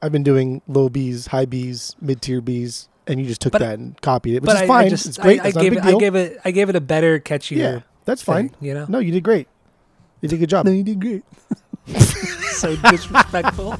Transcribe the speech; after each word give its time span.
I've 0.00 0.12
been 0.12 0.22
doing 0.22 0.62
low 0.68 0.88
B's, 0.88 1.26
high 1.28 1.44
B's, 1.44 1.96
mid 2.00 2.22
tier 2.22 2.40
B's, 2.40 2.88
and 3.06 3.20
you 3.20 3.26
just 3.26 3.40
took 3.40 3.52
But- 3.52 3.60
that 3.60 3.78
and 3.78 4.00
copied 4.00 4.34
it, 4.36 4.42
which 4.42 4.46
but 4.46 4.56
is 4.56 4.62
I, 4.62 4.66
fine. 4.66 4.86
I 4.86 4.88
just 4.88 5.06
it's 5.06 5.18
great. 5.18 5.40
I, 5.40 5.44
I 5.48 5.50
That's 5.50 5.56
not 5.56 5.60
a 5.60 5.64
gave 5.70 5.72
it, 5.78 5.84
I 5.84 5.98
gave 5.98 6.14
it 6.14 6.38
I 6.44 6.50
gave 6.50 6.68
it 6.68 6.76
a 6.76 6.80
better 6.80 7.18
catchier. 7.18 7.56
yeah, 7.56 7.80
that's 8.04 8.22
fine. 8.22 8.50
thing, 8.50 8.68
you 8.68 8.74
know. 8.74 8.86
No, 8.88 8.98
you 8.98 9.12
did 9.12 9.24
great. 9.24 9.48
You 10.20 10.28
did 10.28 10.36
a 10.36 10.38
good 10.40 10.50
job. 10.50 10.66
you 10.68 10.82
did 10.82 11.00
great. 11.00 11.24
so 12.52 12.76
disrespectful. 12.76 13.76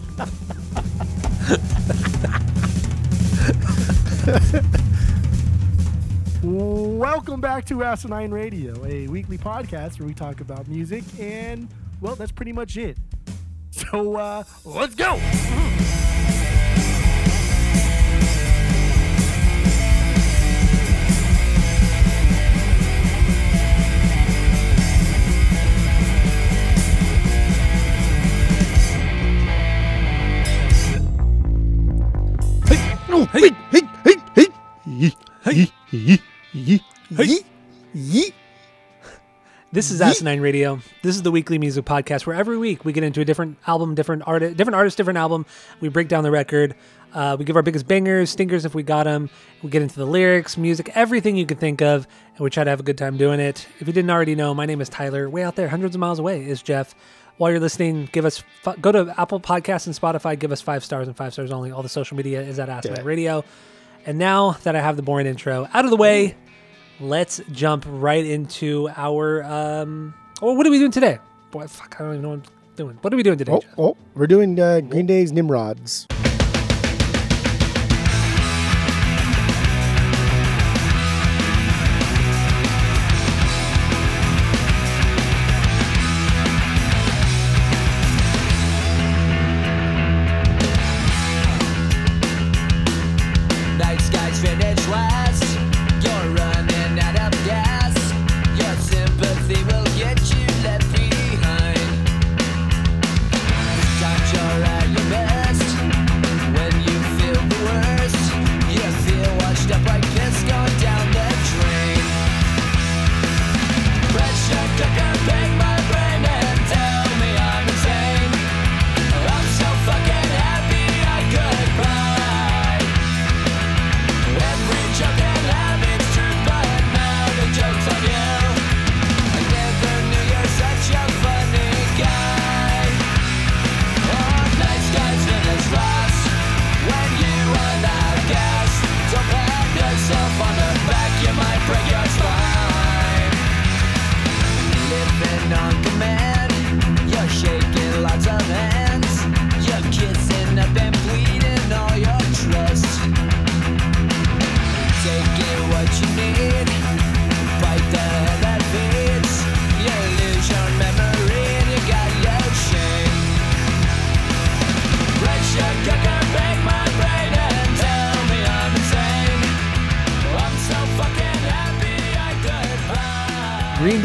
Welcome 6.43 7.41
back 7.41 7.65
to 7.67 7.83
Asinine 7.83 8.31
Radio, 8.31 8.85
a 8.87 9.07
weekly 9.09 9.37
podcast 9.37 9.99
where 9.99 10.07
we 10.07 10.15
talk 10.15 10.41
about 10.41 10.69
music, 10.69 11.05
and 11.19 11.69
well, 12.01 12.15
that's 12.15 12.33
pretty 12.33 12.53
much 12.53 12.77
it. 12.77 12.97
So 13.71 14.17
uh, 14.17 14.45
let's 14.65 14.95
go. 14.95 15.19
Oh, 33.21 33.25
hey, 33.33 33.51
hey, 33.73 33.81
hey, 34.05 34.15
hey, 34.37 34.47
Yee, 34.87 35.13
yee, 35.51 35.73
yee, 35.91 36.21
yee, 36.53 36.81
yee, 37.11 37.41
yee. 37.93 38.35
This 39.73 39.91
is. 39.91 40.01
Asinine 40.01 40.41
Radio. 40.41 40.79
This 41.03 41.17
is 41.17 41.23
the 41.23 41.33
weekly 41.33 41.59
music 41.59 41.85
podcast 41.85 42.27
where 42.27 42.37
every 42.37 42.57
week 42.57 42.85
we 42.85 42.93
get 42.93 43.03
into 43.03 43.21
a 43.21 43.25
different 43.25 43.59
album, 43.67 43.97
different 43.97 44.23
artist, 44.25 44.57
different 44.57 44.77
artist, 44.77 44.97
different 44.97 45.19
album. 45.19 45.47
We 45.81 45.89
break 45.89 46.07
down 46.07 46.23
the 46.23 46.31
record. 46.31 46.77
Uh, 47.13 47.35
we 47.37 47.45
give 47.45 47.57
our 47.57 47.63
biggest 47.63 47.89
bangers, 47.89 48.31
stinkers 48.31 48.65
if 48.65 48.73
we 48.73 48.85
got 48.85 49.03
them. 49.03 49.31
We 49.65 49.71
get 49.71 49.83
into 49.83 49.97
the 49.97 50.07
lyrics, 50.07 50.57
music, 50.57 50.93
everything 50.95 51.37
you 51.37 51.45
could 51.45 51.59
think 51.59 51.83
of, 51.83 52.07
and 52.37 52.45
we 52.45 52.51
try 52.51 52.63
to 52.63 52.71
have 52.71 52.79
a 52.79 52.85
good 52.85 52.99
time 52.99 53.17
doing 53.17 53.41
it. 53.41 53.67
If 53.81 53.89
you 53.89 53.93
didn't 53.93 54.13
already 54.13 54.37
know, 54.37 54.55
my 54.55 54.65
name 54.65 54.81
is 54.81 54.89
Tyler. 54.89 55.29
Way 55.29 55.43
out 55.43 55.57
there, 55.57 55.67
hundreds 55.69 55.97
of 55.97 56.01
miles 56.01 56.21
away, 56.21 56.47
is 56.47 56.63
Jeff. 56.63 56.95
While 57.39 57.51
you're 57.53 57.61
listening, 57.61 58.09
give 58.13 58.25
us 58.25 58.43
go 58.81 58.93
to 58.93 59.15
Apple 59.19 59.41
Podcasts 59.41 59.87
and 59.87 59.95
Spotify. 59.97 60.39
Give 60.39 60.53
us 60.53 60.61
five 60.61 60.85
stars 60.85 61.07
and 61.09 61.17
five 61.17 61.33
stars 61.33 61.51
only. 61.53 61.71
All 61.71 61.83
the 61.83 61.89
social 61.89 62.17
media 62.17 62.43
is 62.43 62.59
at 62.59 62.69
Asinine 62.69 62.97
Yeah. 62.99 63.03
Radio. 63.05 63.45
And 64.07 64.19
now 64.19 64.53
that 64.65 64.75
I 64.75 64.81
have 64.81 64.97
the 64.97 65.03
boring 65.03 65.27
intro 65.27 65.69
out 65.73 65.85
of 65.85 65.91
the 65.91 65.97
way, 65.97 66.37
let's 67.01 67.41
jump 67.53 67.85
right 67.89 68.25
into 68.27 68.89
our 68.97 69.43
um 69.45 70.15
well, 70.43 70.57
what 70.57 70.67
are 70.67 70.71
we 70.71 70.79
doing 70.81 70.91
today 70.91 71.19
boy 71.53 71.65
fuck 71.69 71.95
i 72.01 72.03
don't 72.03 72.15
even 72.15 72.23
know 72.23 72.29
what 72.31 72.35
i'm 72.39 72.43
doing 72.75 72.99
what 73.03 73.13
are 73.13 73.17
we 73.17 73.23
doing 73.23 73.39
today 73.39 73.53
Oh, 73.53 73.63
oh, 73.79 73.97
we're 74.15 74.27
doing 74.27 74.59
uh, 74.59 74.81
Green 74.81 75.07
Day's 75.07 75.31
Nimrods. 75.31 76.09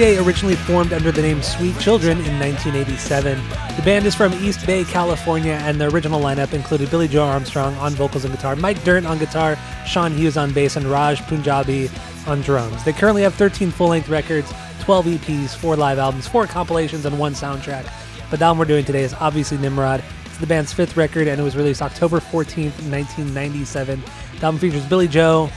Day 0.04 0.18
originally 0.18 0.58
formed 0.58 0.92
under 0.92 1.14
the 1.14 1.22
name 1.22 1.42
sweet 1.42 1.80
children 1.80 2.18
in 2.26 2.38
1987 2.38 3.38
the 3.78 3.82
band 3.84 4.06
is 4.06 4.14
from 4.14 4.34
east 4.34 4.66
bay 4.66 4.84
california 4.84 5.54
and 5.54 5.80
the 5.80 5.90
original 5.92 6.20
lineup 6.20 6.52
included 6.52 6.92
billie 6.92 7.08
joe 7.08 7.24
armstrong 7.24 7.74
on 7.76 7.94
vocals 7.94 8.26
and 8.26 8.36
guitar 8.36 8.58
mike 8.58 8.84
dirnt 8.84 9.08
on 9.08 9.18
guitar 9.18 9.58
sean 9.88 10.12
hughes 10.12 10.36
on 10.36 10.52
bass 10.52 10.76
and 10.76 10.86
raj 10.88 11.22
punjabi 11.28 11.90
on 12.28 12.42
drums. 12.42 12.84
They 12.84 12.92
currently 12.92 13.22
have 13.22 13.34
13 13.36 13.72
full-length 13.72 14.10
records 14.10 14.52
12 14.82 15.06
eps 15.06 15.56
4 15.56 15.78
live 15.78 16.00
albums 16.00 16.28
4 16.28 16.48
compilations 16.48 17.06
and 17.06 17.18
1 17.18 17.34
soundtrack. 17.34 17.90
But 18.30 18.40
the 18.40 18.46
album 18.46 18.60
we're 18.60 18.66
doing 18.66 18.84
today 18.84 19.04
is 19.04 19.14
obviously 19.14 19.58
nimrod. 19.58 20.04
It's 20.26 20.38
the 20.38 20.48
band's 20.48 20.74
fifth 20.74 20.98
record 20.98 21.30
and 21.30 21.40
it 21.40 21.44
was 21.46 21.56
released 21.56 21.82
october 21.82 22.20
14th 22.20 22.76
1997 22.92 24.04
the 24.38 24.46
album 24.46 24.60
features 24.60 24.86
billie 24.86 25.08
joe 25.08 25.50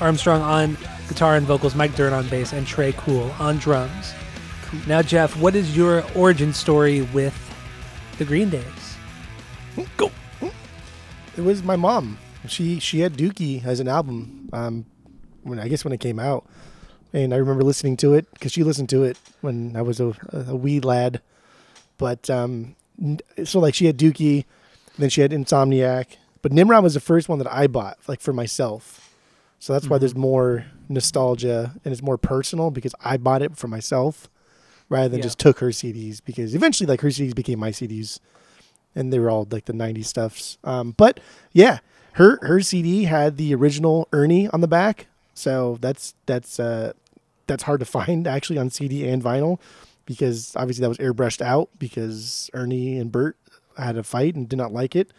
Armstrong 0.00 0.42
on 0.42 0.76
guitar 1.08 1.36
and 1.36 1.46
vocals, 1.46 1.74
Mike 1.74 1.94
Dirnt 1.96 2.14
on 2.14 2.28
bass, 2.28 2.52
and 2.52 2.66
Tré 2.66 2.96
Cool 2.96 3.30
on 3.38 3.58
drums. 3.58 4.14
Now, 4.86 5.02
Jeff, 5.02 5.36
what 5.36 5.54
is 5.54 5.76
your 5.76 6.04
origin 6.14 6.52
story 6.52 7.02
with 7.02 7.34
the 8.18 8.24
Green 8.24 8.50
Days? 8.50 8.96
Go. 9.96 10.10
It 11.36 11.42
was 11.42 11.62
my 11.62 11.76
mom. 11.76 12.18
She 12.46 12.78
she 12.78 13.00
had 13.00 13.14
Dookie 13.14 13.64
as 13.64 13.80
an 13.80 13.88
album. 13.88 14.48
Um, 14.52 14.86
when 15.42 15.58
I 15.58 15.68
guess 15.68 15.84
when 15.84 15.92
it 15.92 16.00
came 16.00 16.18
out, 16.18 16.46
and 17.12 17.32
I 17.32 17.36
remember 17.36 17.62
listening 17.62 17.96
to 17.98 18.14
it 18.14 18.30
because 18.32 18.52
she 18.52 18.62
listened 18.62 18.88
to 18.90 19.04
it 19.04 19.18
when 19.40 19.76
I 19.76 19.82
was 19.82 20.00
a, 20.00 20.14
a 20.32 20.56
wee 20.56 20.80
lad. 20.80 21.20
But 21.98 22.28
um, 22.30 22.76
so 23.44 23.60
like 23.60 23.74
she 23.74 23.86
had 23.86 23.98
Dookie, 23.98 24.44
then 24.98 25.10
she 25.10 25.20
had 25.20 25.30
Insomniac. 25.30 26.16
But 26.42 26.52
Nimrod 26.52 26.82
was 26.82 26.94
the 26.94 27.00
first 27.00 27.28
one 27.28 27.38
that 27.38 27.52
I 27.52 27.66
bought, 27.66 27.98
like 28.06 28.20
for 28.20 28.32
myself. 28.32 29.12
So 29.58 29.72
that's 29.72 29.88
why 29.88 29.98
there's 29.98 30.14
more 30.14 30.66
nostalgia 30.88 31.72
and 31.84 31.92
it's 31.92 32.02
more 32.02 32.18
personal 32.18 32.70
because 32.70 32.94
I 33.04 33.16
bought 33.16 33.42
it 33.42 33.56
for 33.56 33.68
myself 33.68 34.28
rather 34.88 35.08
than 35.08 35.18
Yeah. 35.18 35.24
just 35.24 35.38
took 35.38 35.58
her 35.60 35.68
CDs 35.68 36.20
because 36.24 36.54
eventually 36.54 36.86
like 36.86 37.00
her 37.00 37.08
CDs 37.08 37.34
became 37.34 37.58
my 37.58 37.70
CDs 37.70 38.20
and 38.94 39.12
they 39.12 39.18
were 39.18 39.30
all 39.30 39.46
like 39.50 39.64
the 39.64 39.72
90s 39.72 40.06
stuffs. 40.06 40.58
Um, 40.64 40.92
but 40.96 41.20
yeah, 41.52 41.78
her 42.12 42.38
her 42.42 42.60
CD 42.60 43.04
had 43.04 43.36
the 43.36 43.54
original 43.54 44.08
Ernie 44.12 44.48
on 44.48 44.60
the 44.60 44.68
back. 44.68 45.06
So 45.34 45.78
that's 45.80 46.14
that's 46.26 46.60
uh 46.60 46.92
that's 47.46 47.64
hard 47.64 47.80
to 47.80 47.86
find 47.98 48.26
actually 48.26 48.58
on 48.58 48.70
CD 48.70 49.08
and 49.08 49.22
vinyl 49.22 49.58
because 50.06 50.54
obviously 50.54 50.82
that 50.82 50.88
was 50.88 50.98
airbrushed 50.98 51.40
out 51.40 51.70
because 51.78 52.50
Ernie 52.52 52.98
and 52.98 53.10
Bert 53.10 53.36
had 53.78 53.96
a 53.96 54.02
fight 54.04 54.34
and 54.36 54.48
did 54.48 54.56
not 54.56 54.72
like 54.72 54.94
it. 54.94 55.12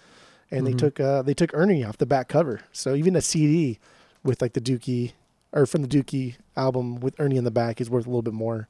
And 0.52 0.66
they 0.66 0.74
took 0.74 1.00
uh 1.00 1.22
they 1.24 1.34
took 1.34 1.50
Ernie 1.54 1.84
off 1.84 1.98
the 1.98 2.06
back 2.06 2.30
cover. 2.30 2.62
So 2.72 2.94
even 2.96 3.16
a 3.16 3.22
CD 3.22 3.80
with 4.24 4.42
like 4.42 4.54
the 4.54 4.62
Dookie 4.62 5.12
or 5.56 5.66
from 5.66 5.82
the 5.82 5.88
Dookie 5.88 6.36
album 6.56 7.00
with 7.00 7.16
Ernie 7.20 7.38
in 7.38 7.44
the 7.46 7.52
back 7.52 7.82
is 7.82 7.90
worth 7.90 8.06
a 8.06 8.10
little 8.10 8.22
bit 8.22 8.34
more. 8.34 8.68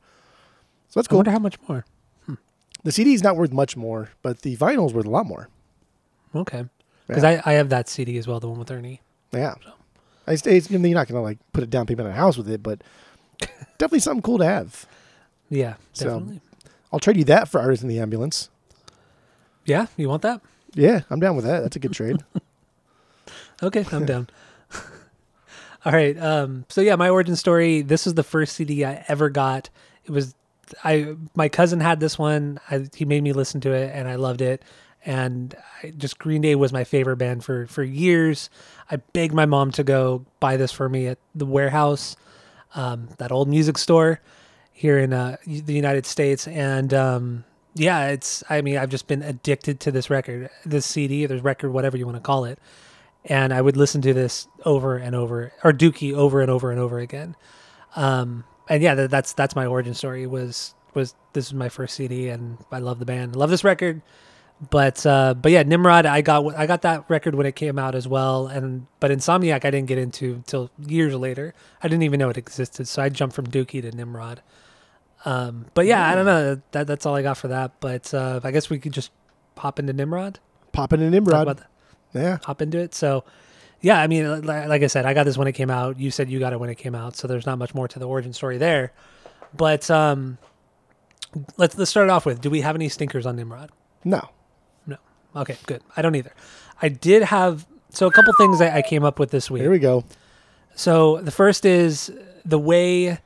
So 0.90 1.00
that's 1.00 1.08
I 1.08 1.10
cool. 1.10 1.18
wonder 1.18 1.32
how 1.32 1.40
much 1.40 1.58
more. 1.68 1.86
Hmm. 2.26 2.36
The 2.84 2.92
CD 2.92 3.14
is 3.14 3.24
not 3.24 3.36
worth 3.36 3.52
much 3.52 3.76
more, 3.76 4.12
but 4.22 4.44
the 4.44 4.56
vinyl 4.56 4.86
is 4.88 4.94
worth 4.94 5.06
a 5.06 5.10
lot 5.10 5.26
more. 5.26 5.50
Okay. 6.34 6.66
Because 7.08 7.24
Yeah. 7.24 7.42
I, 7.46 7.52
I 7.52 7.54
have 7.56 7.70
that 7.70 7.90
CD 7.90 8.18
as 8.18 8.28
well, 8.28 8.40
the 8.40 8.48
one 8.48 8.60
with 8.60 8.72
Ernie. 8.72 9.02
Yeah. 9.34 9.56
I 10.28 10.34
it's, 10.34 10.70
you're 10.72 10.80
not 10.80 11.08
gonna 11.08 11.22
like 11.22 11.40
put 11.54 11.64
a 11.64 11.68
down 11.68 11.86
payment 11.86 12.08
on 12.08 12.14
a 12.14 12.18
house 12.18 12.38
with 12.38 12.50
it, 12.50 12.64
but 12.64 12.82
definitely 13.78 14.00
something 14.00 14.22
cool 14.22 14.38
to 14.40 14.46
have. 14.46 14.86
Yeah, 15.50 15.76
So- 15.94 16.06
definitely. 16.06 16.42
I'll 16.94 17.00
trade 17.00 17.18
you 17.18 17.26
that 17.26 17.50
for 17.50 17.60
Artist 17.60 17.84
in 17.84 17.90
the 17.90 18.00
Ambulance. 18.00 18.50
yeah, 19.66 19.88
you 19.98 20.08
want 20.08 20.22
that? 20.22 20.40
Yeah, 20.74 21.02
I'm 21.10 21.20
down 21.20 21.36
with 21.36 21.44
that. 21.46 21.60
That's 21.62 21.76
a 21.76 21.80
good 21.80 21.94
trade. 21.94 22.18
Okay, 23.64 23.86
I'm 23.92 24.06
down. 24.14 24.28
All 25.86 25.92
right. 25.92 26.18
Um, 26.18 26.66
so 26.68 26.82
yeah, 26.82 26.96
my 26.96 27.10
origin 27.10 27.36
story. 27.36 27.82
This 27.82 28.08
is 28.08 28.16
the 28.16 28.24
first 28.24 28.56
CD 28.56 28.84
I 28.84 29.06
ever 29.08 29.30
got. 29.30 29.70
It 30.04 30.12
was 30.12 30.34
I 30.84 31.16
my 31.36 31.48
cousin 31.48 31.80
had 31.80 32.00
this 32.00 32.18
one. 32.18 32.60
I, 32.72 32.88
he 32.96 33.06
made 33.06 33.22
me 33.24 33.34
listen 33.34 33.62
to 33.62 33.72
it, 33.72 33.92
and 33.94 34.08
I 34.08 34.16
loved 34.16 34.42
it. 34.42 34.64
And 35.06 35.54
I, 35.84 35.92
just 35.92 36.18
Green 36.18 36.42
Day 36.42 36.56
was 36.56 36.74
my 36.74 36.84
favorite 36.84 37.18
band 37.18 37.46
for 37.46 37.68
for 37.68 37.84
years. 37.84 38.50
I 38.90 38.98
begged 38.98 39.36
my 39.36 39.46
mom 39.46 39.72
to 39.74 39.84
go 39.84 40.26
buy 40.40 40.58
this 40.58 40.72
for 40.72 40.90
me 40.90 41.06
at 41.06 41.20
the 41.36 41.46
warehouse, 41.46 42.16
um, 42.74 43.10
that 43.20 43.32
old 43.32 43.48
music 43.48 43.78
store 43.78 44.20
here 44.74 44.98
in 44.98 45.14
uh, 45.14 45.38
the 45.46 45.74
United 45.74 46.08
States, 46.08 46.48
and 46.48 46.96
um, 46.96 47.44
yeah, 47.76 48.08
it's. 48.08 48.44
I 48.50 48.62
mean, 48.62 48.78
I've 48.78 48.90
just 48.90 49.08
been 49.08 49.22
addicted 49.22 49.80
to 49.82 49.92
this 49.92 50.10
record, 50.10 50.50
this 50.66 50.88
CD, 50.88 51.28
this 51.28 51.44
record, 51.44 51.72
whatever 51.72 51.96
you 51.96 52.06
want 52.08 52.18
to 52.18 52.22
call 52.22 52.46
it 52.46 52.58
and 53.26 53.54
I 53.54 53.62
would 53.62 53.78
listen 53.78 54.02
to 54.02 54.14
this 54.14 54.48
over 54.66 54.98
and 54.98 55.16
over, 55.16 55.52
or 55.64 55.74
Dookie 55.74 56.14
over 56.14 56.42
and 56.42 56.52
over 56.52 56.72
and 56.72 56.80
over 56.80 57.00
again. 57.00 57.36
Um, 57.96 58.44
and 58.70 58.82
yeah, 58.82 58.96
that, 58.96 59.10
that's 59.12 59.34
that's 59.34 59.56
my 59.56 59.66
origin 59.66 59.94
story. 59.94 60.28
Was 60.28 60.74
was 60.94 61.16
this 61.34 61.52
was 61.52 61.54
my 61.54 61.70
first 61.70 61.96
CD, 61.96 62.30
and 62.30 62.58
I 62.72 62.80
love 62.80 63.00
the 63.00 63.06
band, 63.06 63.36
I 63.36 63.40
love 63.40 63.50
this 63.50 63.64
record. 63.64 64.02
But 64.70 65.06
uh, 65.06 65.34
but 65.34 65.52
yeah, 65.52 65.64
Nimrod, 65.64 66.06
I 66.06 66.22
got 66.22 66.56
I 66.56 66.66
got 66.66 66.84
that 66.84 67.06
record 67.10 67.36
when 67.36 67.46
it 67.46 67.56
came 67.56 67.78
out 67.78 67.94
as 67.94 68.08
well, 68.08 68.48
and 68.48 68.88
but 69.00 69.12
Insomniac 69.12 69.66
I 69.66 69.72
didn't 69.72 69.88
get 69.88 69.98
into 69.98 70.36
until 70.36 70.72
years 70.80 71.14
later. 71.14 71.54
I 71.84 71.88
didn't 71.90 72.04
even 72.04 72.20
know 72.20 72.30
it 72.30 72.38
existed, 72.38 72.88
so 72.88 73.02
I 73.02 73.10
jumped 73.10 73.36
from 73.36 73.48
Dookie 73.48 73.82
to 73.82 73.92
Nimrod. 73.92 74.42
Um, 75.26 75.66
but 75.74 75.86
yeah, 75.88 76.08
I 76.08 76.16
don't 76.16 76.26
know. 76.26 76.62
That 76.72 76.88
that's 76.88 77.06
all 77.06 77.16
I 77.16 77.22
got 77.22 77.38
for 77.38 77.50
that. 77.50 77.82
But 77.82 78.14
uh, 78.14 78.40
I 78.44 78.52
guess 78.52 78.70
we 78.70 78.80
could 78.80 78.94
just 78.94 79.12
pop 79.56 79.78
into 79.78 79.92
Nimrod. 79.92 80.40
Popping 80.72 81.02
in 81.02 81.12
Talk 81.12 81.26
Nimrod. 81.26 81.66
Yeah. 82.16 82.38
hop 82.44 82.62
into 82.62 82.80
it. 82.80 82.96
So, 82.96 83.24
yeah, 83.82 84.00
I 84.02 84.08
mean, 84.08 84.42
li- 84.42 84.68
like 84.68 84.82
I 84.82 84.88
said, 84.88 85.06
I 85.06 85.14
got 85.14 85.26
this 85.26 85.38
when 85.38 85.48
it 85.48 85.52
came 85.52 85.70
out. 85.70 86.00
You 86.00 86.10
said 86.10 86.30
you 86.30 86.40
got 86.40 86.54
it 86.54 86.60
when 86.60 86.70
it 86.70 86.76
came 86.76 86.96
out, 86.96 87.16
so 87.16 87.28
there's 87.28 87.46
not 87.46 87.58
much 87.60 87.76
more 87.76 87.88
to 87.88 88.00
the 88.00 88.08
origin 88.08 88.34
story 88.34 88.58
there. 88.58 88.94
But 89.56 89.92
um, 89.92 90.38
let's 91.58 91.78
let's 91.78 91.92
start 91.92 92.10
off 92.10 92.26
with: 92.26 92.42
Do 92.42 92.50
we 92.50 92.62
have 92.62 92.76
any 92.76 92.90
stinkers 92.90 93.26
on 93.26 93.36
Nimrod? 93.36 93.70
No. 94.04 94.30
No. 94.88 94.98
Okay, 95.36 95.58
good. 95.66 95.82
I 95.96 96.02
don't 96.02 96.16
either. 96.16 96.34
I 96.82 96.90
did 96.90 97.24
have 97.24 97.68
so 97.90 98.08
a 98.08 98.12
couple 98.12 98.34
things 98.34 98.62
I, 98.62 98.78
I 98.78 98.82
came 98.82 99.04
up 99.04 99.20
with 99.20 99.32
this 99.32 99.52
week. 99.52 99.62
Here 99.62 99.72
we 99.72 99.80
go. 99.80 100.04
So 100.76 101.22
the 101.22 101.32
first 101.32 101.66
is 101.66 102.12
the 102.44 102.60
way 102.60 103.20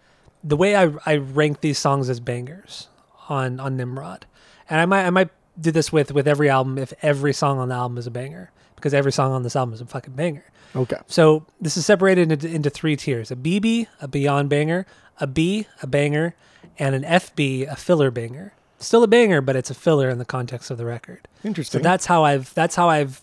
the 0.43 0.55
way 0.55 0.75
I, 0.75 0.91
I 1.05 1.17
rank 1.17 1.61
these 1.61 1.77
songs 1.77 2.09
as 2.09 2.19
bangers 2.19 2.87
on 3.27 3.59
on 3.59 3.77
Nimrod, 3.77 4.25
and 4.69 4.79
I 4.79 4.85
might 4.85 5.05
I 5.05 5.09
might 5.09 5.29
do 5.59 5.71
this 5.71 5.91
with 5.91 6.11
with 6.11 6.27
every 6.27 6.49
album 6.49 6.77
if 6.77 6.93
every 7.01 7.33
song 7.33 7.59
on 7.59 7.69
the 7.69 7.75
album 7.75 7.97
is 7.97 8.07
a 8.07 8.11
banger 8.11 8.51
because 8.79 8.93
every 8.93 9.11
song 9.11 9.31
on 9.31 9.43
this 9.43 9.55
album 9.55 9.73
is 9.73 9.81
a 9.81 9.85
fucking 9.85 10.13
banger. 10.13 10.43
Okay. 10.75 10.97
So 11.07 11.45
this 11.59 11.77
is 11.77 11.85
separated 11.85 12.31
into, 12.31 12.47
into 12.47 12.69
three 12.69 12.95
tiers: 12.95 13.31
a 13.31 13.35
BB, 13.35 13.87
a 14.01 14.07
Beyond 14.07 14.49
banger, 14.49 14.85
a 15.19 15.27
B, 15.27 15.67
a 15.81 15.87
banger, 15.87 16.35
and 16.77 16.95
an 16.95 17.03
FB, 17.03 17.69
a 17.71 17.75
filler 17.75 18.11
banger. 18.11 18.53
Still 18.79 19.03
a 19.03 19.07
banger, 19.07 19.41
but 19.41 19.55
it's 19.55 19.69
a 19.69 19.73
filler 19.73 20.09
in 20.09 20.19
the 20.19 20.25
context 20.25 20.71
of 20.71 20.77
the 20.77 20.85
record. 20.85 21.27
Interesting. 21.43 21.79
So 21.79 21.83
that's 21.83 22.05
how 22.05 22.23
I've 22.23 22.53
that's 22.53 22.75
how 22.75 22.87
I've 22.89 23.21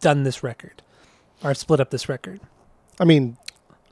done 0.00 0.24
this 0.24 0.42
record, 0.42 0.82
or 1.42 1.54
split 1.54 1.80
up 1.80 1.90
this 1.90 2.08
record. 2.08 2.40
I 3.00 3.04
mean, 3.04 3.36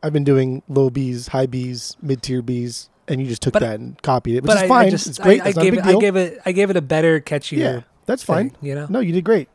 I've 0.02 0.12
been 0.12 0.25
doing 0.25 0.62
low 0.69 0.91
B's, 0.91 1.29
high 1.29 1.47
B's, 1.47 1.97
mid 2.02 2.23
tier 2.23 2.43
B's, 2.43 2.91
and 3.08 3.20
you 3.20 3.26
just 3.29 3.41
took 3.41 3.55
But- 3.55 3.61
that 3.61 3.81
and 3.81 4.00
copied 4.02 4.35
it, 4.37 4.43
which 4.43 4.49
but 4.49 4.56
is 4.58 4.62
I, 4.64 4.69
fine. 4.69 4.87
I 4.87 4.91
just 4.91 5.06
it's 5.06 5.19
great. 5.19 5.41
I, 5.41 5.44
I 5.44 5.52
That's 5.52 5.56
not 5.56 5.62
a 5.62 5.70
gave 5.70 5.79
it 5.79 5.85
I 5.87 5.93
gave 6.00 6.17
it 6.17 6.41
I 6.44 6.52
gave 6.52 6.70
it 6.70 6.76
a 6.76 6.82
better 6.82 7.20
catchier. 7.20 7.58
yeah, 7.58 7.81
that's 8.06 8.23
fine. 8.23 8.50
thing, 8.50 8.69
you 8.69 8.75
know, 8.75 8.87
No, 8.91 9.00
you 9.00 9.12
did 9.12 9.25
great. 9.25 9.49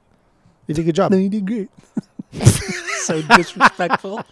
You 0.67 0.73
did 0.75 0.81
a 0.81 0.85
good 0.85 0.95
job. 0.95 1.11
No, 1.11 1.17
you 1.17 1.29
did 1.29 1.45
great. 1.45 1.69
so 3.05 3.21
disrespectful. 3.21 4.23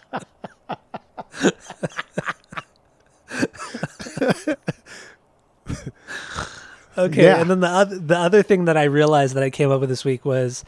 okay, 6.98 7.24
Yeah. 7.24 7.42
and 7.42 7.50
then 7.50 7.60
the 7.60 7.68
other 7.68 7.98
the 8.00 8.18
other 8.18 8.44
thing 8.44 8.66
that 8.66 8.78
I 8.78 8.84
realized 8.84 9.36
that 9.36 9.44
I 9.44 9.50
came 9.50 9.72
up 9.72 9.80
with 9.82 9.90
this 9.90 10.06
week 10.06 10.26
was 10.26 10.64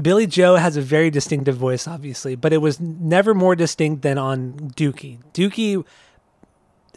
Billie 0.00 0.26
Joe 0.26 0.56
has 0.56 0.76
a 0.76 0.82
very 0.82 1.10
distinctive 1.10 1.56
voice, 1.56 1.86
obviously, 1.88 2.34
but 2.34 2.52
it 2.52 2.58
was 2.58 2.80
never 2.80 3.34
more 3.34 3.54
distinct 3.56 4.02
than 4.02 4.18
on 4.18 4.52
Dookie. 4.76 5.18
Dookie 5.32 5.84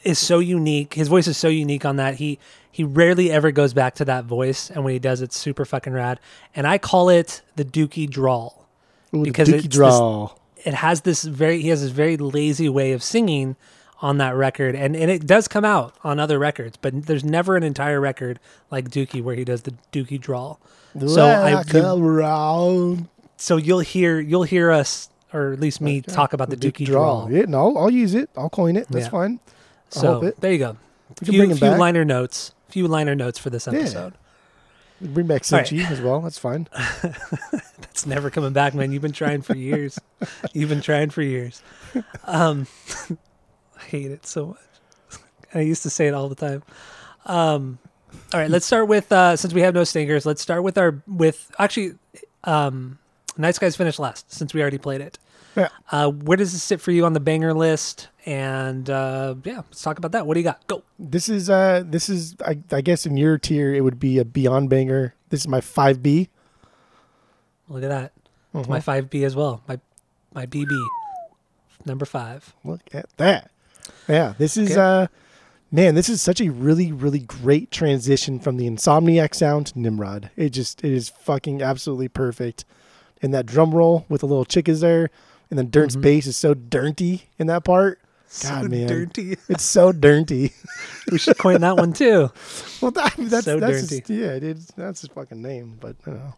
is 0.03 0.19
so 0.19 0.39
unique. 0.39 0.93
His 0.93 1.07
voice 1.07 1.27
is 1.27 1.37
so 1.37 1.47
unique 1.47 1.85
on 1.85 1.95
that. 1.97 2.15
He 2.15 2.39
he 2.71 2.83
rarely 2.83 3.31
ever 3.31 3.51
goes 3.51 3.73
back 3.73 3.95
to 3.95 4.05
that 4.05 4.25
voice, 4.25 4.69
and 4.69 4.83
when 4.83 4.93
he 4.93 4.99
does, 4.99 5.21
it's 5.21 5.37
super 5.37 5.65
fucking 5.65 5.93
rad. 5.93 6.19
And 6.55 6.67
I 6.67 6.77
call 6.77 7.09
it 7.09 7.41
the 7.55 7.65
Dookie 7.65 8.09
drawl 8.09 8.67
Ooh, 9.13 9.23
because 9.23 9.49
Dookie 9.49 9.65
it's 9.65 9.77
this- 9.77 10.65
it 10.65 10.73
has 10.75 11.01
this 11.01 11.23
very 11.23 11.61
he 11.61 11.69
has 11.69 11.81
this 11.81 11.91
very 11.91 12.17
lazy 12.17 12.69
way 12.69 12.91
of 12.91 13.01
singing 13.03 13.55
on 14.01 14.17
that 14.17 14.33
record 14.33 14.75
and, 14.75 14.95
and 14.95 15.11
it 15.11 15.25
does 15.27 15.47
come 15.47 15.65
out 15.65 15.93
on 16.05 16.19
other 16.19 16.39
records 16.39 16.77
but 16.77 17.05
there's 17.05 17.23
never 17.23 17.57
an 17.57 17.63
entire 17.63 17.99
record 17.99 18.39
like 18.71 18.89
dookie 18.89 19.21
where 19.21 19.35
he 19.35 19.43
does 19.43 19.63
the 19.63 19.73
dookie 19.91 20.19
drawl 20.19 20.59
so 21.05 21.25
I 21.25 21.63
around. 21.97 23.07
so 23.35 23.57
you'll 23.57 23.81
hear 23.81 24.19
you'll 24.19 24.43
hear 24.43 24.71
us 24.71 25.09
or 25.33 25.53
at 25.53 25.59
least 25.59 25.81
me 25.81 26.01
talk 26.01 26.33
about 26.33 26.49
the 26.49 26.57
dookie, 26.57 26.85
drawl 26.85 27.31
Yeah, 27.31 27.45
no, 27.47 27.75
I'll 27.77 27.91
use 27.91 28.15
it. 28.15 28.29
I'll 28.35 28.49
coin 28.49 28.75
it. 28.75 28.87
That's 28.89 29.05
Yeah. 29.05 29.11
fine. 29.11 29.39
So 29.89 30.31
there 30.39 30.51
you 30.51 30.57
go 30.59 30.77
We 31.09 31.15
can 31.15 31.25
few, 31.27 31.39
bring 31.39 31.51
him 31.51 31.57
few 31.57 31.69
back. 31.69 31.79
liner 31.79 32.05
notes 32.05 32.53
few 32.69 32.87
liner 32.87 33.15
notes 33.15 33.39
for 33.39 33.49
this 33.49 33.67
Yeah. 33.67 33.73
episode 33.79 34.13
Bring 35.01 35.27
back 35.27 35.43
All 35.51 35.57
right. 35.59 35.71
As 35.73 36.01
well. 36.01 36.19
That's 36.19 36.37
fine. 36.37 36.67
it's 37.83 38.05
never 38.05 38.29
coming 38.29 38.53
back 38.53 38.73
man 38.73 38.91
you've 38.91 39.01
been 39.01 39.11
trying 39.11 39.41
for 39.41 39.55
years 39.55 39.99
you've 40.53 40.69
been 40.69 40.81
trying 40.81 41.09
for 41.09 41.21
years 41.21 41.61
um 42.25 42.67
i 43.77 43.83
hate 43.83 44.11
it 44.11 44.25
so 44.25 44.47
much 44.47 44.57
i 45.53 45.59
used 45.59 45.83
to 45.83 45.89
say 45.89 46.07
it 46.07 46.13
all 46.13 46.29
the 46.29 46.35
time 46.35 46.63
um 47.25 47.77
all 48.33 48.39
right 48.39 48.49
let's 48.49 48.65
start 48.65 48.87
with 48.87 49.11
uh 49.11 49.35
since 49.35 49.53
we 49.53 49.61
have 49.61 49.73
no 49.73 49.83
stinkers 49.83 50.25
let's 50.25 50.41
start 50.41 50.63
with 50.63 50.77
our 50.77 51.01
with 51.07 51.51
actually 51.59 51.93
um 52.45 52.97
nice 53.37 53.57
guys 53.59 53.75
finished 53.75 53.99
last 53.99 54.31
since 54.33 54.53
we 54.53 54.61
already 54.61 54.77
played 54.77 55.01
it 55.01 55.17
Yeah. 55.55 55.69
uh 55.91 56.09
where 56.09 56.37
does 56.37 56.51
this 56.53 56.63
sit 56.63 56.79
for 56.81 56.91
you 56.91 57.05
on 57.05 57.13
the 57.13 57.19
banger 57.19 57.53
list 57.53 58.07
and 58.29 58.89
uh 58.91 59.33
yeah 59.43 59.55
let's 59.57 59.81
talk 59.81 59.97
about 59.97 60.11
that 60.11 60.27
what 60.27 60.35
do 60.35 60.39
you 60.39 60.43
got 60.43 60.65
go 60.67 60.83
This 60.99 61.27
is 61.29 61.49
uh 61.49 61.83
this 61.85 62.09
is 62.09 62.35
I, 62.45 62.59
I 62.71 62.81
guess 62.81 63.05
in 63.07 63.17
your 63.17 63.37
tier 63.39 63.73
it 63.73 63.81
would 63.81 63.99
be 63.99 64.19
a 64.19 64.25
beyond 64.25 64.69
banger. 64.69 65.15
This 65.29 65.41
is 65.41 65.47
my 65.47 65.61
five 65.61 66.01
B. 66.03 66.29
look 67.67 67.83
at 67.83 67.89
that 67.89 68.13
Mm-hmm. 68.53 68.71
my 68.71 68.79
5b 68.79 69.23
as 69.23 69.35
well 69.35 69.61
my 69.67 69.79
my 70.33 70.47
bb 70.47 70.75
number 71.85 72.03
five 72.05 72.55
Look 72.63 72.81
at 72.95 73.05
that. 73.17 73.51
Yeah, 74.07 74.33
this 74.39 74.57
is 74.57 74.71
Okay. 74.71 74.81
uh 74.81 75.07
man, 75.71 75.93
this 75.93 76.09
is 76.09 76.19
such 76.19 76.41
a 76.41 76.49
really 76.49 76.91
really 76.91 77.19
great 77.19 77.69
transition 77.69 78.39
from 78.39 78.57
the 78.57 78.67
Insomniac 78.67 79.35
sound 79.35 79.67
to 79.67 79.79
Nimrod. 79.79 80.31
It 80.35 80.49
just 80.49 80.83
it 80.83 80.91
is 80.91 81.09
fucking 81.09 81.61
absolutely 81.61 82.07
perfect. 82.07 82.65
And 83.21 83.33
that 83.35 83.45
drum 83.45 83.71
roll 83.75 84.05
with 84.09 84.21
the 84.21 84.27
little 84.27 84.45
chickas 84.45 84.81
there 84.81 85.11
and 85.51 85.59
then 85.59 85.69
Dirnt's 85.69 85.95
Mhm. 85.95 86.01
bass 86.01 86.25
is 86.25 86.35
so 86.37 86.55
dirty 86.55 87.29
in 87.37 87.45
that 87.47 87.63
part. 87.63 87.98
God, 88.43 88.69
man. 88.69 88.87
dirty 88.87 89.37
It's 89.49 89.63
so 89.63 89.91
dirty. 89.91 90.53
we 91.11 91.17
should 91.17 91.37
coin 91.37 91.61
that 91.61 91.77
one 91.77 91.93
too 91.93 92.31
well, 92.81 92.91
that, 92.91 93.13
that's 93.17 93.45
So 93.45 93.59
that's 93.59 93.87
dirty. 93.87 94.03
his- 94.07 94.09
yeah, 94.19 94.31
it 94.33 94.43
is. 94.43 94.67
That's 94.77 95.01
his 95.01 95.09
fucking 95.09 95.41
name. 95.41 95.77
But 95.79 96.01
don't 96.05 96.15
know. 96.15 96.35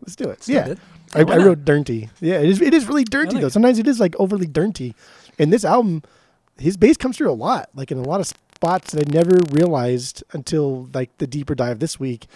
Let's 0.00 0.16
do 0.16 0.28
it. 0.30 0.46
Yeah. 0.48 0.74
I, 1.14 1.20
I 1.20 1.36
wrote 1.38 1.64
dirty. 1.64 2.10
Yeah, 2.20 2.40
it 2.40 2.48
is. 2.48 2.60
It 2.60 2.74
is 2.74 2.86
really 2.86 3.04
dirty 3.04 3.34
like 3.34 3.40
though. 3.42 3.46
it. 3.46 3.52
Sometimes 3.52 3.78
it 3.78 3.86
is 3.86 4.00
like 4.00 4.14
overly 4.18 4.46
dirty. 4.46 4.94
And 5.38 5.52
this 5.52 5.64
album, 5.64 6.02
his 6.58 6.76
bass 6.76 6.96
comes 6.96 7.16
through 7.16 7.30
a 7.30 7.32
lot, 7.34 7.68
like 7.74 7.90
in 7.92 7.98
a 7.98 8.02
lot 8.02 8.20
of 8.20 8.26
spots 8.26 8.92
that 8.92 9.06
I 9.08 9.10
never 9.10 9.38
realized 9.50 10.22
until 10.32 10.88
like 10.92 11.16
the 11.18 11.26
deeper 11.26 11.54
dive 11.54 11.78
this 11.78 11.98
week. 12.00 12.26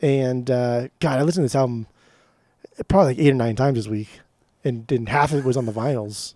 And 0.00 0.50
uh, 0.50 0.88
God, 1.00 1.18
I 1.18 1.22
listened 1.22 1.42
to 1.42 1.46
this 1.46 1.54
album 1.56 1.86
probably 2.88 3.14
like 3.14 3.18
eight 3.24 3.30
or 3.30 3.34
nine 3.34 3.56
times 3.56 3.76
this 3.76 3.88
week, 3.88 4.20
and, 4.64 4.90
and 4.92 5.08
half 5.08 5.32
of 5.32 5.38
it 5.40 5.44
was 5.44 5.56
on 5.56 5.66
the 5.66 5.72
vinyls. 5.72 6.34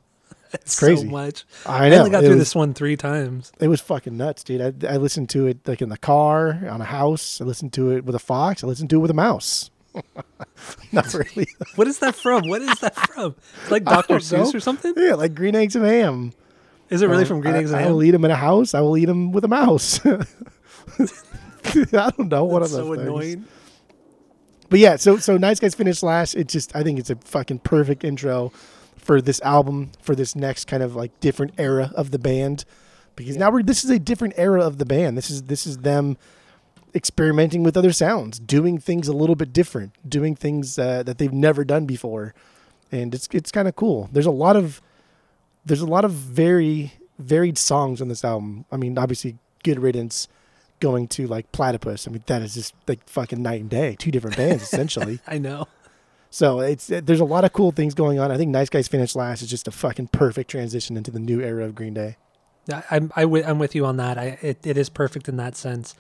It's 0.54 0.78
crazy. 0.78 1.04
so 1.04 1.10
much. 1.10 1.44
I 1.64 1.86
I, 1.86 1.88
know 1.90 1.98
only 1.98 2.10
got 2.10 2.24
it 2.24 2.26
through 2.26 2.36
was, 2.36 2.42
this 2.48 2.54
one 2.56 2.74
three 2.74 2.96
times. 2.96 3.52
It 3.60 3.68
was 3.68 3.80
fucking 3.80 4.16
nuts, 4.16 4.42
dude. 4.44 4.84
I, 4.84 4.94
I 4.94 4.96
listened 4.96 5.28
to 5.30 5.46
it 5.46 5.66
like 5.66 5.80
in 5.80 5.88
the 5.90 5.96
car, 5.98 6.58
on 6.68 6.80
a 6.80 6.84
house. 6.84 7.40
I 7.40 7.44
listened 7.44 7.72
to 7.74 7.92
it 7.92 8.04
with 8.04 8.14
a 8.14 8.18
fox. 8.20 8.64
I 8.64 8.66
listened 8.66 8.90
to 8.90 8.96
it 8.96 9.00
with 9.00 9.10
a 9.12 9.14
mouse. 9.14 9.70
Not 10.92 11.12
really. 11.14 11.48
What 11.76 11.86
is 11.88 11.98
that 12.00 12.14
from? 12.14 12.48
What 12.48 12.62
is 12.62 12.78
that 12.80 12.94
from? 12.96 13.34
It's 13.62 13.70
like 13.70 13.84
Dr. 13.84 14.14
know. 14.14 14.18
Seuss 14.18 14.54
or 14.54 14.60
something? 14.60 14.92
yeah, 14.96 15.14
like 15.14 15.34
green 15.34 15.54
eggs 15.54 15.76
and 15.76 15.84
ham. 15.84 16.32
Is 16.90 17.02
it 17.02 17.06
really 17.08 17.22
Um, 17.22 17.28
from 17.28 17.40
Green 17.40 17.54
I, 17.54 17.58
Eggs 17.58 17.70
and 17.70 17.78
I 17.78 17.82
Ham? 17.82 17.92
will 17.92 18.02
eat 18.02 18.10
them 18.10 18.24
in 18.24 18.32
a 18.32 18.36
house. 18.36 18.74
I 18.74 18.80
will 18.80 18.96
eat 18.96 19.04
them 19.04 19.30
with 19.30 19.44
a 19.44 19.48
mouse. 19.48 20.04
I 20.04 20.18
don't 22.16 22.28
know 22.28 22.44
what 22.44 22.60
That's 22.60 22.72
so 22.72 22.92
things. 22.94 23.02
annoying. 23.06 23.44
But 24.68 24.78
yeah, 24.80 24.96
so 24.96 25.16
so 25.18 25.36
Nice 25.36 25.60
Guys 25.60 25.74
Finish 25.74 26.02
Last. 26.02 26.34
It 26.34 26.48
just 26.48 26.74
I 26.74 26.82
think 26.82 26.98
it's 26.98 27.10
a 27.10 27.16
fucking 27.16 27.60
perfect 27.60 28.02
intro 28.04 28.52
for 29.10 29.20
this 29.20 29.40
album 29.40 29.90
for 30.00 30.14
this 30.14 30.36
next 30.36 30.66
kind 30.66 30.84
of 30.84 30.94
like 30.94 31.18
different 31.18 31.52
era 31.58 31.90
of 31.96 32.12
the 32.12 32.18
band 32.18 32.64
because 33.16 33.36
now 33.36 33.50
we're 33.50 33.60
this 33.60 33.82
is 33.82 33.90
a 33.90 33.98
different 33.98 34.32
era 34.36 34.64
of 34.64 34.78
the 34.78 34.84
band. 34.86 35.18
This 35.18 35.30
is 35.30 35.42
this 35.42 35.66
is 35.66 35.78
them 35.78 36.16
experimenting 36.94 37.64
with 37.64 37.76
other 37.76 37.92
sounds, 37.92 38.38
doing 38.38 38.78
things 38.78 39.08
a 39.08 39.12
little 39.12 39.34
bit 39.34 39.52
different, 39.52 39.94
doing 40.08 40.36
things 40.36 40.78
uh, 40.78 41.02
that 41.02 41.18
they've 41.18 41.32
never 41.32 41.64
done 41.64 41.86
before, 41.86 42.34
and 42.92 43.12
it's 43.12 43.26
it's 43.32 43.50
kind 43.50 43.66
of 43.66 43.74
cool. 43.74 44.08
There's 44.12 44.26
a 44.26 44.30
lot 44.30 44.54
of 44.54 44.80
there's 45.64 45.80
a 45.80 45.86
lot 45.86 46.04
of 46.04 46.12
very 46.12 46.92
varied 47.18 47.58
songs 47.58 48.00
on 48.00 48.06
this 48.06 48.24
album. 48.24 48.64
I 48.70 48.76
mean, 48.76 48.96
obviously, 48.96 49.38
Good 49.64 49.80
Riddance 49.80 50.28
going 50.78 51.08
to 51.08 51.26
like 51.26 51.50
Platypus. 51.50 52.06
I 52.06 52.12
mean, 52.12 52.22
that 52.26 52.42
is 52.42 52.54
just 52.54 52.76
like 52.86 53.08
fucking 53.08 53.42
night 53.42 53.62
and 53.62 53.70
day. 53.70 53.96
Two 53.98 54.12
different 54.12 54.36
bands 54.36 54.62
essentially. 54.72 55.18
I 55.26 55.38
know. 55.38 55.66
So 56.30 56.60
it's 56.60 56.86
there's 56.86 57.20
a 57.20 57.24
lot 57.24 57.44
of 57.44 57.52
cool 57.52 57.72
things 57.72 57.92
going 57.92 58.18
on. 58.20 58.30
I 58.30 58.36
think 58.36 58.50
Nice 58.50 58.70
Guys 58.70 58.88
Finish 58.88 59.16
Last 59.16 59.42
is 59.42 59.50
just 59.50 59.66
a 59.66 59.72
fucking 59.72 60.08
perfect 60.08 60.50
transition 60.50 60.96
into 60.96 61.10
the 61.10 61.18
new 61.18 61.40
era 61.40 61.64
of 61.64 61.74
Green 61.74 61.94
Day. 61.94 62.16
I'm 62.90 63.12
I 63.16 63.22
w- 63.22 63.44
I'm 63.44 63.58
with 63.58 63.74
you 63.74 63.84
on 63.84 63.96
that. 63.96 64.16
I 64.16 64.38
it, 64.40 64.64
it 64.64 64.78
is 64.78 64.88
perfect 64.88 65.28
in 65.28 65.36
that 65.38 65.56
sense. 65.56 65.96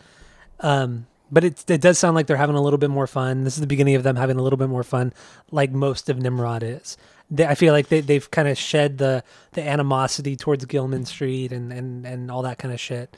Um, 0.60 1.06
but 1.32 1.42
it 1.44 1.64
it 1.68 1.80
does 1.80 1.98
sound 1.98 2.14
like 2.14 2.26
they're 2.26 2.36
having 2.36 2.56
a 2.56 2.62
little 2.62 2.78
bit 2.78 2.90
more 2.90 3.08
fun. 3.08 3.44
This 3.44 3.54
is 3.54 3.60
the 3.60 3.66
beginning 3.66 3.96
of 3.96 4.02
them 4.04 4.16
having 4.16 4.36
a 4.36 4.42
little 4.42 4.56
bit 4.56 4.68
more 4.68 4.84
fun, 4.84 5.12
like 5.50 5.72
most 5.72 6.08
of 6.08 6.18
Nimrod 6.18 6.62
is. 6.62 6.96
They, 7.30 7.46
I 7.46 7.54
feel 7.56 7.72
like 7.72 7.88
they 7.88 8.00
they've 8.00 8.30
kind 8.30 8.46
of 8.46 8.56
shed 8.56 8.98
the 8.98 9.24
the 9.52 9.66
animosity 9.66 10.36
towards 10.36 10.64
Gilman 10.64 11.06
Street 11.06 11.52
and 11.52 11.72
and 11.72 12.06
and 12.06 12.30
all 12.30 12.42
that 12.42 12.58
kind 12.58 12.72
of 12.72 12.80
shit. 12.80 13.16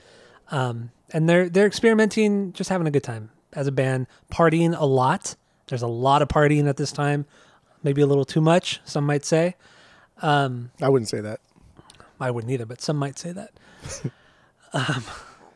Um, 0.51 0.93
and 1.13 1.29
they're 1.29 1.49
they're 1.49 1.67
experimenting, 1.67 2.53
just 2.53 2.71
having 2.71 2.87
a 2.87 2.91
good 2.91 3.05
time 3.05 3.31
as 3.53 3.67
a 3.67 3.73
band, 3.73 4.07
partying 4.31 4.75
a 4.79 4.87
lot. 4.87 5.37
There's 5.73 5.81
a 5.81 5.87
lot 5.87 6.21
of 6.21 6.29
partying 6.29 6.69
at 6.69 6.77
this 6.77 6.93
time, 6.93 7.25
maybe 7.83 8.03
a 8.03 8.07
little 8.07 8.27
too 8.27 8.43
much. 8.43 8.83
Some 8.85 9.07
might 9.07 9.25
say. 9.25 9.55
I 10.83 10.91
wouldn't 10.91 11.09
say 11.09 11.23
that. 11.23 11.41
I 12.21 12.31
wouldn't 12.31 12.53
either, 12.53 12.67
but 12.67 12.83
some 12.83 12.99
might 12.99 13.19
say 13.19 13.33
that. 13.33 13.53
um, 14.75 15.03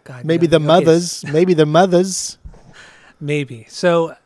God, 0.04 0.24
Maybe 0.24 0.46
no. 0.46 0.52
the 0.52 0.60
mothers. 0.60 1.22
Maybe 1.22 1.52
the 1.52 1.66
mothers. 1.66 2.38
Maybe. 3.20 3.66
So 3.68 4.16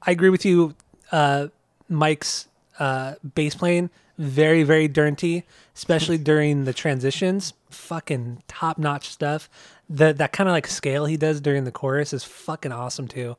I 0.00 0.12
agree 0.12 0.28
with 0.28 0.44
you. 0.44 0.76
Uh, 1.10 1.48
Mike's 1.88 2.46
uh, 2.78 3.16
bass 3.34 3.56
playing 3.56 3.90
very 4.18 4.62
very 4.62 4.86
dirty, 4.86 5.46
especially 5.74 6.18
during 6.30 6.62
the 6.62 6.72
transitions. 6.72 7.54
Fucking 7.70 8.44
top 8.46 8.78
notch 8.78 9.08
stuff. 9.08 9.50
The 9.88 10.12
that 10.12 10.30
kind 10.30 10.48
of 10.48 10.52
like 10.52 10.68
scale 10.68 11.06
he 11.06 11.16
does 11.16 11.40
during 11.40 11.64
the 11.64 11.72
chorus 11.72 12.12
is 12.12 12.22
fucking 12.22 12.70
awesome 12.70 13.08
too. 13.08 13.36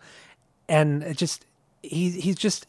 And 0.68 1.04
it 1.04 1.16
just 1.16 1.46
he 1.82 2.10
he's 2.12 2.36
just 2.36 2.68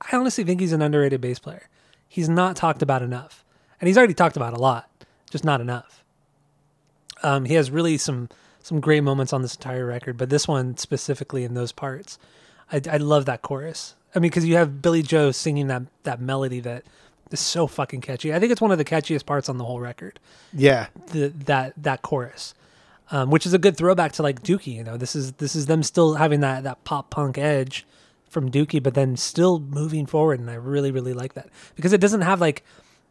I 0.00 0.16
honestly 0.16 0.44
think 0.44 0.60
he's 0.60 0.72
an 0.72 0.82
underrated 0.82 1.20
bass 1.20 1.38
player. 1.38 1.68
He's 2.08 2.28
not 2.28 2.56
talked 2.56 2.82
about 2.82 3.02
enough, 3.02 3.44
and 3.80 3.88
he's 3.88 3.98
already 3.98 4.14
talked 4.14 4.36
about 4.36 4.54
a 4.54 4.60
lot, 4.60 4.88
just 5.30 5.44
not 5.44 5.60
enough. 5.60 6.04
Um, 7.22 7.44
he 7.44 7.54
has 7.54 7.70
really 7.70 7.98
some 7.98 8.28
some 8.62 8.80
great 8.80 9.02
moments 9.02 9.32
on 9.32 9.42
this 9.42 9.54
entire 9.54 9.86
record, 9.86 10.16
but 10.16 10.30
this 10.30 10.48
one 10.48 10.76
specifically 10.76 11.44
in 11.44 11.54
those 11.54 11.72
parts, 11.72 12.18
I, 12.72 12.80
I 12.90 12.96
love 12.96 13.24
that 13.26 13.42
chorus. 13.42 13.94
I 14.14 14.18
mean, 14.18 14.30
because 14.30 14.44
you 14.44 14.56
have 14.56 14.82
Billie 14.82 15.02
Joe 15.02 15.30
singing 15.30 15.68
that 15.68 15.82
that 16.04 16.20
melody 16.20 16.60
that 16.60 16.84
is 17.30 17.40
so 17.40 17.66
fucking 17.66 18.00
catchy. 18.00 18.32
I 18.32 18.38
think 18.38 18.52
it's 18.52 18.60
one 18.60 18.72
of 18.72 18.78
the 18.78 18.84
catchiest 18.84 19.26
parts 19.26 19.48
on 19.48 19.58
the 19.58 19.64
whole 19.64 19.80
record. 19.80 20.18
Yeah. 20.52 20.86
The, 21.08 21.28
that 21.46 21.74
that 21.76 22.02
chorus, 22.02 22.54
um, 23.10 23.30
which 23.30 23.46
is 23.46 23.54
a 23.54 23.58
good 23.58 23.76
throwback 23.76 24.12
to 24.12 24.22
like 24.22 24.42
Dookie. 24.42 24.74
You 24.74 24.84
know, 24.84 24.96
this 24.96 25.16
is 25.16 25.32
this 25.32 25.54
is 25.54 25.66
them 25.66 25.82
still 25.82 26.14
having 26.14 26.40
that 26.40 26.64
that 26.64 26.84
pop 26.84 27.10
punk 27.10 27.38
edge 27.38 27.86
from 28.28 28.50
Dookie, 28.50 28.82
but 28.82 28.94
then 28.94 29.16
still 29.16 29.60
moving 29.60 30.06
forward, 30.06 30.40
and 30.40 30.50
I 30.50 30.54
really 30.54 30.90
really 30.90 31.12
like 31.14 31.34
that 31.34 31.48
because 31.74 31.92
it 31.92 32.00
doesn't 32.00 32.22
have 32.22 32.40
like 32.40 32.64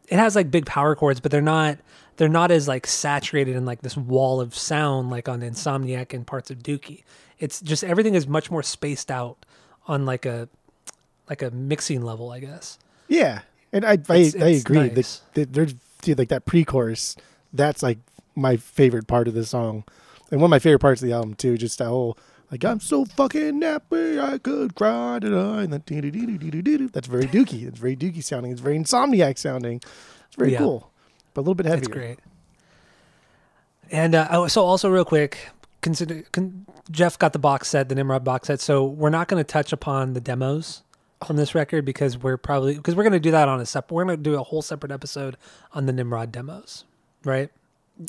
it 0.08 0.18
has 0.20 0.36
like 0.36 0.52
big 0.52 0.66
power 0.66 0.96
chords, 0.96 1.20
but 1.20 1.32
they're 1.32 1.42
not 1.42 1.78
they're 2.18 2.30
not 2.30 2.52
as 2.52 2.68
like 2.68 2.86
saturated 2.88 3.56
in 3.56 3.66
like 3.66 3.82
this 3.82 3.98
wall 3.98 4.40
of 4.40 4.56
sound 4.56 5.10
like 5.10 5.28
on 5.28 5.42
Insomniac 5.42 6.14
and 6.14 6.26
parts 6.28 6.50
of 6.52 6.60
Dookie. 6.60 7.04
It's 7.40 7.60
just 7.62 7.84
everything 7.84 8.16
is 8.16 8.28
much 8.28 8.50
more 8.52 8.64
spaced 8.64 9.12
out 9.12 9.46
on 9.88 10.06
like 10.06 10.26
a 10.26 10.48
like 11.30 11.42
a 11.42 11.50
mixing 11.52 12.02
level, 12.02 12.32
I 12.32 12.40
guess. 12.40 12.78
Yeah. 13.08 13.42
And 13.74 13.84
I 13.84 13.92
I, 13.92 13.94
It's- 13.94 14.36
I 14.36 14.48
it's 14.50 14.62
agree. 14.62 14.78
nice. 14.90 15.22
That, 15.34 15.52
there's 15.54 15.74
like 16.08 16.30
that 16.30 16.46
pre-chorus. 16.46 17.16
That's 17.52 17.82
like 17.82 17.98
my 18.36 18.58
favorite 18.58 19.08
part 19.08 19.28
of 19.28 19.34
the 19.34 19.46
song, 19.46 19.84
and 20.30 20.40
one 20.40 20.50
of 20.50 20.52
my 20.52 20.60
favorite 20.60 20.80
parts 20.80 21.02
of 21.02 21.08
the 21.08 21.14
album 21.14 21.34
too. 21.34 21.58
Just 21.58 21.80
that 21.80 21.88
whole 21.88 22.18
like 22.52 22.64
I'm 22.64 22.80
so 22.80 23.06
fucking 23.06 23.62
happy 23.62 24.20
I 24.20 24.38
could 24.38 24.76
cry 24.76 25.20
today, 25.20 25.64
and 25.64 25.86
dee-dee-dee-dee-dee-dee-dee. 25.86 26.88
that's 26.88 27.08
very 27.08 27.26
Dookie. 27.26 27.68
It's 27.68 27.80
very 27.80 27.96
Dookie 27.96 28.24
sounding. 28.24 28.52
It's 28.52 28.62
very 28.62 28.78
Insomniac 28.78 29.38
sounding. 29.38 29.78
It's 30.28 30.36
very 30.38 30.52
Yeah. 30.54 30.60
cool, 30.60 30.92
but 31.34 31.42
a 31.42 31.44
little 31.44 31.56
bit 31.56 31.66
heavier. 31.66 31.80
It's 31.80 31.88
great. 31.88 32.20
And 33.92 34.16
uh, 34.16 34.28
oh, 34.32 34.48
so 34.48 34.64
also 34.64 34.90
real 34.90 35.06
quick, 35.06 35.50
consider 35.82 36.24
con- 36.32 36.66
Jeff 36.92 37.18
got 37.20 37.34
the 37.34 37.40
box 37.40 37.68
set, 37.70 37.90
the 37.90 37.96
Nimrod 37.96 38.24
box 38.24 38.48
set. 38.48 38.60
So 38.60 38.86
we're 38.86 39.10
not 39.10 39.28
going 39.28 39.44
to 39.44 39.48
touch 39.48 39.72
upon 39.74 40.14
the 40.14 40.22
demos 40.22 40.82
from 41.26 41.36
this 41.38 41.56
record 41.56 41.86
because 41.86 42.18
we're 42.18 42.38
probably 42.38 42.76
because 42.76 42.96
we're 42.96 43.04
going 43.04 43.14
to 43.14 43.20
do 43.20 43.32
that 43.32 43.48
on 43.48 43.60
a 43.60 43.66
separate. 43.66 43.96
We're 43.96 44.06
going 44.06 44.18
to 44.18 44.24
do 44.24 44.36
a 44.36 44.44
whole 44.44 44.62
separate 44.62 44.92
episode 44.92 45.38
on 45.74 45.86
the 45.86 45.94
Nimrod 45.94 46.32
demos, 46.32 46.84
right? 47.24 47.50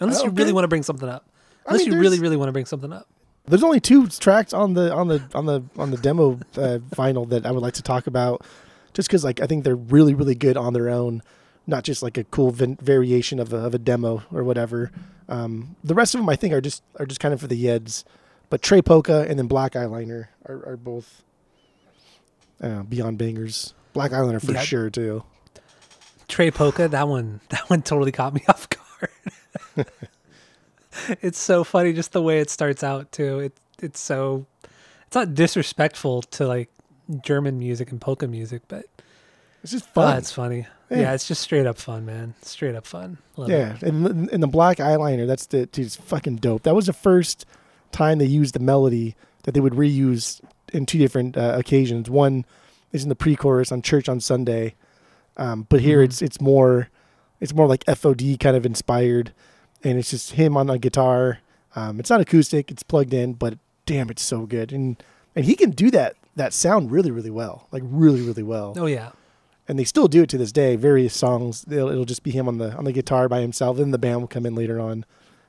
Unless 0.00 0.22
you 0.24 0.30
really 0.30 0.52
want 0.52 0.64
to 0.64 0.68
bring 0.68 0.82
something 0.82 1.08
up. 1.08 1.24
I 1.66 1.70
Unless 1.72 1.84
mean, 1.86 1.94
you 1.94 2.00
really, 2.00 2.18
really 2.20 2.36
want 2.36 2.48
to 2.48 2.52
bring 2.52 2.66
something 2.66 2.92
up. 2.92 3.06
There's 3.48 3.62
only 3.62 3.80
two 3.80 4.06
tracks 4.08 4.52
on 4.52 4.74
the 4.74 4.92
on 4.92 5.08
the 5.08 5.22
on 5.34 5.46
the 5.46 5.62
on 5.78 5.90
the 5.90 5.96
demo 5.96 6.32
uh, 6.56 6.78
vinyl 6.94 7.28
that 7.30 7.46
I 7.46 7.52
would 7.52 7.62
like 7.62 7.74
to 7.74 7.82
talk 7.82 8.06
about, 8.06 8.44
just 8.92 9.08
because 9.08 9.22
like 9.24 9.40
I 9.40 9.46
think 9.46 9.64
they're 9.64 9.76
really 9.76 10.14
really 10.14 10.34
good 10.34 10.56
on 10.56 10.72
their 10.72 10.88
own, 10.88 11.22
not 11.66 11.84
just 11.84 12.02
like 12.02 12.18
a 12.18 12.24
cool 12.24 12.50
vin- 12.50 12.76
variation 12.76 13.38
of 13.38 13.52
a, 13.52 13.58
of 13.58 13.74
a 13.74 13.78
demo 13.78 14.22
or 14.32 14.42
whatever. 14.42 14.90
Um, 15.28 15.76
the 15.84 15.94
rest 15.94 16.14
of 16.14 16.20
them 16.20 16.28
I 16.28 16.36
think 16.36 16.54
are 16.54 16.60
just 16.60 16.82
are 16.98 17.06
just 17.06 17.20
kind 17.20 17.32
of 17.34 17.40
for 17.40 17.46
the 17.46 17.56
yeds, 17.56 18.04
but 18.50 18.62
Trey 18.62 18.82
Polka 18.82 19.26
and 19.28 19.38
then 19.38 19.46
Black 19.46 19.72
Eyeliner 19.72 20.26
are, 20.46 20.70
are 20.70 20.76
both 20.76 21.22
uh, 22.60 22.82
beyond 22.82 23.18
bangers. 23.18 23.74
Black 23.92 24.10
Eyeliner 24.10 24.44
for 24.44 24.52
Yeah. 24.52 24.60
sure 24.62 24.90
too. 24.90 25.22
Trey 26.28 26.50
Polka, 26.50 26.88
that 26.88 27.06
one, 27.06 27.40
that 27.50 27.70
one 27.70 27.82
totally 27.82 28.10
caught 28.12 28.34
me 28.34 28.42
off 28.48 28.68
guard. 28.68 29.86
it's 31.22 31.38
so 31.38 31.64
funny 31.64 31.92
just 31.92 32.12
the 32.12 32.22
way 32.22 32.40
it 32.40 32.50
starts 32.50 32.82
out 32.84 33.12
too. 33.12 33.40
It 33.40 33.56
it's 33.80 34.00
so 34.00 34.46
it's 35.06 35.14
not 35.14 35.34
disrespectful 35.34 36.22
to 36.22 36.46
like 36.46 36.70
German 37.22 37.58
music 37.58 37.90
and 37.92 38.00
polka 38.00 38.26
music, 38.26 38.62
but 38.68 38.86
It's 39.62 39.72
just 39.72 39.84
oh, 39.96 40.02
fun. 40.02 40.18
it's 40.18 40.32
funny. 40.32 40.66
Yeah. 40.90 40.98
Yeah. 41.00 41.12
it's 41.14 41.26
just 41.28 41.40
straight 41.42 41.66
up 41.66 41.78
fun, 41.78 42.04
man. 42.06 42.34
Straight 42.42 42.74
up 42.74 42.86
fun. 42.86 43.18
Love 43.36 43.50
Yeah, 43.50 43.74
it. 43.76 43.82
and 43.82 44.06
the- 44.06 44.32
and 44.32 44.42
the 44.42 44.46
black 44.48 44.78
eyeliner, 44.78 45.26
that's 45.26 45.46
the 45.46 45.66
dude, 45.66 45.86
it's 45.86 45.96
fucking 45.96 46.36
dope. 46.36 46.62
That 46.62 46.74
was 46.74 46.86
the 46.86 46.92
first 46.92 47.44
time 47.92 48.18
they 48.18 48.26
used 48.26 48.54
the 48.54 48.60
melody 48.60 49.14
that 49.44 49.52
they 49.52 49.60
would 49.60 49.74
reuse 49.74 50.40
in 50.72 50.86
two 50.86 50.98
different 50.98 51.36
uh, 51.36 51.54
occasions. 51.56 52.08
One 52.10 52.44
is 52.92 53.02
in 53.02 53.08
the 53.08 53.14
pre-chorus 53.16 53.70
on 53.72 53.82
Church 53.82 54.08
on 54.08 54.20
Sunday, 54.20 54.74
um, 55.36 55.66
but 55.68 55.80
here 55.80 56.00
Mhm. 56.00 56.04
it's 56.04 56.22
it's 56.22 56.40
more 56.40 56.88
it's 57.40 57.52
more 57.54 57.66
like 57.66 57.84
FOD 57.86 58.38
kind 58.40 58.56
of 58.56 58.64
inspired, 58.64 59.32
and 59.86 59.98
it's 59.98 60.10
just 60.10 60.32
him 60.32 60.56
on 60.56 60.66
the 60.66 60.78
guitar. 60.78 61.38
Um, 61.74 62.00
it's 62.00 62.10
not 62.10 62.20
acoustic; 62.20 62.70
it's 62.70 62.82
plugged 62.82 63.14
in, 63.14 63.34
but 63.34 63.58
damn, 63.86 64.10
it's 64.10 64.22
so 64.22 64.46
good, 64.46 64.72
and 64.72 65.02
and 65.34 65.44
he 65.44 65.54
can 65.54 65.70
do 65.70 65.90
that 65.92 66.16
that 66.34 66.52
sound 66.52 66.90
really 66.90 67.10
really 67.10 67.30
well, 67.30 67.66
like 67.72 67.82
really 67.86 68.20
really 68.20 68.42
well 68.42 68.74
Oh 68.76 68.86
yeah. 68.86 69.12
and 69.68 69.78
they 69.78 69.84
still 69.84 70.08
do 70.08 70.22
it 70.22 70.28
to 70.30 70.38
this 70.38 70.52
day. 70.52 70.76
Various 70.76 71.14
songs, 71.14 71.64
it'll, 71.70 71.88
it'll 71.88 72.04
just 72.04 72.22
be 72.22 72.30
him 72.30 72.46
on 72.48 72.58
the 72.58 72.72
on 72.74 72.84
the 72.84 72.92
guitar 72.92 73.28
by 73.28 73.40
himself. 73.40 73.76
Then 73.78 73.90
the 73.90 73.98
band 73.98 74.20
will 74.20 74.28
come 74.28 74.44
in 74.46 74.54
later 74.54 74.78
on. 74.80 75.04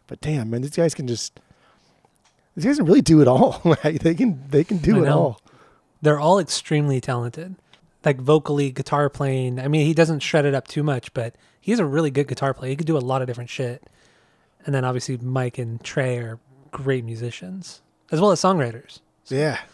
But 0.08 0.22
damn, 0.22 0.50
man, 0.50 0.62
these 0.62 0.76
guys 0.76 0.94
can 0.94 1.08
just 1.08 1.40
these 2.56 2.66
guys 2.66 2.78
can 2.78 2.86
really 2.86 3.02
do 3.02 3.22
it 3.22 3.28
all. 3.28 3.62
Like, 3.84 4.00
they 4.00 4.16
can 4.16 4.44
they 4.50 4.64
can 4.64 4.78
do 4.78 4.98
I 4.98 5.00
it 5.00 5.06
know. 5.06 5.18
all. 5.20 5.42
They're 6.02 6.20
all 6.20 6.40
extremely 6.40 7.02
talented. 7.02 7.56
Like 8.06 8.22
vocally, 8.22 8.72
guitar 8.72 9.10
playing. 9.10 9.60
I 9.60 9.68
mean, 9.68 9.86
he 9.86 9.94
doesn't 9.94 10.20
shred 10.20 10.46
it 10.46 10.54
up 10.56 10.68
too 10.68 10.84
much, 10.84 11.14
but 11.14 11.36
he's 11.60 11.80
a 11.80 11.86
really 11.86 12.12
good 12.12 12.28
guitar 12.28 12.54
player. 12.54 12.70
He 12.70 12.76
could 12.78 12.88
do 12.88 12.98
a 12.98 13.00
lot 13.00 13.22
of 13.22 13.28
different 13.28 13.50
shit. 13.50 13.84
And 14.68 14.76
then 14.76 14.86
obviously 14.86 15.18
Mike 15.18 15.58
and 15.58 15.82
Trey 15.84 16.18
are 16.20 16.40
great 16.72 17.04
musicians 17.06 17.82
as 18.12 18.22
well 18.22 18.30
as 18.32 18.40
songwriters. 18.40 19.00
Yeah. 19.28 19.58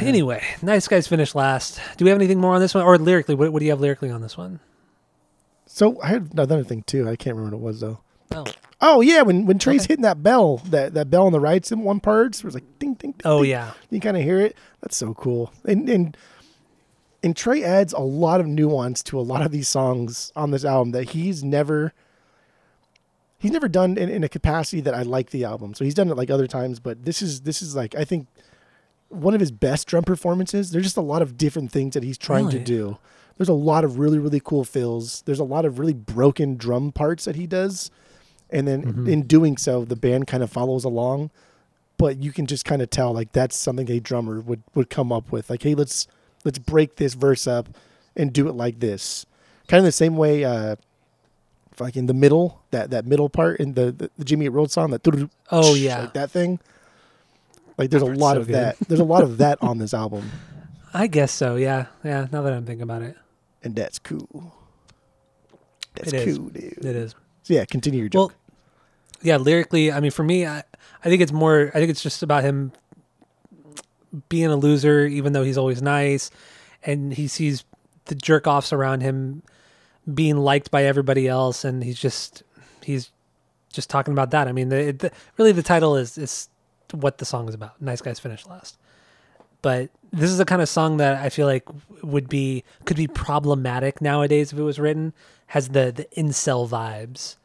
Anyway, 0.00 0.42
nice 0.62 0.88
guys 0.88 1.06
finished 1.06 1.34
last. 1.36 1.80
Do 1.96 2.04
we 2.04 2.10
have 2.10 2.18
anything 2.18 2.40
more 2.40 2.54
on 2.54 2.60
this 2.60 2.74
one, 2.74 2.82
or 2.84 2.98
lyrically? 2.98 3.36
What, 3.36 3.52
what 3.52 3.60
do 3.60 3.66
you 3.66 3.70
have 3.70 3.80
lyrically 3.80 4.10
on 4.10 4.20
this 4.20 4.36
one? 4.36 4.58
So 5.66 6.00
I 6.02 6.08
had 6.08 6.30
another 6.32 6.64
thing 6.64 6.82
too. 6.82 7.08
I 7.08 7.14
can't 7.14 7.36
remember 7.36 7.56
what 7.56 7.62
it 7.62 7.66
was 7.66 7.80
though. 7.80 8.00
Oh, 8.32 8.46
Oh 8.80 9.00
yeah, 9.00 9.22
when 9.22 9.46
when 9.46 9.58
Trey's 9.60 9.82
Okay. 9.82 9.92
hitting 9.92 10.02
that 10.02 10.22
bell, 10.22 10.56
that 10.70 10.94
that 10.94 11.10
bell 11.10 11.26
on 11.26 11.32
the 11.32 11.38
right's 11.38 11.70
in 11.70 11.82
one 11.82 12.00
part, 12.00 12.36
it 12.38 12.44
was 12.44 12.54
like 12.54 12.64
ding 12.80 12.94
ding. 12.94 13.12
ding 13.12 13.20
oh 13.24 13.42
ding. 13.42 13.50
yeah, 13.52 13.72
You 13.90 14.00
kind 14.00 14.16
of 14.16 14.22
hear 14.24 14.40
it. 14.40 14.56
That's 14.80 14.96
so 14.96 15.14
cool. 15.14 15.52
And 15.64 15.88
and 15.88 16.16
and 17.22 17.36
Trey 17.36 17.62
adds 17.62 17.92
a 17.92 18.00
lot 18.00 18.40
of 18.40 18.46
nuance 18.48 19.02
to 19.04 19.20
a 19.20 19.22
lot 19.22 19.42
of 19.46 19.52
these 19.52 19.68
songs 19.68 20.32
on 20.34 20.50
this 20.50 20.64
album 20.64 20.90
that 20.92 21.10
he's 21.10 21.44
never 21.44 21.92
he's 23.40 23.50
never 23.50 23.66
done 23.66 23.98
in, 23.98 24.08
in 24.08 24.22
a 24.22 24.28
capacity 24.28 24.80
that 24.82 24.94
I 24.94 25.02
like 25.02 25.30
the 25.30 25.42
album. 25.44 25.74
So 25.74 25.84
he's 25.84 25.94
done 25.94 26.08
it 26.08 26.16
like 26.16 26.30
other 26.30 26.46
times, 26.46 26.78
but 26.78 27.04
this 27.04 27.20
is 27.22 27.40
this 27.40 27.60
is 27.62 27.74
like 27.74 27.96
I 27.96 28.04
think 28.04 28.28
one 29.08 29.34
of 29.34 29.40
his 29.40 29.50
best 29.50 29.88
drum 29.88 30.04
performances. 30.04 30.70
There's 30.70 30.84
just 30.84 30.96
a 30.96 31.00
lot 31.02 31.20
of 31.22 31.36
different 31.36 31.72
things 31.72 31.94
that 31.94 32.04
he's 32.04 32.16
trying 32.18 32.48
to 32.50 32.58
do. 32.60 32.98
There's 33.36 33.48
a 33.48 33.54
lot 33.54 33.82
of 33.84 33.98
really 33.98 34.18
really 34.20 34.40
cool 34.40 34.64
fills. 34.64 35.22
There's 35.22 35.40
a 35.40 35.44
lot 35.44 35.64
of 35.64 35.78
really 35.80 35.94
broken 35.94 36.56
drum 36.56 36.92
parts 36.92 37.24
that 37.24 37.34
he 37.34 37.46
does. 37.48 37.90
And 38.50 38.68
then 38.68 38.82
Mhm. 38.84 39.08
in 39.10 39.22
doing 39.26 39.56
so, 39.56 39.84
the 39.84 39.96
band 39.96 40.26
kind 40.28 40.42
of 40.42 40.50
follows 40.50 40.84
along 40.84 41.30
but 41.98 42.16
you 42.22 42.32
can 42.32 42.46
just 42.46 42.64
kind 42.64 42.80
of 42.80 42.88
tell 42.88 43.12
like 43.12 43.30
that's 43.32 43.54
something 43.54 43.90
a 43.90 44.00
drummer 44.00 44.40
would 44.40 44.62
would 44.74 44.88
come 44.88 45.12
up 45.12 45.30
with. 45.30 45.50
Like, 45.50 45.62
hey, 45.62 45.74
let's 45.74 46.06
let's 46.46 46.58
break 46.58 46.96
this 46.96 47.12
verse 47.12 47.46
up 47.46 47.68
and 48.16 48.32
do 48.32 48.48
it 48.48 48.54
like 48.54 48.80
this. 48.80 49.26
Kind 49.68 49.80
of 49.80 49.84
the 49.84 49.92
same 49.92 50.16
way. 50.16 50.42
uh 50.42 50.76
Fucking 51.72 52.06
the 52.06 52.14
middle, 52.14 52.60
that 52.72 52.90
that 52.90 53.06
middle 53.06 53.28
part 53.28 53.60
in 53.60 53.74
the 53.74 53.92
the, 53.92 54.10
the 54.18 54.24
Jimmy 54.24 54.46
Eat 54.46 54.50
World 54.50 54.70
song, 54.70 54.90
that 54.90 55.30
Oh, 55.50 55.74
yeah. 55.74 56.00
like 56.00 56.12
that 56.14 56.30
thing. 56.30 56.58
Like 57.78 57.90
there's 57.90 58.02
a 58.02 58.06
lot 58.06 58.34
so 58.34 58.40
of 58.42 58.46
good. 58.48 58.56
that. 58.56 58.76
There's 58.88 59.00
a 59.00 59.04
lot 59.04 59.22
of 59.22 59.38
that 59.38 59.58
on 59.62 59.78
this 59.78 59.94
album, 59.94 60.30
I 60.94 61.06
guess 61.06 61.32
so. 61.32 61.56
Yeah, 61.56 61.86
yeah. 62.04 62.26
Now 62.30 62.42
that 62.42 62.52
I'm 62.52 62.66
thinking 62.66 62.82
about 62.82 63.02
it, 63.02 63.16
and 63.62 63.74
that's 63.74 63.98
cool. 63.98 64.54
That's 65.94 66.12
It 66.12 66.28
is. 66.28 66.38
cool, 66.38 66.48
dude. 66.48 66.64
it 66.84 66.84
is. 66.96 67.14
So 67.44 67.54
yeah, 67.54 67.64
continue 67.64 68.00
your 68.00 68.10
Well, 68.12 68.28
joke. 68.28 68.36
yeah. 69.22 69.36
Lyrically, 69.38 69.90
I 69.90 70.00
mean, 70.00 70.10
for 70.10 70.22
me, 70.24 70.44
I, 70.46 70.58
I 71.04 71.08
think 71.08 71.22
it's 71.22 71.32
more. 71.32 71.70
I 71.74 71.78
think 71.78 71.88
it's 71.90 72.02
just 72.02 72.22
about 72.22 72.42
him 72.44 72.72
being 74.28 74.46
a 74.46 74.56
loser, 74.56 75.06
even 75.06 75.32
though 75.32 75.44
he's 75.44 75.56
always 75.58 75.80
nice, 75.80 76.30
and 76.84 77.14
he 77.14 77.28
sees 77.28 77.64
the 78.06 78.14
jerk 78.14 78.46
offs 78.46 78.72
around 78.72 79.00
him 79.02 79.42
being 80.12 80.36
liked 80.38 80.70
by 80.70 80.84
everybody 80.84 81.28
else, 81.28 81.64
and 81.64 81.82
he's 81.84 81.98
just 81.98 82.42
he's 82.82 83.10
just 83.72 83.90
talking 83.90 84.12
about 84.12 84.30
that. 84.32 84.48
I 84.48 84.52
mean, 84.52 84.68
the, 84.68 84.92
the, 84.92 85.12
really 85.36 85.52
the 85.52 85.62
title 85.62 85.96
is 85.96 86.16
is 86.18 86.48
what 86.92 87.18
the 87.18 87.24
song 87.24 87.48
is 87.48 87.54
about. 87.54 87.80
Nice 87.80 88.00
guys 88.00 88.18
finish 88.18 88.46
last. 88.46 88.76
But 89.62 89.90
this 90.12 90.30
is 90.30 90.38
the 90.38 90.44
kind 90.46 90.62
of 90.62 90.68
song 90.68 90.96
that 90.96 91.22
I 91.22 91.28
feel 91.28 91.46
like 91.46 91.64
would 92.02 92.28
be 92.28 92.64
could 92.86 92.96
be 92.96 93.06
problematic 93.06 94.00
nowadays 94.00 94.52
if 94.52 94.58
it 94.58 94.62
was 94.62 94.78
written. 94.78 95.12
Has 95.48 95.68
the 95.68 95.92
the 95.92 96.04
incel 96.16 96.68
vibes, 96.68 97.36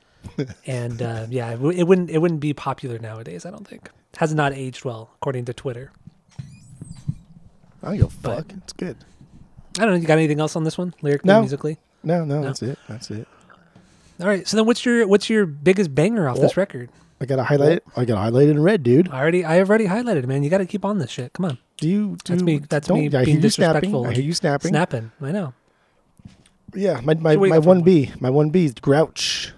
and 0.66 1.02
uh, 1.02 1.26
yeah, 1.30 1.52
it, 1.54 1.62
it 1.62 1.84
wouldn't 1.84 2.10
it 2.10 2.20
wouldn't 2.20 2.40
be 2.40 2.54
popular 2.54 3.00
nowadays. 3.00 3.46
I 3.46 3.52
don't 3.52 3.68
think 3.68 3.90
has 4.18 4.34
not 4.34 4.54
aged 4.54 4.86
well 4.86 5.10
according 5.18 5.44
to 5.46 5.54
Twitter. 5.54 5.92
I 7.84 7.88
don't 7.90 7.98
give 7.98 8.06
a 8.06 8.18
but- 8.22 8.36
fuck. 8.38 8.54
It's 8.58 8.74
good. 8.74 8.98
I 9.78 9.82
don't 9.82 9.90
know. 9.96 9.96
You 10.00 10.08
got 10.08 10.18
anything 10.18 10.40
else 10.40 10.56
on 10.56 10.64
this 10.64 10.78
one, 10.78 10.94
lyrically, 11.02 11.28
No. 11.28 11.42
musically? 11.42 11.78
No, 12.06 12.24
no, 12.24 12.42
that's 12.44 12.62
it. 12.62 12.78
That's 12.88 13.10
it. 13.12 13.28
All 14.22 14.28
right. 14.28 14.48
So 14.48 14.56
then, 14.58 14.66
what's 14.66 14.86
your 14.86 15.08
what's 15.08 15.30
your 15.30 15.46
biggest 15.46 15.94
banger 15.94 16.30
off 16.30 16.40
this 16.40 16.56
record? 16.56 16.90
I 17.20 17.26
got 17.26 17.38
to 17.38 17.44
highlight 17.44 17.72
it. 17.74 17.84
I 17.98 18.06
got 18.06 18.16
to 18.16 18.22
highlight 18.22 18.48
it 18.48 18.52
in 18.52 18.62
red, 18.62 18.84
dude. 18.84 19.10
I 19.10 19.20
already 19.20 19.44
I 19.46 19.56
have 19.56 19.70
already 19.70 19.88
highlighted 19.88 20.18
it, 20.18 20.28
man. 20.28 20.44
You 20.44 20.50
got 20.50 20.60
to 20.60 20.66
keep 20.66 20.86
on 20.86 21.00
this 21.00 21.10
shit. 21.10 21.34
Come 21.34 21.46
on, 21.46 21.58
Do 21.78 21.90
you? 21.90 22.18
Do 22.24 22.34
That's 22.34 22.44
me- 22.44 22.60
that's 22.60 22.88
don't- 22.88 23.00
me 23.00 23.08
I 23.08 23.10
hear 23.10 23.26
being 23.26 23.42
you 23.42 23.50
snapping. 23.50 23.82
disrespectful 23.82 24.08
I 24.08 24.14
hear 24.14 24.24
you 24.24 24.34
snapping. 24.34 24.70
snapping. 24.70 25.12
I 25.22 25.32
know 25.32 25.54
Yeah, 26.74 27.00
my 27.04 27.14
my, 27.16 27.34
So 27.34 27.40
what 27.40 27.46
do 27.46 27.48
you 27.48 27.50
my 27.50 27.56
got 27.58 27.64
for 27.64 27.68
one 27.70 27.82
B, 27.82 28.12
my 28.20 28.30
one 28.30 28.50
B 28.50 28.66
is 28.66 28.74
Grouch. 28.76 29.54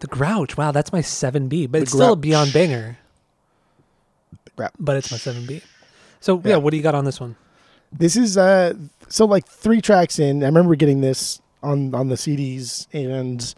the 0.00 0.06
Grouch. 0.08 0.56
Wow, 0.56 0.72
that's 0.72 0.92
my 0.92 1.00
seven 1.00 1.48
B, 1.48 1.66
but 1.66 1.78
The 1.78 1.82
it's 1.84 1.92
still 1.92 2.12
a 2.12 2.16
Grouch. 2.16 2.20
beyond 2.22 2.52
banger. 2.52 2.98
Grouch. 4.56 4.72
But 4.78 4.96
it's 4.96 5.10
my 5.10 5.16
seven 5.16 5.46
B. 5.46 5.62
So 6.20 6.40
yeah. 6.44 6.50
Yeah. 6.50 6.56
what 6.56 6.70
do 6.72 6.76
you 6.76 6.82
got 6.82 6.94
on 6.94 7.04
this 7.04 7.20
one? 7.20 7.36
This 7.92 8.16
is 8.16 8.36
uh 8.36 8.74
so 9.08 9.24
like 9.26 9.46
three 9.46 9.80
tracks 9.80 10.18
in. 10.18 10.42
I 10.42 10.46
remember 10.46 10.74
getting 10.74 11.00
this 11.00 11.40
on 11.64 11.94
on 11.94 12.08
the 12.08 12.14
CDs 12.14 12.86
and 12.92 13.54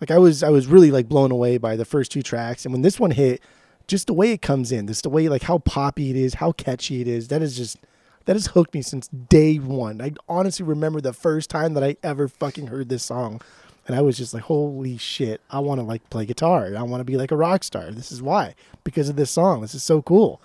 like 0.00 0.10
I 0.10 0.18
was 0.18 0.42
I 0.42 0.50
was 0.50 0.66
really 0.66 0.90
like 0.90 1.08
blown 1.08 1.30
away 1.30 1.58
by 1.58 1.76
the 1.76 1.84
first 1.84 2.12
two 2.12 2.22
tracks 2.22 2.64
and 2.64 2.72
when 2.72 2.82
this 2.82 3.00
one 3.00 3.10
hit 3.10 3.42
just 3.86 4.08
the 4.08 4.14
way 4.14 4.32
it 4.32 4.42
comes 4.42 4.72
in, 4.72 4.86
just 4.86 5.04
the 5.04 5.10
way 5.10 5.28
like 5.28 5.42
how 5.42 5.58
poppy 5.58 6.10
it 6.10 6.16
is, 6.16 6.34
how 6.34 6.52
catchy 6.52 7.00
it 7.00 7.08
is. 7.08 7.28
That 7.28 7.42
is 7.42 7.56
just 7.56 7.78
that 8.24 8.34
has 8.34 8.48
hooked 8.48 8.74
me 8.74 8.82
since 8.82 9.08
day 9.08 9.56
1. 9.56 10.00
I 10.00 10.12
honestly 10.28 10.64
remember 10.64 11.00
the 11.00 11.12
first 11.12 11.48
time 11.48 11.74
that 11.74 11.84
I 11.84 11.96
ever 12.02 12.26
fucking 12.26 12.66
heard 12.66 12.88
this 12.88 13.04
song 13.04 13.40
and 13.86 13.96
I 13.96 14.00
was 14.00 14.16
just 14.16 14.34
like 14.34 14.44
holy 14.44 14.98
shit, 14.98 15.40
I 15.50 15.60
want 15.60 15.80
to 15.80 15.84
like 15.84 16.08
play 16.10 16.26
guitar. 16.26 16.74
I 16.76 16.82
want 16.82 17.00
to 17.00 17.04
be 17.04 17.16
like 17.16 17.30
a 17.30 17.36
rock 17.36 17.64
star. 17.64 17.90
This 17.90 18.10
is 18.10 18.22
why 18.22 18.54
because 18.84 19.08
of 19.08 19.16
this 19.16 19.30
song. 19.30 19.60
This 19.60 19.74
is 19.74 19.82
so 19.82 20.02
cool. 20.02 20.40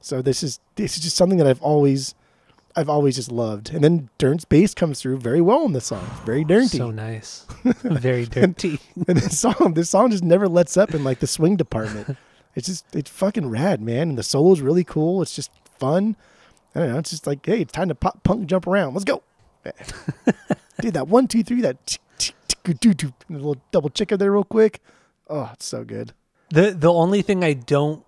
So 0.00 0.20
this 0.20 0.42
is 0.42 0.60
this 0.76 0.96
is 0.96 1.02
just 1.02 1.16
something 1.16 1.38
that 1.38 1.46
I've 1.46 1.62
always 1.62 2.14
I've 2.74 2.88
always 2.88 3.16
just 3.16 3.30
loved. 3.30 3.70
And 3.70 3.82
then 3.82 4.08
Dirnt's 4.18 4.44
bass 4.44 4.74
comes 4.74 5.00
through 5.00 5.18
very 5.18 5.40
well 5.40 5.64
in 5.64 5.72
this 5.72 5.86
song. 5.86 6.06
It's 6.12 6.20
very 6.20 6.44
dirty. 6.44 6.78
So 6.78 6.90
nice, 6.90 7.46
very 7.82 8.26
dirty. 8.26 8.80
and 9.08 9.18
this 9.18 9.38
song, 9.38 9.74
this 9.74 9.90
song 9.90 10.10
just 10.10 10.24
never 10.24 10.48
lets 10.48 10.76
up 10.76 10.94
in 10.94 11.04
like 11.04 11.20
the 11.20 11.26
swing 11.26 11.56
department. 11.56 12.16
It's 12.54 12.66
just 12.66 12.94
it's 12.94 13.08
fucking 13.08 13.48
rad, 13.48 13.80
man. 13.80 14.10
And 14.10 14.18
the 14.18 14.22
solo's 14.22 14.60
really 14.60 14.84
cool. 14.84 15.22
It's 15.22 15.34
just 15.34 15.50
fun. 15.78 16.16
I 16.74 16.80
don't 16.80 16.92
know. 16.92 16.98
It's 16.98 17.08
just 17.08 17.26
like, 17.26 17.46
hey, 17.46 17.62
it's 17.62 17.72
time 17.72 17.88
to 17.88 17.94
pop 17.94 18.22
punk 18.24 18.44
jump 18.44 18.66
around. 18.66 18.92
Let's 18.92 19.06
go. 19.06 19.22
Dude, 20.78 20.92
that 20.92 21.08
one, 21.08 21.28
two, 21.28 21.42
three, 21.42 21.62
that 21.62 21.96
and 22.64 23.16
little 23.30 23.56
double 23.70 23.88
checker 23.88 24.16
there 24.16 24.32
real 24.32 24.44
quick. 24.44 24.80
Oh, 25.28 25.50
it's 25.54 25.64
so 25.64 25.84
good. 25.84 26.12
The 26.50 26.72
the 26.72 26.92
only 26.92 27.22
thing 27.22 27.42
I 27.42 27.54
don't 27.54 28.04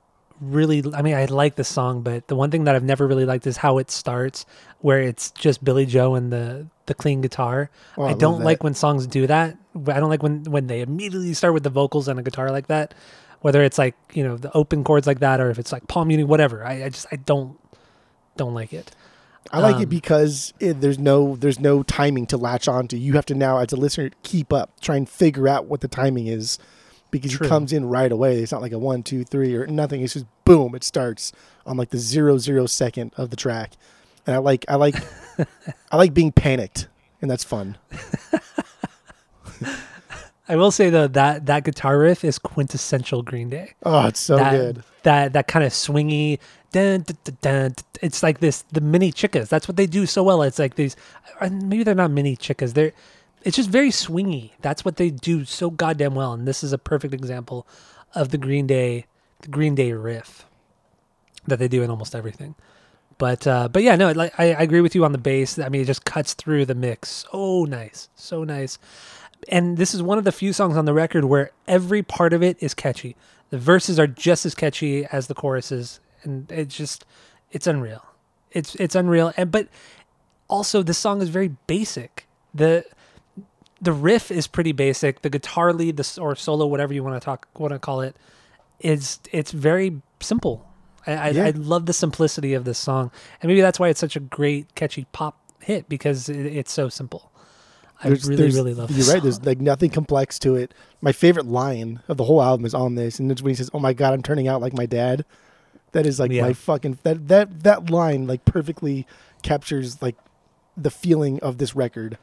really 0.53 0.83
I 0.95 1.03
mean 1.03 1.15
I 1.15 1.25
like 1.27 1.57
the 1.57 1.65
song, 1.65 2.03
but 2.03 2.29
the 2.29 2.37
one 2.37 2.51
thing 2.51 2.65
that 2.65 2.75
I've 2.75 2.85
never 2.85 3.07
really 3.07 3.25
liked 3.25 3.47
is 3.47 3.57
how 3.57 3.79
it 3.79 3.91
starts, 3.91 4.47
where 4.81 5.01
it's 5.01 5.31
just 5.33 5.65
Billie 5.65 5.87
Joe 5.87 6.15
and 6.15 6.33
the 6.33 6.67
the 6.87 6.95
clean 6.95 7.21
guitar. 7.21 7.71
Oh, 7.97 8.05
I 8.05 8.11
I 8.11 8.15
don't 8.15 8.43
like 8.43 8.63
when 8.63 8.75
songs 8.75 9.07
do 9.07 9.27
that. 9.27 9.57
I 9.75 10.01
don't 10.01 10.11
like 10.11 10.23
when 10.23 10.45
when 10.45 10.67
they 10.67 10.81
immediately 10.83 11.35
start 11.35 11.55
with 11.55 11.63
the 11.63 11.71
vocals 11.71 12.09
and 12.09 12.19
a 12.19 12.23
guitar 12.23 12.51
like 12.51 12.67
that. 12.69 12.95
Whether 13.41 13.63
it's 13.63 13.79
like 13.79 13.95
you 14.13 14.25
know 14.25 14.37
the 14.37 14.53
open 14.57 14.85
chords 14.85 15.07
like 15.07 15.21
that, 15.21 15.41
or 15.41 15.51
if 15.51 15.59
it's 15.59 15.73
like 15.73 15.87
palm 15.89 16.09
muting, 16.09 16.29
whatever. 16.29 16.65
I, 16.65 16.85
I 16.85 16.89
just 16.89 17.07
I 17.13 17.17
don't 17.17 17.59
don't 18.37 18.55
like 18.55 18.73
it. 18.73 18.91
I 19.53 19.61
like 19.61 19.77
Um, 19.77 19.83
it 19.83 19.89
because 19.91 20.55
it, 20.59 20.81
there's 20.81 20.99
no 20.99 21.37
there's 21.37 21.61
no 21.61 21.83
timing 21.83 22.27
to 22.29 22.39
latch 22.39 22.67
onto. 22.67 22.97
You 22.97 23.13
have 23.13 23.27
to 23.27 23.35
now, 23.35 23.59
as 23.59 23.73
a 23.73 23.77
listener, 23.77 24.11
keep 24.23 24.53
up, 24.53 24.81
try 24.81 24.97
and 24.97 25.07
figure 25.09 25.47
out 25.47 25.67
what 25.67 25.83
the 25.83 25.89
timing 25.89 26.27
is, 26.29 26.59
because 27.15 27.31
True. 27.31 27.47
it 27.47 27.49
comes 27.49 27.73
in 27.73 27.85
right 27.85 28.11
away. 28.11 28.41
It's 28.41 28.51
not 28.51 28.61
like 28.61 28.73
a 28.73 28.79
one, 28.79 29.05
two, 29.05 29.23
three, 29.23 29.55
or 29.55 29.69
nothing. 29.69 30.03
It's 30.03 30.15
just 30.15 30.27
boom. 30.45 30.75
It 30.75 30.83
starts 30.83 31.33
on 31.65 31.77
like 31.77 31.91
the 31.91 31.99
zero 31.99 32.39
zero 32.39 32.67
second 32.67 33.13
of 33.17 33.31
the 33.31 33.37
track, 33.37 33.75
and 34.27 34.35
I 34.35 34.39
like 34.39 34.65
I 34.69 34.75
like 34.75 34.97
I 35.93 35.97
like 35.97 36.13
being 36.13 36.33
panicked, 36.33 36.89
and 37.23 37.31
that's 37.31 37.45
fun. 37.45 37.79
I 40.49 40.57
will 40.57 40.73
say 40.73 40.91
though 40.91 41.07
that 41.07 41.47
that 41.47 41.63
guitar 41.63 42.01
riff 42.01 42.25
is 42.25 42.41
quintessential 42.41 43.23
Green 43.23 43.49
Day. 43.49 43.75
Oh, 43.85 44.09
it's 44.09 44.19
so 44.19 44.37
that, 44.37 44.51
good. 44.51 44.83
That 45.05 45.35
that 45.35 45.47
kind 45.47 45.65
of 45.65 45.71
swingy. 45.71 46.41
Dun, 46.73 47.03
dun, 47.03 47.17
dun, 47.23 47.39
dun, 47.41 47.63
dun. 47.69 47.75
It's 48.03 48.25
like 48.25 48.41
this 48.41 48.63
the 48.73 48.81
mini 48.81 49.13
chickas. 49.13 49.49
That's 49.49 49.69
what 49.69 49.77
they 49.77 49.87
do 49.87 50.05
so 50.05 50.25
well. 50.25 50.43
It's 50.43 50.59
like 50.59 50.75
these. 50.75 50.97
uh, 51.41 51.49
Maybe 51.49 51.85
they're 51.85 51.95
not 51.95 52.11
mini 52.11 52.37
chickas. 52.37 52.75
They're. 52.75 52.93
It's 53.45 53.57
just 53.57 53.71
very 53.71 53.91
swingy. 53.91 54.53
That's 54.63 54.85
what 54.85 54.97
they 54.97 55.11
do 55.11 55.45
so 55.45 55.71
goddamn 55.71 56.15
well. 56.15 56.33
And 56.33 56.49
this 56.49 56.65
is 56.65 56.73
a 56.73 56.79
perfect 56.79 57.15
example 57.15 57.67
of 58.15 58.31
the 58.31 58.39
Green 58.39 58.67
Day, 58.67 59.07
the 59.41 59.49
Green 59.49 59.75
Day 59.75 59.93
riff 59.93 60.47
that 61.47 61.59
they 61.59 61.69
do 61.69 61.83
in 61.83 61.91
almost 61.91 62.15
everything. 62.15 62.55
But 63.19 63.47
uh, 63.47 63.69
but 63.69 63.83
yeah, 63.83 63.97
no, 63.97 64.11
like 64.13 64.33
I, 64.39 64.55
I 64.55 64.63
agree 64.63 64.81
with 64.81 64.95
you 64.95 65.05
on 65.05 65.13
the 65.13 65.19
bass. 65.19 65.59
I 65.59 65.69
mean, 65.69 65.83
it 65.83 65.87
just 65.87 66.05
cuts 66.05 66.35
through 66.35 66.67
the 66.67 66.75
mix. 66.75 67.27
So 67.31 67.65
nice, 67.65 68.09
so 68.17 68.45
nice. 68.45 68.79
And 69.49 69.77
this 69.77 69.95
is 69.95 70.03
one 70.03 70.19
of 70.19 70.25
the 70.25 70.33
few 70.33 70.53
songs 70.53 70.77
on 70.77 70.87
the 70.87 70.95
record 70.95 71.27
where 71.27 71.51
every 71.69 72.03
part 72.03 72.33
of 72.33 72.43
it 72.43 72.57
is 72.61 72.75
catchy. 72.75 73.15
The 73.51 73.59
verses 73.59 74.01
are 74.01 74.07
just 74.07 74.47
as 74.47 74.55
catchy 74.55 75.05
as 75.07 75.27
the 75.27 75.35
choruses, 75.35 76.01
and 76.23 76.51
it's 76.51 76.77
just 76.77 77.05
it's 77.53 77.67
unreal. 77.67 78.05
It's 78.51 78.75
it's 78.77 78.95
unreal. 78.95 79.33
And 79.37 79.53
but 79.53 79.69
also 80.49 80.83
this 80.83 80.99
song 80.99 81.23
is 81.23 81.29
very 81.29 81.49
basic. 81.67 82.27
The 82.53 82.85
the 83.85 83.93
riff 83.93 84.31
is 84.31 84.47
pretty 84.47 84.73
basic. 84.73 85.23
The 85.23 85.31
guitar 85.31 85.73
lead, 85.73 85.97
the 85.97 86.19
or 86.21 86.35
solo, 86.35 86.67
whatever 86.67 86.93
you 86.93 87.05
want 87.05 87.21
to 87.21 87.25
talk, 87.25 87.47
want 87.59 87.73
to 87.73 87.79
call 87.79 88.01
it, 88.01 88.17
is 88.81 89.21
it's 89.33 89.53
very 89.53 90.01
simple. 90.21 90.67
I, 91.07 91.13
I, 91.13 91.29
Yeah. 91.31 91.45
I 91.47 91.51
love 91.51 91.87
the 91.87 91.93
simplicity 91.93 92.55
of 92.55 92.65
this 92.65 92.79
song, 92.79 93.11
and 93.41 93.49
maybe 93.49 93.61
that's 93.61 93.79
why 93.79 93.89
it's 93.89 94.01
such 94.01 94.17
a 94.17 94.21
great, 94.21 94.75
catchy 94.75 95.07
pop 95.13 95.39
hit 95.61 95.89
because 95.89 96.29
it, 96.29 96.47
it's 96.47 96.73
so 96.73 96.89
simple. 96.89 97.31
I 98.03 98.09
There's- 98.09 98.25
really, 98.27 98.37
there's- 98.37 98.55
really 98.55 98.75
love. 98.75 98.91
You're 98.91 99.07
right. 99.15 99.23
There's 99.23 99.45
like 99.45 99.61
nothing 99.61 99.91
complex 99.91 100.39
to 100.41 100.57
it. 100.57 100.75
My 101.01 101.13
favorite 101.13 101.47
line 101.47 102.01
of 102.09 102.17
the 102.17 102.25
whole 102.25 102.43
album 102.43 102.67
is 102.67 102.75
on 102.75 102.97
this, 102.97 103.19
and 103.21 103.31
it's 103.31 103.41
when 103.43 103.51
he 103.51 103.55
says, 103.55 103.71
"Oh 103.73 103.79
my 103.79 103.93
god, 103.93 104.13
I'm 104.15 104.23
turning 104.23 104.49
out 104.49 104.61
like 104.61 104.73
my 104.75 104.87
dad." 104.87 105.25
That 105.93 106.07
is 106.07 106.19
like 106.19 106.33
Yeah. 106.33 106.43
my 106.43 106.53
fucking 106.55 106.99
that 107.05 107.29
that 107.29 107.63
that 107.63 107.89
line 107.91 108.27
like 108.27 108.45
perfectly 108.45 109.07
captures 109.43 110.03
like 110.03 110.17
the 110.77 110.91
feeling 110.91 111.39
of 111.41 111.59
this 111.59 111.77
record, 111.77 112.19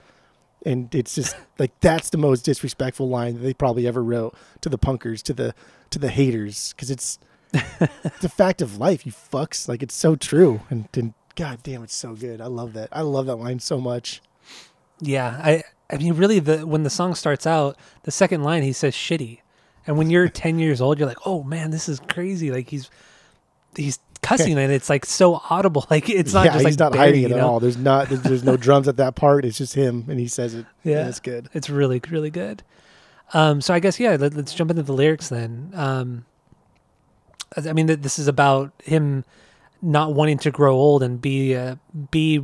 and 0.65 0.93
it's 0.93 1.15
just 1.15 1.35
like 1.57 1.71
that's 1.79 2.09
the 2.09 2.17
most 2.17 2.43
disrespectful 2.43 3.09
line 3.09 3.35
that 3.35 3.39
they 3.39 3.53
probably 3.53 3.87
ever 3.87 4.03
wrote 4.03 4.35
to 4.61 4.69
the 4.69 4.77
punkers, 4.77 5.21
to 5.23 5.33
the 5.33 5.55
to 5.89 5.99
the 5.99 6.09
haters, 6.09 6.73
because 6.73 6.91
it's 6.91 7.19
it's 7.53 8.23
a 8.23 8.29
fact 8.29 8.61
of 8.61 8.77
life. 8.77 9.05
You 9.05 9.11
fucks, 9.11 9.67
like 9.67 9.83
it's 9.83 9.95
so 9.95 10.15
true, 10.15 10.61
and, 10.69 10.87
and 10.93 11.13
god 11.35 11.59
damn, 11.63 11.83
it's 11.83 11.95
so 11.95 12.13
good. 12.13 12.41
I 12.41 12.47
love 12.47 12.73
that. 12.73 12.89
I 12.91 13.01
love 13.01 13.25
that 13.25 13.35
line 13.35 13.59
so 13.59 13.79
much. 13.79 14.21
Yeah, 14.99 15.39
I 15.43 15.63
I 15.89 15.97
mean 15.97 16.13
really 16.13 16.39
the 16.39 16.65
when 16.65 16.83
the 16.83 16.89
song 16.89 17.15
starts 17.15 17.47
out, 17.47 17.77
the 18.03 18.11
second 18.11 18.43
line 18.43 18.63
he 18.63 18.73
says 18.73 18.95
shitty. 18.95 19.39
And 19.87 19.97
when 19.97 20.09
you're 20.11 20.29
10 20.29 20.59
years 20.59 20.79
old, 20.79 20.99
you're 20.99 21.07
like, 21.07 21.25
"Oh 21.25 21.43
man, 21.43 21.71
this 21.71 21.89
is 21.89 21.99
crazy." 21.99 22.51
Like 22.51 22.69
he's 22.69 22.89
he's 23.75 23.99
cussing 24.21 24.57
and 24.57 24.71
it's 24.71 24.89
like 24.89 25.05
so 25.05 25.41
audible. 25.49 25.85
Like 25.91 26.09
it's 26.09 26.33
not 26.33 26.45
yeah, 26.45 26.53
just 26.53 26.65
he's 26.65 26.79
like 26.79 26.91
not 26.91 26.97
hiding 26.97 27.23
it 27.23 27.29
you 27.29 27.35
at 27.35 27.41
all. 27.41 27.59
There's 27.59 27.77
not. 27.77 28.09
There's, 28.09 28.21
there's 28.21 28.43
no 28.43 28.55
drums 28.67 28.87
at 28.87 28.97
that 28.97 29.15
part. 29.15 29.43
It's 29.45 29.57
just 29.57 29.73
him, 29.73 30.05
and 30.07 30.19
he 30.19 30.27
says 30.27 30.53
it. 30.53 30.65
Yeah. 30.83 31.07
it's 31.07 31.19
good. 31.19 31.49
It's 31.53 31.69
really 31.69 32.01
really 32.09 32.29
good. 32.29 32.63
Um 33.33 33.61
so 33.61 33.73
I 33.73 33.79
guess 33.79 33.99
yeah, 33.99 34.17
let, 34.19 34.35
us 34.35 34.53
jump 34.53 34.71
into 34.71 34.83
the 34.83 34.93
lyrics 34.93 35.29
then. 35.29 35.71
Um 35.73 36.25
I 37.55 37.73
mean, 37.73 37.87
th- 37.87 37.99
this 37.99 38.17
is 38.17 38.27
about 38.27 38.71
him 38.83 39.25
not 39.81 40.13
wanting 40.13 40.37
to 40.39 40.51
grow 40.51 40.75
old 40.75 41.03
and 41.03 41.19
be 41.19 41.55
uh, 41.55 41.75
be 42.11 42.41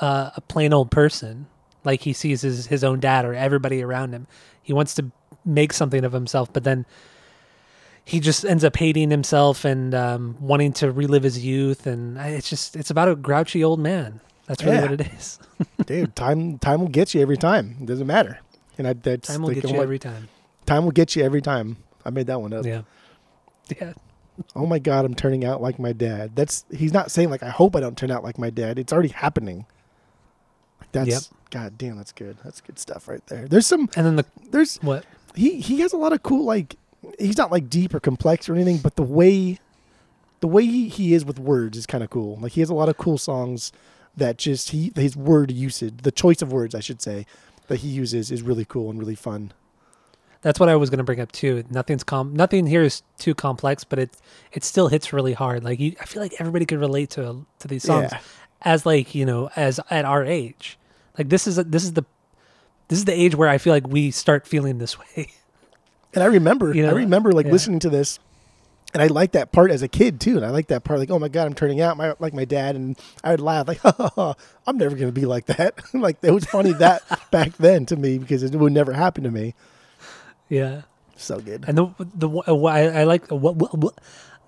uh, 0.00 0.30
a 0.36 0.40
plain 0.40 0.72
old 0.72 0.90
person, 0.90 1.46
like 1.84 2.02
he 2.02 2.12
sees 2.12 2.42
his 2.42 2.66
his 2.66 2.84
own 2.84 3.00
dad 3.00 3.24
or 3.24 3.34
everybody 3.34 3.82
around 3.82 4.12
him. 4.12 4.26
He 4.62 4.72
wants 4.72 4.94
to 4.94 5.10
make 5.44 5.72
something 5.72 6.04
of 6.04 6.12
himself, 6.12 6.52
but 6.52 6.64
then 6.64 6.86
he 8.04 8.20
just 8.20 8.44
ends 8.44 8.64
up 8.64 8.76
hating 8.76 9.10
himself 9.10 9.64
and 9.64 9.94
um, 9.94 10.36
wanting 10.40 10.72
to 10.74 10.90
relive 10.92 11.22
his 11.22 11.44
youth. 11.44 11.86
And 11.86 12.18
it's 12.18 12.48
just 12.50 12.76
it's 12.76 12.90
about 12.90 13.08
a 13.08 13.16
grouchy 13.16 13.64
old 13.64 13.80
man. 13.80 14.20
That's 14.46 14.62
really 14.62 14.76
Yeah. 14.76 14.82
what 14.82 14.92
it 14.92 15.00
is. 15.12 15.38
Dude, 15.86 16.14
time 16.16 16.58
time 16.58 16.80
will 16.80 16.88
get 16.88 17.14
you 17.14 17.22
every 17.22 17.36
time. 17.38 17.76
It 17.80 17.86
doesn't 17.86 18.06
matter. 18.06 18.40
And 18.76 18.88
I, 18.88 18.92
that's 18.92 19.28
Time 19.28 19.42
will 19.42 19.50
get 19.54 19.70
you 19.70 19.80
every 19.80 19.98
time. 20.00 20.28
time 20.66 20.84
will 20.84 20.90
get 20.90 21.14
you 21.16 21.22
every 21.24 21.40
time. 21.40 21.76
I 22.04 22.10
made 22.10 22.26
that 22.26 22.40
one 22.42 22.52
up. 22.52 22.66
Yeah, 22.66 22.82
yeah. 23.80 23.92
Oh 24.56 24.66
my 24.66 24.80
god, 24.80 25.04
I'm 25.04 25.14
turning 25.14 25.44
out 25.44 25.62
like 25.62 25.78
my 25.78 25.92
dad. 25.92 26.34
That's 26.34 26.64
he's 26.76 26.92
not 26.92 27.10
saying 27.10 27.30
like 27.30 27.42
I 27.42 27.50
hope 27.50 27.76
I 27.76 27.80
don't 27.80 27.96
turn 27.96 28.10
out 28.10 28.24
like 28.24 28.36
my 28.36 28.50
dad. 28.50 28.78
It's 28.78 28.92
already 28.92 29.10
happening. 29.10 29.64
Like 30.80 30.92
that's 30.92 31.08
Yep. 31.08 31.22
god 31.50 31.78
damn, 31.78 31.96
that's 31.96 32.12
good. 32.12 32.36
That's 32.44 32.60
good 32.60 32.78
stuff 32.78 33.06
right 33.08 33.24
there. 33.28 33.46
There's 33.48 33.66
some 33.66 33.88
And 33.96 34.04
then 34.04 34.16
the 34.16 34.26
there's 34.50 34.76
what? 34.78 35.06
he 35.36 35.60
he 35.60 35.80
has 35.80 35.92
a 35.92 35.96
lot 35.96 36.12
of 36.12 36.22
cool 36.22 36.44
like 36.44 36.76
he's 37.18 37.36
not 37.38 37.50
like 37.50 37.68
deep 37.70 37.94
or 37.94 38.00
complex 38.00 38.48
or 38.48 38.54
anything, 38.54 38.78
but 38.78 38.96
the 38.96 39.02
way 39.02 39.58
the 40.40 40.48
way 40.48 40.66
he, 40.66 40.88
he 40.88 41.14
is 41.14 41.24
with 41.24 41.38
words 41.38 41.76
is 41.78 41.86
kind 41.86 42.04
of 42.04 42.10
cool. 42.10 42.36
Like 42.40 42.52
he 42.52 42.60
has 42.60 42.68
a 42.70 42.74
lot 42.74 42.88
of 42.88 42.96
cool 42.98 43.18
songs 43.18 43.72
that 44.16 44.36
just 44.38 44.70
he 44.70 44.92
his 44.94 45.16
word 45.16 45.50
usage, 45.50 45.94
the 46.02 46.12
choice 46.12 46.42
of 46.42 46.52
words 46.52 46.74
I 46.74 46.80
should 46.80 47.00
say, 47.02 47.26
that 47.68 47.76
he 47.80 47.88
uses 47.88 48.30
is 48.30 48.42
really 48.42 48.64
cool 48.64 48.90
and 48.90 48.98
really 48.98 49.14
fun. 49.14 49.52
That's 50.42 50.60
what 50.60 50.68
I 50.68 50.76
was 50.76 50.90
going 50.90 50.98
to 50.98 51.04
bring 51.04 51.20
up 51.20 51.32
too. 51.32 51.64
Nothing's 51.70 52.04
com. 52.04 52.36
Nothing 52.36 52.66
here 52.66 52.82
is 52.82 53.02
too 53.18 53.34
complex, 53.34 53.82
but 53.84 53.98
it 53.98 54.10
it 54.52 54.62
still 54.62 54.88
hits 54.88 55.12
really 55.12 55.32
hard. 55.32 55.64
Like 55.64 55.80
you, 55.80 55.94
I 56.00 56.04
feel 56.04 56.20
like 56.22 56.34
everybody 56.38 56.66
could 56.66 56.78
relate 56.80 57.10
to 57.10 57.46
to 57.60 57.68
these 57.68 57.82
songs 57.82 58.10
Yeah. 58.12 58.20
as 58.60 58.84
like 58.84 59.14
you 59.14 59.24
know 59.24 59.48
as 59.56 59.80
at 59.90 60.04
our 60.04 60.22
age. 60.24 60.78
Like 61.16 61.30
this 61.30 61.46
is 61.46 61.56
this 61.56 61.84
is 61.84 61.94
the 61.94 62.04
this 62.88 62.98
is 62.98 63.06
the 63.06 63.14
age 63.14 63.34
where 63.34 63.48
I 63.48 63.56
feel 63.56 63.72
like 63.72 63.88
we 63.88 64.10
start 64.10 64.46
feeling 64.46 64.76
this 64.78 64.98
way. 64.98 65.32
And 66.14 66.22
I 66.22 66.26
remember, 66.26 66.74
You 66.74 66.82
know, 66.84 66.90
I 66.90 66.92
remember 66.92 67.32
like 67.32 67.46
yeah. 67.46 67.52
listening 67.52 67.80
to 67.80 67.90
this, 67.90 68.18
and 68.92 69.02
I 69.02 69.08
liked 69.08 69.32
that 69.32 69.50
part 69.52 69.70
as 69.70 69.82
a 69.82 69.88
kid 69.88 70.20
too. 70.20 70.36
And 70.36 70.46
I 70.46 70.50
liked 70.50 70.68
that 70.68 70.84
part, 70.84 70.98
like, 71.00 71.10
oh 71.10 71.18
my 71.18 71.28
god, 71.28 71.46
I'm 71.46 71.54
turning 71.54 71.80
out 71.80 71.96
my, 71.96 72.14
like 72.20 72.32
my 72.32 72.44
dad, 72.44 72.76
and 72.76 72.96
I 73.24 73.32
would 73.32 73.40
laugh, 73.40 73.66
like, 73.68 73.78
ha, 73.78 74.34
I'm 74.66 74.78
never 74.78 74.96
gonna 74.96 75.12
be 75.12 75.26
like 75.26 75.46
that. 75.46 75.80
like 75.94 76.18
it 76.22 76.30
was 76.30 76.44
funny 76.44 76.72
that 76.74 77.02
back 77.30 77.56
then 77.56 77.86
to 77.86 77.96
me 77.96 78.18
because 78.18 78.42
it 78.42 78.54
would 78.54 78.72
never 78.72 78.92
happen 78.92 79.24
to 79.24 79.30
me. 79.30 79.54
yeah. 80.48 80.82
So 81.16 81.38
good. 81.38 81.64
And 81.68 81.78
the 81.78 81.94
the 82.14 82.28
uh, 82.28 82.64
I, 82.64 82.80
I 83.00 83.04
like 83.04 83.30
what, 83.30 83.54
what, 83.56 83.78
what 83.78 83.94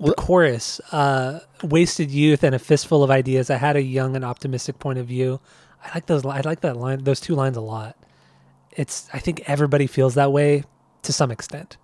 the 0.01 0.15
chorus, 0.15 0.81
uh, 0.93 1.41
wasted 1.63 2.11
youth 2.11 2.43
and 2.43 2.55
a 2.55 2.59
fistful 2.59 3.05
of 3.05 3.11
ideas. 3.11 3.51
I 3.51 3.57
had 3.57 3.77
a 3.77 3.83
young 3.83 4.17
and 4.17 4.25
optimistic 4.25 4.79
point 4.81 4.99
of 4.99 5.07
view. 5.07 5.41
I 5.85 5.95
like 5.95 6.07
those. 6.07 6.25
li- 6.25 6.33
I 6.33 6.41
like 6.41 6.61
that 6.63 6.77
line. 6.77 7.05
Those 7.05 7.21
two 7.21 7.35
lines 7.37 7.57
a 7.57 7.61
lot. 7.61 7.97
It's. 8.73 9.09
I 9.13 9.21
think 9.21 9.43
everybody 9.47 9.87
feels 9.87 10.15
that 10.17 10.33
way 10.33 10.65
to 11.07 11.13
some 11.13 11.31
extent. 11.31 11.77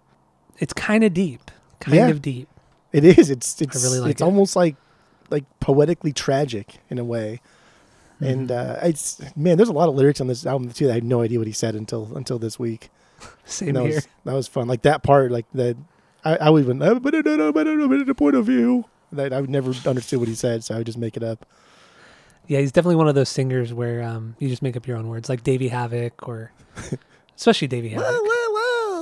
It's 0.58 0.72
kind 0.72 1.02
of 1.04 1.14
deep. 1.14 1.50
Kind 1.80 1.96
Yeah. 1.96 2.08
of 2.08 2.20
deep. 2.22 2.48
It 2.92 3.04
is. 3.04 3.30
It's 3.30 3.60
it's 3.60 3.82
really 3.82 4.00
like 4.00 4.10
it's 4.12 4.20
it. 4.20 4.24
almost 4.24 4.54
like 4.54 4.76
like 5.30 5.44
poetically 5.60 6.12
tragic 6.12 6.76
in 6.90 6.98
a 6.98 7.04
way. 7.04 7.40
And 8.20 8.50
Mm-hmm. 8.50 8.84
uh, 8.84 8.88
it's 8.88 9.20
man, 9.36 9.56
there's 9.56 9.68
a 9.70 9.72
lot 9.72 9.88
of 9.88 9.94
lyrics 9.94 10.20
on 10.20 10.26
this 10.28 10.44
album 10.46 10.70
too. 10.70 10.86
That 10.86 10.92
I 10.92 10.94
had 10.96 11.04
no 11.04 11.22
idea 11.22 11.38
what 11.38 11.46
he 11.46 11.52
said 11.52 11.74
until 11.74 12.14
until 12.16 12.38
this 12.38 12.58
week. 12.58 12.90
Same 13.44 13.68
And 13.68 13.76
that 13.78 13.84
here. 13.86 13.94
was 13.96 14.08
that 14.24 14.34
was 14.34 14.48
fun. 14.48 14.68
Like 14.68 14.82
that 14.82 15.02
part, 15.02 15.30
like 15.32 15.46
that. 15.54 15.76
I, 16.24 16.36
I 16.36 16.50
would 16.50 16.62
even 16.62 16.78
but 16.78 17.02
but 17.02 17.14
a 17.14 18.14
point 18.14 18.36
of 18.36 18.46
view 18.46 18.84
that 19.10 19.32
I 19.32 19.40
would 19.40 19.50
never 19.50 19.72
understood 19.88 20.20
what 20.20 20.28
he 20.28 20.34
said, 20.36 20.62
so 20.62 20.74
I 20.74 20.78
would 20.78 20.86
just 20.86 20.98
make 20.98 21.16
it 21.16 21.22
up. 21.24 21.44
Yeah, 22.46 22.60
he's 22.60 22.70
definitely 22.72 22.96
one 22.96 23.08
of 23.08 23.14
those 23.14 23.28
singers 23.28 23.72
where 23.72 24.02
um, 24.02 24.36
you 24.38 24.48
just 24.48 24.62
make 24.62 24.76
up 24.76 24.86
your 24.86 24.96
own 24.96 25.08
words, 25.08 25.28
like 25.28 25.42
Davey 25.42 25.70
Havok 25.70 26.28
or 26.28 26.52
especially 27.36 27.68
Davey 27.68 27.90
Havok. 27.90 28.00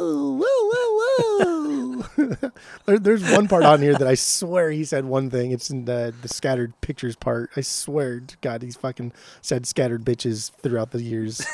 Whoa, 0.00 0.40
whoa, 0.40 0.42
whoa, 0.42 1.98
whoa, 2.00 2.04
whoa, 2.16 2.34
whoa. 2.40 2.50
there, 2.86 2.98
there's 2.98 3.30
one 3.32 3.48
part 3.48 3.64
on 3.64 3.82
here 3.82 3.94
that 3.94 4.06
I 4.06 4.14
swear 4.14 4.70
he 4.70 4.84
said 4.84 5.04
one 5.04 5.28
thing. 5.28 5.50
It's 5.50 5.68
in 5.68 5.84
the 5.84 6.14
the 6.22 6.28
scattered 6.28 6.78
pictures 6.80 7.16
part. 7.16 7.50
I 7.56 7.60
swear 7.60 8.20
to 8.20 8.36
God, 8.40 8.62
he's 8.62 8.76
fucking 8.76 9.12
said 9.42 9.66
scattered 9.66 10.04
bitches 10.04 10.52
throughout 10.62 10.92
the 10.92 11.02
years. 11.02 11.46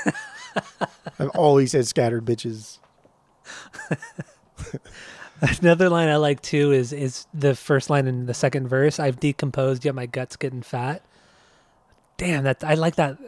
I've 1.19 1.31
always 1.31 1.73
said 1.73 1.89
scattered 1.89 2.25
bitches. 2.25 2.79
Another 5.61 5.91
line 5.91 6.09
I 6.09 6.17
like 6.17 6.41
too 6.41 6.73
is 6.73 6.93
is 6.93 7.27
the 7.35 7.55
first 7.57 7.91
line 7.91 8.07
in 8.07 8.27
the 8.27 8.35
second 8.35 8.69
verse. 8.69 9.01
I've 9.01 9.19
decomposed, 9.21 9.85
yet 9.85 9.95
my 9.95 10.07
gut's 10.07 10.37
getting 10.37 10.63
fat. 10.63 11.03
Damn, 12.17 12.45
that 12.45 12.65
I 12.65 12.75
like 12.75 12.97
that. 12.97 13.19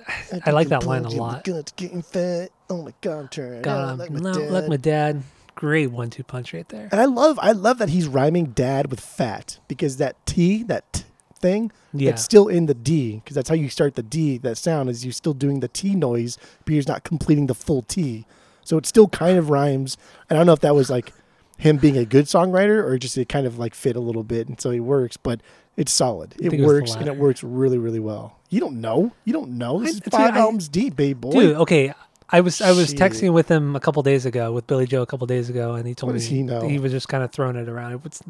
I 0.47 0.51
like 0.51 0.69
that 0.69 0.85
line 0.85 1.05
a 1.05 1.11
lot. 1.11 1.45
Getting 1.45 2.03
fat. 2.03 2.51
Oh 2.71 2.83
my 2.83 2.95
God, 3.01 3.19
I'm 3.21 3.29
turning 3.29 3.63
God, 3.63 3.91
I'm 3.91 3.99
like 3.99 4.11
my 4.11 4.21
no, 4.21 4.33
dad. 4.33 4.51
like 4.51 4.69
my 4.69 4.77
dad. 4.77 5.23
Great 5.55 5.89
one-two 5.89 6.23
punch 6.23 6.55
right 6.55 6.69
there. 6.69 6.89
And 6.93 7.01
I 7.01 7.07
love, 7.07 7.37
I 7.43 7.51
love 7.51 7.79
that 7.79 7.89
he's 7.89 8.07
rhyming 8.07 8.47
dad 8.47 8.91
with 8.93 9.01
fat 9.01 9.59
because 9.67 9.97
that 9.97 10.15
T, 10.25 10.63
that 10.65 10.93
t 10.93 11.03
thing, 11.41 11.73
Yeah. 11.93 12.11
that's 12.11 12.23
still 12.23 12.47
in 12.49 12.67
the 12.67 12.75
D 12.75 13.17
because 13.17 13.35
that's 13.35 13.49
how 13.49 13.55
you 13.57 13.69
start 13.69 13.95
the 13.97 14.03
D. 14.03 14.39
That 14.39 14.57
sound 14.57 14.89
is 14.89 15.05
you're 15.05 15.13
still 15.13 15.35
doing 15.35 15.61
the 15.61 15.69
T 15.69 15.95
noise, 15.97 16.39
but 16.65 16.75
you're 16.75 16.85
not 16.87 17.03
completing 17.05 17.47
the 17.49 17.55
full 17.55 17.83
T. 17.83 18.25
So 18.63 18.77
it 18.79 18.87
still 18.87 19.09
kind 19.09 19.37
of 19.37 19.51
rhymes. 19.51 19.97
And 20.31 20.37
I 20.37 20.41
don't 20.41 20.47
know 20.47 20.53
if 20.53 20.61
that 20.61 20.75
was 20.77 20.91
like 20.91 21.13
him 21.59 21.77
being 21.77 21.97
a 21.97 22.05
good 22.05 22.27
songwriter 22.27 22.85
or 22.85 22.97
just 22.99 23.19
it 23.19 23.29
kind 23.29 23.47
of 23.47 23.59
like 23.59 23.75
fit 23.75 23.97
a 23.97 24.01
little 24.01 24.23
bit, 24.25 24.49
and 24.49 24.61
so 24.61 24.71
he 24.71 24.79
works. 24.81 25.17
But 25.17 25.41
it's 25.79 25.93
solid. 25.93 26.35
It 26.39 26.53
it 26.53 26.61
works, 26.61 26.95
and 26.95 27.07
it 27.07 27.17
works 27.17 27.43
really, 27.43 27.79
really 27.79 28.01
well. 28.01 28.37
You 28.51 28.61
don't 28.61 28.81
know. 28.81 29.13
You 29.25 29.33
don't 29.33 29.53
know. 29.59 29.81
This 29.81 29.95
I- 29.95 29.99
is 29.99 30.01
five 30.11 30.35
I- 30.35 30.39
albums 30.41 30.69
deep, 30.69 30.97
babe 30.97 31.21
boy. 31.21 31.33
Dude, 31.33 31.57
okay. 31.57 31.95
I 32.31 32.41
was 32.43 32.61
I 32.61 32.73
was 32.73 32.89
Shit. 32.91 32.99
texting 32.99 33.33
with 33.33 33.49
him 33.49 33.75
a 33.75 33.81
couple 33.81 34.03
days 34.03 34.27
ago 34.27 34.53
with 34.53 34.67
Billie 34.67 34.87
Joe 34.87 35.01
a 35.01 35.07
couple 35.07 35.27
days 35.27 35.49
ago, 35.49 35.75
and 35.75 35.87
he 35.87 35.95
told 35.95 36.09
What 36.09 36.15
me 36.15 36.19
does 36.21 36.29
he 36.29 36.43
know? 36.43 36.69
he 36.69 36.79
was 36.79 36.93
just 36.93 37.09
kind 37.09 37.25
of 37.25 37.33
throwing 37.33 37.57
it 37.57 37.69
around. 37.71 37.93
It 37.93 38.05
was, 38.05 38.21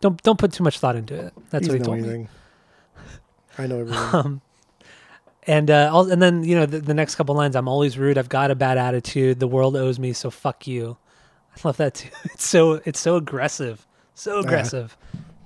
don't 0.00 0.22
don't 0.22 0.38
put 0.38 0.52
too 0.52 0.62
much 0.62 0.78
thought 0.78 0.94
into 0.94 1.14
it. 1.26 1.32
That's 1.50 1.66
He 1.66 1.72
what 1.72 1.78
he 1.80 1.84
told 1.84 1.98
know 1.98 2.06
me. 2.18 2.28
I 3.58 3.66
know 3.66 3.80
everything. 3.80 4.00
Um, 4.12 4.40
and 5.44 5.70
uh, 5.72 6.06
and 6.08 6.22
then 6.22 6.44
you 6.44 6.54
know 6.54 6.66
the, 6.66 6.78
the 6.78 6.94
next 6.94 7.16
couple 7.16 7.34
lines. 7.34 7.56
I'm 7.56 7.66
always 7.66 7.98
rude. 7.98 8.16
I've 8.16 8.28
got 8.28 8.52
a 8.52 8.54
bad 8.54 8.78
attitude. 8.78 9.40
The 9.40 9.48
world 9.48 9.74
owes 9.76 9.98
me, 9.98 10.12
so 10.12 10.30
fuck 10.30 10.68
you. 10.68 10.96
I 11.56 11.60
love 11.64 11.78
that 11.78 11.94
too. 11.94 12.10
It's 12.26 12.46
so 12.46 12.80
it's 12.84 13.00
so 13.00 13.16
aggressive, 13.16 13.84
so 14.14 14.38
aggressive. 14.38 14.96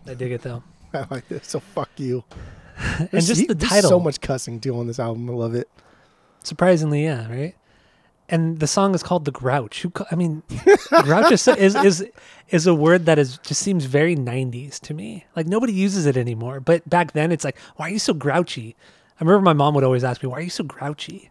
I 0.06 0.12
dig 0.12 0.32
it 0.32 0.42
though. 0.42 0.62
I 1.10 1.14
like 1.14 1.28
this. 1.28 1.46
So 1.48 1.60
fuck 1.60 1.90
you. 1.96 2.24
And 2.98 3.08
There's- 3.10 3.26
just 3.26 3.40
he- 3.40 3.46
the 3.46 3.54
there's 3.54 3.70
title. 3.70 3.88
So 3.90 4.00
much 4.00 4.20
cussing 4.20 4.60
too 4.60 4.76
on 4.76 4.86
this 4.86 4.98
album. 4.98 5.30
I 5.30 5.32
love 5.32 5.54
it. 5.54 5.68
Surprisingly, 6.42 7.04
yeah, 7.04 7.26
right. 7.30 7.54
And 8.28 8.58
the 8.60 8.66
song 8.66 8.94
is 8.94 9.02
called 9.02 9.24
"The 9.24 9.30
Grouch." 9.30 9.82
Who? 9.82 9.92
I 10.10 10.14
mean, 10.16 10.42
grouch 11.02 11.32
is, 11.32 11.46
is 11.48 11.74
is 11.76 12.04
is 12.50 12.66
a 12.66 12.74
word 12.74 13.06
that 13.06 13.18
is 13.18 13.38
just 13.38 13.62
seems 13.62 13.84
very 13.86 14.14
'90s 14.16 14.78
to 14.80 14.92
me. 14.94 15.24
Like 15.36 15.46
nobody 15.46 15.72
uses 15.72 16.06
it 16.06 16.16
anymore. 16.16 16.60
But 16.60 16.86
back 16.88 17.12
then, 17.12 17.32
it's 17.32 17.44
like, 17.44 17.56
why 17.76 17.86
are 17.86 17.90
you 17.92 17.98
so 18.00 18.12
grouchy? 18.12 18.76
I 19.20 19.24
remember 19.24 19.42
my 19.42 19.52
mom 19.52 19.74
would 19.74 19.84
always 19.84 20.04
ask 20.04 20.22
me, 20.22 20.28
"Why 20.28 20.38
are 20.38 20.42
you 20.42 20.50
so 20.50 20.64
grouchy?" 20.64 21.30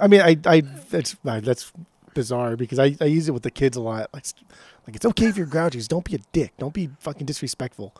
I 0.00 0.08
mean, 0.08 0.22
I, 0.22 0.38
I, 0.46 0.62
that's, 0.90 1.14
that's 1.22 1.72
bizarre 2.14 2.56
because 2.56 2.78
I, 2.78 2.96
I 3.00 3.04
use 3.04 3.28
it 3.28 3.32
with 3.32 3.42
the 3.42 3.50
kids 3.50 3.76
a 3.76 3.80
lot. 3.82 4.08
Like, 4.14 4.24
like 4.86 4.96
it's 4.96 5.04
okay 5.04 5.26
if 5.26 5.36
you're 5.36 5.46
grouchy. 5.46 5.78
Just 5.78 5.90
don't 5.90 6.04
be 6.04 6.14
a 6.14 6.20
dick. 6.32 6.52
Don't 6.58 6.72
be 6.74 6.88
fucking 7.00 7.26
disrespectful. 7.26 7.94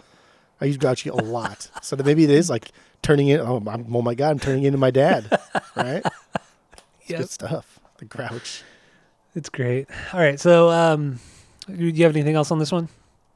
I 0.60 0.66
use 0.66 0.76
grouchy 0.76 1.08
a 1.08 1.14
lot. 1.14 1.68
so 1.82 1.96
that 1.96 2.04
maybe 2.04 2.24
it 2.24 2.30
is 2.30 2.50
like 2.50 2.70
turning 3.02 3.28
in. 3.28 3.40
Oh, 3.40 3.62
I'm, 3.66 3.94
oh 3.94 4.02
my 4.02 4.14
god, 4.14 4.30
I'm 4.30 4.38
turning 4.38 4.64
into 4.64 4.78
my 4.78 4.90
dad. 4.90 5.26
Right? 5.76 6.02
It's 6.04 7.08
Yep. 7.10 7.18
good 7.20 7.30
stuff. 7.30 7.80
The 7.98 8.04
grouch. 8.04 8.62
It's 9.34 9.48
great. 9.48 9.88
All 10.12 10.20
right, 10.20 10.38
so 10.40 10.70
um, 10.70 11.18
do 11.66 11.74
you 11.86 12.04
have 12.04 12.14
anything 12.16 12.34
else 12.36 12.50
on 12.50 12.58
this 12.58 12.70
one? 12.72 12.88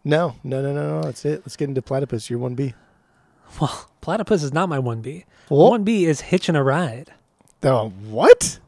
No, 0.04 0.36
no, 0.44 0.60
no, 0.62 0.72
no, 0.74 0.96
no. 1.00 1.02
That's 1.02 1.24
it. 1.24 1.40
Let's 1.44 1.56
get 1.56 1.68
into 1.68 1.80
platypus. 1.82 2.28
You're 2.28 2.38
one 2.38 2.54
B. 2.54 2.74
Well, 3.60 3.88
platypus 4.00 4.42
is 4.42 4.52
not 4.52 4.68
my 4.68 4.78
one 4.78 5.00
B. 5.00 5.24
One 5.48 5.82
B 5.84 6.04
is 6.04 6.20
hitching 6.20 6.56
a 6.56 6.62
ride. 6.64 7.12
Oh, 7.62 7.88
what? 8.10 8.58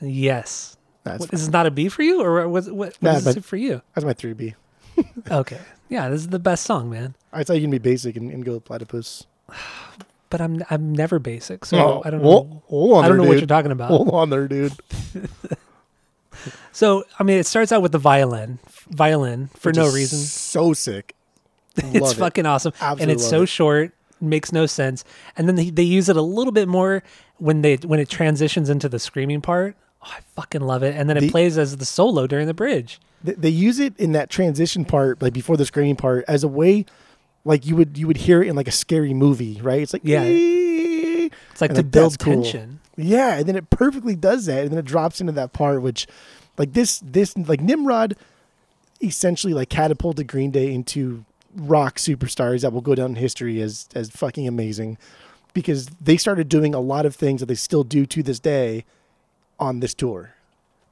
Yes. 0.00 0.76
That's 1.04 1.20
What, 1.20 1.30
this 1.30 1.40
is 1.42 1.48
not 1.50 1.66
a 1.66 1.70
B 1.70 1.88
for 1.88 2.02
you, 2.02 2.22
or 2.22 2.46
was 2.48 2.68
what, 2.70 2.94
what 2.94 3.02
Nah, 3.02 3.12
is 3.16 3.24
but- 3.24 3.36
it 3.36 3.44
for 3.44 3.56
you? 3.56 3.82
that's 3.94 4.04
my 4.04 4.12
three 4.12 4.32
B. 4.32 4.54
Okay. 5.30 5.58
Yeah, 5.90 6.08
this 6.08 6.20
is 6.22 6.28
the 6.28 6.38
best 6.38 6.64
song, 6.64 6.88
man. 6.88 7.14
I 7.32 7.44
thought 7.44 7.54
you 7.56 7.60
can 7.62 7.70
be 7.70 7.78
basic 7.78 8.16
and, 8.16 8.30
and 8.30 8.44
go 8.44 8.54
with 8.54 8.64
platypus. 8.64 9.26
But 10.30 10.40
I'm 10.40 10.62
I'm 10.70 10.92
never 10.94 11.18
basic, 11.18 11.64
so 11.64 11.76
Oh, 11.76 12.02
I 12.04 12.10
don't 12.10 12.20
whoa, 12.22 12.44
know. 12.44 12.62
Hold 12.68 12.92
on 12.98 13.04
I 13.04 13.08
don't 13.08 13.16
there, 13.16 13.24
know 13.24 13.28
what 13.28 13.34
dude. 13.34 13.40
you're 13.40 13.46
talking 13.48 13.72
about. 13.72 13.88
Hold 13.88 14.10
on 14.10 14.30
there, 14.30 14.46
dude. 14.46 14.72
So 16.72 17.04
I 17.18 17.22
mean, 17.24 17.38
it 17.38 17.46
starts 17.46 17.72
out 17.72 17.82
with 17.82 17.92
the 17.92 17.98
violin, 17.98 18.60
violin 18.88 19.48
for 19.56 19.72
no 19.72 19.90
reason. 19.92 20.18
So 20.20 20.72
sick. 20.72 21.14
it's 21.76 22.12
it. 22.12 22.14
fucking 22.16 22.46
awesome, 22.46 22.72
and 22.80 22.82
Absolutely 22.92 23.14
it's 23.14 23.22
love 23.24 23.30
so 23.30 23.42
it. 23.42 23.46
short, 23.48 23.92
makes 24.20 24.52
no 24.52 24.66
sense. 24.66 25.04
And 25.36 25.48
then 25.48 25.56
they, 25.56 25.70
they 25.70 25.82
use 25.82 26.08
it 26.08 26.16
a 26.16 26.22
little 26.22 26.52
bit 26.52 26.68
more 26.68 27.02
when 27.38 27.62
they 27.62 27.76
when 27.76 27.98
it 28.00 28.08
transitions 28.08 28.70
into 28.70 28.88
the 28.88 28.98
screaming 28.98 29.40
part. 29.40 29.76
Oh, 30.02 30.10
I 30.16 30.20
fucking 30.36 30.62
love 30.62 30.82
it. 30.82 30.94
And 30.96 31.10
then 31.10 31.16
it 31.16 31.22
The- 31.22 31.30
plays 31.30 31.58
as 31.58 31.76
the 31.76 31.84
solo 31.84 32.26
during 32.26 32.46
the 32.46 32.54
bridge. 32.54 33.00
They, 33.22 33.32
they 33.34 33.48
use 33.50 33.78
it 33.78 33.94
in 33.98 34.12
that 34.12 34.30
transition 34.30 34.84
part, 34.84 35.20
like 35.22 35.32
before 35.32 35.56
the 35.56 35.66
screaming 35.66 35.96
part, 35.96 36.24
as 36.28 36.42
a 36.44 36.48
way 36.48 36.86
like 37.44 37.64
you 37.66 37.74
would 37.76 37.96
you 37.96 38.06
would 38.06 38.18
hear 38.18 38.42
it 38.42 38.48
in 38.48 38.56
like 38.56 38.68
a 38.68 38.72
scary 38.72 39.14
movie, 39.14 39.58
right? 39.62 39.80
It's 39.82 39.92
like 39.92 40.02
Yeah. 40.04 40.22
It's 40.24 41.60
like 41.60 41.70
And, 41.70 41.76
to 41.76 41.82
build 41.82 42.12
that's 42.12 42.24
cool. 42.24 42.42
tension. 42.42 42.80
Yeah, 42.96 43.36
and 43.38 43.46
then 43.46 43.56
it 43.56 43.70
perfectly 43.70 44.14
does 44.16 44.46
that, 44.46 44.62
and 44.62 44.70
then 44.72 44.78
it 44.78 44.84
drops 44.84 45.20
into 45.20 45.32
that 45.32 45.52
part, 45.54 45.80
which, 45.80 46.06
like 46.58 46.74
this, 46.74 46.98
this 47.02 47.34
like 47.36 47.60
Nimrod, 47.62 48.14
essentially 49.02 49.54
like 49.54 49.68
catapulted 49.70 50.26
Green 50.26 50.50
Day 50.50 50.72
into 50.74 51.24
rock 51.56 51.96
superstars 51.96 52.60
that 52.60 52.72
will 52.72 52.80
go 52.82 52.94
down 52.94 53.10
in 53.10 53.16
history 53.16 53.60
as 53.62 53.88
as 53.94 54.10
fucking 54.10 54.46
amazing, 54.46 54.98
because 55.54 55.86
they 56.00 56.16
started 56.16 56.48
doing 56.48 56.74
a 56.74 56.80
lot 56.80 57.06
of 57.06 57.14
things 57.16 57.40
that 57.40 57.46
they 57.46 57.54
still 57.54 57.84
do 57.84 58.04
to 58.06 58.22
this 58.22 58.38
day, 58.38 58.84
on 59.58 59.80
this 59.80 59.94
tour, 59.94 60.34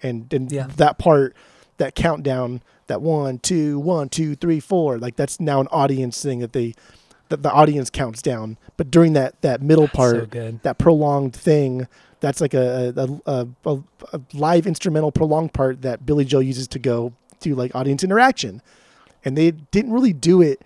and 0.02 0.32
and 0.32 0.50
Yeah. 0.50 0.68
that 0.76 0.98
part, 0.98 1.34
that 1.78 1.94
countdown, 1.94 2.62
that 2.86 3.02
one, 3.02 3.38
two, 3.38 3.78
one, 3.78 4.08
two, 4.08 4.34
three, 4.36 4.60
four, 4.60 4.98
like 4.98 5.16
that's 5.16 5.40
now 5.40 5.60
an 5.60 5.68
audience 5.68 6.22
thing 6.22 6.40
that 6.40 6.52
they. 6.52 6.74
That 7.30 7.42
the 7.42 7.52
audience 7.52 7.90
counts 7.90 8.22
down, 8.22 8.56
but 8.78 8.90
during 8.90 9.12
that 9.12 9.42
that 9.42 9.60
middle 9.60 9.86
part, 9.86 10.16
so 10.16 10.24
good. 10.24 10.62
that 10.62 10.78
prolonged 10.78 11.36
thing 11.36 11.86
that's 12.20 12.40
like 12.40 12.54
a 12.54 12.94
a, 12.96 13.30
a, 13.30 13.48
a 13.66 13.82
a 14.14 14.20
live 14.32 14.66
instrumental 14.66 15.12
prolonged 15.12 15.52
part 15.52 15.82
that 15.82 16.06
Billie 16.06 16.24
Joe 16.24 16.38
uses 16.38 16.66
to 16.68 16.78
go 16.78 17.12
to 17.40 17.54
like 17.54 17.74
audience 17.74 18.02
interaction. 18.02 18.62
And 19.24 19.36
they 19.36 19.50
didn't 19.50 19.92
really 19.92 20.12
do 20.12 20.40
it 20.40 20.62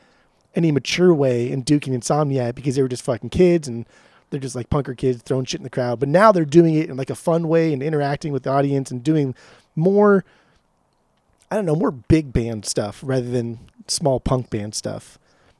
any 0.55 0.71
mature 0.71 1.15
way 1.15 1.51
in 1.51 1.63
Duke 1.63 1.87
and 1.87 2.01
Insomniac 2.01 2.55
because 2.55 2.77
they 2.77 2.83
were 2.83 2.89
just 2.89 3.05
fucking 3.05 3.31
kids 3.31 3.67
and 3.67 3.87
they're 4.31 4.41
just 4.41 4.55
like 4.55 4.71
punker 4.71 4.97
kids 4.97 5.23
throwing 5.23 5.45
shit 5.45 5.61
in 5.61 5.65
the 5.65 5.71
crowd. 5.71 6.01
But 6.01 6.09
now 6.09 6.33
they're 6.33 6.45
doing 6.45 6.75
it 6.75 6.89
in 6.89 6.97
like 6.97 7.11
a 7.11 7.15
fun 7.15 7.49
way 7.49 7.73
and 7.73 7.83
interacting 7.83 8.33
with 8.33 8.45
the 8.45 8.51
audience 8.51 8.91
and 8.91 9.03
doing 9.03 9.35
more 9.75 10.25
I 11.53 11.55
don't 11.57 11.67
know, 11.67 11.77
more 11.77 11.91
big 11.91 12.33
band 12.33 12.65
stuff 12.65 13.01
rather 13.05 13.29
than 13.29 13.59
small 13.89 14.21
punk 14.21 14.49
band 14.51 14.75
stuff. 14.75 15.19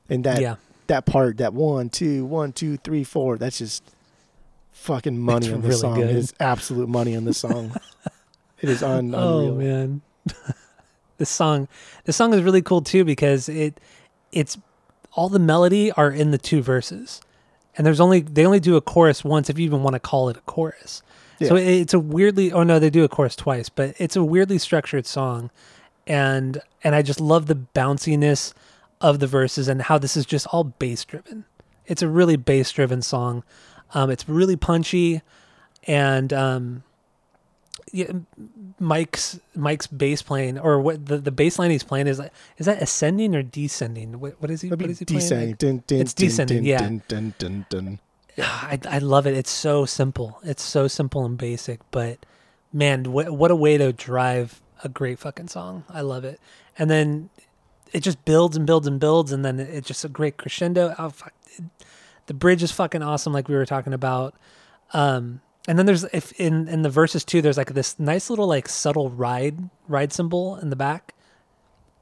And 0.09 0.23
that 0.23 0.41
yeah. 0.41 0.55
that 0.87 1.05
part, 1.05 1.37
that 1.37 1.53
one, 1.53 1.89
two, 1.89 2.25
one, 2.25 2.51
two, 2.51 2.77
three, 2.77 3.03
four, 3.03 3.37
that's 3.37 3.59
just 3.59 3.83
fucking 4.71 5.17
money 5.19 5.45
It's 5.47 5.53
on 5.55 5.61
this 5.61 5.69
really 5.69 5.79
song. 5.81 5.95
good. 5.99 6.09
It 6.09 6.15
is 6.15 6.33
absolute 6.39 6.89
money 6.89 7.15
on 7.15 7.25
this 7.25 7.37
song. 7.37 7.75
it 8.61 8.69
is 8.69 8.81
un- 8.83 9.13
Oh 9.15 9.53
man, 9.55 10.01
this 11.17 11.29
song, 11.29 11.67
this 12.05 12.15
song 12.15 12.33
is 12.33 12.41
really 12.41 12.61
cool 12.61 12.81
too 12.81 13.05
because 13.05 13.47
it, 13.49 13.79
it's 14.31 14.57
all 15.13 15.29
the 15.29 15.39
melody 15.39 15.91
are 15.91 16.11
in 16.11 16.31
the 16.31 16.37
two 16.37 16.61
verses, 16.61 17.21
and 17.77 17.85
there's 17.85 17.99
only 17.99 18.21
they 18.21 18.45
only 18.45 18.59
do 18.59 18.75
a 18.75 18.81
chorus 18.81 19.23
once 19.23 19.49
if 19.49 19.59
you 19.59 19.65
even 19.65 19.83
want 19.83 19.93
to 19.93 19.99
call 19.99 20.29
it 20.29 20.37
a 20.37 20.41
chorus. 20.41 21.01
So 21.41 21.55
Yeah. 21.55 21.63
it, 21.63 21.81
it's 21.81 21.93
a 21.93 21.99
weirdly 21.99 22.51
oh 22.51 22.63
no 22.63 22.79
they 22.79 22.89
do 22.89 23.03
a 23.03 23.09
chorus 23.09 23.35
twice, 23.35 23.69
but 23.69 23.95
it's 23.99 24.15
a 24.15 24.23
weirdly 24.23 24.57
structured 24.57 25.05
song, 25.05 25.49
and 26.07 26.61
and 26.83 26.95
I 26.95 27.01
just 27.01 27.19
love 27.21 27.45
the 27.47 27.55
bounciness 27.55 28.53
of 29.01 29.19
the 29.19 29.27
verses 29.27 29.67
and 29.67 29.81
how 29.83 29.97
this 29.97 30.15
is 30.17 30.25
just 30.25 30.47
all 30.47 30.63
bass 30.63 31.03
driven. 31.05 31.45
It's 31.85 32.01
a 32.01 32.07
really 32.07 32.35
bass 32.37 32.71
driven 32.71 33.01
song. 33.01 33.43
Um, 33.93 34.09
it's 34.09 34.27
really 34.27 34.55
punchy, 34.55 35.21
and 35.85 36.31
um, 36.33 36.83
yeah, 37.91 38.11
Mike's 38.79 39.39
Mike's 39.55 39.87
bass 39.87 40.21
playing 40.21 40.57
or 40.57 40.79
what 40.81 41.05
the, 41.05 41.17
the 41.17 41.31
bass 41.31 41.59
line 41.59 41.69
he's 41.71 41.83
playing 41.83 42.07
is 42.07 42.19
like 42.19 42.31
is 42.57 42.65
that 42.65 42.81
ascending 42.81 43.35
or 43.35 43.43
descending? 43.43 44.19
What 44.19 44.41
what 44.41 44.49
is 44.49 44.61
he? 44.61 44.69
What 44.69 44.81
is 44.83 44.99
he 44.99 45.05
playing? 45.05 45.19
descending. 45.19 45.49
Like- 45.49 45.57
Dun, 45.59 45.83
dun, 45.87 45.99
It's 45.99 46.13
dun, 46.13 46.25
descending, 46.27 46.65
yeah. 46.65 46.79
dun, 47.07 47.33
dun, 47.37 47.65
dun. 47.69 47.99
I 48.37 48.79
I 48.89 48.97
love 48.99 49.27
it. 49.27 49.35
It's 49.35 49.51
so 49.51 49.85
simple. 49.85 50.39
It's 50.43 50.63
so 50.63 50.87
simple 50.87 51.23
and 51.25 51.37
basic, 51.37 51.79
but 51.91 52.25
man, 52.71 53.11
what 53.11 53.31
what 53.31 53.51
a 53.51 53.55
way 53.55 53.77
to 53.77 53.93
drive 53.93 54.59
a 54.83 54.89
great 54.89 55.19
fucking 55.19 55.47
song. 55.47 55.83
I 55.89 56.01
love 56.01 56.23
it. 56.23 56.39
And 56.77 56.89
then 56.89 57.29
it 57.91 58.01
just 58.01 58.23
builds 58.25 58.57
and 58.57 58.65
builds 58.65 58.87
and 58.87 58.99
builds, 58.99 59.31
and 59.31 59.45
then 59.45 59.59
it's 59.59 59.87
just 59.87 60.03
a 60.03 60.09
great 60.09 60.37
crescendo. 60.37 60.95
Oh 60.97 61.09
fuck, 61.09 61.33
the 62.25 62.33
bridge 62.33 62.63
is 62.63 62.71
fucking 62.71 63.03
awesome, 63.03 63.33
like 63.33 63.47
we 63.47 63.55
were 63.55 63.65
talking 63.65 63.93
about. 63.93 64.35
Um, 64.93 65.41
and 65.67 65.77
then 65.79 65.85
there's 65.85 66.03
if 66.05 66.31
in 66.39 66.67
in 66.67 66.81
the 66.81 66.89
verses 66.89 67.23
too, 67.23 67.41
there's 67.41 67.57
like 67.57 67.73
this 67.73 67.97
nice 67.99 68.29
little 68.29 68.47
like 68.47 68.67
subtle 68.67 69.09
ride 69.09 69.69
ride 69.87 70.11
cymbal 70.11 70.57
in 70.57 70.69
the 70.69 70.75
back. 70.75 71.13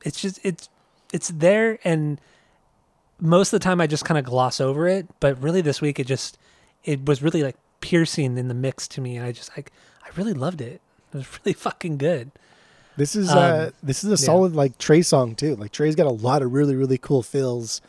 It's 0.04 0.20
just 0.20 0.40
it's 0.44 0.70
it's 1.14 1.30
there 1.30 1.78
and 1.84 2.20
most 3.20 3.54
of 3.54 3.60
the 3.60 3.64
time 3.64 3.80
I 3.80 3.86
just 3.88 4.06
kind 4.06 4.18
of 4.18 4.26
gloss 4.26 4.60
over 4.60 4.88
it, 4.88 5.08
but 5.20 5.40
really 5.42 5.62
this 5.62 5.80
week 5.82 6.00
it 6.00 6.08
just 6.08 6.40
it 6.84 7.06
was 7.06 7.22
really 7.22 7.44
like 7.44 7.58
piercing 7.82 8.38
in 8.38 8.48
the 8.48 8.54
mix 8.54 8.88
to 8.88 9.02
me 9.02 9.18
and 9.18 9.26
I 9.26 9.32
just 9.32 9.56
like 9.56 9.72
I 10.04 10.10
really 10.16 10.34
loved 10.34 10.62
it. 10.62 10.82
It 11.14 11.18
was 11.18 11.28
really 11.46 11.54
fucking 11.54 11.98
good. 11.98 12.32
This 12.98 13.16
is 13.16 13.30
uh 13.30 13.68
Um, 13.70 13.74
this 13.84 14.04
is 14.04 14.10
a 14.10 14.22
yeah. 14.22 14.26
solid 14.28 14.56
like 14.56 14.78
Trey 14.78 15.02
song 15.02 15.36
too. 15.36 15.56
Like 15.56 15.72
Trey's 15.72 15.96
got 15.96 16.08
a 16.08 16.12
lot 16.12 16.42
of 16.42 16.52
really 16.52 16.76
really 16.76 16.98
cool 16.98 17.24
fills, 17.24 17.82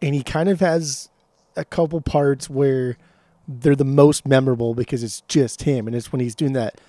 and 0.00 0.14
he 0.14 0.22
kind 0.22 0.48
of 0.48 0.60
has 0.60 1.08
a 1.56 1.64
couple 1.64 2.00
parts 2.00 2.48
where 2.48 2.96
they're 3.46 3.76
the 3.76 3.84
most 3.84 4.26
memorable 4.26 4.74
because 4.74 5.02
it's 5.02 5.20
just 5.28 5.62
him, 5.62 5.86
and 5.86 5.94
it's 5.94 6.12
when 6.12 6.20
he's 6.20 6.34
doing 6.34 6.52
that 6.54 6.80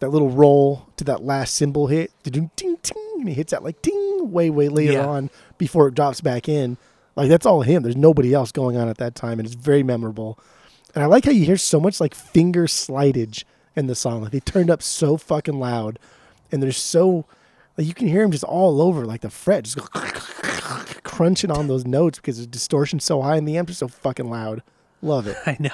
that 0.00 0.10
little 0.10 0.30
roll 0.30 0.86
to 0.96 1.04
that 1.04 1.22
last 1.22 1.54
cymbal 1.54 1.86
hit, 1.86 2.10
ding 2.22 2.50
ding 2.56 2.76
and 3.18 3.28
he 3.28 3.34
hits 3.34 3.50
that 3.50 3.62
like 3.62 3.80
ting 3.82 4.30
way 4.32 4.50
way 4.50 4.68
later 4.68 4.94
Yeah. 4.94 5.06
on 5.06 5.30
before 5.58 5.88
it 5.88 5.94
drops 5.94 6.20
back 6.20 6.48
in. 6.48 6.76
Like 7.16 7.28
that's 7.28 7.44
all 7.46 7.62
him. 7.62 7.82
There's 7.82 7.96
nobody 7.96 8.32
else 8.32 8.50
going 8.52 8.76
on 8.76 8.88
at 8.88 8.98
that 8.98 9.14
time, 9.14 9.38
and 9.38 9.46
it's 9.46 9.54
very 9.56 9.82
memorable. 9.82 10.38
And 10.94 11.02
I 11.04 11.06
like 11.06 11.24
how 11.24 11.30
you 11.32 11.44
hear 11.44 11.56
so 11.56 11.78
much 11.80 12.00
like 12.00 12.14
finger 12.14 12.66
slidage 12.66 13.44
in 13.76 13.86
the 13.86 13.94
song. 13.94 14.22
Like 14.22 14.32
they 14.32 14.40
turned 14.40 14.70
up 14.70 14.82
so 14.82 15.16
fucking 15.16 15.58
loud, 15.58 15.98
and 16.52 16.62
there's 16.62 16.76
so 16.76 17.26
like 17.76 17.86
you 17.86 17.94
can 17.94 18.08
hear 18.08 18.22
him 18.22 18.30
just 18.30 18.44
all 18.44 18.80
over 18.82 19.06
like 19.06 19.22
the 19.22 19.30
fret, 19.30 19.64
just 19.64 19.78
crunching 21.02 21.50
on 21.50 21.66
those 21.66 21.86
notes 21.86 22.18
because 22.18 22.38
the 22.38 22.46
distortion's 22.46 23.04
so 23.04 23.22
high 23.22 23.36
and 23.36 23.46
the 23.46 23.56
amps 23.56 23.72
are 23.72 23.74
so 23.74 23.88
fucking 23.88 24.28
loud. 24.28 24.62
Love 25.02 25.26
it. 25.26 25.36
I 25.46 25.56
know. 25.58 25.70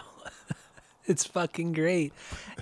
it's 1.06 1.24
fucking 1.24 1.72
great. 1.72 2.12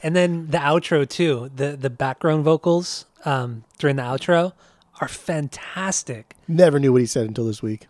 And 0.03 0.15
then 0.15 0.49
the 0.49 0.59
outro 0.59 1.09
too. 1.09 1.51
The 1.55 1.77
the 1.77 1.91
background 1.91 2.45
vocals 2.45 3.07
um 3.25 3.65
during 3.79 3.97
the 3.97 4.03
outro 4.03 4.53
are 5.01 5.09
fantastic. 5.09 6.35
Never 6.47 6.79
knew 6.79 6.93
what 6.93 7.01
he 7.01 7.07
said 7.07 7.27
until 7.27 7.47
this 7.47 7.63
week. 7.63 7.87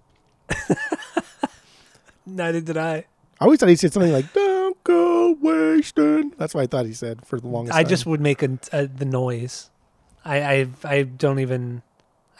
Neither 2.26 2.60
did 2.60 2.76
I. 2.76 3.04
I 3.40 3.44
always 3.44 3.60
thought 3.60 3.68
he 3.68 3.76
said 3.76 3.92
something 3.92 4.12
like 4.12 4.32
"Don't 4.32 4.82
go 4.84 5.36
wasting." 5.40 6.32
That's 6.38 6.54
what 6.54 6.62
I 6.62 6.66
thought 6.66 6.86
he 6.86 6.94
said 6.94 7.26
for 7.26 7.38
the 7.38 7.48
longest. 7.48 7.76
I 7.76 7.82
time. 7.82 7.90
just 7.90 8.06
would 8.06 8.20
make 8.20 8.42
a, 8.42 8.58
a, 8.72 8.86
the 8.86 9.04
noise. 9.04 9.70
I, 10.24 10.36
I 10.52 10.68
I 10.84 11.02
don't 11.02 11.38
even. 11.40 11.82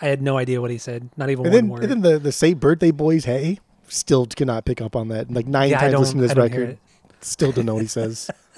I 0.01 0.07
had 0.09 0.23
no 0.23 0.37
idea 0.39 0.61
what 0.61 0.71
he 0.71 0.79
said. 0.79 1.09
Not 1.17 1.31
even 1.31 1.47
and 1.47 1.53
one 1.55 1.63
then 1.63 1.69
word. 1.69 1.83
and 1.85 1.91
then 2.05 2.13
the 2.13 2.19
the 2.19 2.33
say 2.33 2.55
birthday 2.55 2.91
boys 2.91 3.25
hey 3.25 3.59
still 3.89 4.27
cannot 4.27 4.65
pick 4.65 4.81
up 4.81 4.97
on 4.97 5.09
that. 5.09 5.31
Like 5.31 5.47
nine 5.47 5.71
yeah, 5.71 5.81
times 5.81 5.99
listening 5.99 6.23
to 6.23 6.29
this 6.29 6.37
record, 6.37 6.79
still 7.21 7.53
don't 7.53 7.67
know 7.67 7.75
what 7.75 7.83
he 7.83 7.89
says. 7.89 8.31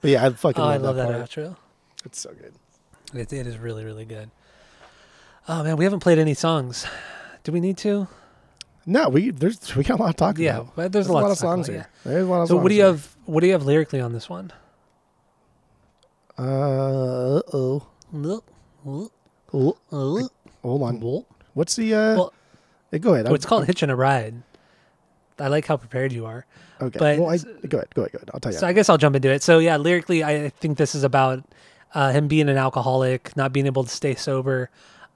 but 0.00 0.10
yeah, 0.10 0.26
I 0.26 0.30
fucking 0.30 0.62
Oh, 0.62 0.66
love, 0.66 0.74
I 0.74 0.86
love 0.86 0.96
that, 0.96 1.08
that, 1.08 1.30
outro. 1.30 1.56
It's 2.04 2.20
so 2.20 2.30
good. 2.30 2.54
It, 3.12 3.32
it 3.32 3.46
is 3.46 3.58
really 3.58 3.84
really 3.84 4.04
good. 4.04 4.30
Oh 5.48 5.62
man, 5.64 5.76
we 5.76 5.84
haven't 5.84 6.00
played 6.00 6.18
any 6.18 6.34
songs. 6.34 6.86
Do 7.42 7.52
we 7.52 7.60
need 7.60 7.76
to? 7.78 8.06
No, 8.86 9.08
we 9.08 9.30
there's 9.30 9.74
we 9.74 9.82
got 9.82 9.98
a 9.98 10.02
lot 10.02 10.10
to 10.12 10.16
talk 10.16 10.38
Yeah, 10.38 10.58
about. 10.60 10.76
but 10.76 10.92
there's 10.92 11.08
a 11.08 11.12
lot 11.12 11.30
of 11.30 11.38
songs 11.38 11.68
about, 11.68 11.74
here. 11.74 11.88
There's 12.04 12.26
a 12.26 12.30
lot 12.30 12.42
of 12.42 12.48
So 12.48 12.54
songs 12.54 12.62
what 12.62 12.68
do 12.68 12.74
you 12.76 12.82
have? 12.84 13.16
What 13.24 13.40
do 13.40 13.46
you 13.46 13.52
have 13.54 13.64
lyrically 13.64 14.00
on 14.00 14.12
this 14.12 14.28
one? 14.28 14.52
Uh 16.38 17.40
oh. 17.52 17.86
Well, 18.84 19.78
hold 20.62 20.82
on. 20.82 21.00
What's 21.54 21.76
the 21.76 21.94
uh? 21.94 22.14
Well, 22.16 22.32
eh, 22.92 22.98
go 22.98 23.14
ahead. 23.14 23.30
it's 23.32 23.46
called 23.46 23.66
hitching 23.66 23.90
a 23.90 23.96
ride. 23.96 24.42
I 25.38 25.48
like 25.48 25.66
how 25.66 25.76
prepared 25.76 26.12
you 26.12 26.26
are. 26.26 26.46
Okay. 26.80 26.98
but- 26.98 27.18
well, 27.18 27.30
I, 27.30 27.38
go 27.38 27.48
ahead. 27.48 27.68
Go 27.68 27.78
ahead. 27.78 27.92
Go 27.94 28.02
ahead. 28.02 28.30
I'll 28.32 28.40
tell 28.40 28.52
you. 28.52 28.58
So 28.58 28.66
I 28.66 28.72
guess 28.72 28.88
I'll 28.88 28.98
jump 28.98 29.16
into 29.16 29.30
it. 29.30 29.42
So 29.42 29.58
yeah, 29.58 29.76
lyrically, 29.76 30.22
I 30.22 30.48
think 30.48 30.78
this 30.78 30.94
is 30.94 31.02
about 31.04 31.44
uh, 31.94 32.12
him 32.12 32.28
being 32.28 32.48
an 32.48 32.56
alcoholic, 32.56 33.36
not 33.36 33.52
being 33.52 33.66
able 33.66 33.84
to 33.84 33.90
stay 33.90 34.14
sober. 34.14 34.70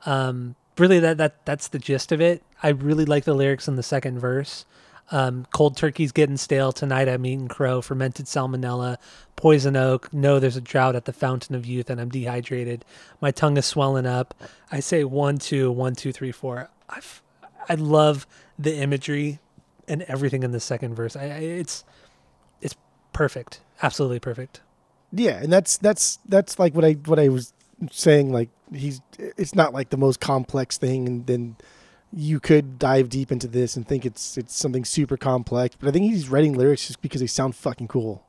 Um, 0.07 0.55
really, 0.77 0.99
that 1.01 1.19
that 1.19 1.45
that's 1.45 1.69
the 1.69 1.79
gist 1.79 2.13
of 2.13 2.21
it. 2.21 2.43
I 2.63 2.71
really 2.71 3.05
like 3.05 3.25
the 3.25 3.35
lyrics 3.35 3.69
in 3.69 3.77
the 3.77 3.83
second 3.83 4.19
verse. 4.19 4.65
Um, 5.11 5.47
cold 5.53 5.77
turkey's 5.77 6.13
getting 6.13 6.37
stale 6.37 6.73
tonight. 6.73 7.09
I'm 7.09 7.25
eating 7.25 7.49
crow, 7.49 7.81
fermented 7.81 8.27
salmonella, 8.27 8.99
poison 9.37 9.77
oak. 9.77 10.13
No, 10.13 10.39
there's 10.39 10.57
a 10.57 10.61
drought 10.61 10.97
at 10.97 11.07
the 11.07 11.13
fountain 11.13 11.55
of 11.55 11.65
youth, 11.65 11.89
and 11.89 12.01
I'm 12.01 12.11
dehydrated. 12.11 12.85
My 13.21 13.31
tongue 13.31 13.57
is 13.57 13.67
swelling 13.67 14.07
up. 14.07 14.35
I 14.71 14.81
say 14.81 15.05
one, 15.05 15.39
two, 15.39 15.71
one, 15.73 15.95
two, 15.95 16.13
three, 16.13 16.33
four. 16.33 16.69
I 16.89 17.01
I 17.69 17.75
love 17.75 18.27
the 18.59 18.77
imagery 18.77 19.39
and 19.87 20.03
everything 20.03 20.43
in 20.43 20.53
the 20.53 20.61
second 20.61 20.95
verse. 20.95 21.17
I, 21.17 21.25
I 21.25 21.39
it's 21.39 21.85
it's 22.61 22.77
perfect, 23.13 23.61
absolutely 23.83 24.21
perfect. 24.21 24.61
yeah, 25.13 25.39
and 25.43 25.53
that's 25.53 25.79
that's 25.79 26.19
that's 26.29 26.59
like 26.59 26.75
what 26.75 26.85
I 26.85 26.93
what 26.93 27.19
I 27.19 27.29
was 27.29 27.53
saying. 27.91 28.33
Like 28.33 28.51
he's 28.75 29.01
it's 29.19 29.55
not 29.55 29.73
like 29.73 29.91
the 29.91 29.97
most 29.97 30.21
complex 30.21 30.77
thing, 30.77 31.07
and 31.07 31.27
then 31.27 31.57
you 32.13 32.41
could 32.41 32.79
dive 32.79 33.09
deep 33.09 33.31
into 33.31 33.47
this 33.49 33.77
and 33.77 33.87
think 33.87 34.07
it's 34.07 34.39
it's 34.39 34.55
something 34.55 34.85
super 34.85 35.17
complex. 35.17 35.77
But 35.79 35.89
I 35.89 35.93
think 35.93 36.07
he's 36.07 36.29
writing 36.29 36.55
lyrics 36.55 36.87
just 36.87 37.03
because 37.03 37.21
they 37.21 37.27
sound 37.27 37.55
fucking 37.55 37.89
cool. 37.89 38.25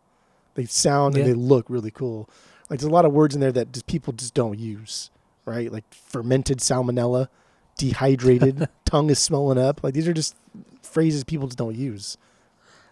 They 0.55 0.65
sound 0.65 1.15
Yeah. 1.15 1.23
and 1.23 1.29
they 1.31 1.33
look 1.35 1.65
really 1.69 1.91
cool. 1.91 2.29
Like 2.69 2.79
there's 2.79 2.89
a 2.89 2.93
lot 2.93 3.05
of 3.05 3.13
words 3.13 3.33
in 3.35 3.41
there 3.41 3.51
that 3.53 3.71
just 3.71 3.87
people 3.87 4.13
just 4.13 4.33
don't 4.33 4.59
use, 4.59 5.09
right? 5.45 5.71
Like 5.71 5.85
fermented 5.93 6.59
salmonella. 6.59 7.29
dehydrated, 7.77 8.67
tongue 8.85 9.09
is 9.09 9.19
swelling 9.19 9.57
up. 9.57 9.81
Like 9.83 9.93
these 9.93 10.07
are 10.07 10.13
just 10.13 10.35
phrases 10.83 11.23
people 11.23 11.47
just 11.47 11.57
don't 11.57 11.75
use. 11.75 12.17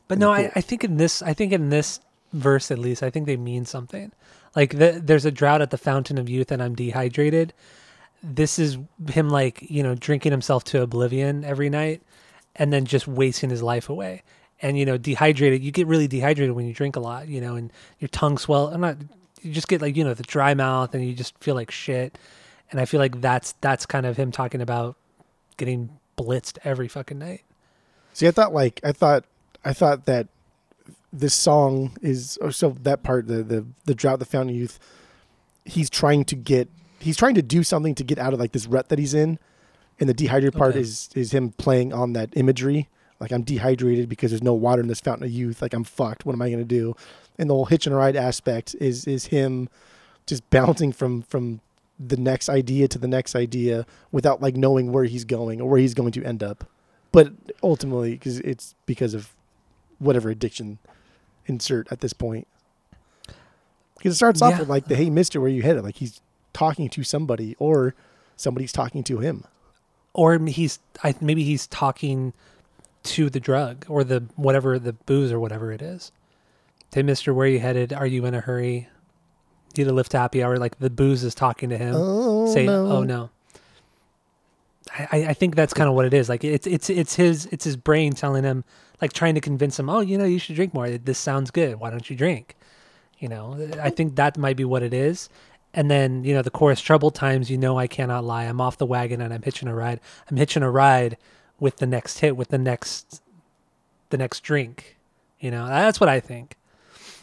But 0.07 0.17
no, 0.19 0.31
I, 0.31 0.51
I 0.55 0.61
think 0.61 0.85
in 0.85 0.95
this, 0.95 1.21
I 1.21 1.33
think 1.33 1.51
in 1.51 1.69
this 1.69 1.99
verse 2.31 2.71
at 2.71 2.79
least, 2.79 3.03
I 3.03 3.09
think 3.09 3.25
they 3.25 3.35
mean 3.35 3.65
something. 3.65 4.13
Like 4.55 4.77
the, 4.77 5.01
there's 5.03 5.25
a 5.25 5.31
drought 5.31 5.61
at 5.61 5.69
the 5.71 5.77
fountain 5.77 6.17
of 6.17 6.29
youth, 6.29 6.49
and 6.51 6.63
I'm 6.63 6.73
dehydrated. 6.75 7.53
This 8.23 8.59
is 8.59 8.77
him, 9.09 9.29
like 9.29 9.61
you 9.69 9.83
know, 9.83 9.95
drinking 9.95 10.31
himself 10.31 10.63
to 10.65 10.81
oblivion 10.81 11.43
every 11.43 11.69
night, 11.69 12.01
and 12.55 12.73
then 12.73 12.85
just 12.85 13.07
wasting 13.07 13.49
his 13.49 13.61
life 13.61 13.89
away. 13.89 14.23
And 14.61 14.77
you 14.77 14.85
know, 14.85 14.97
dehydrated. 14.97 15.63
You 15.63 15.71
get 15.71 15.87
really 15.87 16.07
dehydrated 16.07 16.55
when 16.55 16.65
you 16.65 16.73
drink 16.73 16.95
a 16.95 16.99
lot, 16.99 17.27
you 17.27 17.39
know, 17.39 17.55
and 17.55 17.71
your 17.99 18.09
tongue 18.09 18.37
swell. 18.37 18.67
I'm 18.67 18.81
not. 18.81 18.97
You 19.41 19.53
just 19.53 19.67
get 19.67 19.81
like 19.81 19.95
you 19.95 20.03
know 20.03 20.13
the 20.13 20.23
dry 20.23 20.53
mouth, 20.53 20.93
and 20.95 21.05
you 21.05 21.13
just 21.13 21.37
feel 21.39 21.55
like 21.55 21.71
shit. 21.71 22.17
And 22.71 22.81
I 22.81 22.85
feel 22.85 22.99
like 22.99 23.21
that's 23.21 23.53
that's 23.61 23.85
kind 23.85 24.05
of 24.05 24.17
him 24.17 24.31
talking 24.31 24.61
about 24.61 24.97
getting 25.57 25.89
blitzed 26.17 26.57
every 26.63 26.87
fucking 26.87 27.19
night. 27.19 27.43
See, 28.13 28.27
I 28.27 28.31
thought 28.31 28.53
like 28.53 28.79
I 28.83 28.91
thought 28.91 29.25
I 29.63 29.73
thought 29.73 30.05
that 30.05 30.27
this 31.13 31.33
song 31.33 31.97
is 32.01 32.37
oh, 32.41 32.49
so 32.49 32.75
that 32.81 33.03
part 33.03 33.27
the 33.27 33.43
the 33.43 33.65
the 33.85 33.95
drought 33.95 34.19
the 34.19 34.25
fountain 34.25 34.55
youth. 34.55 34.79
He's 35.65 35.89
trying 35.89 36.23
to 36.25 36.35
get 36.35 36.69
he's 36.99 37.17
trying 37.17 37.35
to 37.35 37.41
do 37.41 37.63
something 37.63 37.95
to 37.95 38.03
get 38.03 38.17
out 38.19 38.33
of 38.33 38.39
like 38.39 38.51
this 38.51 38.67
rut 38.67 38.89
that 38.89 38.99
he's 38.99 39.13
in, 39.13 39.39
and 39.99 40.07
the 40.09 40.13
dehydrated 40.13 40.57
part 40.57 40.71
Okay. 40.71 40.81
is 40.81 41.09
is 41.15 41.31
him 41.33 41.51
playing 41.51 41.93
on 41.93 42.13
that 42.13 42.29
imagery. 42.35 42.89
Like 43.19 43.31
I'm 43.31 43.41
dehydrated 43.41 44.07
because 44.09 44.31
there's 44.31 44.43
no 44.43 44.53
water 44.53 44.81
in 44.81 44.87
this 44.87 44.99
fountain 45.01 45.25
of 45.25 45.31
youth. 45.31 45.61
Like 45.61 45.73
I'm 45.73 45.83
fucked. 45.83 46.25
What 46.25 46.33
am 46.33 46.41
I 46.41 46.49
gonna 46.51 46.63
do? 46.63 46.95
And 47.39 47.49
the 47.49 47.53
whole 47.53 47.65
hitch 47.65 47.87
and 47.87 47.95
ride 47.95 48.15
aspect 48.15 48.75
is 48.79 49.05
is 49.05 49.27
him 49.27 49.69
just 50.25 50.47
bouncing 50.49 50.91
from 50.91 51.21
from 51.23 51.61
the 51.99 52.17
next 52.17 52.47
idea 52.47 52.87
to 52.87 52.99
the 52.99 53.07
next 53.07 53.35
idea 53.35 53.85
without 54.11 54.39
like 54.41 54.55
knowing 54.55 54.91
where 54.91 55.05
he's 55.05 55.25
going 55.25 55.59
or 55.59 55.67
where 55.67 55.79
he's 55.79 55.95
going 55.95 56.11
to 56.11 56.23
end 56.23 56.43
up 56.43 56.63
but 57.11 57.31
ultimately 57.63 58.11
because 58.11 58.39
it's 58.41 58.75
because 58.85 59.15
of 59.15 59.33
whatever 59.97 60.29
addiction 60.29 60.77
insert 61.47 61.91
at 61.91 62.01
this 62.01 62.13
point 62.13 62.45
because 63.97 64.13
it 64.13 64.15
starts 64.15 64.43
off 64.43 64.51
Yeah. 64.51 64.59
with 64.59 64.69
like 64.69 64.85
the 64.87 64.95
hey 64.95 65.09
mister 65.09 65.41
where 65.41 65.49
you 65.49 65.63
headed 65.63 65.83
like 65.83 65.95
he's 65.95 66.21
talking 66.57 66.89
to 66.89 67.03
somebody 67.03 67.55
or 67.59 67.93
somebody's 68.35 68.71
talking 68.71 69.03
to 69.03 69.19
him 69.19 69.43
or 70.13 70.37
he's 70.39 70.79
I, 71.03 71.13
maybe 71.21 71.43
he's 71.43 71.67
talking 71.67 72.33
to 73.03 73.29
the 73.29 73.39
drug 73.39 73.85
or 73.87 74.03
the 74.03 74.25
whatever 74.35 74.79
the 74.79 74.93
booze 74.93 75.31
or 75.31 75.39
whatever 75.39 75.71
it 75.71 75.81
is. 75.81 76.11
Hey, 76.93 77.03
Mister, 77.03 77.33
where 77.33 77.45
are 77.45 77.49
you 77.49 77.59
headed? 77.59 77.93
Are 77.93 78.07
you 78.07 78.25
in 78.25 78.33
a 78.33 78.41
hurry? 78.41 78.87
Need 79.77 79.87
a 79.87 79.93
lift 79.93 80.13
happy 80.13 80.41
hour? 80.43 80.57
Like 80.57 80.79
the 80.79 80.89
booze 80.89 81.23
is 81.23 81.35
talking 81.35 81.69
to 81.69 81.77
him. 81.77 81.93
oh 81.95 82.51
Say, 82.53 82.65
no. 82.65 82.87
oh 82.91 83.03
no. 83.03 83.29
I, 84.97 85.07
I- 85.11 85.25
I 85.29 85.33
think 85.33 85.55
that's 85.55 85.73
kind 85.73 85.87
of 85.89 85.95
what 85.95 86.05
it 86.05 86.13
is. 86.13 86.29
Like 86.29 86.43
it's 86.43 86.65
it's 86.65 86.89
it's 86.89 87.15
his 87.15 87.45
it's 87.47 87.65
his 87.65 87.75
brain 87.77 88.13
telling 88.13 88.43
him, 88.43 88.63
like 89.01 89.13
trying 89.13 89.35
to 89.35 89.41
convince 89.41 89.77
him. 89.79 89.89
Oh, 89.89 89.99
you 89.99 90.17
know, 90.17 90.25
you 90.25 90.39
should 90.39 90.55
drink 90.55 90.73
more. 90.73 90.89
This 90.89 91.19
sounds 91.19 91.51
good. 91.51 91.79
Why 91.79 91.89
don't 91.91 92.09
you 92.09 92.15
drink? 92.15 92.55
You 93.19 93.27
know, 93.29 93.69
I 93.81 93.89
think 93.89 94.15
that 94.15 94.37
might 94.37 94.57
be 94.57 94.63
what 94.65 94.83
it 94.83 94.93
is. 94.93 95.29
And 95.77 95.91
then 95.91 96.23
you 96.23 96.33
know 96.33 96.41
the 96.41 96.49
chorus, 96.49 96.81
troubled 96.81 97.13
times. 97.13 97.51
You 97.51 97.57
know, 97.57 97.77
I 97.77 97.85
cannot 97.85 98.23
lie. 98.23 98.45
I'm 98.45 98.59
off 98.59 98.77
the 98.77 98.85
wagon 98.85 99.21
and 99.21 99.31
I'm 99.31 99.43
hitching 99.43 99.67
a 99.67 99.75
ride. 99.75 99.99
I'm 100.29 100.35
hitching 100.35 100.63
a 100.63 100.71
ride 100.71 101.17
with 101.59 101.77
the 101.77 101.85
next 101.85 102.17
hit, 102.19 102.35
with 102.35 102.47
the 102.49 102.57
next, 102.57 103.21
the 104.09 104.17
next 104.17 104.41
drink. 104.41 104.97
You 105.39 105.51
know, 105.51 105.67
that's 105.67 105.99
what 105.99 106.09
I 106.09 106.19
think. 106.19 106.55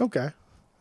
okay 0.00 0.30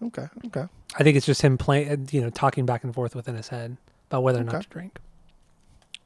okay 0.04 0.28
okay 0.46 0.68
I 1.00 1.04
think 1.04 1.18
it's 1.18 1.26
just 1.26 1.42
him 1.42 1.58
playing, 1.58 2.10
you 2.12 2.22
know, 2.22 2.30
talking 2.30 2.66
back 2.68 2.84
and 2.84 2.94
forth 2.94 3.16
within 3.16 3.36
his 3.36 3.48
head 3.48 3.78
about 4.10 4.22
whether 4.22 4.40
or 4.40 4.44
not 4.44 4.62
to 4.62 4.70
drink. 4.70 5.00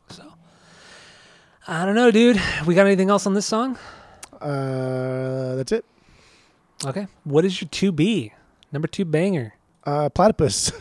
So, 0.09 0.23
I 1.67 1.85
don't 1.85 1.95
know, 1.95 2.11
dude. 2.11 2.39
We 2.65 2.75
got 2.75 2.85
anything 2.85 3.09
else 3.09 3.25
on 3.27 3.33
this 3.33 3.45
song? 3.45 3.77
uh 4.39 5.55
that's 5.55 5.71
it 5.71 5.83
Okay. 6.85 7.07
What 7.23 7.43
is 7.43 7.59
your 7.59 7.67
2B? 7.69 8.31
Number 8.71 8.87
two 8.87 9.03
banger. 9.03 9.55
Uh 9.87 10.09
platypus 10.09 10.71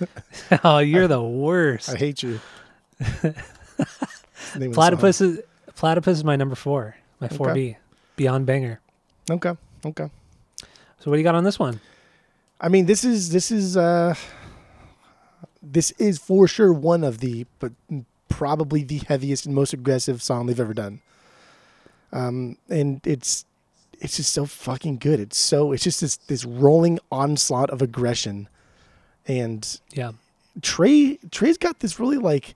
oh, 0.64 0.78
you're 0.78 1.06
the 1.06 1.22
worst. 1.22 1.90
i 1.90 1.96
hate 1.96 2.22
you 2.22 2.40
Name 2.98 3.12
of 3.22 3.34
the 4.54 4.64
song. 4.64 4.72
Platypus 4.72 5.20
is, 5.20 5.40
Platypus 5.76 6.16
is 6.18 6.24
my 6.24 6.34
number 6.34 6.56
four, 6.56 6.96
my 7.20 7.26
Okay. 7.26 7.36
4B. 7.36 7.76
Beyond 8.16 8.46
banger. 8.46 8.80
okay 9.30 9.52
okay 9.86 10.10
So, 10.98 11.10
what 11.10 11.14
do 11.16 11.18
you 11.18 11.24
got 11.24 11.36
on 11.36 11.44
this 11.44 11.58
one? 11.60 11.80
I 12.60 12.68
mean, 12.68 12.86
this 12.86 13.04
is 13.04 13.30
this 13.30 13.52
is 13.52 13.76
uh 13.76 14.14
this 15.62 15.92
is 15.92 16.18
for 16.18 16.48
sure 16.48 16.72
one 16.72 17.04
of 17.04 17.18
the 17.18 17.46
but 17.60 17.72
probably 18.28 18.82
the 18.82 18.98
heaviest 19.06 19.46
and 19.46 19.54
most 19.54 19.72
aggressive 19.72 20.22
song 20.22 20.46
they've 20.46 20.58
ever 20.58 20.74
done. 20.74 21.00
Um 22.12 22.56
and 22.68 23.00
it's 23.06 23.44
it's 24.00 24.16
just 24.16 24.32
so 24.32 24.46
fucking 24.46 24.98
good. 24.98 25.20
It's 25.20 25.38
so 25.38 25.72
it's 25.72 25.84
just 25.84 26.00
this 26.00 26.16
this 26.16 26.44
rolling 26.44 26.98
onslaught 27.10 27.70
of 27.70 27.82
aggression. 27.82 28.48
And 29.26 29.80
Yeah. 29.92 30.12
Tré 30.60 31.18
Tré's 31.30 31.58
got 31.58 31.80
this 31.80 32.00
really 32.00 32.18
like 32.18 32.54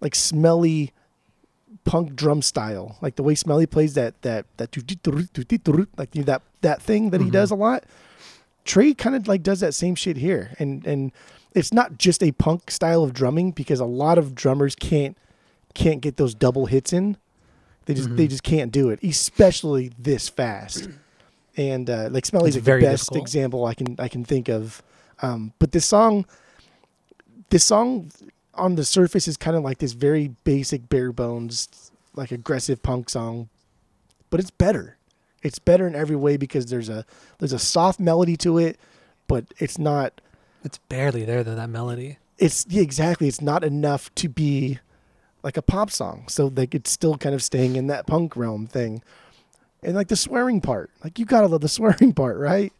like 0.00 0.14
smelly 0.14 0.92
punk 1.84 2.14
drum 2.14 2.42
style. 2.42 2.96
Like 3.00 3.16
the 3.16 3.22
way 3.22 3.34
Smelly 3.34 3.66
plays 3.66 3.94
that 3.94 4.20
that 4.22 4.46
that 4.56 4.76
like 5.96 6.14
you 6.14 6.22
know, 6.22 6.26
that 6.26 6.42
that 6.60 6.82
thing 6.82 7.10
that 7.10 7.20
he 7.20 7.26
mm-hmm. 7.26 7.32
does 7.32 7.50
a 7.50 7.54
lot. 7.54 7.84
Tré 8.64 8.96
kind 8.96 9.16
of 9.16 9.26
like 9.26 9.42
does 9.42 9.60
that 9.60 9.74
same 9.74 9.94
shit 9.94 10.16
here. 10.16 10.54
And 10.58 10.86
and 10.86 11.12
it's 11.54 11.72
not 11.72 11.98
just 11.98 12.22
a 12.22 12.32
punk 12.32 12.70
style 12.70 13.02
of 13.02 13.12
drumming 13.12 13.50
because 13.52 13.80
a 13.80 13.84
lot 13.84 14.18
of 14.18 14.34
drummers 14.34 14.74
can't 14.74 15.16
can't 15.74 16.00
get 16.00 16.16
those 16.16 16.34
double 16.34 16.66
hits 16.66 16.92
in. 16.92 17.16
They 17.84 17.94
just 17.94 18.14
they 18.16 18.28
just 18.28 18.42
can't 18.42 18.70
do 18.70 18.90
it, 18.90 19.02
especially 19.02 19.92
this 19.98 20.28
fast. 20.28 20.88
And 21.54 21.90
uh, 21.90 22.08
like 22.10 22.24
Smelly's 22.24 22.54
the 22.54 22.62
best 22.62 23.10
difficult. 23.10 23.20
example 23.20 23.66
I 23.66 23.74
can 23.74 23.96
I 23.98 24.08
can 24.08 24.24
think 24.24 24.48
of. 24.48 24.82
Um, 25.20 25.52
but 25.58 25.72
this 25.72 25.84
song, 25.84 26.24
this 27.50 27.62
song 27.62 28.10
on 28.54 28.76
the 28.76 28.86
surface 28.86 29.28
is 29.28 29.36
kind 29.36 29.54
of 29.54 29.62
like 29.62 29.76
this 29.76 29.92
very 29.92 30.28
basic, 30.44 30.88
bare 30.88 31.12
bones, 31.12 31.90
like 32.14 32.32
aggressive 32.32 32.82
punk 32.82 33.10
song, 33.10 33.50
but 34.30 34.40
it's 34.40 34.50
better. 34.50 34.96
It's 35.42 35.58
better 35.58 35.86
in 35.86 35.94
every 35.94 36.16
way 36.16 36.36
because 36.36 36.66
there's 36.66 36.88
a 36.88 37.04
there's 37.38 37.52
a 37.52 37.58
soft 37.58 37.98
melody 37.98 38.36
to 38.38 38.58
it, 38.58 38.78
but 39.26 39.44
it's 39.58 39.78
not. 39.78 40.20
It's 40.64 40.78
barely 40.78 41.24
there, 41.24 41.42
though, 41.42 41.56
that 41.56 41.68
melody. 41.68 42.18
It's 42.38 42.64
yeah, 42.68 42.82
exactly. 42.82 43.28
It's 43.28 43.40
not 43.40 43.64
enough 43.64 44.14
to 44.16 44.28
be 44.28 44.78
like 45.42 45.56
a 45.56 45.62
pop 45.62 45.90
song. 45.90 46.24
So 46.28 46.52
like 46.54 46.74
it's 46.74 46.90
still 46.90 47.16
kind 47.16 47.34
of 47.34 47.42
staying 47.42 47.76
in 47.76 47.86
that 47.88 48.06
punk 48.06 48.36
realm 48.36 48.66
thing. 48.66 49.02
And 49.82 49.94
like 49.96 50.08
the 50.08 50.16
swearing 50.16 50.60
part, 50.60 50.90
like 51.02 51.18
you 51.18 51.24
gotta 51.24 51.46
love 51.48 51.60
the 51.60 51.68
swearing 51.78 52.12
part, 52.12 52.38
right? 52.38 52.72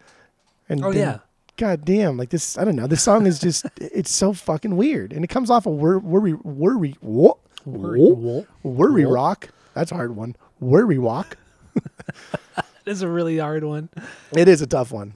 And 0.69 0.85
Oh, 0.85 0.93
then- 0.93 1.01
yeah. 1.03 1.19
God 1.59 1.85
damn, 1.85 2.17
like 2.17 2.31
this, 2.31 2.57
I 2.57 2.65
don't 2.65 2.77
know. 2.77 2.87
This 2.87 3.03
song 3.03 3.27
is 3.27 3.39
just, 3.39 3.67
it's 3.77 4.11
so 4.11 4.33
fucking 4.33 4.75
weird. 4.75 5.13
And 5.13 5.23
it 5.23 5.29
comes 5.29 5.51
off 5.51 5.67
a 5.67 5.71
wor- 5.71 5.99
worry, 5.99 6.33
worry, 6.33 6.97
what? 7.01 7.37
Worry- 7.67 8.01
Worry, 8.01 8.47
worry 8.63 9.05
Whoa. 9.05 9.13
rock. 9.13 9.49
That's 9.75 9.93
a 9.93 9.95
hard 9.95 10.17
one. 10.17 10.35
Worry 10.61 10.99
rock. 10.99 11.37
That 12.55 12.65
is 12.87 13.03
a 13.03 13.09
really 13.09 13.39
hard 13.39 13.65
one. 13.65 13.91
It 14.35 14.49
is 14.49 14.63
a 14.63 14.67
tough 14.67 14.91
one. 14.93 15.15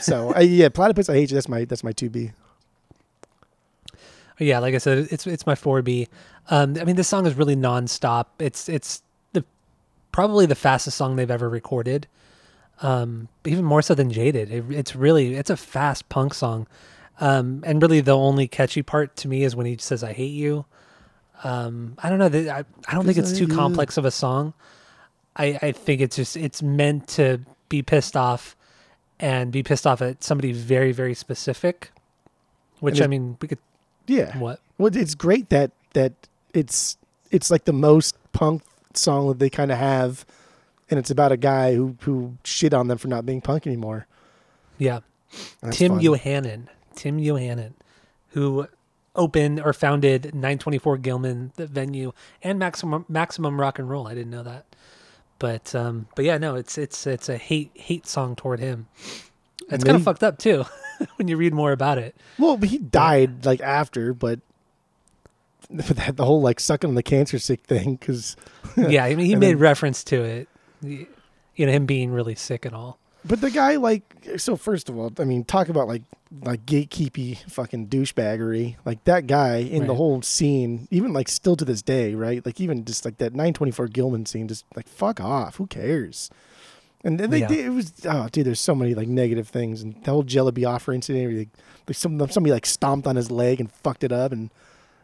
So 0.00 0.34
uh, 0.36 0.40
yeah, 0.40 0.68
platypus. 0.68 1.08
I 1.08 1.14
hate 1.14 1.30
you. 1.30 1.34
That's 1.34 1.48
my 1.48 1.64
that's 1.64 1.82
my 1.84 1.92
two 1.92 2.10
B. 2.10 2.30
Yeah, 4.38 4.60
like 4.60 4.74
I 4.74 4.78
said, 4.78 5.08
it's 5.10 5.26
it's 5.26 5.46
my 5.46 5.54
four 5.54 5.82
B. 5.82 6.08
Um, 6.50 6.76
I 6.80 6.84
mean, 6.84 6.96
this 6.96 7.08
song 7.08 7.26
is 7.26 7.34
really 7.34 7.56
nonstop. 7.56 8.26
It's 8.38 8.68
it's 8.68 9.02
the 9.32 9.44
probably 10.12 10.46
the 10.46 10.54
fastest 10.54 10.96
song 10.96 11.16
they've 11.16 11.30
ever 11.30 11.48
recorded. 11.48 12.06
Um, 12.80 13.28
even 13.44 13.64
more 13.64 13.82
so 13.82 13.94
than 13.94 14.10
Jaded. 14.10 14.52
It, 14.52 14.64
it's 14.70 14.94
really 14.94 15.34
it's 15.34 15.50
a 15.50 15.56
fast 15.56 16.08
punk 16.08 16.34
song. 16.34 16.66
Um, 17.20 17.64
and 17.66 17.82
really 17.82 18.00
the 18.00 18.16
only 18.16 18.46
catchy 18.46 18.82
part 18.82 19.16
to 19.16 19.28
me 19.28 19.42
is 19.42 19.56
when 19.56 19.66
he 19.66 19.76
says 19.78 20.04
"I 20.04 20.12
hate 20.12 20.32
you." 20.32 20.64
Um, 21.42 21.96
I 21.98 22.08
don't 22.08 22.18
know. 22.18 22.52
I, 22.52 22.64
I 22.86 22.94
don't 22.94 23.04
think 23.04 23.18
it's 23.18 23.36
too 23.36 23.48
complex 23.48 23.96
of 23.96 24.04
a 24.04 24.10
song. 24.10 24.54
I 25.36 25.58
I 25.60 25.72
think 25.72 26.00
it's 26.00 26.16
just 26.16 26.36
it's 26.36 26.62
meant 26.62 27.08
to 27.08 27.40
be 27.68 27.82
pissed 27.82 28.16
off 28.16 28.56
and 29.18 29.50
be 29.50 29.64
pissed 29.64 29.86
off 29.86 30.00
at 30.00 30.22
somebody 30.22 30.52
very 30.52 30.92
very 30.92 31.14
specific. 31.14 31.90
Which 32.80 33.02
I 33.02 33.08
mean, 33.08 33.36
we 33.40 33.48
could 33.48 33.58
Yeah. 34.08 34.36
what 34.38 34.60
Well, 34.78 34.94
it's 34.96 35.14
great 35.14 35.50
that 35.50 35.70
that 35.92 36.12
it's 36.54 36.96
it's 37.30 37.50
like 37.50 37.64
the 37.64 37.72
most 37.72 38.16
punk 38.32 38.62
song 38.94 39.28
that 39.28 39.38
they 39.38 39.50
kind 39.50 39.70
of 39.70 39.78
have, 39.78 40.24
and 40.90 40.98
it's 40.98 41.10
about 41.10 41.32
a 41.32 41.36
guy 41.36 41.74
who 41.74 41.96
who 42.00 42.36
shit 42.44 42.74
on 42.74 42.88
them 42.88 42.98
for 42.98 43.08
not 43.08 43.24
being 43.26 43.40
punk 43.40 43.66
anymore. 43.66 44.06
Yeah. 44.78 45.00
That's 45.60 45.76
Tim 45.76 45.92
fun. 45.92 46.00
Yohannan. 46.00 46.68
Tim 46.94 47.18
Yohannan, 47.18 47.74
who 48.30 48.66
opened 49.14 49.60
or 49.60 49.72
founded 49.72 50.26
924 50.34 50.98
Gilman, 50.98 51.52
the 51.56 51.66
venue, 51.66 52.12
and 52.42 52.58
Maximum 52.58 53.04
Maximum 53.08 53.60
Rock 53.60 53.78
and 53.78 53.88
Roll. 53.88 54.08
I 54.08 54.14
didn't 54.14 54.30
know 54.30 54.42
that. 54.42 54.64
But 55.38 55.74
um 55.74 56.08
but 56.16 56.24
yeah, 56.24 56.38
no, 56.38 56.56
it's 56.56 56.78
it's 56.78 57.06
it's 57.06 57.28
a 57.28 57.36
hate 57.36 57.70
hate 57.74 58.06
song 58.06 58.34
toward 58.34 58.60
him. 58.60 58.88
It's 59.70 59.84
kind 59.84 59.96
of 59.96 60.02
fucked 60.02 60.22
up 60.22 60.38
too 60.38 60.64
when 61.16 61.28
you 61.28 61.36
read 61.36 61.54
more 61.54 61.72
about 61.72 61.98
it. 61.98 62.16
Well, 62.38 62.56
he 62.56 62.78
died 62.78 63.44
like 63.44 63.60
after, 63.60 64.12
but 64.12 64.40
that 65.70 66.16
the 66.16 66.24
whole 66.24 66.40
like 66.40 66.60
sucking 66.60 66.88
on 66.88 66.94
the 66.94 67.02
cancer 67.02 67.38
sick 67.38 67.60
thing 67.64 67.96
because 67.96 68.36
yeah, 68.76 69.04
I 69.04 69.14
mean, 69.14 69.26
he 69.26 69.36
made 69.36 69.52
then- 69.52 69.58
reference 69.58 70.04
to 70.04 70.22
it. 70.22 70.48
You 70.80 71.66
know, 71.66 71.72
him 71.72 71.86
being 71.86 72.12
really 72.12 72.36
sick 72.36 72.64
and 72.64 72.74
all. 72.74 72.98
But 73.24 73.40
the 73.40 73.50
guy, 73.50 73.76
like, 73.76 74.04
so 74.36 74.54
first 74.54 74.88
of 74.88 74.96
all, 74.96 75.12
I 75.18 75.24
mean, 75.24 75.42
talk 75.44 75.68
about 75.68 75.88
like 75.88 76.02
like 76.42 76.64
gatekeepy 76.66 77.38
fucking 77.50 77.88
douchebaggery. 77.88 78.76
Like 78.84 79.02
that 79.04 79.26
guy 79.26 79.56
in 79.56 79.86
the 79.86 79.94
whole 79.94 80.22
scene, 80.22 80.86
even 80.90 81.12
like 81.12 81.28
still 81.28 81.56
to 81.56 81.64
this 81.64 81.82
day, 81.82 82.14
right? 82.14 82.44
Like 82.46 82.60
even 82.60 82.84
just 82.84 83.04
like 83.04 83.18
that 83.18 83.32
924 83.32 83.88
Gilman 83.88 84.24
scene, 84.26 84.46
just 84.46 84.64
like 84.76 84.86
fuck 84.86 85.20
off. 85.20 85.56
Who 85.56 85.66
cares? 85.66 86.30
And 87.04 87.18
then 87.20 87.30
they, 87.30 87.40
Yeah. 87.40 87.46
they- 87.48 87.64
it 87.64 87.68
was 87.70 87.92
oh 88.06 88.28
dude, 88.30 88.46
there's 88.46 88.60
so 88.60 88.74
many 88.74 88.94
like 88.94 89.08
negative 89.08 89.48
things, 89.48 89.82
and 89.82 89.94
the 90.04 90.10
whole 90.10 90.22
Jello 90.24 90.50
Biafra 90.50 90.94
incident, 90.94 91.22
everything. 91.24 91.50
Like 91.86 91.96
some 91.96 92.18
somebody 92.30 92.52
like 92.52 92.66
stomped 92.66 93.06
on 93.06 93.16
his 93.16 93.30
leg 93.30 93.60
and 93.60 93.70
fucked 93.70 94.04
it 94.04 94.12
up, 94.12 94.32
and 94.32 94.50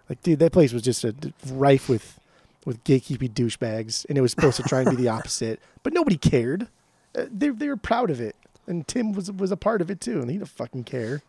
like 0.09 0.23
dude, 0.23 0.39
that 0.41 0.53
place 0.53 0.73
was 0.73 0.83
just 0.83 1.05
a, 1.05 1.15
rife 1.51 1.89
with 1.89 2.19
with 2.67 2.83
gatekeepy 2.85 3.31
douchebags, 3.33 4.05
and 4.09 4.19
it 4.19 4.21
was 4.23 4.31
supposed 4.33 4.57
to 4.57 4.63
try 4.63 4.81
and 4.81 4.91
be 4.91 4.97
the 4.97 5.09
opposite, 5.17 5.61
but 5.83 5.93
nobody 5.93 6.17
cared. 6.17 6.69
Uh, 7.17 7.27
they 7.31 7.49
they 7.51 7.69
were 7.69 7.77
proud 7.77 8.11
of 8.11 8.21
it, 8.21 8.35
and 8.67 8.87
Tim 8.89 9.13
was 9.13 9.31
was 9.31 9.53
a 9.53 9.57
part 9.57 9.81
of 9.81 9.91
it 9.91 10.01
too, 10.01 10.21
and 10.21 10.31
he 10.31 10.37
didn't 10.39 10.49
fucking 10.51 10.85
care. 10.85 11.23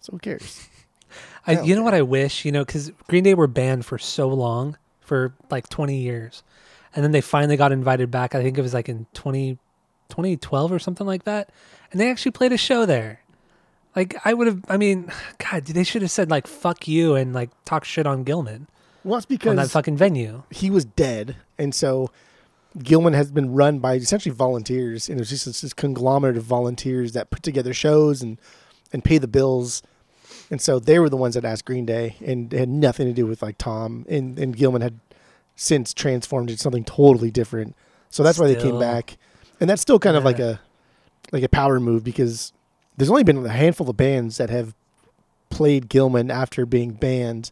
So 0.00 0.12
who 0.12 0.18
cares? 0.18 0.68
I, 1.46 1.54
don't 1.54 1.66
you 1.66 1.74
know 1.74 1.82
what 1.82 1.94
I 1.94 2.02
wish, 2.02 2.44
you 2.44 2.52
know, 2.52 2.64
because 2.64 2.90
Green 3.08 3.24
Day 3.24 3.34
were 3.34 3.46
banned 3.46 3.86
for 3.86 3.98
so 3.98 4.28
long, 4.28 4.76
for 5.00 5.32
like 5.50 5.68
20 5.68 5.96
years. 5.96 6.42
And 6.94 7.04
then 7.04 7.12
they 7.12 7.20
finally 7.20 7.56
got 7.56 7.72
invited 7.72 8.10
back. 8.10 8.34
I 8.34 8.42
think 8.42 8.56
it 8.56 8.62
was 8.62 8.74
like 8.74 8.88
in 8.88 9.06
20, 9.14 9.58
2012 10.08 10.72
or 10.72 10.78
something 10.78 11.06
like 11.06 11.24
that. 11.24 11.50
And 11.90 12.00
they 12.00 12.10
actually 12.10 12.32
played 12.32 12.52
a 12.52 12.56
show 12.56 12.86
there. 12.86 13.20
Like, 13.96 14.16
I 14.24 14.34
would 14.34 14.46
have, 14.46 14.64
I 14.68 14.76
mean, 14.76 15.10
God, 15.50 15.64
they 15.64 15.84
should 15.84 16.02
have 16.02 16.10
said, 16.10 16.30
like, 16.30 16.46
fuck 16.46 16.88
you 16.88 17.14
and, 17.14 17.32
like, 17.32 17.50
talk 17.64 17.84
shit 17.84 18.06
on 18.06 18.24
Gilman 18.24 18.66
Well, 19.04 19.22
it's 19.28 19.46
on 19.46 19.56
that 19.56 19.70
fucking 19.70 19.96
venue. 19.96 20.42
he 20.50 20.70
was 20.70 20.84
dead, 20.84 21.36
and 21.58 21.74
so 21.74 22.10
Gilman 22.82 23.12
has 23.12 23.30
been 23.30 23.52
run 23.52 23.78
by 23.78 23.94
essentially 23.94 24.34
volunteers, 24.34 25.08
and 25.08 25.18
it 25.18 25.22
was 25.22 25.30
just 25.30 25.46
this, 25.46 25.60
this 25.60 25.72
conglomerate 25.72 26.36
of 26.36 26.42
volunteers 26.42 27.12
that 27.12 27.30
put 27.30 27.42
together 27.42 27.72
shows 27.72 28.22
and 28.22 28.38
and 28.92 29.04
pay 29.04 29.18
the 29.18 29.28
bills, 29.28 29.82
and 30.50 30.60
so 30.60 30.78
they 30.78 30.98
were 30.98 31.08
the 31.08 31.16
ones 31.16 31.34
that 31.34 31.44
asked 31.44 31.64
Green 31.64 31.86
Day, 31.86 32.16
and 32.24 32.52
it 32.52 32.58
had 32.58 32.68
nothing 32.68 33.06
to 33.06 33.12
do 33.12 33.26
with 33.26 33.42
like 33.42 33.58
Tom, 33.58 34.04
and 34.08 34.38
and 34.38 34.56
Gilman 34.56 34.82
had 34.82 34.98
since 35.56 35.94
transformed 35.94 36.50
into 36.50 36.62
something 36.62 36.84
totally 36.84 37.30
different, 37.30 37.74
so 38.10 38.22
that's 38.22 38.38
why 38.38 38.46
they 38.46 38.60
came 38.60 38.78
back, 38.78 39.16
and 39.60 39.68
that's 39.68 39.82
still 39.82 39.98
kind 39.98 40.16
of 40.16 40.24
like 40.24 40.38
a 40.38 40.60
like 41.32 41.42
a 41.42 41.48
power 41.48 41.80
move 41.80 42.04
because 42.04 42.52
there's 42.96 43.10
only 43.10 43.24
been 43.24 43.44
a 43.44 43.48
handful 43.48 43.88
of 43.88 43.96
bands 43.96 44.36
that 44.36 44.50
have 44.50 44.74
played 45.50 45.88
Gilman 45.88 46.30
after 46.30 46.66
being 46.66 46.92
banned, 46.92 47.50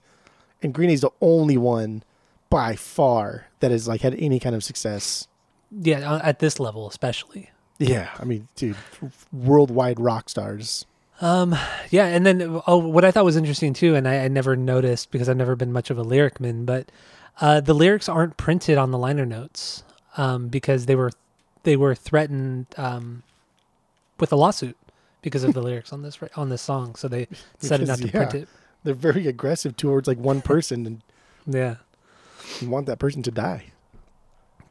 and 0.62 0.74
Green 0.74 0.88
Day's 0.88 1.00
the 1.00 1.11
only 1.20 1.57
one 1.57 2.03
by 2.50 2.76
far 2.76 3.46
that 3.61 3.70
has 3.70 3.88
like 3.88 4.03
had 4.03 4.14
any 4.16 4.38
kind 4.38 4.55
of 4.55 4.62
success. 4.62 5.26
Yeah, 5.70 6.11
uh, 6.11 6.20
at 6.22 6.38
this 6.38 6.61
level, 6.61 6.86
especially. 6.86 7.50
Yeah, 7.78 8.11
I 8.18 8.24
mean, 8.24 8.48
dude, 8.55 8.76
worldwide 9.32 9.98
rock 9.98 10.28
stars. 10.28 10.86
Um, 11.20 11.57
yeah, 11.90 12.07
and 12.07 12.26
then 12.26 12.61
oh, 12.66 12.76
what 12.76 13.05
I 13.05 13.11
thought 13.11 13.24
was 13.24 13.36
interesting 13.36 13.72
too, 13.72 13.94
and 13.94 14.07
I, 14.07 14.24
I 14.24 14.28
never 14.28 14.55
noticed 14.57 15.11
because 15.11 15.28
I've 15.28 15.36
never 15.36 15.57
been 15.57 15.72
much 15.72 15.90
of 15.90 15.98
a 15.98 16.03
lyric 16.03 16.40
man, 16.40 16.64
but 16.64 16.90
uh, 17.41 17.61
the 17.61 17.74
lyrics 17.74 18.09
aren't 18.09 18.37
printed 18.37 18.78
on 18.78 18.91
the 18.91 18.99
liner 18.99 19.26
notes 19.26 19.83
um, 20.16 20.49
because 20.49 20.87
they 20.87 20.95
were 20.97 21.11
they 21.64 21.76
were 21.76 21.95
threatened 21.95 22.66
um, 22.76 23.22
with 24.20 24.33
a 24.33 24.37
lawsuit 24.37 24.76
because 25.22 25.45
of 25.45 25.55
the 25.55 25.62
lyrics 25.68 25.93
on 25.93 26.03
this 26.03 26.18
on 26.37 26.49
this 26.51 26.62
song, 26.62 26.95
so 26.95 27.09
they 27.09 27.26
decided 27.61 27.89
not 27.89 27.99
to 27.99 28.05
Because, 28.05 28.28
print 28.30 28.35
it. 28.45 28.49
They're 28.85 28.95
very 28.95 29.26
aggressive 29.26 29.76
towards 29.76 30.09
like 30.09 30.18
one 30.18 30.43
person 30.43 30.87
and 30.87 31.03
Yeah, 31.47 31.76
you 32.61 32.68
want 32.68 32.87
that 32.87 32.99
person 32.99 33.22
to 33.22 33.30
die. 33.30 33.66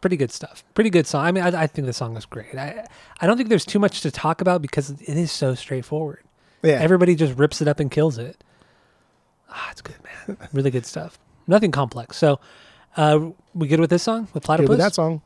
pretty 0.01 0.18
good 0.18 0.32
stuff. 0.32 0.64
Pretty 0.74 0.89
good 0.89 1.07
song. 1.07 1.26
I 1.26 1.32
mean, 1.32 1.43
I, 1.43 1.64
I 1.64 1.68
think 1.68 1.86
the 1.86 1.93
song 1.93 2.18
is 2.18 2.26
great. 2.26 2.55
I 2.55 2.86
I 3.22 3.28
don't 3.28 3.38
think 3.38 3.49
there's 3.49 3.66
too 3.66 3.80
much 3.80 4.01
to 4.01 4.12
talk 4.12 4.41
about 4.41 4.62
because 4.62 4.89
it 4.89 5.01
is 5.18 5.32
so 5.32 5.55
straightforward. 5.55 6.24
Yeah, 6.64 6.74
Everybody 6.74 7.16
just 7.16 7.38
rips 7.38 7.62
it 7.62 7.68
up 7.68 7.80
and 7.80 7.89
kills 7.89 8.18
it. 8.20 8.43
Ah, 9.49 9.70
it's 9.72 9.82
good, 9.82 9.95
man. 10.28 10.38
really 10.53 10.70
good 10.72 10.86
stuff. 10.86 11.18
Nothing 11.52 11.72
complex. 11.72 12.18
So, 12.18 12.39
uh, 12.97 13.20
we 13.54 13.68
good 13.68 13.80
with 13.80 13.89
this 13.89 14.04
song 14.04 14.22
with 14.34 14.41
Good 14.41 14.43
platypus? 14.43 14.70
with 14.70 14.78
that 14.80 14.95
song. 14.95 15.22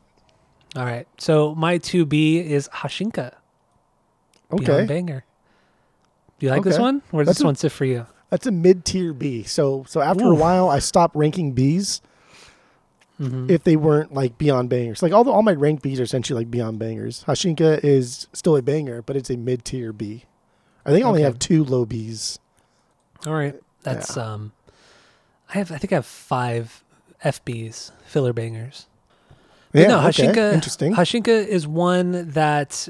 All 0.75 0.83
right. 0.83 1.07
So 1.17 1.55
my 1.55 1.77
two 1.77 2.05
B 2.05 2.39
is 2.39 2.67
Haushinka. 2.69 3.33
Beyond 4.49 4.69
Okay, 4.69 4.85
banger. 4.85 5.23
Do 6.39 6.45
you 6.45 6.51
like 6.51 6.63
this 6.63 6.77
one, 6.77 7.01
or 7.11 7.23
does 7.23 7.35
this 7.37 7.41
a- 7.43 7.45
one 7.45 7.55
sit 7.55 7.71
for 7.71 7.85
you? 7.85 8.07
that's 8.29 8.45
a 8.45 8.51
mid 8.51 8.83
tier 8.85 9.13
B. 9.13 9.43
So 9.43 9.85
so 9.87 10.01
after 10.01 10.25
a 10.25 10.35
while, 10.35 10.67
I 10.69 10.79
stopped 10.79 11.15
ranking 11.15 11.53
Bs 11.55 12.01
Mhm. 13.21 13.49
if 13.49 13.63
they 13.63 13.75
weren't 13.77 14.13
like 14.13 14.37
beyond 14.37 14.69
bangers. 14.69 15.01
Like 15.01 15.13
all 15.13 15.23
the, 15.23 15.31
all 15.31 15.41
my 15.43 15.53
ranked 15.53 15.83
Bs 15.83 15.99
are 15.99 16.03
essentially 16.03 16.41
like 16.41 16.51
beyond 16.51 16.77
bangers. 16.79 17.23
Haushinka 17.27 17.81
is 17.83 18.27
still 18.33 18.57
a 18.57 18.61
banger, 18.61 19.01
but 19.01 19.15
it's 19.15 19.29
a 19.29 19.37
mid 19.37 19.63
tier 19.63 19.93
B. 19.93 20.25
I 20.85 20.91
think 20.91 21.05
I 21.05 21.07
only 21.07 21.21
Okay. 21.21 21.25
have 21.25 21.39
two 21.39 21.63
low 21.63 21.85
Bs. 21.85 22.39
All 23.25 23.33
right. 23.33 23.55
That's 23.83 24.17
um. 24.17 24.51
I 25.49 25.57
have. 25.59 25.71
I 25.71 25.77
think 25.77 25.91
I 25.93 25.95
have 25.95 26.05
five 26.05 26.83
FBs 27.23 27.91
filler 28.05 28.33
bangers. 28.33 28.87
But 29.71 29.81
Yeah, 29.81 29.87
no, 29.87 30.07
okay. 30.07 30.27
Haushinka. 30.27 30.53
Interesting. 30.53 30.93
Haushinka 30.95 31.45
is 31.47 31.67
one 31.67 32.29
that 32.31 32.87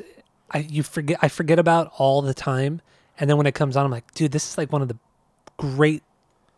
I 0.51 0.59
you 0.59 0.83
forget. 0.83 1.19
I 1.21 1.27
forget 1.27 1.59
about 1.59 1.91
all 1.97 2.21
the 2.21 2.33
time, 2.33 2.81
and 3.19 3.29
then 3.29 3.37
when 3.37 3.47
it 3.47 3.55
comes 3.55 3.75
on, 3.75 3.85
I'm 3.85 3.91
like, 3.91 4.13
dude, 4.13 4.31
this 4.31 4.49
is 4.49 4.57
like 4.57 4.71
one 4.71 4.81
of 4.81 4.87
the 4.87 4.97
great, 5.57 6.03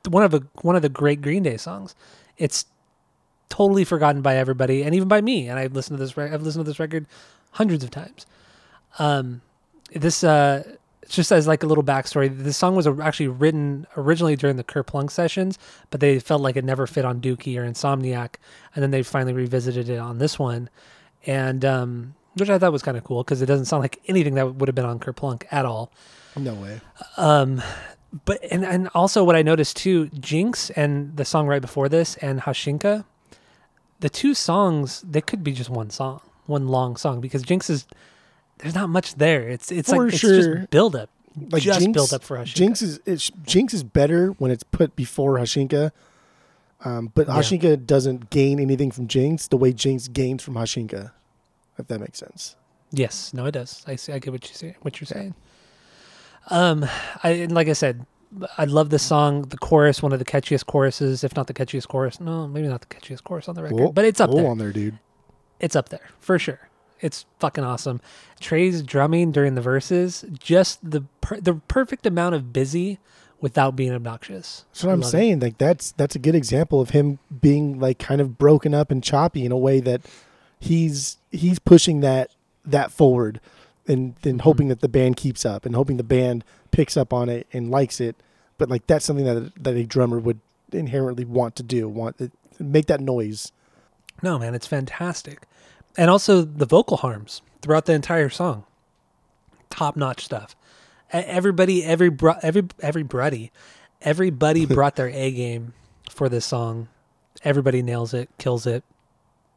one 0.07 0.23
of 0.23 0.33
a 0.33 0.43
one 0.61 0.75
of 0.75 0.81
the 0.81 0.89
great 0.89 1.21
Green 1.21 1.43
Day 1.43 1.57
songs. 1.57 1.95
It's 2.37 2.65
totally 3.49 3.83
forgotten 3.85 4.21
by 4.21 4.35
everybody, 4.35 4.83
and 4.83 4.93
even 4.93 5.07
by 5.07 5.21
me. 5.21 5.47
And 5.47 5.57
I've 5.57 5.73
listened 5.73 5.97
to 5.97 6.03
this. 6.03 6.17
Re- 6.17 6.29
I've 6.31 6.41
listened 6.43 6.65
to 6.65 6.69
this 6.69 6.79
record 6.79 7.05
hundreds 7.51 7.83
of 7.83 7.91
times. 7.91 8.25
Um, 8.99 9.41
this 9.93 10.23
uh, 10.23 10.75
just 11.07 11.31
as 11.31 11.47
like 11.47 11.63
a 11.63 11.65
little 11.65 11.83
backstory, 11.83 12.35
this 12.35 12.57
song 12.57 12.75
was 12.75 12.87
actually 12.87 13.27
written 13.27 13.87
originally 13.95 14.35
during 14.35 14.57
the 14.57 14.63
Kerplunk 14.63 15.11
sessions, 15.11 15.57
but 15.89 15.99
they 15.99 16.19
felt 16.19 16.41
like 16.41 16.55
it 16.55 16.65
never 16.65 16.87
fit 16.87 17.05
on 17.05 17.21
Dookie 17.21 17.57
or 17.57 17.63
Insomniac, 17.63 18.35
and 18.75 18.83
then 18.83 18.91
they 18.91 19.03
finally 19.03 19.33
revisited 19.33 19.89
it 19.89 19.97
on 19.97 20.19
this 20.19 20.37
one, 20.37 20.69
and 21.25 21.63
um, 21.63 22.15
which 22.35 22.49
I 22.49 22.59
thought 22.59 22.71
was 22.71 22.83
kind 22.83 22.97
of 22.97 23.03
cool 23.03 23.23
because 23.23 23.41
it 23.41 23.45
doesn't 23.45 23.65
sound 23.65 23.81
like 23.81 23.99
anything 24.07 24.35
that 24.35 24.55
would 24.55 24.67
have 24.67 24.75
been 24.75 24.85
on 24.85 24.99
Kerplunk 24.99 25.45
at 25.51 25.65
all. 25.65 25.91
No 26.35 26.53
way. 26.53 26.81
Um, 27.17 27.61
but 28.25 28.39
and 28.51 28.63
and 28.63 28.89
also 28.93 29.23
what 29.23 29.35
I 29.35 29.41
noticed 29.41 29.77
too, 29.77 30.07
Jinx 30.09 30.69
and 30.71 31.15
the 31.17 31.25
song 31.25 31.47
right 31.47 31.61
before 31.61 31.89
this 31.89 32.15
and 32.17 32.41
Haushinka, 32.41 33.05
the 33.99 34.09
two 34.09 34.33
songs 34.33 35.01
they 35.01 35.21
could 35.21 35.43
be 35.43 35.51
just 35.51 35.69
one 35.69 35.89
song, 35.89 36.21
one 36.45 36.67
long 36.67 36.95
song 36.95 37.21
because 37.21 37.41
Jinx 37.41 37.69
is 37.69 37.85
there's 38.59 38.75
not 38.75 38.89
much 38.89 39.15
there. 39.15 39.47
It's 39.47 39.71
it's 39.71 39.89
For 39.89 40.05
like 40.05 40.13
it's 40.13 40.21
just 40.21 40.69
build 40.69 40.95
up, 40.95 41.09
Like 41.51 41.61
just 41.61 41.79
Jinx, 41.79 41.93
build 41.93 42.13
up 42.13 42.23
for 42.23 42.37
Haushinka. 42.37 42.55
Jinx 42.55 42.81
is 42.81 42.99
it's, 43.05 43.29
Jinx 43.43 43.73
is 43.73 43.83
better 43.83 44.29
when 44.39 44.51
it's 44.51 44.63
put 44.63 44.95
before 44.95 45.35
Haushinka. 45.35 45.91
Um, 46.85 47.11
but 47.15 47.27
Yeah. 47.27 47.33
Haushinka 47.35 47.85
doesn't 47.85 48.29
gain 48.29 48.59
anything 48.59 48.91
from 48.91 49.07
Jinx 49.07 49.47
the 49.47 49.57
way 49.57 49.73
Jinx 49.73 50.07
gains 50.07 50.43
from 50.43 50.55
Haushinka, 50.55 51.11
if 51.77 51.87
that 51.87 51.99
makes 51.99 52.19
sense. 52.19 52.55
Yes, 52.91 53.33
no, 53.33 53.45
it 53.45 53.51
does. 53.51 53.83
I 53.85 53.95
see. 53.95 54.13
I 54.13 54.19
get 54.19 54.31
what 54.31 54.47
you 54.47 54.55
say. 54.55 54.75
What 54.81 54.99
you're 54.99 55.07
saying. 55.07 55.35
Um, 56.49 56.85
I 57.23 57.29
and 57.31 57.51
like 57.51 57.67
I 57.67 57.73
said, 57.73 58.05
I 58.57 58.65
love 58.65 58.89
this 58.89 59.03
song. 59.03 59.43
The 59.43 59.57
chorus, 59.57 60.01
one 60.01 60.13
of 60.13 60.19
the 60.19 60.25
catchiest 60.25 60.65
choruses, 60.65 61.23
if 61.23 61.35
not 61.35 61.47
the 61.47 61.53
catchiest 61.53 61.87
chorus. 61.89 62.19
No, 62.19 62.47
maybe 62.47 62.67
not 62.67 62.81
the 62.81 62.87
catchiest 62.87 63.23
chorus 63.23 63.47
on 63.49 63.55
the 63.55 63.63
record, 63.63 63.93
but 63.93 64.05
it's 64.05 64.21
up 64.21 64.31
there. 64.31 64.47
on 64.47 64.57
there, 64.57 64.71
dude. 64.71 64.97
It's 65.59 65.75
up 65.75 65.89
there 65.89 66.07
for 66.19 66.37
sure. 66.39 66.59
It's 67.01 67.25
fucking 67.39 67.63
awesome. 67.63 68.01
Tré's 68.41 68.81
drumming 68.83 69.31
during 69.31 69.55
the 69.55 69.61
verses, 69.61 70.25
just 70.39 70.79
the 70.89 71.01
per- 71.21 71.39
the 71.39 71.55
perfect 71.67 72.05
amount 72.05 72.35
of 72.35 72.51
busy 72.53 72.99
without 73.39 73.75
being 73.75 73.93
obnoxious. 73.93 74.65
That's 74.71 74.83
what 74.83 74.89
I 74.89 74.93
I'm 74.93 74.99
love 75.01 75.07
it. 75.09 75.11
saying. 75.11 75.39
Like 75.41 75.57
that's 75.57 75.91
that's 75.91 76.15
a 76.15 76.19
good 76.19 76.35
example 76.35 76.81
of 76.81 76.89
him 76.91 77.19
being 77.41 77.79
like 77.79 77.99
kind 77.99 78.19
of 78.21 78.37
broken 78.37 78.73
up 78.73 78.89
and 78.91 79.03
choppy 79.03 79.45
in 79.45 79.51
a 79.51 79.57
way 79.57 79.79
that 79.81 80.01
he's 80.59 81.17
he's 81.31 81.59
pushing 81.59 81.99
that 82.01 82.31
that 82.65 82.91
forward 82.91 83.39
and 83.87 84.15
Mm-hmm. 84.15 84.19
then 84.23 84.39
hoping 84.39 84.67
that 84.67 84.81
the 84.81 84.89
band 84.89 85.15
keeps 85.15 85.45
up 85.45 85.65
and 85.65 85.73
hoping 85.73 85.95
the 85.97 86.03
band 86.03 86.43
picks 86.71 86.97
up 86.97 87.13
on 87.13 87.29
it 87.29 87.47
and 87.53 87.71
likes 87.71 88.01
it. 88.01 88.15
But 88.57 88.69
like 88.69 88.85
that's 88.87 89.05
something 89.05 89.23
that 89.25 89.63
that 89.63 89.75
a 89.75 89.83
drummer 89.85 90.19
would 90.19 90.39
inherently 90.73 91.23
want 91.23 91.55
to 91.57 91.63
do, 91.63 91.87
want 91.87 92.17
to 92.17 92.31
make 92.59 92.87
that 92.87 92.99
noise. 92.99 93.51
No, 94.23 94.39
man, 94.39 94.55
it's 94.55 94.65
fantastic. 94.67 95.43
And 95.97 96.09
also 96.09 96.43
the 96.43 96.65
vocal 96.65 96.97
harms 96.97 97.41
throughout 97.61 97.85
the 97.85 97.93
entire 97.93 98.29
song. 98.29 98.65
Top 99.69 99.95
notch 99.95 100.23
stuff. 100.23 100.55
Everybody, 101.11 101.83
every 101.83 102.09
bro- 102.09 102.37
every 102.41 102.67
every 102.79 103.03
buddy, 103.03 103.51
everybody 104.01 104.65
brought 104.77 104.95
their 104.95 105.09
A 105.09 105.31
game 105.31 105.73
for 106.09 106.29
this 106.29 106.45
song. 106.45 106.87
Everybody 107.43 107.81
nails 107.81 108.13
it, 108.13 108.29
kills 108.37 108.65
it. 108.65 108.83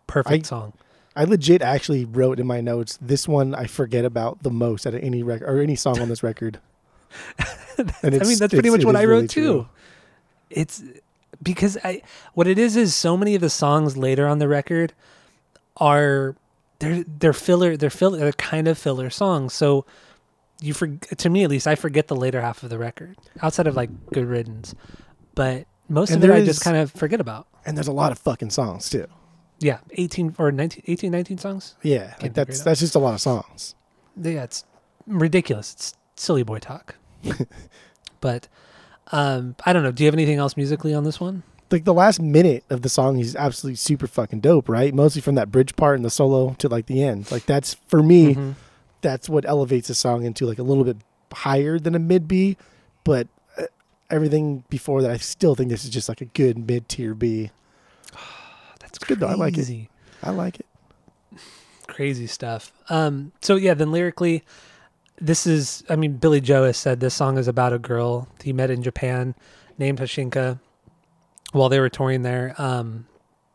Perfect 0.07 0.47
I- 0.47 0.49
song. 0.49 0.73
I 1.17 1.25
legit 1.25 1.61
actually 1.61 2.05
wrote 2.05 2.39
in 2.39 2.47
my 2.47 2.61
notes 2.61 2.97
this 3.03 3.27
one 3.27 3.53
I 3.53 3.67
forget 3.67 4.05
about 4.05 4.45
the 4.45 4.51
most 4.51 4.87
out 4.87 4.95
of 4.95 5.03
any 5.03 5.25
record 5.25 5.49
or 5.49 5.61
any 5.61 5.75
song 5.75 6.01
on 6.01 6.09
this 6.09 6.23
record. 6.23 6.59
And 7.79 8.15
I 8.15 8.19
mean, 8.27 8.39
that's 8.39 8.53
pretty 8.53 8.69
much 8.69 8.85
what 8.85 8.95
I 8.95 9.03
really 9.03 9.23
wrote 9.23 9.31
true. 9.31 9.43
too. 9.63 9.69
It's 10.51 10.83
because 11.43 11.79
I 11.83 12.03
what 12.35 12.47
it 12.47 12.59
is 12.59 12.77
is 12.77 12.95
so 12.95 13.17
many 13.17 13.35
of 13.35 13.41
the 13.41 13.49
songs 13.49 13.97
later 13.97 14.27
on 14.27 14.39
the 14.39 14.49
record 14.49 14.93
are 15.81 16.37
they're 16.79 17.05
they're 17.05 17.33
filler 17.33 17.77
they're 17.77 17.91
filler 17.91 18.19
they're 18.19 18.33
kind 18.33 18.69
of 18.69 18.79
filler 18.79 19.11
songs. 19.11 19.53
So 19.55 19.85
you 20.61 20.75
for 20.75 20.89
to 20.89 21.31
me 21.31 21.45
at 21.45 21.51
least 21.51 21.67
I 21.67 21.75
forget 21.75 22.09
the 22.09 22.17
later 22.17 22.41
half 22.41 22.63
of 22.63 22.71
the 22.71 22.79
record 22.79 23.17
outside 23.43 23.67
of 23.67 23.75
like 23.75 23.91
Good 24.13 24.27
Riddance, 24.27 24.75
but 25.35 25.67
most 25.89 26.11
And 26.11 26.23
of 26.23 26.31
it 26.31 26.35
I 26.35 26.45
just 26.45 26.63
kind 26.63 26.77
of 26.77 26.91
forget 26.93 27.21
about. 27.21 27.47
And 27.65 27.77
there's 27.77 27.89
a 27.89 27.93
lot 27.93 28.13
of 28.13 28.19
fucking 28.19 28.51
songs 28.51 28.89
too. 28.89 29.07
Yeah, 29.59 29.81
18 29.93 30.37
or 30.39 30.51
19, 30.51 30.85
18, 30.87 31.13
19 31.13 31.39
songs. 31.39 31.75
Yeah, 31.83 32.15
like 32.23 32.33
that's 32.33 32.63
that's 32.63 32.81
just 32.81 32.95
a 32.95 32.99
lot 32.99 33.15
of 33.15 33.21
songs. 33.21 33.75
Yeah, 34.17 34.45
it's 34.45 34.65
ridiculous. 35.07 35.75
It's 35.75 35.95
silly 36.17 36.43
boy 36.43 36.59
talk. 36.59 36.95
but 38.21 38.49
um, 39.13 39.57
I 39.67 39.73
don't 39.73 39.83
know. 39.83 39.93
Do 39.93 40.03
you 40.03 40.07
have 40.07 40.15
anything 40.15 40.39
else 40.39 40.57
musically 40.57 40.95
on 40.95 41.05
this 41.05 41.21
one? 41.21 41.43
Like 41.71 41.85
the 41.85 41.95
last 41.95 42.21
minute 42.21 42.65
of 42.69 42.83
the 42.83 42.89
song 42.89 43.19
is 43.19 43.37
absolutely 43.37 43.77
super 43.77 44.07
fucking 44.09 44.41
dope, 44.41 44.69
right? 44.69 44.93
Mostly 44.93 45.23
from 45.23 45.37
that 45.37 45.51
bridge 45.53 45.77
part 45.77 45.97
and 45.97 46.05
the 46.05 46.11
solo 46.11 46.55
to 46.59 46.69
like 46.69 46.87
the 46.87 47.03
end. 47.03 47.31
Like 47.31 47.47
that's 47.47 47.75
for 47.87 48.03
me, 48.03 48.35
Mhm. 48.35 48.55
that's 49.03 49.29
what 49.29 49.45
elevates 49.47 49.89
the 49.89 49.95
song 49.95 50.25
into 50.25 50.47
like 50.47 50.59
a 50.59 50.63
little 50.65 50.85
bit 50.85 50.97
higher 51.33 51.79
than 51.79 51.95
a 51.95 51.99
mid 52.01 52.27
B, 52.27 52.57
but 53.05 53.29
uh, 53.57 53.65
everything 54.11 54.65
before 54.69 55.01
that, 55.03 55.11
I 55.13 55.17
still 55.19 55.55
think 55.55 55.71
this 55.71 55.85
is 55.85 55.91
just 55.91 56.09
like 56.09 56.21
a 56.21 56.25
good 56.25 56.59
mid 56.67 56.89
tier 56.89 57.15
B. 57.15 57.51
That's 58.81 58.99
good 58.99 59.21
though. 59.21 59.29
I 59.29 59.35
like 59.35 59.57
it. 59.57 59.89
I 60.23 60.31
like 60.31 60.59
it. 60.59 60.67
Crazy 61.87 62.27
stuff. 62.27 62.73
Um, 62.89 63.33
so 63.43 63.57
yeah, 63.57 63.75
then 63.75 63.91
lyrically, 63.93 64.45
this 65.21 65.47
is. 65.47 65.83
I 65.89 65.97
mean, 65.97 66.15
Billie 66.19 66.41
Joe 66.41 66.65
has 66.65 66.77
said 66.77 67.01
this 67.01 67.15
song 67.15 67.37
is 67.39 67.49
about 67.49 67.73
a 67.73 67.79
girl 67.79 68.29
he 68.43 68.53
met 68.53 68.71
in 68.71 68.83
Japan 68.83 69.35
named 69.79 69.99
Haushinka 69.99 70.61
while 71.53 71.69
they 71.69 71.81
were 71.81 71.89
touring 71.89 72.23
there. 72.23 72.55
Um, 72.59 73.07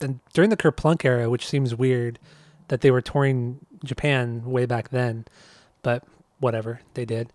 and 0.01 0.19
during 0.33 0.49
the 0.49 0.57
Kerplunk 0.57 1.05
era, 1.05 1.29
which 1.29 1.47
seems 1.47 1.73
weird 1.75 2.19
that 2.67 2.81
they 2.81 2.91
were 2.91 3.01
touring 3.01 3.59
Japan 3.83 4.43
way 4.45 4.65
back 4.65 4.89
then, 4.89 5.25
but 5.83 6.03
whatever 6.39 6.81
they 6.95 7.05
did. 7.05 7.31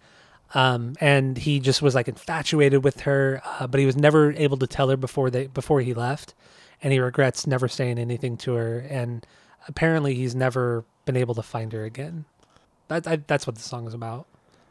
Um, 0.55 0.95
and 1.01 1.39
he 1.39 1.61
just 1.61 1.81
was 1.81 1.95
like 1.95 2.09
infatuated 2.09 2.83
with 2.85 3.01
her, 3.03 3.41
uh, 3.45 3.67
but 3.67 3.79
he 3.81 3.87
was 3.87 3.97
never 3.97 4.33
able 4.33 4.57
to 4.59 4.67
tell 4.67 4.89
her 4.89 4.97
before 4.97 5.31
they 5.31 5.47
before 5.47 5.81
he 5.81 5.95
left, 5.95 6.35
and 6.83 6.93
he 6.93 6.99
regrets 6.99 7.47
never 7.47 7.69
saying 7.69 7.99
anything 7.99 8.37
to 8.39 8.55
her. 8.55 8.81
And 8.81 9.25
apparently, 9.69 10.15
he's 10.17 10.35
never 10.35 10.85
been 11.05 11.17
able 11.17 11.37
to 11.37 11.43
find 11.43 11.73
her 11.73 11.85
again. 11.85 12.25
That 12.89 13.07
I, 13.07 13.17
that's 13.29 13.47
what 13.47 13.55
the 13.55 13.63
song 13.63 13.87
is 13.87 13.95
about. 13.95 14.27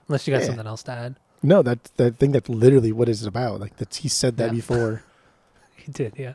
Unless 0.10 0.28
you 0.28 0.34
got 0.34 0.42
Yeah. 0.42 0.48
something 0.48 0.68
else 0.68 0.84
to 0.84 0.92
add, 0.92 1.16
No, 1.42 1.62
that 1.64 1.86
that 1.96 2.06
I 2.08 2.10
think 2.12 2.34
that's 2.34 2.50
literally 2.50 2.92
what 2.92 3.08
it's 3.08 3.26
about. 3.26 3.62
Like 3.62 3.78
that 3.78 3.96
he 3.96 4.10
said 4.10 4.36
that 4.38 4.48
Yeah. 4.48 4.52
before. 4.56 5.04
he 5.90 6.04
did, 6.04 6.14
yeah. 6.18 6.34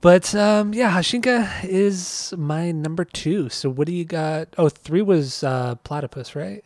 But 0.00 0.32
um, 0.34 0.72
yeah, 0.74 0.90
Haushinka 0.96 1.64
is 1.64 2.32
my 2.38 2.70
number 2.70 3.04
two. 3.04 3.48
So 3.48 3.68
what 3.68 3.86
do 3.86 3.92
you 3.92 4.04
got? 4.04 4.48
Oh, 4.56 4.68
three 4.68 5.02
was 5.02 5.42
uh, 5.42 5.74
platypus, 5.82 6.36
right? 6.36 6.62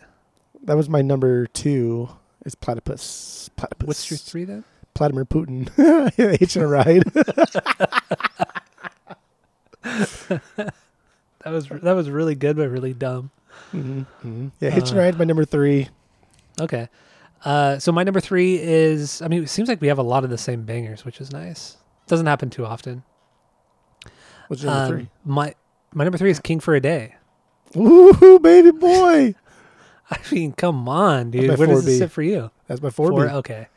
That 0.64 0.76
was 0.76 0.88
my 0.88 1.01
number 1.03 1.47
two. 1.47 2.09
Is 2.45 2.55
platypus. 2.55 3.49
Platypus. 3.57 3.86
What's 3.88 4.11
your 4.11 4.18
three 4.18 4.45
then? 4.45 4.64
Vladimir 4.97 5.24
Putin 5.24 5.70
hitching 6.38 6.62
a 6.62 6.66
ride. 6.66 7.05
That 11.45 11.51
was 11.51 11.66
that 11.68 11.93
was 11.95 12.09
really 12.09 12.36
good, 12.36 12.57
but 12.57 12.68
really 12.68 12.95
dumb. 12.95 13.30
hmm 13.72 14.03
Yeah, 14.61 14.70
hitching 14.70 14.97
Uh, 14.97 15.01
a 15.01 15.05
ride. 15.05 15.18
My 15.18 15.24
number 15.24 15.45
three. 15.45 15.88
Okay. 16.61 16.88
Uh, 17.45 17.78
so 17.78 17.90
my 17.93 18.05
number 18.05 18.20
three 18.20 18.59
is, 18.61 19.20
I 19.22 19.28
mean, 19.28 19.43
it 19.43 19.49
seems 19.51 19.68
like 19.68 19.80
we 19.80 19.88
have 19.88 19.99
a 19.99 20.03
lot 20.03 20.24
of 20.24 20.30
the 20.30 20.38
same 20.38 20.62
bangers, 20.62 21.05
which 21.05 21.20
is 21.20 21.32
nice. 21.32 21.76
Doesn't 22.07 22.26
happen 22.26 22.51
too 22.51 22.64
often. 22.64 23.03
What's 24.49 24.62
your 24.62 24.72
number 24.72 24.97
Um, 24.99 25.09
My 25.24 25.55
my 25.95 26.05
number 26.05 26.18
three 26.18 26.30
is 26.30 26.40
King 26.40 26.61
for 26.61 26.74
a 26.74 26.80
Day. 26.80 27.16
Ooh, 27.76 28.38
baby 28.40 28.70
boy. 28.70 29.34
I 30.11 30.18
mean, 30.30 30.53
come 30.53 30.88
on, 30.88 31.30
dude. 31.30 31.57
Where 31.59 31.66
does 31.66 31.84
this 31.84 31.95
4B. 31.97 31.99
sit 31.99 32.11
for 32.11 32.22
you? 32.22 32.51
That's 32.66 32.82
my 32.82 32.90
four. 32.90 33.11
Four? 33.11 33.26
B. 33.26 33.32
Okay. 33.32 33.68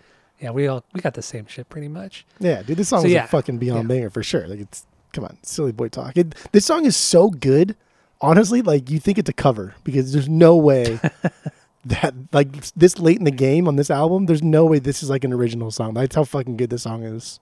Yeah, 0.42 0.52
we 0.52 0.68
all 0.68 0.84
we 0.94 1.00
got 1.02 1.14
the 1.14 1.22
same 1.22 1.46
shit 1.48 1.70
pretty 1.70 1.88
much. 1.88 2.26
Yeah, 2.40 2.62
dude, 2.62 2.78
this 2.78 2.90
song 2.90 3.02
So, 3.02 3.08
is 3.08 3.14
yeah. 3.14 3.24
a 3.24 3.28
fucking 3.28 3.58
beyond 3.58 3.84
Yeah. 3.84 3.96
banger 3.96 4.10
for 4.10 4.22
sure. 4.22 4.48
Like 4.48 4.60
it's 4.60 4.86
come 5.14 5.24
on, 5.24 5.38
silly 5.44 5.72
boy 5.72 5.88
talk. 5.90 6.18
It, 6.18 6.36
this 6.52 6.66
song 6.66 6.86
is 6.86 6.96
so 6.98 7.30
good. 7.30 7.76
Honestly, 8.22 8.62
like 8.62 8.90
you 8.90 9.00
think 9.00 9.18
it's 9.18 9.30
a 9.30 9.34
cover 9.34 9.76
because 9.84 10.12
there's 10.14 10.28
no 10.30 10.56
way 10.58 11.00
that 11.86 12.14
like 12.34 12.74
this 12.74 13.00
late 13.00 13.18
in 13.18 13.24
the 13.24 13.32
game 13.32 13.68
on 13.68 13.76
this 13.76 13.90
album, 13.92 14.26
there's 14.26 14.44
no 14.44 14.66
way 14.66 14.80
this 14.80 15.04
is 15.04 15.10
like 15.10 15.24
an 15.24 15.32
original 15.32 15.72
song. 15.72 15.94
That's 15.94 16.16
how 16.16 16.24
fucking 16.24 16.58
good 16.58 16.70
this 16.70 16.84
song 16.84 17.04
is. 17.04 17.40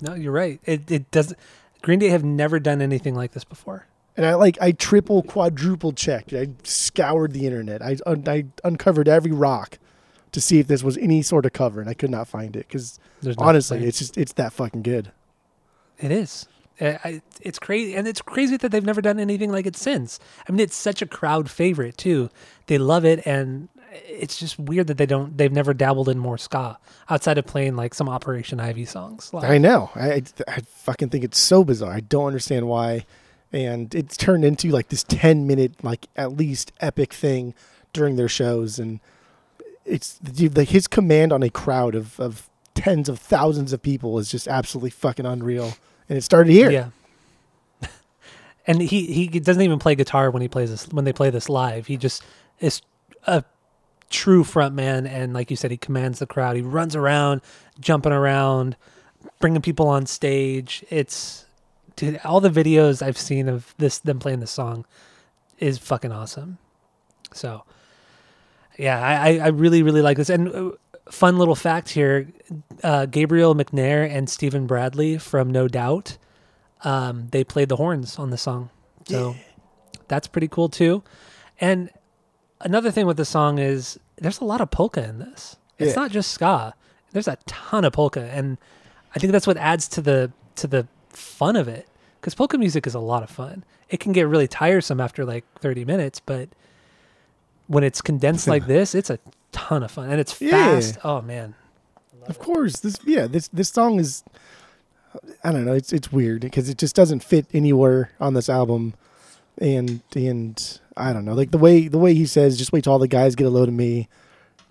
No, 0.00 0.14
you're 0.14 0.32
right. 0.32 0.60
It 0.64 0.90
it 0.90 1.10
doesn't. 1.10 1.38
Green 1.82 1.98
Day 1.98 2.08
have 2.08 2.24
never 2.24 2.58
done 2.58 2.82
anything 2.82 3.14
like 3.14 3.32
this 3.32 3.44
before. 3.44 3.86
And 4.16 4.26
I 4.26 4.34
like 4.34 4.58
I 4.60 4.72
triple 4.72 5.22
quadruple 5.22 5.92
checked. 5.92 6.32
I 6.32 6.48
scoured 6.64 7.32
the 7.32 7.46
internet. 7.46 7.82
I 7.82 7.96
un- 8.06 8.24
I 8.26 8.46
uncovered 8.64 9.08
every 9.08 9.32
rock 9.32 9.78
to 10.32 10.40
see 10.40 10.58
if 10.58 10.66
this 10.66 10.82
was 10.82 10.98
any 10.98 11.22
sort 11.22 11.46
of 11.46 11.52
cover, 11.52 11.80
and 11.80 11.88
I 11.88 11.94
could 11.94 12.10
not 12.10 12.28
find 12.28 12.56
it 12.56 12.66
because 12.68 12.98
honestly, 13.38 13.84
it's 13.84 13.98
just 13.98 14.18
it's 14.18 14.32
that 14.34 14.52
fucking 14.52 14.82
good. 14.82 15.12
It 15.98 16.10
is. 16.10 16.46
Eh, 16.78 16.98
I, 17.04 17.22
it's 17.40 17.58
crazy, 17.58 17.94
and 17.94 18.06
it's 18.06 18.20
crazy 18.20 18.56
that 18.58 18.70
they've 18.70 18.84
never 18.84 19.00
done 19.00 19.18
anything 19.18 19.50
like 19.50 19.66
it 19.66 19.76
since. 19.76 20.20
I 20.48 20.52
mean, 20.52 20.60
it's 20.60 20.76
such 20.76 21.00
a 21.00 21.06
crowd 21.06 21.50
favorite 21.50 21.96
too. 21.96 22.28
They 22.66 22.78
love 22.78 23.04
it, 23.04 23.26
and 23.26 23.68
it's 24.06 24.38
just 24.38 24.58
weird 24.58 24.86
that 24.88 24.98
they 24.98 25.06
don't. 25.06 25.36
They've 25.36 25.52
never 25.52 25.72
dabbled 25.72 26.08
in 26.08 26.18
more 26.18 26.38
ska 26.38 26.78
outside 27.08 27.38
of 27.38 27.46
playing 27.46 27.76
like 27.76 27.94
some 27.94 28.08
Operation 28.08 28.60
Ivy 28.60 28.84
songs. 28.84 29.32
live. 29.32 29.44
I 29.50 29.58
know. 29.58 29.90
I, 29.94 30.22
I 30.46 30.60
fucking 30.60 31.08
think 31.08 31.24
it's 31.24 31.38
so 31.38 31.64
bizarre. 31.64 31.92
I 31.92 32.00
don't 32.00 32.26
understand 32.26 32.68
why, 32.68 33.06
and 33.52 33.94
it's 33.94 34.16
turned 34.16 34.44
into 34.44 34.68
like 34.70 34.88
this 34.88 35.02
ten 35.02 35.46
minute 35.46 35.82
like 35.82 36.08
at 36.16 36.36
least 36.36 36.72
epic 36.80 37.12
thing 37.12 37.54
during 37.92 38.16
their 38.16 38.28
shows, 38.28 38.78
and 38.78 39.00
it's 39.86 40.20
like 40.54 40.68
his 40.68 40.86
command 40.86 41.32
on 41.32 41.42
a 41.42 41.50
crowd 41.50 41.94
of 41.94 42.20
of 42.20 42.50
tens 42.74 43.08
of 43.08 43.18
thousands 43.18 43.72
of 43.72 43.82
people 43.82 44.18
is 44.18 44.30
just 44.30 44.46
absolutely 44.46 44.90
fucking 44.90 45.24
unreal. 45.24 45.72
And 46.08 46.16
it 46.18 46.22
started 46.22 46.52
here. 46.52 46.70
Yeah. 46.70 46.90
and 48.66 48.80
he 48.80 49.06
he 49.06 49.26
doesn't 49.28 49.62
even 49.62 49.78
play 49.78 49.94
guitar 49.94 50.30
when 50.30 50.42
he 50.42 50.48
plays 50.48 50.70
this 50.70 50.88
when 50.88 51.04
they 51.04 51.12
play 51.12 51.30
this 51.30 51.48
live. 51.48 51.86
He 51.86 51.96
just 51.96 52.22
is 52.60 52.80
a 53.26 53.44
true 54.08 54.44
front 54.44 54.72
man 54.74 55.04
and 55.04 55.34
like 55.34 55.50
you 55.50 55.56
said 55.56 55.70
he 55.70 55.76
commands 55.76 56.20
the 56.20 56.26
crowd. 56.26 56.56
He 56.56 56.62
runs 56.62 56.94
around, 56.94 57.40
jumping 57.80 58.12
around, 58.12 58.76
bringing 59.40 59.62
people 59.62 59.88
on 59.88 60.06
stage. 60.06 60.84
It's 60.90 61.46
dude, 61.96 62.20
all 62.24 62.40
the 62.40 62.50
videos 62.50 63.02
I've 63.02 63.18
seen 63.18 63.48
of 63.48 63.74
this 63.78 63.98
them 63.98 64.18
playing 64.20 64.40
this 64.40 64.52
song 64.52 64.84
is 65.58 65.78
fucking 65.78 66.12
awesome. 66.12 66.58
So 67.32 67.64
yeah, 68.78 69.00
I, 69.00 69.38
I- 69.38 69.48
really, 69.48 69.82
really 69.82 70.02
like 70.02 70.16
this. 70.18 70.28
And 70.28 70.48
uh, 70.48 70.70
fun 71.10 71.38
little 71.38 71.54
fact 71.54 71.90
here 71.90 72.28
uh, 72.82 73.06
Gabrial 73.06 73.54
McNair 73.60 74.08
and 74.10 74.28
Stephen 74.28 74.66
Bradley 74.66 75.18
from 75.18 75.50
No 75.50 75.68
Doubt, 75.68 76.18
um, 76.82 77.28
they 77.30 77.44
played 77.44 77.68
the 77.68 77.76
horns 77.76 78.18
on 78.18 78.30
the 78.30 78.38
song. 78.38 78.70
So 79.08 79.36
that's 80.08 80.26
pretty 80.28 80.48
cool 80.48 80.68
too. 80.68 81.02
And 81.60 81.90
another 82.60 82.90
thing 82.90 83.06
with 83.06 83.16
the 83.16 83.24
song 83.24 83.58
is 83.58 83.98
there's 84.16 84.40
a 84.40 84.44
lot 84.44 84.60
of 84.60 84.70
polka 84.70 85.04
in 85.08 85.18
this. 85.18 85.56
It's 85.78 85.94
Yeah. 85.94 86.02
not 86.02 86.10
just 86.10 86.30
ska. 86.32 86.74
There's 87.12 87.28
a 87.28 87.36
ton 87.46 87.84
of 87.84 87.92
polka, 87.92 88.24
and 88.32 88.58
I 89.14 89.18
think 89.18 89.32
that's 89.32 89.46
what 89.46 89.56
adds 89.56 89.88
to 89.88 90.00
the 90.02 90.32
to 90.56 90.66
the 90.66 90.86
fun 91.08 91.56
of 91.56 91.68
it. 91.68 91.86
Because 92.20 92.34
polka 92.34 92.58
music 92.58 92.86
is 92.86 92.94
a 92.94 92.98
lot 93.00 93.22
of 93.22 93.30
fun. 93.30 93.64
It 93.88 94.00
can 94.00 94.12
get 94.12 94.26
really 94.26 94.48
tiresome 94.48 95.00
after 95.00 95.24
like 95.24 95.44
30 95.60 95.84
minutes, 95.84 96.18
but 96.18 96.48
when 97.68 97.84
it's 97.84 98.00
condensed 98.02 98.48
like 98.48 98.66
this, 98.66 98.94
it's 98.94 99.10
a 99.10 99.18
ton 99.52 99.82
of 99.82 99.90
fun 99.90 100.10
and 100.10 100.20
it's 100.20 100.40
Yeah. 100.40 100.50
fast. 100.50 100.98
Oh 101.04 101.20
man, 101.22 101.54
Of 102.26 102.38
course, 102.38 102.80
this 102.80 102.96
yeah 103.04 103.26
this 103.26 103.48
this 103.48 103.68
song 103.68 103.98
is 104.00 104.22
I 105.44 105.52
don't 105.52 105.64
know 105.64 105.72
it's 105.74 105.92
it's 105.92 106.12
weird 106.12 106.42
because 106.42 106.68
it 106.68 106.78
just 106.78 106.94
doesn't 106.96 107.22
fit 107.22 107.46
anywhere 107.54 108.10
on 108.20 108.34
this 108.34 108.48
album, 108.48 108.94
and 109.58 110.00
and 110.14 110.80
I 110.96 111.12
don't 111.12 111.24
know 111.24 111.34
like 111.34 111.50
the 111.52 111.58
way 111.58 111.88
the 111.88 111.98
way 111.98 112.14
he 112.14 112.26
says 112.26 112.56
just 112.58 112.72
wait 112.72 112.84
till 112.84 112.92
all 112.92 112.98
the 112.98 113.08
guys 113.08 113.34
get 113.34 113.46
a 113.46 113.50
load 113.50 113.68
of 113.68 113.74
me, 113.74 114.08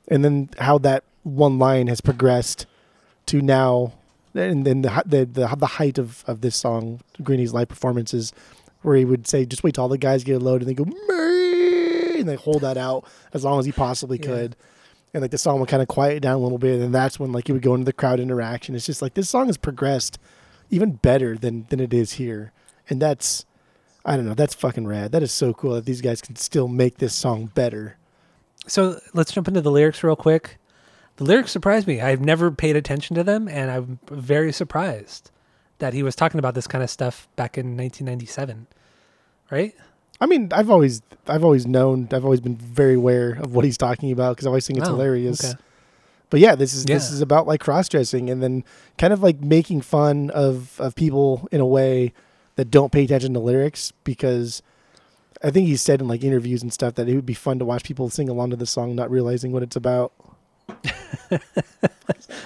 and 0.07 0.23
then 0.23 0.49
how 0.59 0.77
that 0.79 1.03
one 1.23 1.57
line 1.57 1.87
has 1.87 2.01
progressed 2.01 2.65
to 3.27 3.41
now 3.41 3.93
and 4.35 4.65
then 4.67 4.81
the 4.83 4.89
the 5.05 5.25
the, 5.25 5.55
the 5.57 5.65
height 5.65 5.97
of 5.97 6.23
of 6.27 6.41
this 6.41 6.55
song 6.55 6.99
Green 7.23 7.39
Day's 7.39 7.53
live 7.53 7.69
performances 7.69 8.33
where 8.83 8.95
he 8.97 9.05
would 9.05 9.25
say 9.27 9.45
just 9.45 9.63
wait 9.63 9.73
till 9.75 9.81
all 9.83 9.89
the 9.89 9.97
guys 9.97 10.23
get 10.23 10.33
a 10.35 10.39
load 10.39 10.61
and 10.61 10.69
they 10.69 10.75
go 10.75 10.85
and 12.19 12.29
they 12.29 12.35
hold 12.35 12.61
that 12.61 12.77
out 12.77 13.05
as 13.33 13.43
long 13.43 13.59
as 13.59 13.65
he 13.65 13.71
possibly 13.71 14.17
Yeah. 14.19 14.25
could 14.25 14.55
and 15.13 15.21
like 15.21 15.31
the 15.31 15.37
song 15.37 15.59
would 15.61 15.69
kind 15.69 15.81
of 15.81 15.87
quiet 15.87 16.21
down 16.21 16.35
a 16.35 16.39
little 16.43 16.57
bit, 16.57 16.81
and 16.81 16.93
that's 16.93 17.19
when 17.19 17.31
like 17.31 17.47
he 17.47 17.53
would 17.53 17.61
go 17.61 17.73
into 17.73 17.85
the 17.85 17.93
crowd 17.93 18.19
interaction. 18.19 18.75
It's 18.75 18.85
just 18.85 19.01
like 19.01 19.13
this 19.13 19.29
song 19.29 19.47
has 19.47 19.57
progressed 19.57 20.17
even 20.69 20.93
better 20.93 21.37
than 21.37 21.65
than 21.69 21.79
it 21.79 21.93
is 21.93 22.13
here, 22.13 22.51
and 22.89 23.01
that's 23.01 23.45
I 24.03 24.15
don't 24.17 24.25
know, 24.25 24.33
that's 24.33 24.53
fucking 24.53 24.85
rad. 24.87 25.11
That 25.13 25.23
is 25.23 25.31
so 25.31 25.53
cool 25.53 25.73
that 25.75 25.85
these 25.85 26.01
guys 26.01 26.21
can 26.21 26.35
still 26.35 26.67
make 26.67 26.97
this 26.97 27.15
song 27.15 27.51
better. 27.55 27.97
So 28.67 28.99
let's 29.13 29.31
jump 29.31 29.47
into 29.47 29.61
the 29.61 29.71
lyrics 29.71 30.03
real 30.03 30.15
quick. 30.15 30.57
the 31.17 31.23
lyrics 31.23 31.51
surprised 31.51 31.87
me. 31.87 32.01
I've 32.01 32.19
never 32.21 32.51
paid 32.51 32.75
attention 32.75 33.15
to 33.15 33.23
them, 33.23 33.47
and 33.47 33.71
I'm 33.71 33.99
very 34.11 34.51
surprised 34.51 35.31
that 35.79 35.93
he 35.93 36.03
was 36.03 36.13
talking 36.15 36.39
about 36.39 36.55
this 36.55 36.67
kind 36.67 36.83
of 36.83 36.89
stuff 36.89 37.29
back 37.37 37.57
in 37.57 37.77
1997. 37.77 38.67
Right? 39.49 39.75
I 40.21 40.25
mean, 40.27 40.49
I've 40.53 40.69
always, 40.69 41.01
I've 41.27 41.43
always 41.43 41.67
known, 41.67 42.07
I've 42.11 42.23
always 42.23 42.39
been 42.41 42.55
very 42.55 42.93
aware 42.95 43.31
of 43.33 43.53
what 43.53 43.65
he's 43.65 43.77
talking 43.77 44.11
about 44.11 44.35
because 44.35 44.45
I 44.45 44.49
always 44.49 44.65
think 44.65 44.79
it's 44.79 44.87
Oh, 44.87 44.93
hilarious. 44.93 45.43
okay. 45.43 45.59
But 46.29 46.39
yeah, 46.39 46.55
this 46.55 46.73
is 46.73 46.85
this 46.85 47.11
is 47.11 47.21
about 47.21 47.45
like 47.47 47.59
cross 47.59 47.87
dressing 47.87 48.29
and 48.29 48.41
then 48.41 48.63
kind 48.97 49.13
of 49.13 49.21
like 49.21 49.41
making 49.41 49.81
fun 49.81 50.31
of 50.31 50.79
of 50.81 50.95
people 50.95 51.47
in 51.51 51.61
a 51.61 51.65
way 51.65 52.13
that 52.55 52.71
don't 52.71 52.91
pay 52.91 53.03
attention 53.03 53.33
to 53.35 53.39
lyrics 53.39 53.91
because 54.03 54.63
I 55.43 55.51
think 55.51 55.67
he 55.67 55.75
said 55.77 56.01
in 56.01 56.07
like 56.07 56.23
interviews 56.23 56.63
and 56.63 56.73
stuff 56.73 56.95
that 56.95 57.07
it 57.07 57.15
would 57.15 57.25
be 57.27 57.35
fun 57.35 57.59
to 57.59 57.65
watch 57.65 57.83
people 57.83 58.09
sing 58.09 58.27
along 58.27 58.49
to 58.49 58.55
the 58.55 58.65
song, 58.65 58.95
not 58.95 59.11
realizing 59.11 59.51
what 59.51 59.61
it's 59.63 59.75
about. 59.75 60.13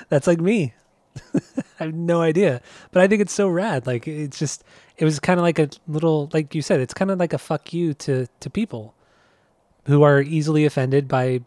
That's 0.10 0.28
like 0.28 0.42
me. 0.42 0.74
I 1.80 1.86
have 1.86 1.94
no 1.94 2.22
idea, 2.22 2.62
but 2.92 3.02
I 3.02 3.08
think 3.08 3.22
it's 3.22 3.34
so 3.34 3.48
rad. 3.48 3.88
Like 3.88 4.08
it's 4.08 4.38
just, 4.38 4.64
it 5.00 5.06
was 5.06 5.20
kind 5.20 5.40
of 5.40 5.44
like 5.44 5.58
a 5.58 5.70
little, 5.88 6.30
like 6.34 6.54
you 6.54 6.62
said, 6.62 6.80
it's 6.80 6.94
kind 6.94 7.10
of 7.10 7.18
like 7.20 7.34
a 7.34 7.38
fuck 7.40 7.74
you 7.74 7.94
to 7.96 8.28
to 8.42 8.50
people 8.50 8.94
who 9.86 10.04
are 10.04 10.22
easily 10.22 10.66
offended 10.66 11.08
by 11.08 11.42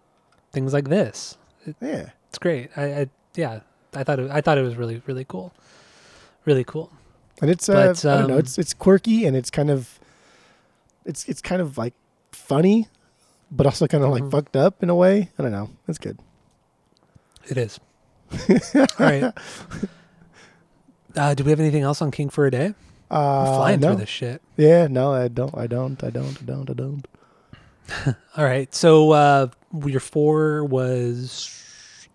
things 0.53 0.73
like 0.73 0.89
this. 0.89 1.37
Yeah. 1.81 2.11
It's 2.29 2.39
great. 2.39 2.71
I, 2.77 2.85
I 3.03 3.07
yeah, 3.37 3.61
I 3.95 4.03
thought 4.05 4.19
it, 4.19 4.31
I 4.31 4.41
thought 4.41 4.59
it 4.59 4.63
was 4.63 4.75
really 4.77 5.01
really 5.07 5.25
cool, 5.25 5.53
really 6.45 6.65
cool. 6.65 6.91
And 7.41 7.51
it's 7.51 7.69
uh, 7.69 7.73
But, 7.95 8.05
I 8.05 8.19
don't 8.19 8.29
know, 8.29 8.35
um, 8.35 8.41
it's 8.41 8.59
it's 8.59 8.75
quirky 8.75 9.27
and 9.27 9.37
it's 9.37 9.51
kind 9.51 9.71
of 9.71 10.01
it's 11.05 11.29
it's 11.29 11.43
kind 11.43 11.61
of 11.63 11.77
like 11.79 11.95
funny, 12.33 12.89
but 13.51 13.67
also 13.67 13.87
kind 13.87 14.03
of 14.03 14.11
like 14.11 14.23
Mhm. 14.25 14.31
fucked 14.31 14.57
up 14.57 14.83
in 14.83 14.89
a 14.91 14.95
way. 14.95 15.29
I 15.39 15.43
don't 15.43 15.53
know. 15.53 15.71
It's 15.87 15.99
good. 15.99 16.19
It 17.49 17.57
is. 17.59 17.79
All 18.75 18.87
right. 18.99 19.33
Uh, 21.15 21.35
do 21.35 21.45
we 21.45 21.51
have 21.51 21.61
anything 21.61 21.83
else 21.83 22.01
on 22.01 22.11
King 22.11 22.31
for 22.31 22.47
a 22.47 22.51
Day? 22.51 22.73
We're 23.13 23.19
Uh, 23.19 23.57
flying 23.57 23.81
no. 23.81 23.89
through 23.89 23.97
this 23.99 24.09
shit. 24.09 24.41
Yeah, 24.57 24.87
no, 24.89 25.13
I 25.13 25.29
don't. 25.29 25.57
I 25.57 25.67
don't. 25.67 26.03
I 26.03 26.11
don't. 26.11 26.37
I 26.41 26.45
don't. 26.45 26.71
I 26.71 26.73
don't. 26.73 27.07
All 28.37 28.45
right. 28.45 28.75
So 28.75 29.11
uh, 29.13 29.49
your 29.85 30.01
four 30.01 30.65
was 30.65 32.09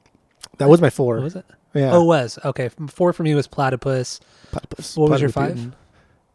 That 0.57 0.69
was 0.69 0.81
my 0.81 0.89
four. 0.89 1.15
what 1.15 1.23
was 1.23 1.35
it? 1.35 1.45
Yeah. 1.73 1.91
Oh, 1.93 2.01
it 2.01 2.05
was 2.05 2.39
okay. 2.43 2.69
Four 2.87 3.13
for 3.13 3.21
me 3.23 3.35
was 3.35 3.47
platypus. 3.47 4.19
platypus. 4.51 4.97
what 4.97 5.11
was 5.11 5.21
your 5.21 5.29
Platypus 5.31 5.65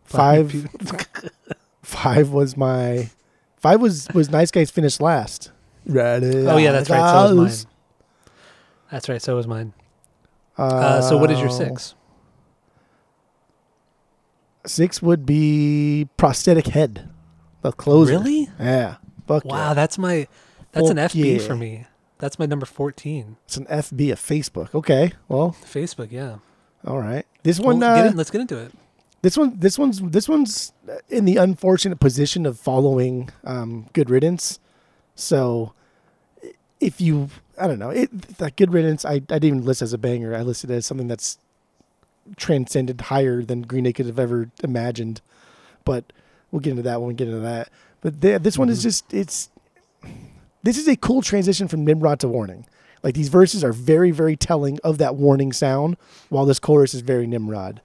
five? 0.05 0.49
Five. 0.53 0.69
Five 1.83 2.31
was 2.31 2.57
my. 2.57 3.11
Five 3.57 3.81
was 3.81 4.09
was 4.15 4.31
nice 4.31 4.51
guys 4.53 4.71
finished 4.71 5.01
last. 5.01 5.51
Right. 5.87 6.23
Oh 6.23 6.57
yeah, 6.59 6.71
that's 6.73 6.89
right. 6.89 7.11
So 7.29 7.35
was 7.35 7.67
mine. 7.67 7.73
That's 8.91 9.09
right. 9.09 9.21
So 9.21 9.35
was 9.37 9.47
mine. 9.49 9.73
Uh, 10.57 11.01
so 11.01 11.17
what 11.19 11.31
is 11.33 11.41
your 11.41 11.49
Uh, 11.49 11.53
six? 11.53 11.95
Six 14.65 15.03
would 15.03 15.27
be 15.27 16.09
prosthetic 16.17 16.69
head. 16.69 17.09
The 17.63 17.73
closer. 17.73 18.13
Really? 18.13 18.49
Yeah. 18.59 18.97
Fuck 19.27 19.45
Wow, 19.45 19.69
yeah. 19.69 19.75
that's 19.75 19.99
my 19.99 20.27
that's 20.73 20.91
an 20.91 20.97
FB 20.97 21.41
yeah. 21.41 21.47
for 21.47 21.55
me. 21.55 21.87
That's 22.19 22.39
my 22.39 22.47
number 22.47 22.67
fourteen. 22.67 23.37
It's 23.45 23.57
an 23.57 23.67
FB 23.67 24.13
of 24.13 24.19
Facebook. 24.21 24.75
Okay. 24.75 25.13
Well, 25.29 25.57
Facebook, 25.65 26.11
yeah. 26.11 26.39
all 26.87 26.99
right. 26.99 27.25
This 27.43 27.59
Well, 27.59 27.69
one. 27.77 27.81
get 27.81 28.07
uh, 28.07 28.09
in, 28.11 28.17
let's 28.17 28.31
get 28.31 28.41
into 28.41 28.57
it. 28.57 28.73
This 29.23 29.37
one, 29.37 29.57
this 29.59 29.79
one's, 29.79 30.01
this 30.01 30.29
one's 30.29 30.73
in 31.09 31.25
the 31.27 31.37
unfortunate 31.37 32.01
position 32.01 32.45
of 32.45 32.59
following 32.59 33.31
um, 33.45 33.87
Good 33.93 34.11
Riddance. 34.11 34.59
So, 35.15 35.75
if 36.81 37.01
you, 37.01 37.29
I 37.57 37.69
don't 37.69 37.79
know, 37.79 37.91
it 37.91 38.11
that 38.39 38.57
Good 38.57 38.73
Riddance, 38.73 39.05
I, 39.05 39.15
I 39.15 39.19
didn't 39.19 39.45
even 39.45 39.65
list 39.65 39.81
as 39.81 39.93
a 39.93 39.99
banger. 39.99 40.35
I 40.35 40.43
listed 40.43 40.71
it 40.73 40.75
as 40.75 40.87
something 40.87 41.07
that's 41.07 41.39
transcended 42.37 43.01
higher 43.03 43.43
than 43.43 43.63
Green 43.63 43.85
Day 43.85 43.93
could 43.93 44.07
have 44.07 44.19
ever 44.19 44.51
imagined. 44.63 45.21
But 45.85 46.13
we'll 46.51 46.61
get 46.61 46.71
into 46.71 46.83
that 46.83 47.01
when 47.01 47.09
we 47.09 47.15
get 47.15 47.29
into 47.29 47.41
that. 47.41 47.69
But 48.01 48.21
the, 48.21 48.39
this 48.39 48.59
one 48.59 48.69
is 48.69 48.81
Mhm. 48.81 48.83
just, 48.83 49.15
it's, 49.15 49.51
this 50.63 50.79
is 50.79 50.89
a 50.89 50.97
cool 50.97 51.23
transition 51.23 51.69
from 51.69 51.85
Nimrod 51.85 52.21
to 52.21 52.29
Warning. 52.29 52.67
Like 53.03 53.15
these 53.15 53.29
verses 53.29 53.65
are 53.65 53.73
very, 53.73 54.11
very 54.13 54.37
telling 54.37 54.79
of 54.85 54.99
that 54.99 55.17
warning 55.17 55.53
sound, 55.53 55.97
while 56.29 56.45
this 56.47 56.61
chorus 56.61 56.95
is 56.95 57.01
very 57.01 57.27
Nimrod. 57.27 57.81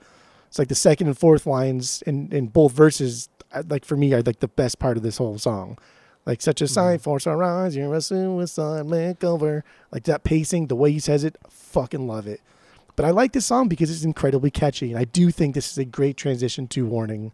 It's 0.47 0.59
like 0.59 0.67
the 0.67 0.75
second 0.75 1.07
and 1.07 1.17
fourth 1.17 1.45
lines 1.47 2.01
in, 2.03 2.31
in 2.31 2.47
both 2.47 2.71
verses, 2.71 3.29
uh, 3.51 3.63
like 3.67 3.83
for 3.83 3.97
me, 3.97 4.13
are 4.13 4.21
like 4.21 4.39
the 4.39 4.47
best 4.47 4.77
part 4.79 4.95
of 4.95 5.03
this 5.03 5.17
whole 5.17 5.37
song. 5.39 5.77
Like 6.25 6.41
such 6.41 6.61
a 6.61 6.67
sign 6.67 6.99
for 6.99 7.19
sunrise, 7.19 7.75
you're 7.75 7.93
a 7.95 8.01
suicide 8.01 8.85
makeover. 8.85 9.63
Like 9.91 10.03
that 10.03 10.23
pacing, 10.23 10.67
the 10.67 10.75
way 10.75 10.91
he 10.91 10.99
says 10.99 11.23
it, 11.23 11.37
fucking 11.49 12.05
love 12.05 12.27
it. 12.27 12.41
But 12.97 13.05
I 13.05 13.11
like 13.11 13.31
this 13.31 13.45
song 13.45 13.69
because 13.69 13.91
it's 13.91 14.03
incredibly 14.03 14.49
catchy, 14.49 14.89
and 14.91 14.99
I 14.99 15.05
do 15.05 15.29
think 15.29 15.53
this 15.53 15.71
is 15.71 15.77
a 15.77 15.85
great 15.85 16.17
transition 16.17 16.67
to 16.69 16.85
Warning. 16.85 17.31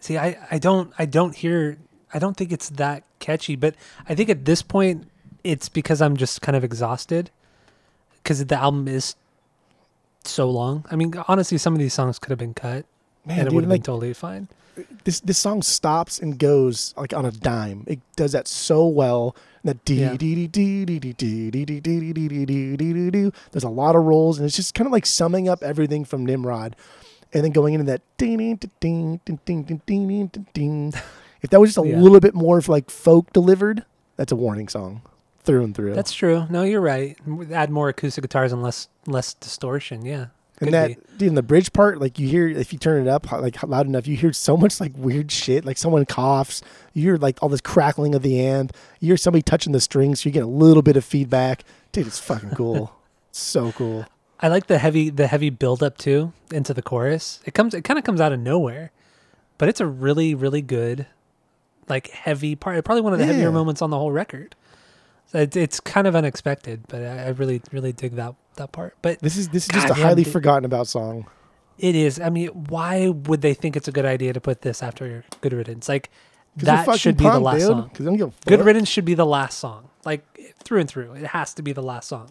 See, 0.00 0.18
I, 0.18 0.36
I 0.50 0.58
don't 0.58 0.92
I 0.98 1.06
don't 1.06 1.36
hear 1.36 1.78
I 2.12 2.18
don't 2.18 2.36
think 2.36 2.50
it's 2.50 2.68
that 2.70 3.04
catchy, 3.20 3.54
but 3.54 3.76
I 4.08 4.16
think 4.16 4.28
at 4.28 4.44
this 4.44 4.60
point 4.60 5.08
it's 5.44 5.68
because 5.68 6.02
I'm 6.02 6.16
just 6.16 6.42
kind 6.42 6.56
of 6.56 6.64
exhausted 6.64 7.30
because 8.22 8.44
the 8.44 8.56
album 8.56 8.88
is 8.88 9.14
so 10.24 10.50
long. 10.50 10.84
I 10.90 10.96
mean, 10.96 11.14
honestly, 11.28 11.56
some 11.56 11.72
of 11.72 11.78
these 11.78 11.94
songs 11.94 12.18
could 12.18 12.30
have 12.30 12.38
been 12.38 12.54
cut 12.54 12.84
Man, 13.24 13.38
and 13.38 13.48
it 13.48 13.54
would 13.54 13.64
have 13.64 13.70
like 13.70 13.82
been 13.82 13.84
totally 13.84 14.14
fine. 14.14 14.48
this 15.04 15.20
this 15.20 15.38
song 15.38 15.62
stops 15.62 16.18
and 16.18 16.40
goes 16.40 16.92
like 16.96 17.14
on 17.14 17.24
a 17.24 17.30
dime. 17.30 17.84
It 17.86 18.00
does 18.16 18.32
that 18.32 18.48
so 18.48 18.84
well. 18.84 19.36
That 19.64 19.84
dee 19.84 20.16
dee 20.16 20.46
dee 20.46 20.84
dee 20.86 20.98
dee 20.98 21.12
dee 21.12 21.50
dee 21.50 21.50
dee 21.50 21.80
dee 21.80 22.12
dee 22.12 22.28
dee 22.28 22.44
dee 22.46 22.76
dee 22.76 23.10
dee. 23.10 23.30
There's 23.52 23.64
a 23.64 23.68
lot 23.68 23.94
of 23.94 24.04
rolls, 24.04 24.38
and 24.38 24.46
it's 24.46 24.56
just 24.56 24.74
kind 24.74 24.86
of 24.86 24.92
like 24.92 25.04
summing 25.04 25.48
up 25.48 25.62
everything 25.62 26.04
from 26.04 26.24
Nimrod, 26.24 26.76
and 27.34 27.44
then 27.44 27.52
going 27.52 27.74
into 27.74 27.84
that 27.86 28.00
ding 28.16 28.38
ding 28.38 28.56
ding 28.56 28.70
ding 28.80 29.20
ding 29.26 29.42
ding 29.44 29.64
ding 29.64 29.82
ding 29.86 30.26
ding 30.28 30.46
ding. 30.54 30.92
If 31.42 31.50
that 31.50 31.60
was 31.60 31.74
just 31.74 31.84
a 31.84 31.88
Yeah. 31.88 31.98
little 31.98 32.20
bit 32.20 32.34
more 32.34 32.58
of 32.58 32.68
like 32.68 32.90
folk 32.90 33.32
delivered, 33.32 33.84
that's 34.16 34.32
a 34.32 34.36
warning 34.36 34.68
song 34.68 35.02
through 35.44 35.64
and 35.64 35.74
through. 35.74 35.94
That's 35.94 36.12
true. 36.12 36.44
No, 36.50 36.62
you're 36.62 36.80
right. 36.80 37.16
Add 37.52 37.70
more 37.70 37.88
acoustic 37.90 38.22
guitars 38.22 38.52
and 38.52 38.62
less 38.62 38.88
less 39.06 39.34
distortion. 39.34 40.04
Yeah. 40.06 40.26
And 40.60 40.68
could 40.68 40.74
that 40.74 40.88
be. 40.88 41.18
dude, 41.18 41.28
in 41.28 41.34
the 41.34 41.42
bridge 41.42 41.72
part, 41.72 42.00
like 42.00 42.18
you 42.18 42.28
hear 42.28 42.46
if 42.46 42.72
you 42.72 42.78
turn 42.78 43.06
it 43.06 43.08
up 43.08 43.30
like 43.32 43.62
loud 43.62 43.86
enough, 43.86 44.06
you 44.06 44.16
hear 44.16 44.32
so 44.32 44.56
much 44.56 44.80
like 44.80 44.92
weird 44.94 45.32
shit. 45.32 45.64
Like 45.64 45.78
someone 45.78 46.04
coughs, 46.04 46.62
you 46.92 47.02
hear 47.02 47.16
like 47.16 47.42
all 47.42 47.48
this 47.48 47.62
crackling 47.62 48.14
of 48.14 48.22
the 48.22 48.40
amp. 48.40 48.76
You 49.00 49.08
hear 49.08 49.16
somebody 49.16 49.42
touching 49.42 49.72
the 49.72 49.80
strings, 49.80 50.20
so 50.20 50.28
you 50.28 50.32
get 50.32 50.42
a 50.42 50.48
little 50.48 50.82
bit 50.82 50.96
of 50.96 51.04
feedback. 51.04 51.64
Dude, 51.92 52.06
it's 52.06 52.18
fucking 52.18 52.50
cool. 52.50 52.92
so 53.32 53.72
cool. 53.72 54.06
I 54.38 54.48
like 54.48 54.66
the 54.66 54.78
heavy 54.78 55.10
the 55.10 55.26
heavy 55.26 55.50
build 55.50 55.82
up 55.82 55.96
too 55.96 56.32
into 56.50 56.74
the 56.74 56.82
chorus. 56.82 57.40
It 57.44 57.54
comes 57.54 57.74
it 57.74 57.82
kind 57.82 57.98
of 57.98 58.04
comes 58.04 58.20
out 58.20 58.32
of 58.32 58.40
nowhere, 58.40 58.92
but 59.56 59.68
it's 59.68 59.80
a 59.80 59.86
really 59.86 60.34
really 60.34 60.62
good 60.62 61.06
like 61.88 62.10
heavy 62.10 62.54
part. 62.54 62.84
Probably 62.84 63.02
one 63.02 63.12
of 63.12 63.18
the 63.18 63.26
heavier 63.26 63.50
moments 63.50 63.82
on 63.82 63.90
the 63.90 63.98
whole 63.98 64.12
record. 64.12 64.54
So 65.26 65.38
it, 65.38 65.56
it's 65.56 65.80
kind 65.80 66.06
of 66.06 66.16
unexpected, 66.16 66.82
but 66.88 67.02
I, 67.02 67.24
I 67.24 67.28
really 67.28 67.62
really 67.72 67.92
dig 67.92 68.12
that 68.16 68.34
that 68.60 68.72
part. 68.72 68.94
But 69.02 69.18
This 69.20 69.36
is 69.36 69.48
this 69.48 69.64
is 69.64 69.68
just 69.70 69.90
a 69.90 69.94
highly 69.94 70.22
dude. 70.24 70.32
forgotten 70.32 70.64
about 70.64 70.86
song. 70.86 71.26
it 71.78 71.94
is. 71.96 72.20
I 72.20 72.30
mean, 72.30 72.48
why 72.68 73.08
would 73.08 73.40
they 73.42 73.54
think 73.54 73.76
it's 73.76 73.88
a 73.88 73.92
good 73.92 74.04
idea 74.04 74.32
to 74.32 74.40
put 74.40 74.62
this 74.62 74.82
after 74.82 75.24
Good 75.40 75.52
Riddance? 75.52 75.88
Like 75.88 76.10
that 76.56 76.98
should 76.98 77.16
be 77.16 77.24
the 77.24 77.40
last 77.40 77.58
dude. 77.60 77.66
song. 77.68 77.90
'Cause 77.90 78.00
I 78.00 78.04
don't 78.10 78.16
give 78.16 78.28
a 78.28 78.48
Good. 78.48 78.64
Riddance 78.64 78.88
should 78.88 79.04
be 79.04 79.14
the 79.14 79.26
last 79.26 79.58
song, 79.58 79.88
like 80.04 80.22
through 80.64 80.80
and 80.80 80.88
through. 80.88 81.12
It 81.14 81.26
has 81.26 81.54
to 81.54 81.62
be 81.62 81.72
the 81.72 81.82
last 81.82 82.08
song. 82.08 82.30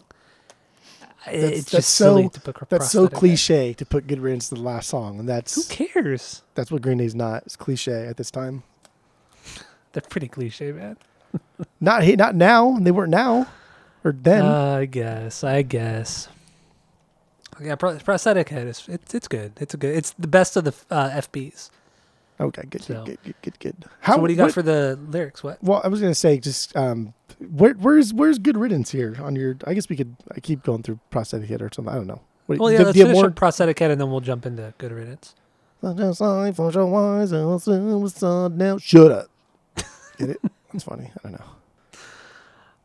That's- 1.26 1.42
it's 1.44 1.58
that's 1.62 1.70
just 1.70 1.90
so- 1.96 2.04
silly 2.16 2.28
to 2.30 2.40
put 2.40 2.68
That's 2.70 2.90
so 2.90 3.06
cliche 3.08 3.74
to 3.74 3.84
put 3.84 4.06
Good 4.06 4.20
Riddance 4.20 4.48
to 4.50 4.54
the 4.54 4.62
last 4.62 4.88
song, 4.88 5.18
and 5.18 5.28
that's 5.28 5.54
Who 5.54 5.62
cares? 5.86 6.42
that's 6.54 6.70
what 6.70 6.80
Green 6.82 6.98
Day's 6.98 7.14
not. 7.14 7.42
It's 7.44 7.56
cliche 7.56 8.06
at 8.06 8.16
this 8.16 8.30
time. 8.30 8.62
They're 9.92 10.02
pretty 10.08 10.28
cliche, 10.28 10.72
man. 10.72 10.96
Not 11.80 12.04
he- 12.04 12.16
not 12.16 12.34
now. 12.34 12.76
They 12.80 12.90
weren't 12.90 13.10
now, 13.10 13.46
or 14.04 14.12
then. 14.12 14.42
Uh, 14.44 14.78
I 14.80 14.84
guess. 14.86 15.44
I 15.44 15.62
guess. 15.62 16.28
Yeah, 17.60 17.74
pro- 17.74 17.98
prosthetic 17.98 18.48
head 18.48 18.66
is 18.66 18.84
it's 18.88 19.14
it's 19.14 19.28
good. 19.28 19.52
It's 19.60 19.74
a 19.74 19.76
good. 19.76 19.94
It's 19.96 20.12
the 20.12 20.28
best 20.28 20.56
of 20.56 20.64
the 20.64 20.74
uh, 20.90 21.10
FBs. 21.10 21.70
okay, 22.40 22.62
good, 22.70 22.82
so- 22.82 23.04
good, 23.04 23.18
good, 23.22 23.34
good, 23.42 23.58
good, 23.58 23.58
good. 23.60 23.84
so 24.06 24.16
what 24.18 24.28
do 24.28 24.32
you 24.32 24.36
got 24.38 24.52
for 24.52 24.62
the 24.62 24.98
lyrics? 25.08 25.42
What? 25.44 25.62
Well, 25.62 25.80
I 25.84 25.88
was 25.88 26.00
gonna 26.00 26.14
say 26.14 26.38
just 26.38 26.74
um, 26.76 27.12
where 27.38 27.74
where's 27.74 28.14
where's 28.14 28.38
good 28.38 28.56
riddance 28.56 28.90
here 28.90 29.16
on 29.20 29.36
your? 29.36 29.56
I 29.66 29.74
guess 29.74 29.88
we 29.90 29.96
could. 29.96 30.16
I 30.34 30.40
keep 30.40 30.62
going 30.62 30.82
through 30.82 31.00
prosthetic 31.10 31.50
head 31.50 31.60
or 31.60 31.68
something. 31.72 31.92
I 31.92 31.96
don't 31.96 32.06
know. 32.06 32.22
What, 32.46 32.58
Well, 32.60 32.72
yeah. 32.72 32.78
do- 32.78 32.84
let's 32.84 32.94
do 32.94 32.98
you 33.00 33.06
have 33.06 33.12
finish 33.14 33.22
more? 33.22 33.30
prosthetic 33.30 33.78
head, 33.78 33.90
and 33.90 34.00
then 34.00 34.10
we'll 34.10 34.20
jump 34.20 34.46
into 34.46 34.72
good 34.78 34.92
riddance. 34.92 35.34
Just 35.82 36.20
like 36.20 36.54
for 36.56 36.70
your 36.72 36.86
wise 36.86 37.32
and 37.32 37.60
suicide 37.60 38.56
now. 38.58 38.78
Shut 38.78 39.10
up. 39.12 39.26
Get 40.18 40.30
it? 40.30 40.40
That's 40.72 40.84
funny. 40.84 41.10
I 41.18 41.20
don't 41.22 41.32
know. 41.32 41.44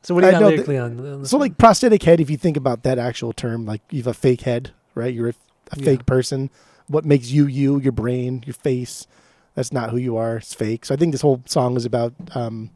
So 0.06 0.14
what 0.14 0.22
do 0.22 0.28
you 0.28 0.34
got 0.34 0.44
lyrically 0.44 0.78
on? 0.78 1.00
on 1.00 1.26
So 1.26 1.38
one? 1.38 1.48
like 1.50 1.58
prosthetic 1.58 2.04
head, 2.04 2.20
if 2.20 2.30
you 2.30 2.38
think 2.38 2.58
about 2.58 2.84
that 2.84 3.00
actual 3.00 3.34
term, 3.34 3.66
like 3.66 3.82
you 3.90 3.98
have 4.00 4.08
a 4.08 4.14
fake 4.14 4.42
head, 4.42 4.72
right? 4.94 5.14
You're 5.14 5.30
a, 5.30 5.34
a 5.72 5.78
Yeah. 5.80 5.86
fake 5.86 6.06
person. 6.06 6.50
What 6.88 7.06
makes 7.06 7.32
you 7.32 7.48
you? 7.48 7.80
Your 7.80 7.92
brain, 7.92 8.44
your 8.46 8.54
face. 8.54 9.08
That's 9.56 9.74
not 9.74 9.90
who 9.90 9.98
you 9.98 10.16
are. 10.18 10.38
It's 10.38 10.54
fake. 10.54 10.86
So 10.86 10.94
I 10.94 10.98
think 10.98 11.12
this 11.12 11.22
whole 11.22 11.42
song 11.46 11.76
is 11.76 11.86
about 11.86 12.14
um, 12.36 12.70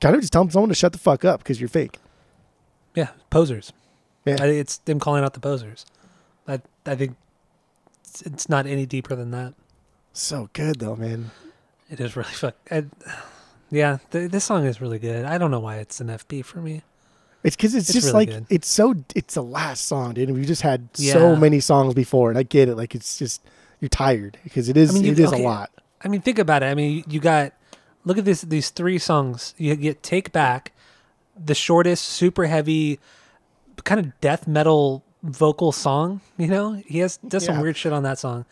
kind 0.00 0.14
of 0.14 0.20
just 0.20 0.32
telling 0.32 0.50
someone 0.50 0.68
to 0.68 0.74
shut 0.74 0.92
the 0.92 0.98
fuck 0.98 1.24
up 1.24 1.38
because 1.40 1.60
you're 1.60 1.68
fake. 1.68 1.98
Yeah, 2.94 3.08
posers. 3.30 3.72
Yeah. 4.26 4.36
I, 4.40 4.46
it's 4.48 4.78
them 4.78 4.98
calling 5.00 5.24
out 5.24 5.32
the 5.34 5.40
posers. 5.40 5.86
I 6.46 6.60
I 6.84 6.94
think 6.94 7.16
it's, 8.04 8.20
it's 8.22 8.48
not 8.50 8.66
any 8.66 8.84
deeper 8.84 9.14
than 9.16 9.30
that. 9.30 9.54
So 10.12 10.50
good 10.52 10.80
though, 10.80 10.96
man. 10.96 11.30
It 11.88 12.00
is 12.00 12.16
really 12.16 12.28
fuck. 12.32 12.56
I, 12.70 12.84
yeah, 13.70 13.98
th- 14.10 14.30
this 14.30 14.44
song 14.44 14.64
is 14.64 14.80
really 14.80 14.98
good. 14.98 15.24
I 15.24 15.38
don't 15.38 15.50
know 15.50 15.60
why 15.60 15.76
it's 15.76 16.00
an 16.00 16.08
FB 16.08 16.44
for 16.44 16.58
me. 16.60 16.82
It's 17.42 17.54
because 17.56 17.74
it's, 17.74 17.88
It's 17.90 17.94
just 17.94 18.06
really 18.12 18.26
like 18.26 18.28
good. 18.30 18.46
it's 18.50 18.68
so 18.68 18.94
it's 19.14 19.34
the 19.34 19.42
last 19.42 19.86
song, 19.86 20.14
dude. 20.14 20.28
And 20.28 20.38
we 20.38 20.44
just 20.44 20.62
had 20.62 20.88
so 20.94 21.36
many 21.36 21.60
songs 21.60 21.94
before, 21.94 22.30
and 22.30 22.38
I 22.38 22.42
get 22.42 22.68
it. 22.68 22.76
Like 22.76 22.94
it's 22.94 23.18
just 23.18 23.42
you're 23.80 23.88
tired 23.88 24.38
because 24.42 24.68
it 24.68 24.76
is 24.76 24.90
I 24.90 24.94
mean, 24.94 25.04
you- 25.04 25.12
it 25.12 25.18
is 25.20 25.32
okay. 25.32 25.42
a 25.42 25.44
lot. 25.46 25.70
I 26.02 26.08
mean, 26.08 26.20
think 26.22 26.38
about 26.38 26.62
it. 26.62 26.66
I 26.66 26.74
mean, 26.74 27.04
you 27.08 27.20
got 27.20 27.52
look 28.04 28.18
at 28.18 28.24
this 28.24 28.40
these 28.42 28.70
three 28.70 28.98
songs. 28.98 29.54
You 29.58 29.74
get 29.76 30.02
Take 30.02 30.32
Back, 30.32 30.72
the 31.42 31.54
shortest, 31.54 32.04
super 32.04 32.46
heavy, 32.46 32.98
kind 33.84 34.00
of 34.00 34.20
death 34.20 34.46
metal 34.48 35.04
vocal 35.22 35.70
song. 35.72 36.20
You 36.36 36.48
know, 36.48 36.72
he 36.86 36.98
has 36.98 37.18
does 37.18 37.44
some 37.44 37.60
weird 37.60 37.76
shit 37.76 37.92
on 37.92 38.02
that 38.02 38.18
song, 38.18 38.44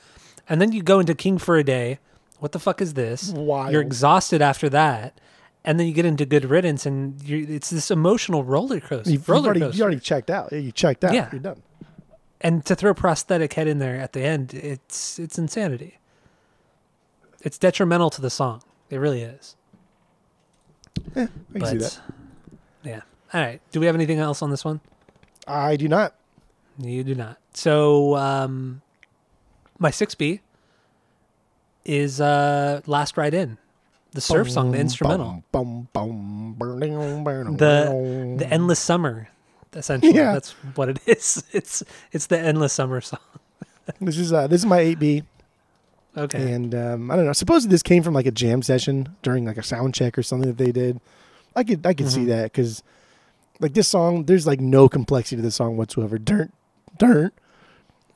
and 0.48 0.60
then 0.60 0.70
you 0.72 0.82
go 0.82 1.00
into 1.00 1.14
King 1.14 1.38
for 1.38 1.56
a 1.56 1.64
Day. 1.64 1.98
What 2.38 2.52
the 2.52 2.58
fuck 2.58 2.80
is 2.82 2.94
this? 2.94 3.30
Wild. 3.30 3.72
You're 3.72 3.80
exhausted 3.82 4.42
after 4.42 4.68
that, 4.70 5.18
and 5.64 5.78
then 5.80 5.86
you 5.86 5.92
get 5.92 6.04
into 6.04 6.26
Good 6.26 6.44
Riddance, 6.44 6.84
and 6.84 7.18
it's 7.28 7.70
this 7.70 7.90
emotional 7.90 8.44
roller 8.44 8.80
coaster. 8.80 9.10
You've, 9.10 9.28
roller 9.28 9.46
already 9.46 9.60
coaster. 9.60 9.76
you 9.78 9.82
already 9.82 10.00
checked 10.00 10.30
out. 10.30 10.50
Yeah, 10.52 10.58
you 10.58 10.72
checked 10.72 11.04
out. 11.04 11.14
Yeah. 11.14 11.28
You're 11.32 11.40
done. 11.40 11.62
and 12.40 12.64
to 12.66 12.74
throw 12.74 12.92
prosthetic 12.92 13.52
head 13.54 13.66
in 13.68 13.78
there 13.78 13.96
at 13.96 14.12
the 14.12 14.22
end, 14.22 14.52
it's 14.54 15.18
it's 15.18 15.38
insanity. 15.38 15.98
It's 17.42 17.58
detrimental 17.58 18.10
to 18.10 18.20
the 18.20 18.30
song. 18.30 18.62
It 18.90 18.96
really 18.98 19.22
is. 19.22 19.56
Yeah, 21.14 21.26
I 21.54 21.58
can 21.58 21.68
see 21.68 21.76
that. 21.78 22.00
yeah. 22.84 23.00
All 23.32 23.40
right. 23.40 23.60
Do 23.72 23.80
we 23.80 23.86
have 23.86 23.94
anything 23.94 24.18
else 24.18 24.42
on 24.42 24.50
this 24.50 24.64
one? 24.64 24.80
I 25.46 25.76
do 25.76 25.88
not. 25.88 26.14
You 26.78 27.04
do 27.04 27.14
not. 27.14 27.38
So 27.52 28.16
um 28.16 28.80
my 29.78 29.90
6B 29.90 30.40
is 31.84 32.20
uh 32.20 32.80
Last 32.86 33.16
Ride 33.16 33.34
In. 33.34 33.58
The 34.12 34.20
surf 34.20 34.48
song, 34.50 34.70
the 34.70 34.78
instrumental. 34.78 35.42
Boom, 35.50 35.88
boom, 35.92 36.54
boom, 36.54 36.54
burning, 36.56 37.24
burning, 37.24 37.56
The 37.56 38.36
the 38.38 38.46
endless 38.52 38.78
summer 38.78 39.28
essentially. 39.74 40.14
Yeah. 40.14 40.32
That's 40.34 40.52
what 40.76 40.88
it 40.88 41.00
is. 41.06 41.42
It's 41.52 41.82
it's 42.12 42.26
the 42.26 42.38
endless 42.38 42.72
summer 42.72 43.00
song. 43.00 43.18
This 44.00 44.16
is 44.18 44.32
uh, 44.32 44.46
this 44.46 44.60
is 44.62 44.66
my 44.66 44.78
8B, 44.78 45.24
Okay. 46.16 46.52
and 46.52 46.74
um, 46.74 47.10
I 47.10 47.16
don't 47.16 47.26
know. 47.26 47.32
Supposedly 47.32 47.74
this 47.74 47.82
came 47.82 48.02
from 48.04 48.14
like 48.14 48.26
a 48.26 48.30
jam 48.30 48.62
session 48.62 49.08
during 49.22 49.44
like 49.44 49.58
a 49.58 49.62
sound 49.64 49.94
check 49.94 50.16
or 50.16 50.22
something 50.22 50.48
that 50.48 50.58
they 50.58 50.70
did. 50.72 51.00
I 51.56 51.64
could 51.64 51.84
I 51.84 51.92
could 51.92 52.06
Mm-hmm. 52.06 52.14
see 52.14 52.24
that 52.26 52.44
because 52.44 52.82
like 53.60 53.74
this 53.74 53.88
song, 53.88 54.24
there's 54.24 54.46
like 54.46 54.60
no 54.60 54.88
complexity 54.88 55.36
to 55.36 55.42
the 55.42 55.50
song 55.50 55.76
whatsoever. 55.76 56.18
Dirt, 56.18 56.50
dirt, 56.98 57.32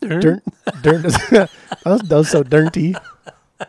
dirt, 0.01 0.23
dirt. 0.23 0.43
that, 0.83 1.51
was, 1.85 2.01
that 2.03 2.17
was 2.17 2.31
so 2.31 2.43
dirty. 2.45 2.95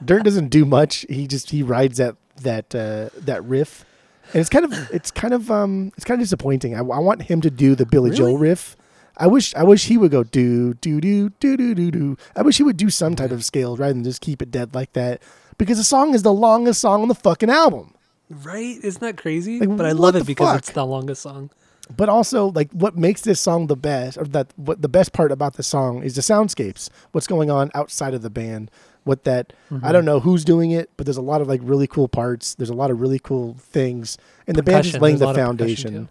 Dirnt 0.03 0.25
doesn't 0.25 0.49
do 0.49 0.65
much. 0.65 1.05
He 1.09 1.27
just 1.27 1.49
he 1.49 1.63
rides 1.63 1.97
that 1.97 2.15
that 2.41 2.73
uh, 2.75 3.09
that 3.19 3.43
riff, 3.43 3.85
and 4.33 4.41
it's 4.41 4.49
kind 4.49 4.65
of 4.65 4.73
it's 4.91 5.11
kind 5.11 5.33
of 5.33 5.49
um 5.49 5.91
it's 5.95 6.05
kind 6.05 6.19
of 6.19 6.23
disappointing. 6.23 6.75
I, 6.75 6.79
I 6.79 6.99
want 6.99 7.23
him 7.23 7.41
to 7.41 7.49
do 7.49 7.75
the 7.75 7.85
Billy 7.85 8.11
Joel 8.11 8.37
riff. 8.37 8.75
I 9.17 9.27
wish 9.27 9.53
I 9.55 9.63
wish 9.63 9.85
he 9.85 9.97
would 9.97 10.11
go 10.11 10.23
do 10.23 10.75
do 10.75 11.01
do 11.01 11.29
do 11.29 11.57
do 11.57 11.75
do 11.75 11.91
do. 11.91 12.17
I 12.35 12.41
wish 12.41 12.57
he 12.57 12.63
would 12.63 12.77
do 12.77 12.89
some 12.89 13.15
type 13.15 13.31
of 13.31 13.43
scale 13.43 13.75
rather 13.75 13.93
than 13.93 14.03
just 14.03 14.21
keep 14.21 14.41
it 14.41 14.51
dead 14.51 14.73
like 14.73 14.93
that. 14.93 15.21
Because 15.57 15.77
the 15.77 15.83
song 15.83 16.13
is 16.13 16.23
the 16.23 16.33
longest 16.33 16.79
song 16.79 17.01
on 17.01 17.09
the 17.09 17.15
fucking 17.15 17.49
album. 17.49 17.93
Right? 18.29 18.77
Isn't 18.81 19.01
that 19.01 19.17
crazy? 19.17 19.59
Like, 19.59 19.75
but 19.75 19.85
I 19.85 19.91
love 19.91 20.15
it 20.15 20.25
because 20.25 20.57
it's 20.57 20.71
the 20.71 20.85
longest 20.85 21.23
song. 21.23 21.49
But 21.95 22.07
also, 22.07 22.51
like, 22.51 22.71
what 22.71 22.95
makes 22.95 23.21
this 23.21 23.39
song 23.39 23.67
the 23.67 23.75
best, 23.75 24.17
or 24.17 24.23
that 24.25 24.53
what 24.55 24.81
the 24.81 24.87
best 24.87 25.11
part 25.11 25.31
about 25.31 25.55
the 25.55 25.63
song 25.63 26.03
is 26.03 26.15
the 26.15 26.21
soundscapes. 26.21 26.89
What's 27.11 27.25
going 27.25 27.49
on 27.49 27.71
outside 27.73 28.13
of 28.13 28.21
the 28.21 28.29
band? 28.29 28.69
What 29.09 29.23
that 29.23 29.53
Mm-hmm. 29.71 29.85
I 29.85 29.91
don't 29.91 30.05
know 30.05 30.19
who's 30.19 30.45
doing 30.45 30.71
it, 30.71 30.89
but 30.97 31.05
there's 31.05 31.17
a 31.17 31.21
lot 31.21 31.41
of 31.41 31.47
like 31.47 31.61
really 31.63 31.87
cool 31.87 32.07
parts. 32.07 32.55
There's 32.55 32.69
a 32.69 32.75
lot 32.75 32.91
of 32.91 33.01
really 33.01 33.19
cool 33.19 33.55
things, 33.59 34.17
and 34.47 34.55
the 34.55 34.63
band 34.63 34.85
is 34.85 34.93
laying 34.99 35.17
there's 35.17 35.19
the 35.19 35.25
lot 35.25 35.37
of 35.37 35.57
percussion, 35.57 35.57
foundation. 35.57 36.09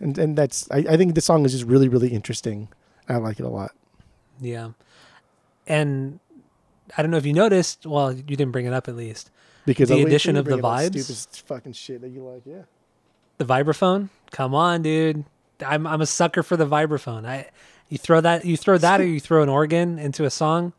And 0.00 0.18
and 0.18 0.36
that's 0.36 0.70
I, 0.70 0.78
I 0.78 0.96
think 0.96 1.14
the 1.14 1.20
song 1.20 1.44
is 1.44 1.52
just 1.52 1.64
really 1.64 1.88
really 1.88 2.08
interesting. 2.08 2.68
I 3.08 3.16
like 3.16 3.38
it 3.40 3.44
a 3.44 3.48
lot. 3.48 3.72
Yeah. 4.40 4.70
And 5.66 6.20
I 6.96 7.02
don't 7.02 7.10
know 7.10 7.16
if 7.16 7.26
you 7.26 7.32
noticed, 7.32 7.86
well, 7.86 8.12
you 8.12 8.22
didn't 8.22 8.52
bring 8.52 8.66
it 8.66 8.72
up 8.72 8.88
at 8.88 8.96
least. 8.96 9.30
Because 9.66 9.88
The 9.88 10.02
addition 10.02 10.36
of 10.36 10.44
the 10.44 10.56
bring 10.56 10.64
up 10.64 10.78
that 10.78 10.92
vibes? 10.92 11.14
stupid 11.14 11.46
fucking 11.46 11.72
shit 11.72 12.00
that 12.02 12.10
you 12.10 12.22
like. 12.22 12.42
Yeah. 12.44 12.62
The 13.38 13.44
vibraphone? 13.44 14.10
Come 14.30 14.54
on, 14.54 14.82
dude. 14.82 15.24
I'm 15.64 15.86
I'm 15.86 16.00
a 16.00 16.06
sucker 16.06 16.42
for 16.42 16.56
the 16.56 16.66
vibraphone. 16.66 17.26
I 17.26 17.48
you 17.88 17.98
throw 17.98 18.20
that 18.20 18.44
you 18.44 18.56
throw 18.56 18.78
that 18.78 19.00
or 19.00 19.06
you 19.06 19.20
throw 19.20 19.42
an 19.42 19.48
organ 19.48 19.98
into 19.98 20.24
a 20.24 20.30
song, 20.30 20.72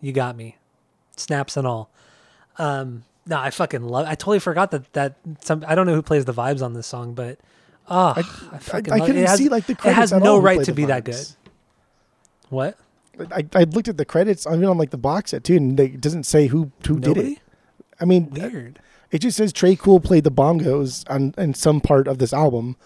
you 0.00 0.12
got 0.12 0.36
me. 0.36 0.56
Snaps 1.22 1.56
and 1.56 1.66
all. 1.66 1.90
Um 2.58 3.04
no, 3.26 3.38
I 3.38 3.50
fucking 3.50 3.82
love 3.82 4.06
I 4.06 4.14
totally 4.14 4.40
forgot 4.40 4.70
that 4.72 4.92
that 4.92 5.16
some 5.40 5.64
I 5.66 5.74
don't 5.74 5.86
know 5.86 5.94
who 5.94 6.02
plays 6.02 6.24
the 6.24 6.34
vibes 6.34 6.62
on 6.62 6.74
this 6.74 6.86
song, 6.86 7.14
but 7.14 7.38
oh, 7.88 8.14
I, 8.16 8.20
I, 8.52 8.58
fucking 8.58 8.92
I 8.92 8.96
love, 8.96 9.06
couldn't 9.06 9.22
it 9.22 9.28
has, 9.28 9.38
see 9.38 9.48
like 9.48 9.66
the 9.66 9.72
it 9.72 9.78
credits. 9.78 9.98
has 9.98 10.12
at 10.12 10.22
no 10.22 10.38
right 10.38 10.62
to 10.64 10.72
be 10.72 10.84
that 10.86 11.04
good. 11.04 11.26
What? 12.48 12.76
I, 13.30 13.46
I 13.54 13.64
looked 13.64 13.88
at 13.88 13.96
the 13.96 14.04
credits. 14.04 14.46
I 14.46 14.56
mean, 14.56 14.64
on 14.64 14.78
like 14.78 14.90
the 14.90 14.98
box 14.98 15.30
set 15.30 15.44
too, 15.44 15.56
and 15.56 15.76
they, 15.76 15.86
it 15.86 16.00
doesn't 16.00 16.24
say 16.24 16.46
who 16.48 16.72
who 16.86 16.98
did 16.98 17.16
it. 17.16 17.38
I 18.00 18.04
mean, 18.04 18.30
Weird. 18.30 18.78
It 19.10 19.18
just 19.20 19.36
says 19.36 19.52
Tré 19.52 19.78
Cool 19.78 20.00
played 20.00 20.24
the 20.24 20.30
bongos 20.30 21.08
on 21.08 21.34
in 21.36 21.54
some 21.54 21.80
part 21.80 22.08
of 22.08 22.18
this 22.18 22.32
album, 22.32 22.76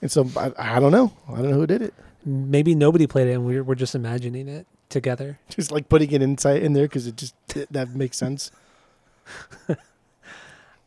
and 0.00 0.10
so 0.10 0.28
I, 0.36 0.76
I 0.76 0.80
don't 0.80 0.92
know. 0.92 1.12
I 1.28 1.36
don't 1.36 1.50
know 1.50 1.56
who 1.56 1.66
did 1.66 1.82
it. 1.82 1.94
Maybe 2.24 2.74
nobody 2.74 3.06
played 3.06 3.28
it 3.28 3.32
and 3.32 3.44
we're 3.44 3.64
we're 3.64 3.74
just 3.74 3.94
imagining 3.94 4.46
it 4.46 4.66
together. 4.92 5.38
Just 5.48 5.72
like 5.72 5.88
putting 5.88 6.12
it 6.12 6.22
inside 6.22 6.62
in 6.62 6.72
there 6.74 6.84
because 6.86 7.06
it 7.08 7.16
just 7.16 7.34
that 7.72 7.90
makes 7.96 8.16
sense. 8.16 8.50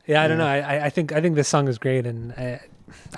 Yeah, 0.07 0.21
I 0.21 0.27
don't 0.27 0.37
know. 0.37 0.45
I, 0.45 0.85
I- 0.85 0.89
think 0.91 1.11
I 1.13 1.19
think 1.21 1.35
this 1.35 1.47
song 1.47 1.67
is 1.67 1.79
great, 1.79 2.05
and 2.05 2.31
I, 2.33 2.61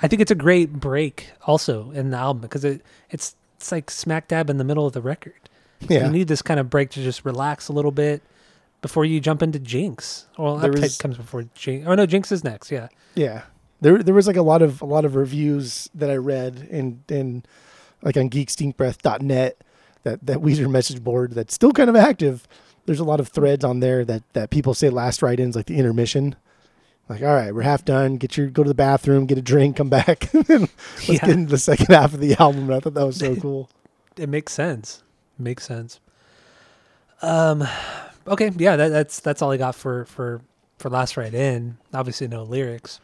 I 0.02 0.08
think 0.08 0.22
it's 0.22 0.30
a 0.30 0.34
great 0.34 0.72
break 0.72 1.28
also 1.46 1.90
in 1.90 2.10
the 2.10 2.16
album 2.16 2.40
because 2.40 2.64
it 2.64 2.80
it's 3.10 3.36
it's 3.58 3.70
like 3.70 3.90
smack 3.90 4.28
dab 4.28 4.48
in 4.48 4.56
the 4.56 4.64
middle 4.64 4.86
of 4.86 4.94
the 4.94 5.02
record. 5.02 5.34
Yeah, 5.86 6.06
You 6.06 6.10
need 6.12 6.28
this 6.28 6.40
kind 6.40 6.58
of 6.58 6.70
break 6.70 6.88
to 6.92 7.02
just 7.02 7.26
relax 7.26 7.68
a 7.68 7.74
little 7.74 7.90
bit 7.90 8.22
before 8.80 9.04
you 9.04 9.20
jump 9.20 9.42
into 9.42 9.58
Jinx. 9.58 10.26
Well, 10.38 10.56
There 10.56 10.72
was- 10.72 10.96
comes 10.96 11.18
before 11.18 11.42
Jinx. 11.54 11.86
Oh 11.86 11.94
no, 11.94 12.06
Jinx 12.06 12.32
is 12.32 12.42
next. 12.42 12.70
Yeah, 12.70 12.88
yeah. 13.14 13.42
There 13.82 14.02
there 14.02 14.14
was 14.14 14.26
like 14.26 14.36
a 14.36 14.42
lot 14.42 14.62
of 14.62 14.80
a 14.80 14.86
lot 14.86 15.04
of 15.04 15.14
reviews 15.14 15.90
that 15.94 16.08
I 16.10 16.16
read 16.16 16.66
in 16.70 17.04
in 17.10 17.42
like 18.00 18.16
on 18.16 18.30
geekstinkbreath.net 18.30 19.62
that 20.04 20.24
that 20.26 20.38
Weezer 20.38 20.70
message 20.70 21.02
board 21.02 21.32
that's 21.32 21.54
still 21.54 21.72
kind 21.72 21.90
of 21.90 21.96
active. 21.96 22.46
There's 22.86 23.00
a 23.00 23.04
lot 23.04 23.20
of 23.20 23.28
threads 23.28 23.64
on 23.64 23.80
there 23.80 24.04
that 24.04 24.22
that 24.32 24.50
people 24.50 24.74
say 24.74 24.88
last 24.90 25.22
write-ins 25.22 25.54
like 25.56 25.66
the 25.66 25.76
intermission. 25.76 26.36
Like, 27.08 27.22
all 27.22 27.34
right, 27.34 27.54
we're 27.54 27.62
half 27.62 27.84
done. 27.86 28.16
Get 28.18 28.36
your 28.36 28.48
go 28.48 28.62
to 28.62 28.68
the 28.68 28.74
bathroom, 28.74 29.24
get 29.26 29.38
a 29.38 29.42
drink, 29.42 29.76
come 29.76 29.88
back. 29.88 30.28
Let's 30.34 31.08
Yeah. 31.08 31.18
get 31.20 31.28
into 31.30 31.50
the 31.50 31.58
second 31.58 31.86
half 31.94 32.12
of 32.14 32.20
the 32.20 32.34
album. 32.38 32.64
And 32.64 32.74
I 32.74 32.80
thought 32.80 32.94
that 32.94 33.06
was 33.06 33.16
so 33.16 33.34
cool. 33.40 33.70
it 34.16 34.28
makes 34.28 34.52
sense. 34.52 35.02
Makes 35.38 35.64
sense. 35.66 36.00
Um, 37.22 37.66
okay, 38.26 38.50
yeah, 38.56 38.76
that, 38.76 38.88
that's 38.88 39.20
that's 39.20 39.42
all 39.42 39.50
I 39.50 39.56
got 39.56 39.74
for 39.74 40.04
for 40.04 40.40
for 40.78 40.88
last 40.90 41.16
ride 41.16 41.34
in. 41.34 41.78
Obviously, 41.94 42.28
no 42.28 42.42
lyrics. 42.42 43.00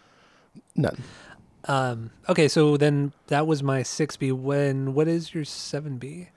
None. 0.77 1.03
Um, 1.67 2.11
okay, 2.29 2.47
so 2.47 2.77
then 2.77 3.13
that 3.29 3.47
was 3.47 3.63
my 3.63 3.83
six 3.83 4.17
B. 4.17 4.33
When 4.33 4.95
what 4.95 5.09
is 5.09 5.35
your 5.35 5.45
seven 5.45 5.97
B? 5.99 6.29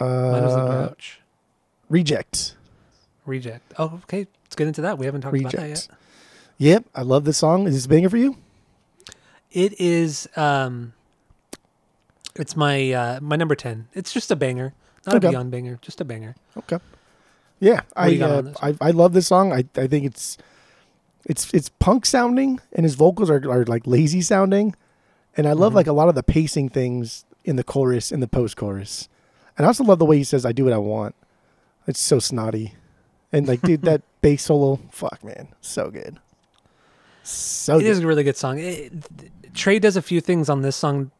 Mine 0.00 0.42
was 0.44 0.54
the 0.54 0.60
Uh, 0.60 0.94
reject. 1.88 2.54
Reject. 3.26 3.72
Oh, 3.78 4.00
okay. 4.04 4.26
Let's 4.44 4.56
get 4.56 4.66
into 4.68 4.80
that. 4.82 4.98
We 4.98 5.06
haven't 5.06 5.20
talked 5.22 5.36
about 5.38 5.52
that 5.52 5.68
yet. 5.68 5.88
Yep, 6.58 6.84
I 6.94 7.02
love 7.02 7.24
this 7.24 7.36
song. 7.38 7.66
Is 7.66 7.74
this 7.74 7.86
banger 7.86 8.08
for 8.08 8.16
you? 8.16 8.36
It 9.52 9.78
is. 9.80 10.28
Um, 10.36 10.92
it's 12.34 12.56
my 12.56 12.92
uh, 12.92 13.20
my 13.20 13.36
number 13.36 13.54
ten. 13.54 13.88
It's 13.94 14.12
just 14.12 14.30
a 14.30 14.36
banger, 14.36 14.74
not 15.06 15.16
Okay. 15.16 15.26
a 15.26 15.30
beyond 15.30 15.50
banger, 15.50 15.78
just 15.82 16.00
a 16.00 16.04
banger. 16.04 16.34
Okay. 16.56 16.78
Yeah, 17.60 17.80
I, 17.96 18.18
uh, 18.20 18.52
I 18.62 18.76
I 18.80 18.90
love 18.92 19.12
this 19.14 19.26
song. 19.26 19.52
I 19.52 19.64
I 19.76 19.86
think 19.88 20.04
it's 20.04 20.38
it's 21.24 21.52
it's 21.52 21.68
punk 21.80 22.06
sounding, 22.06 22.60
and 22.72 22.84
his 22.84 22.94
vocals 22.94 23.30
are 23.30 23.42
are 23.50 23.64
like 23.64 23.86
lazy 23.86 24.22
sounding, 24.22 24.74
and 25.36 25.46
I 25.48 25.52
love 25.52 25.72
Mhm. 25.72 25.76
like 25.76 25.86
a 25.88 25.92
lot 25.92 26.08
of 26.08 26.14
the 26.14 26.22
pacing 26.22 26.68
things 26.68 27.24
in 27.44 27.56
the 27.56 27.64
chorus 27.64 28.12
in 28.12 28.20
the 28.20 28.28
post 28.28 28.56
chorus, 28.56 29.08
and 29.58 29.66
I 29.66 29.68
also 29.68 29.84
love 29.84 29.98
the 29.98 30.06
way 30.06 30.16
he 30.16 30.24
says 30.24 30.46
"I 30.46 30.52
do 30.52 30.64
what 30.64 30.72
I 30.72 30.78
want." 30.78 31.14
It's 31.86 32.00
so 32.00 32.18
snotty, 32.18 32.74
and 33.32 33.46
like 33.46 33.60
dude, 33.60 33.82
that 33.82 34.02
bass 34.22 34.44
solo, 34.44 34.78
fuck 34.90 35.22
man, 35.22 35.48
so 35.60 35.90
good. 35.90 36.18
So 37.22 37.76
It 37.76 37.82
good. 37.82 37.88
is 37.88 37.98
a 37.98 38.06
really 38.06 38.24
good 38.24 38.36
song. 38.36 38.58
It, 38.58 38.92
Tré 39.52 39.80
does 39.80 39.96
a 39.96 40.02
few 40.02 40.20
things 40.20 40.48
on 40.48 40.62
this 40.62 40.76
song, 40.76 41.10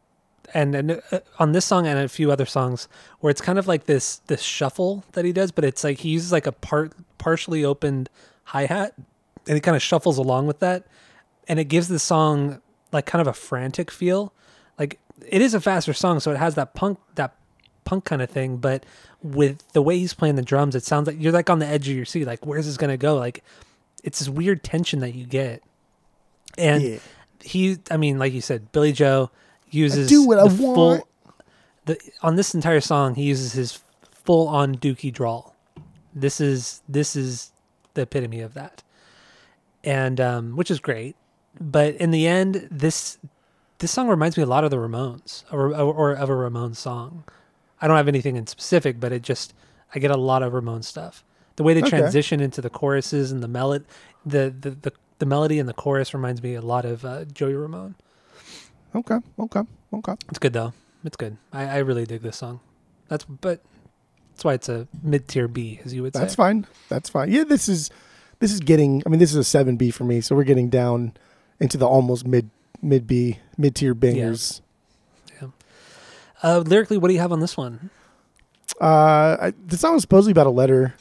and, 0.55 0.74
and 0.74 1.03
uh, 1.12 1.20
on 1.39 1.53
this 1.53 1.64
song 1.64 1.86
and 1.86 1.99
a 1.99 2.09
few 2.09 2.30
other 2.30 2.47
songs 2.47 2.89
where 3.20 3.30
it's 3.30 3.41
kind 3.41 3.59
of 3.59 3.66
like 3.66 3.84
this 3.84 4.18
this 4.28 4.43
shuffle 4.43 5.05
that 5.12 5.24
he 5.24 5.32
does, 5.32 5.53
but 5.53 5.64
it's 5.64 5.84
like 5.84 5.99
he 5.99 6.11
uses 6.11 6.32
like 6.32 6.47
a 6.47 6.53
part 6.53 6.93
partially 7.18 7.64
opened 7.64 8.09
hi 8.45 8.66
hat, 8.66 8.95
and 9.47 9.55
he 9.57 9.61
kind 9.61 9.76
of 9.76 9.82
shuffles 9.82 10.18
along 10.18 10.47
with 10.47 10.61
that, 10.61 10.86
and 11.49 11.59
it 11.59 11.64
gives 11.64 11.89
the 11.89 11.99
song 11.99 12.61
like 12.93 13.07
kind 13.07 13.20
of 13.20 13.26
a 13.26 13.32
frantic 13.34 13.91
feel. 13.91 14.32
Like 14.78 14.99
it 15.26 15.43
is 15.43 15.53
a 15.55 15.61
faster 15.61 15.93
song, 15.93 16.20
so 16.20 16.30
it 16.30 16.36
has 16.39 16.55
that 16.55 16.74
punk 16.74 16.99
that 17.16 17.34
punk 17.89 18.05
kind 18.05 18.20
of 18.22 18.30
thing. 18.30 18.57
But 18.59 18.84
with 19.22 19.66
the 19.72 19.82
way 19.82 19.99
he's 19.99 20.14
playing 20.14 20.34
the 20.36 20.43
drums, 20.43 20.74
it 20.74 20.84
sounds 20.84 21.07
like 21.07 21.16
you're 21.18 21.32
like 21.32 21.49
on 21.51 21.59
the 21.59 21.66
edge 21.66 21.89
of 21.89 21.97
your 21.97 22.05
seat. 22.05 22.26
Like, 22.26 22.45
where's 22.47 22.66
this 22.66 22.76
gonna 22.76 22.97
go? 22.97 23.16
Like, 23.16 23.43
it's 24.05 24.18
this 24.18 24.28
weird 24.28 24.62
tension 24.62 25.01
that 25.01 25.14
you 25.14 25.24
get. 25.24 25.62
And 26.57 26.82
Yeah. 26.82 26.99
he, 27.43 27.78
I 27.91 27.97
mean, 27.97 28.18
like 28.18 28.32
you 28.32 28.41
said, 28.41 28.70
Billie 28.72 28.93
Joe 28.93 29.30
uses 29.70 30.09
do 30.09 30.26
what 30.26 30.36
the 30.36 30.45
I 30.45 30.49
full- 30.57 30.74
want. 30.74 31.05
the 31.86 31.99
on 32.22 32.36
this 32.36 32.55
entire 32.55 32.80
song, 32.80 33.14
he 33.14 33.24
uses 33.24 33.53
his 33.53 33.80
full 34.24 34.49
on 34.49 34.74
Dookie 34.76 35.12
drawl. 35.12 35.55
This 36.14 36.41
is 36.41 36.82
this 36.89 37.14
is 37.16 37.53
the 37.95 38.03
epitome 38.03 38.41
of 38.41 38.55
that, 38.55 38.82
and 39.84 40.20
um, 40.20 40.57
which 40.57 40.70
is 40.70 40.80
great. 40.80 41.16
But 41.61 41.95
in 41.97 42.11
the 42.11 42.26
end, 42.26 42.68
this 42.70 43.18
this 43.78 43.91
song 43.93 44.09
reminds 44.09 44.36
me 44.36 44.43
a 44.43 44.47
lot 44.47 44.64
of 44.64 44.70
the 44.70 44.76
Ramones, 44.76 45.45
or, 45.53 45.72
or 45.74 46.12
of 46.12 46.28
a 46.28 46.32
Ramones 46.32 46.76
song. 46.76 47.24
I 47.81 47.87
don't 47.87 47.97
have 47.97 48.09
anything 48.09 48.37
in 48.37 48.47
specific, 48.47 48.99
but 49.01 49.12
it 49.12 49.22
just 49.22 49.55
I 49.95 49.99
get 49.99 50.11
a 50.11 50.16
lot 50.16 50.43
of 50.43 50.53
Ramones 50.53 50.85
stuff. 50.85 51.24
The 51.57 51.62
way 51.62 51.74
they 51.74 51.81
Okay. 51.81 51.91
transition 51.91 52.41
into 52.41 52.61
the 52.61 52.70
choruses 52.70 53.33
and 53.33 53.43
the 53.43 53.49
melody, 53.49 53.85
the, 54.24 54.55
the 54.61 54.70
the 54.70 54.93
the 55.18 55.26
melody 55.26 55.59
and 55.59 55.68
the 55.68 55.74
chorus 55.74 56.14
reminds 56.14 56.43
me 56.43 56.55
a 56.55 56.61
lot 56.61 56.85
of 56.85 57.05
uh, 57.05 57.24
Joey 57.24 57.55
Ramone. 57.55 57.97
Okay, 58.95 59.18
okay, 59.39 59.62
okay. 59.93 60.14
It's 60.29 60.39
good 60.39 60.53
though. 60.53 60.72
It's 61.05 61.16
good. 61.16 61.37
I, 61.53 61.64
I 61.64 61.76
really 61.79 62.07
dig 62.07 62.22
this 62.22 62.37
song. 62.37 62.61
That's 63.09 63.24
but 63.24 63.61
that's 64.33 64.45
why 64.45 64.55
it's 64.55 64.68
a 64.68 64.87
mid 65.03 65.26
tier 65.29 65.49
B, 65.49 65.81
as 65.85 65.93
you 65.93 66.03
would 66.03 66.14
say. 66.14 66.20
That's 66.20 66.35
fine. 66.35 66.66
That's 66.89 67.09
fine. 67.09 67.31
Yeah, 67.33 67.45
this 67.45 67.68
is 67.68 67.91
this 68.39 68.53
is 68.53 68.61
getting. 68.61 69.03
I 69.05 69.09
mean, 69.09 69.18
this 69.18 69.31
is 69.31 69.37
a 69.37 69.45
seven 69.45 69.76
B 69.76 69.91
for 69.91 70.05
me. 70.05 70.20
So 70.20 70.37
we're 70.37 70.45
getting 70.45 70.68
down 70.70 71.12
into 71.61 71.76
the 71.76 71.87
almost 71.89 72.26
mid 72.26 72.51
mid 72.81 73.07
B 73.07 73.39
mid 73.57 73.74
tier 73.74 73.95
bangers. 73.95 74.62
Uh, 76.43 76.59
lyrically, 76.59 76.99
what 76.99 77.09
do 77.09 77.14
you 77.14 77.20
have 77.20 77.32
on 77.32 77.41
this 77.41 77.57
one? 77.57 77.91
Uh, 78.80 79.36
I, 79.41 79.53
the 79.66 79.76
song 79.76 79.95
was 79.95 80.03
supposedly 80.03 80.32
about 80.32 80.47
a 80.47 80.51
letter 80.51 80.95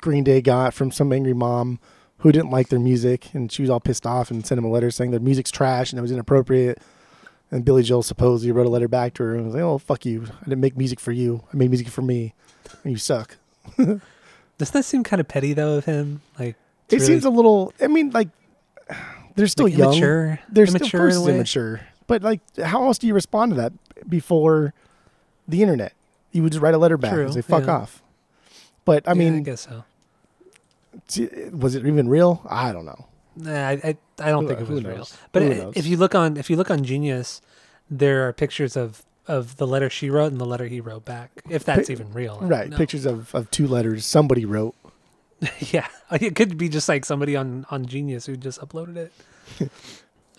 Green 0.00 0.24
Day 0.24 0.42
got 0.42 0.74
from 0.74 0.90
some 0.90 1.12
angry 1.12 1.32
mom 1.32 1.78
who 2.18 2.30
didn't 2.32 2.50
like 2.50 2.68
their 2.68 2.78
music, 2.78 3.32
and 3.34 3.50
she 3.50 3.62
was 3.62 3.70
all 3.70 3.80
pissed 3.80 4.06
off 4.06 4.30
and 4.30 4.46
sent 4.46 4.58
him 4.58 4.64
a 4.64 4.70
letter 4.70 4.90
saying 4.90 5.10
their 5.10 5.20
music's 5.20 5.50
trash 5.50 5.90
and 5.90 5.98
it 5.98 6.02
was 6.02 6.12
inappropriate. 6.12 6.78
And 7.50 7.64
Billie 7.64 7.82
Joe 7.82 8.00
supposedly 8.02 8.52
wrote 8.52 8.66
a 8.66 8.70
letter 8.70 8.88
back 8.88 9.14
to 9.14 9.22
her 9.22 9.34
and 9.34 9.44
was 9.46 9.54
like, 9.54 9.62
"Oh, 9.62 9.78
fuck 9.78 10.06
you! 10.06 10.24
I 10.24 10.44
didn't 10.44 10.60
make 10.60 10.76
music 10.76 10.98
for 11.00 11.12
you. 11.12 11.44
I 11.52 11.56
made 11.56 11.68
music 11.70 11.88
for 11.88 12.02
me, 12.02 12.34
and 12.82 12.92
you 12.92 12.98
suck." 12.98 13.36
Doesn't 13.76 14.00
that 14.58 14.84
seem 14.84 15.02
kind 15.02 15.20
of 15.20 15.28
petty 15.28 15.52
though 15.52 15.76
of 15.76 15.84
him? 15.84 16.22
Like 16.38 16.56
It 16.88 17.00
seems 17.00 17.24
a 17.24 17.30
little. 17.30 17.72
I 17.80 17.88
mean, 17.88 18.10
like 18.10 18.28
they're 19.34 19.46
still 19.48 19.66
like, 19.66 19.76
young. 19.76 19.92
immature. 19.92 20.38
They're 20.48 20.66
still 20.66 20.80
immature 20.80 21.00
of 21.00 21.14
course 21.14 21.14
in 21.14 21.18
a 21.18 21.20
it's 21.20 21.26
way. 21.28 21.34
immature. 21.34 21.80
But 22.12 22.22
like, 22.22 22.40
how 22.62 22.84
else 22.84 22.98
do 22.98 23.06
you 23.06 23.14
respond 23.14 23.52
to 23.52 23.56
that 23.56 23.72
before 24.08 24.74
the 25.48 25.62
internet? 25.62 25.94
You 26.32 26.42
would 26.42 26.52
just 26.52 26.60
write 26.62 26.74
a 26.74 26.78
letter 26.78 26.98
back 26.98 27.12
True, 27.12 27.24
and 27.24 27.32
say 27.34 27.40
"fuck 27.40 27.64
yeah. 27.64 27.76
off." 27.76 28.02
But 28.84 29.08
I 29.08 29.12
Yeah, 29.12 29.18
mean, 29.18 29.36
I 29.36 29.40
guess 29.40 29.62
so. 29.68 29.84
was 31.52 31.74
it 31.74 31.86
even 31.86 32.08
real? 32.08 32.42
I 32.48 32.72
don't 32.72 32.84
know. 32.84 33.06
Nah, 33.36 33.68
I, 33.68 33.72
I 33.72 33.96
I 34.18 34.28
don't 34.28 34.42
Who- 34.44 34.48
think 34.48 34.60
it 34.60 34.68
was 34.68 34.84
real. 34.84 35.08
But 35.32 35.42
if 35.76 35.86
you 35.86 35.96
look 35.96 36.14
on 36.14 36.36
if 36.36 36.50
you 36.50 36.56
look 36.56 36.70
on 36.70 36.84
Genius, 36.84 37.40
there 37.90 38.28
are 38.28 38.32
pictures 38.32 38.76
of 38.76 39.04
of 39.26 39.56
the 39.56 39.66
letter 39.66 39.88
she 39.88 40.10
wrote 40.10 40.32
and 40.32 40.40
the 40.40 40.44
letter 40.44 40.66
he 40.66 40.80
wrote 40.80 41.04
back. 41.04 41.30
If 41.48 41.64
that's 41.64 41.86
Pi- 41.88 41.92
even 41.92 42.12
real, 42.12 42.38
Right, 42.42 42.68
know. 42.68 42.76
pictures 42.76 43.06
of, 43.06 43.32
of 43.34 43.50
two 43.50 43.66
letters 43.68 44.04
somebody 44.04 44.44
wrote. 44.44 44.74
yeah, 45.70 45.86
it 46.10 46.34
could 46.34 46.58
be 46.58 46.68
just 46.68 46.88
like 46.88 47.04
somebody 47.06 47.36
on 47.36 47.64
on 47.70 47.86
Genius 47.86 48.26
who 48.26 48.36
just 48.36 48.60
uploaded 48.60 48.96
it. 48.96 49.12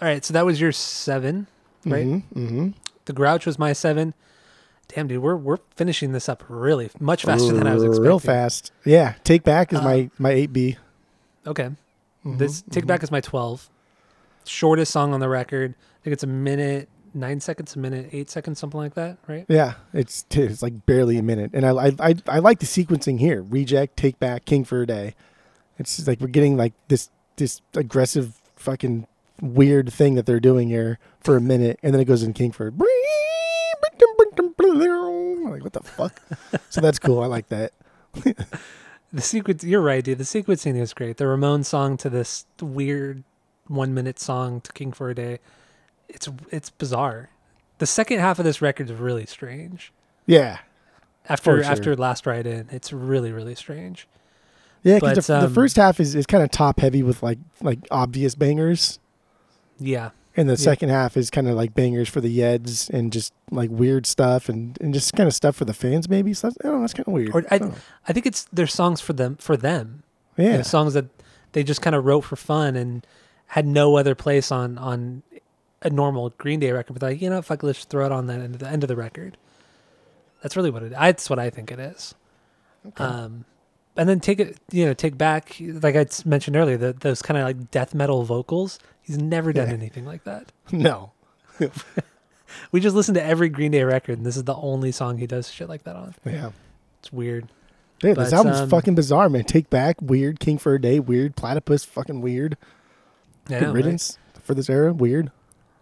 All 0.02 0.08
right, 0.10 0.24
so 0.24 0.34
that 0.34 0.46
was 0.46 0.60
your 0.60 0.72
seven, 0.74 1.48
right? 1.86 2.06
Mm-hmm. 2.06 2.70
The 3.06 3.14
Grouch 3.14 3.46
was 3.46 3.60
my 3.60 3.74
seven. 3.74 4.14
Damn, 4.90 5.08
dude, 5.08 5.22
we're 5.24 5.36
we're 5.36 5.58
finishing 5.76 6.12
this 6.12 6.28
up 6.30 6.44
really 6.48 6.90
much 7.00 7.24
faster 7.26 7.54
than 7.54 7.68
I 7.68 7.74
was 7.74 7.84
expecting. 7.84 8.04
Real 8.06 8.20
fast. 8.20 8.72
Yeah, 8.86 9.16
Take 9.24 9.44
Back 9.44 9.74
is 9.74 9.80
Uh, 9.80 9.84
my 9.84 10.10
my 10.20 10.32
eight 10.32 10.54
B. 10.54 10.78
Okay, 11.48 11.70
Mm-hmm, 12.26 12.38
this 12.38 12.64
Take 12.70 12.86
Back 12.86 13.04
is 13.04 13.12
my 13.12 13.22
twelve. 13.22 13.70
Shortest 14.46 14.92
song 14.92 15.14
on 15.14 15.20
the 15.20 15.30
record. 15.30 15.74
I 15.74 16.04
think 16.04 16.14
it's 16.14 16.24
a 16.24 16.28
minute, 16.28 16.90
nine 17.14 17.40
seconds, 17.40 17.76
a 17.76 17.80
minute, 17.80 18.10
eight 18.12 18.30
seconds, 18.30 18.60
something 18.60 18.78
like 18.80 18.94
that, 18.96 19.18
right? 19.28 19.46
Yeah, 19.48 19.76
it's 19.94 20.26
it's 20.32 20.62
like 20.62 20.86
barely 20.86 21.18
a 21.18 21.24
minute, 21.24 21.52
and 21.54 21.66
I 21.66 21.72
I 21.72 21.92
I, 22.00 22.16
I 22.28 22.40
like 22.40 22.60
the 22.60 22.66
sequencing 22.66 23.20
here: 23.20 23.42
Reject, 23.42 23.96
Take 23.98 24.20
Back, 24.20 24.44
King 24.46 24.66
for 24.66 24.82
a 24.82 24.86
Day. 24.86 25.16
It's 25.80 26.06
like 26.08 26.20
we're 26.20 26.28
getting 26.28 26.58
like 26.58 26.74
this 26.90 27.10
this 27.38 27.62
aggressive 27.74 28.42
fucking 28.58 29.08
weird 29.44 29.92
thing 29.92 30.16
that 30.16 30.26
they're 30.26 30.40
doing 30.40 30.70
here 30.70 30.98
for 31.20 31.36
a 31.36 31.42
minute, 31.42 31.80
and 31.84 31.94
then 31.94 32.02
it 32.02 32.06
goes 32.06 32.24
in 32.24 32.34
King 32.34 32.52
for. 32.52 32.72
Like 35.44 35.64
what 35.64 35.74
the 35.74 35.82
fuck? 35.84 36.22
so 36.70 36.82
that's 36.82 37.00
cool. 37.00 37.22
I 37.22 37.28
like 37.28 37.50
that. 37.50 37.74
The 39.14 39.22
sequence, 39.22 39.64
you're 39.64 39.80
right, 39.80 40.04
dude. 40.04 40.18
The 40.18 40.24
sequencing 40.24 40.76
is 40.76 40.92
great. 40.92 41.18
The 41.18 41.28
Ramon 41.28 41.64
song 41.64 41.98
to 41.98 42.10
this 42.10 42.48
weird 42.60 43.24
one 43.68 43.94
minute 43.94 44.18
song 44.20 44.60
to 44.62 44.74
King 44.74 44.92
for 44.92 45.12
a 45.12 45.14
Day. 45.14 45.38
It's 46.10 46.28
it's 46.50 46.72
bizarre. 46.72 47.30
The 47.78 47.86
second 47.86 48.22
half 48.22 48.40
of 48.40 48.46
this 48.46 48.60
record 48.60 48.90
is 48.90 49.00
really 49.00 49.28
strange. 49.28 49.94
Yeah, 50.26 50.58
After 51.30 51.62
sure. 51.62 51.72
after 51.72 51.96
Last 51.96 52.26
Ride 52.26 52.48
In, 52.48 52.70
it's 52.72 52.92
really 52.92 53.32
really 53.32 53.54
strange. 53.54 54.08
yeah. 54.82 54.96
Because 54.96 55.28
the, 55.28 55.38
um, 55.38 55.44
the 55.44 55.50
first 55.50 55.76
half 55.76 56.00
is, 56.00 56.16
is 56.16 56.26
kind 56.26 56.44
of 56.44 56.50
top 56.50 56.80
heavy 56.80 57.04
with 57.04 57.22
like 57.22 57.38
like 57.62 57.78
obvious 57.92 58.34
bangers, 58.34 58.98
Yeah, 59.86 60.10
and 60.36 60.48
the 60.50 60.54
Yeah. 60.54 60.58
second 60.58 60.90
half 60.90 61.16
is 61.18 61.30
kind 61.30 61.48
of 61.48 61.56
like 61.56 61.74
bangers 61.76 62.10
for 62.10 62.22
the 62.22 62.30
Yeds 62.30 62.90
and 62.90 63.12
just 63.12 63.34
like 63.52 63.70
weird 63.70 64.06
stuff 64.06 64.50
and, 64.50 64.78
and 64.82 64.94
just 64.94 65.14
kind 65.14 65.28
of 65.28 65.34
stuff 65.34 65.56
for 65.56 65.66
the 65.66 65.74
fans 65.74 66.10
maybe. 66.10 66.34
So 66.34 66.48
that's, 66.48 66.58
I 66.64 66.68
don't 66.70 66.76
know, 66.78 66.82
that's 66.82 66.94
kind 66.94 67.08
of 67.08 67.14
weird. 67.14 67.32
or 67.36 67.44
I, 67.52 67.58
don't. 67.58 67.76
I 68.08 68.14
think 68.14 68.26
it's 68.26 68.46
their 68.54 68.68
songs 68.68 69.02
for 69.02 69.14
them 69.14 69.36
for 69.38 69.56
them. 69.58 70.04
Yeah, 70.38 70.62
songs 70.64 70.94
that 70.96 71.06
they 71.52 71.64
just 71.64 71.82
kind 71.82 71.96
of 71.96 72.06
wrote 72.06 72.22
for 72.22 72.36
fun 72.36 72.76
and 72.76 73.06
had 73.48 73.68
no 73.68 73.98
other 73.98 74.16
place 74.16 74.52
on 74.52 74.78
on 74.80 75.22
a 75.84 75.90
normal 75.90 76.30
Green 76.38 76.60
Day 76.60 76.72
record. 76.72 76.94
But 76.94 77.02
like, 77.04 77.22
you 77.22 77.30
know, 77.30 77.42
fuck, 77.42 77.62
let's 77.62 77.80
just 77.80 77.90
throw 77.90 78.06
it 78.06 78.12
on 78.12 78.26
the 78.28 78.34
end 78.34 78.56
of 78.56 78.60
the 78.60 78.68
end 78.68 78.84
of 78.84 78.88
the 78.88 78.96
record. 78.96 79.38
That's 80.42 80.56
really 80.58 80.72
what 80.72 80.82
it. 80.84 80.92
That's 80.92 81.30
what 81.30 81.38
I 81.40 81.50
think 81.50 81.72
it 81.72 81.80
is. 81.80 82.16
Um, 82.98 83.46
and 83.98 84.08
then 84.10 84.20
take 84.20 84.40
it, 84.40 84.58
you 84.72 84.86
know, 84.86 84.94
take 84.94 85.18
back, 85.18 85.56
like 85.60 85.96
I 85.96 86.06
mentioned 86.26 86.56
earlier, 86.56 86.78
the, 86.78 86.94
those 86.94 87.22
kind 87.22 87.38
of 87.38 87.46
like 87.46 87.72
death 87.72 87.94
metal 87.94 88.24
vocals. 88.24 88.80
He's 89.02 89.18
never 89.18 89.52
done 89.54 89.68
Yeah. 89.68 89.74
anything 89.74 90.06
like 90.06 90.24
that. 90.24 90.52
no. 90.72 91.12
We 92.72 92.80
just 92.80 92.96
listen 92.96 93.16
to 93.16 93.24
every 93.24 93.50
Green 93.50 93.72
Day 93.72 93.84
record, 93.84 94.18
and 94.20 94.26
this 94.28 94.38
is 94.38 94.44
the 94.44 94.56
only 94.56 94.92
song 94.92 95.18
he 95.18 95.26
does 95.26 95.50
shit 95.50 95.68
like 95.68 95.84
that 95.84 95.96
on. 95.96 96.14
Yeah. 96.24 96.52
It's 97.00 97.12
weird. 97.12 97.48
Dude, 98.00 98.16
this 98.16 98.32
album's 98.32 98.60
um, 98.60 98.70
fucking 98.70 98.94
bizarre, 98.96 99.28
man. 99.30 99.44
Take 99.44 99.70
Back, 99.72 99.98
weird. 100.02 100.40
King 100.40 100.58
for 100.60 100.76
a 100.76 100.82
Day, 100.82 101.00
weird. 101.00 101.36
Platypus, 101.36 101.84
fucking 101.84 102.22
weird. 102.22 102.58
Yeah, 103.50 103.60
Good 103.60 103.62
know, 103.62 103.68
right? 103.70 103.76
riddance 103.78 104.20
for 104.44 104.54
this 104.54 104.70
era, 104.70 104.94
weird. 104.94 105.32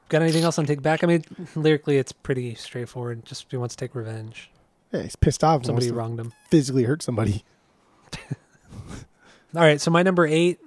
Got 0.07 0.22
anything 0.22 0.43
else 0.43 0.57
on 0.59 0.66
Take 0.66 0.82
Back? 0.82 1.03
I 1.03 1.07
mean, 1.07 1.26
lyrically, 1.55 1.97
it's 1.97 2.12
pretty 2.14 2.55
straightforward. 2.55 3.26
Just 3.26 3.47
he 3.51 3.57
wants 3.57 3.76
to 3.76 3.86
take 3.86 3.93
revenge. 3.93 4.49
Yeah, 4.93 5.01
he's 5.03 5.16
pissed 5.18 5.43
off. 5.43 5.66
Somebody 5.66 5.91
wronged 5.91 6.20
him. 6.22 6.32
physically 6.49 6.84
hurt 6.84 7.01
somebody. 7.03 7.43
All 9.55 9.62
right, 9.62 9.80
so 9.82 9.91
my 9.91 10.03
number 10.03 10.26
eight. 10.26 10.59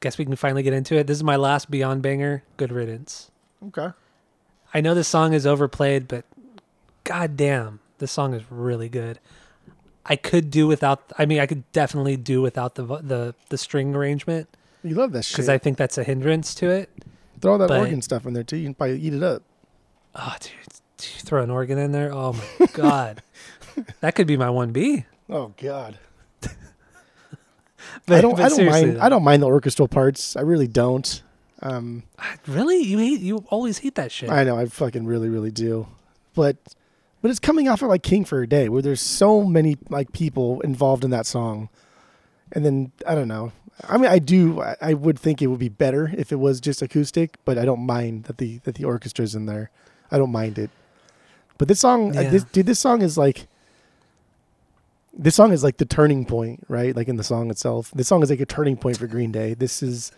Guess 0.00 0.16
we 0.18 0.24
can 0.24 0.36
finally 0.36 0.62
get 0.62 0.72
into 0.72 0.94
it. 0.96 1.06
This 1.08 1.16
is 1.16 1.24
my 1.24 1.34
last 1.36 1.70
Beyond 1.70 2.02
banger. 2.02 2.44
Good 2.56 2.70
riddance. 2.70 3.30
Okay. 3.68 3.88
I 4.72 4.80
know 4.80 4.94
this 4.94 5.08
song 5.08 5.32
is 5.32 5.44
overplayed, 5.46 6.06
but 6.06 6.24
goddamn, 7.04 7.80
this 7.98 8.12
song 8.12 8.34
is 8.34 8.42
really 8.50 8.88
good. 8.88 9.18
I 10.06 10.14
could 10.16 10.50
do 10.50 10.66
without. 10.66 11.02
I 11.18 11.26
mean, 11.26 11.40
I 11.40 11.46
could 11.46 11.70
definitely 11.72 12.16
do 12.16 12.40
without 12.40 12.76
the 12.76 12.84
the 12.84 13.34
the 13.48 13.58
string 13.58 13.94
arrangement 13.94 14.48
You 14.84 14.94
love 14.94 15.12
that 15.12 15.24
shit. 15.24 15.34
because 15.36 15.48
I 15.48 15.58
think 15.58 15.76
that's 15.78 15.98
a 15.98 16.04
hindrance 16.04 16.54
to 16.56 16.70
it. 16.70 16.90
Throw 17.40 17.52
all 17.52 17.58
that 17.58 17.68
but- 17.68 17.80
organ 17.80 18.00
stuff 18.02 18.24
in 18.26 18.34
there 18.34 18.44
too. 18.44 18.56
You 18.56 18.66
can 18.66 18.74
probably 18.74 19.00
eat 19.00 19.14
it 19.14 19.22
up. 19.22 19.42
Oh, 20.14 20.34
dude, 20.40 20.52
throw 20.98 21.42
an 21.42 21.50
organ 21.50 21.76
in 21.78 21.92
there. 21.92 22.12
Oh 22.12 22.34
my 22.60 22.66
god, 22.72 23.22
that 24.00 24.14
could 24.14 24.26
be 24.26 24.36
my 24.36 24.48
one 24.50 24.70
B. 24.70 25.06
Oh 25.28 25.52
God. 25.60 25.98
But, 28.06 28.18
I 28.18 28.20
don't. 28.20 28.38
I 28.40 28.48
don't 28.48 28.66
mind. 28.66 28.96
though. 28.96 29.00
I 29.00 29.08
don't 29.08 29.22
mind 29.24 29.42
the 29.42 29.46
orchestral 29.46 29.88
parts. 29.88 30.36
I 30.36 30.40
really 30.42 30.66
don't. 30.68 31.22
Um, 31.62 32.04
Really, 32.46 32.78
you 32.82 32.98
hate. 32.98 33.20
You 33.20 33.44
always 33.50 33.78
hate 33.78 33.94
that 33.96 34.12
shit. 34.12 34.30
I 34.30 34.44
know. 34.44 34.56
I 34.56 34.66
fucking 34.66 35.06
really, 35.06 35.28
really 35.28 35.50
do. 35.50 35.88
But, 36.34 36.56
but 37.20 37.30
it's 37.30 37.40
coming 37.40 37.68
off 37.68 37.82
of 37.82 37.88
like 37.88 38.02
King 38.04 38.24
for 38.24 38.40
a 38.42 38.46
Day, 38.48 38.68
where 38.68 38.80
there's 38.82 39.00
so 39.00 39.42
many 39.42 39.76
like 39.90 40.12
people 40.12 40.60
involved 40.60 41.04
in 41.04 41.10
that 41.10 41.26
song, 41.26 41.68
and 42.52 42.64
then 42.64 42.92
I 43.06 43.14
don't 43.14 43.28
know. 43.28 43.52
I 43.88 43.96
mean, 43.96 44.10
I 44.10 44.18
do. 44.18 44.60
I, 44.60 44.76
I 44.80 44.94
would 44.94 45.18
think 45.18 45.42
it 45.42 45.48
would 45.48 45.58
be 45.58 45.68
better 45.68 46.12
if 46.16 46.30
it 46.32 46.36
was 46.36 46.60
just 46.60 46.80
acoustic, 46.82 47.36
but 47.44 47.58
I 47.58 47.64
don't 47.64 47.84
mind 47.84 48.24
that 48.24 48.38
the 48.38 48.58
that 48.58 48.76
the 48.76 48.84
orchestra's 48.84 49.34
in 49.34 49.46
there. 49.46 49.70
I 50.10 50.18
don't 50.18 50.32
mind 50.32 50.58
it. 50.58 50.70
But 51.58 51.66
this 51.68 51.80
song, 51.80 52.16
uh, 52.16 52.20
Yeah. 52.20 52.30
this, 52.30 52.44
dude, 52.44 52.66
this 52.66 52.78
song 52.78 53.02
is 53.02 53.18
like. 53.18 53.48
This 55.12 55.34
song 55.34 55.52
is 55.52 55.64
like 55.64 55.78
the 55.78 55.84
turning 55.84 56.24
point, 56.24 56.64
right? 56.68 56.94
Like 56.94 57.08
in 57.08 57.16
the 57.16 57.24
song 57.24 57.50
itself. 57.50 57.90
This 57.94 58.08
song 58.08 58.22
is 58.22 58.30
like 58.30 58.40
a 58.40 58.46
turning 58.46 58.76
point 58.76 58.98
for 58.98 59.06
Green 59.06 59.32
Day. 59.32 59.54
This 59.54 59.82
is 59.82 60.12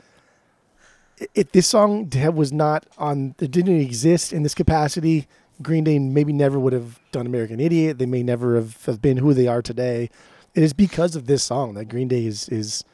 if 1.34 1.52
this 1.52 1.66
song 1.66 2.10
was 2.34 2.52
not 2.52 2.86
on 2.96 3.34
it 3.38 3.50
didn't 3.50 3.80
exist 3.80 4.32
in 4.32 4.42
this 4.42 4.54
capacity 4.54 5.28
Green 5.62 5.84
Day 5.84 5.98
maybe 5.98 6.32
never 6.32 6.58
would 6.58 6.72
have 6.72 6.98
done 7.12 7.26
American 7.26 7.60
Idiot. 7.60 7.98
They 7.98 8.06
may 8.06 8.22
never 8.22 8.56
have, 8.56 8.84
have 8.86 9.02
been 9.02 9.18
who 9.18 9.34
they 9.34 9.46
are 9.46 9.62
today. 9.62 10.10
It 10.54 10.62
is 10.62 10.72
because 10.72 11.14
of 11.16 11.26
this 11.26 11.44
song 11.44 11.74
that 11.74 11.86
Green 11.86 12.08
Day 12.08 12.24
is 12.24 12.48
is 12.48 12.84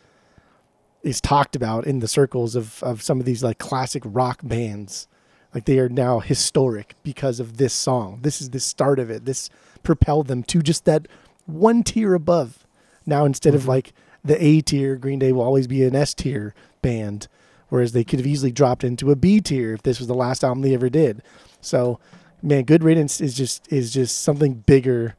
is 1.03 1.21
talked 1.21 1.55
about 1.55 1.87
in 1.87 2.01
the 2.01 2.09
circles 2.09 2.57
of, 2.57 2.83
of 2.83 3.01
some 3.01 3.21
of 3.21 3.27
these 3.27 3.43
like 3.45 3.59
classic 3.59 4.03
rock 4.05 4.41
bands. 4.43 5.07
Like 5.55 5.65
they 5.65 5.79
are 5.79 5.89
now 5.89 6.19
historic 6.19 6.97
because 7.03 7.39
of 7.39 7.57
this 7.57 7.73
song. 7.73 8.19
This 8.23 8.41
is 8.41 8.51
the 8.51 8.61
start 8.61 8.99
of 8.99 9.11
it. 9.11 9.25
This 9.25 9.49
propelled 9.83 10.27
them 10.27 10.43
to 10.45 10.61
just 10.61 10.85
that 10.85 11.07
one 11.47 11.83
tier 11.83 12.15
above. 12.15 12.67
Now 13.05 13.25
instead 13.25 13.55
of 13.55 13.63
mm-hmm. 13.63 13.71
like 13.71 13.93
the 14.25 14.43
A 14.43 14.61
tier, 14.61 14.97
Green 14.97 15.19
Day 15.19 15.33
will 15.33 15.43
always 15.43 15.67
be 15.67 15.85
an 15.85 15.95
S 15.95 16.13
tier 16.13 16.55
band, 16.83 17.29
whereas 17.69 17.93
they 17.93 18.05
could 18.05 18.19
have 18.19 18.27
easily 18.27 18.53
dropped 18.53 18.85
into 18.85 19.11
a 19.11 19.17
B 19.17 19.41
tier 19.41 19.73
if 19.75 19.83
this 19.83 19.99
was 19.99 20.09
the 20.09 20.15
last 20.15 20.45
album 20.45 20.63
they 20.63 20.75
ever 20.75 20.89
did. 20.89 21.23
So, 21.61 21.99
man, 22.43 22.65
Good 22.65 22.83
Riddance 22.83 23.21
is 23.21 23.35
just 23.35 23.71
is 23.73 23.93
just 23.93 24.21
something 24.21 24.55
bigger, 24.67 25.15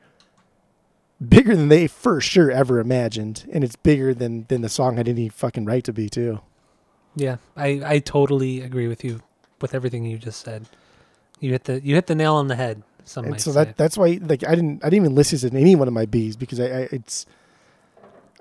bigger 1.25 1.55
than 1.55 1.69
they 1.69 1.87
for 1.87 2.19
sure 2.21 2.51
ever 2.51 2.79
imagined, 2.79 3.47
and 3.51 3.63
it's 3.63 3.75
bigger 3.75 4.13
than 4.13 4.45
than 4.49 4.61
the 4.61 4.69
song 4.69 4.97
had 4.97 5.07
any 5.07 5.29
fucking 5.29 5.65
right 5.65 5.83
to 5.83 5.93
be 5.93 6.09
too. 6.09 6.41
Yeah, 7.15 7.37
I, 7.55 7.81
I 7.83 7.99
totally 7.99 8.61
agree 8.61 8.87
with 8.87 9.03
you 9.03 9.21
with 9.59 9.73
everything 9.73 10.05
you 10.05 10.19
just 10.19 10.43
said. 10.43 10.67
You 11.39 11.51
hit 11.51 11.63
the 11.63 11.81
you 11.81 11.95
hit 11.95 12.07
the 12.07 12.15
nail 12.15 12.35
on 12.35 12.47
the 12.47 12.55
head. 12.55 12.83
Some 13.07 13.25
and 13.25 13.39
so 13.39 13.51
say. 13.51 13.63
that 13.63 13.77
that's 13.77 13.97
why 13.97 14.19
like 14.21 14.45
I 14.45 14.53
didn't 14.53 14.83
I 14.83 14.89
didn't 14.89 15.05
even 15.05 15.15
listen 15.15 15.49
to 15.49 15.57
any 15.57 15.75
one 15.75 15.87
of 15.87 15.93
my 15.93 16.05
B's 16.05 16.35
because 16.35 16.59
I, 16.59 16.65
I 16.65 16.87
it's 16.91 17.25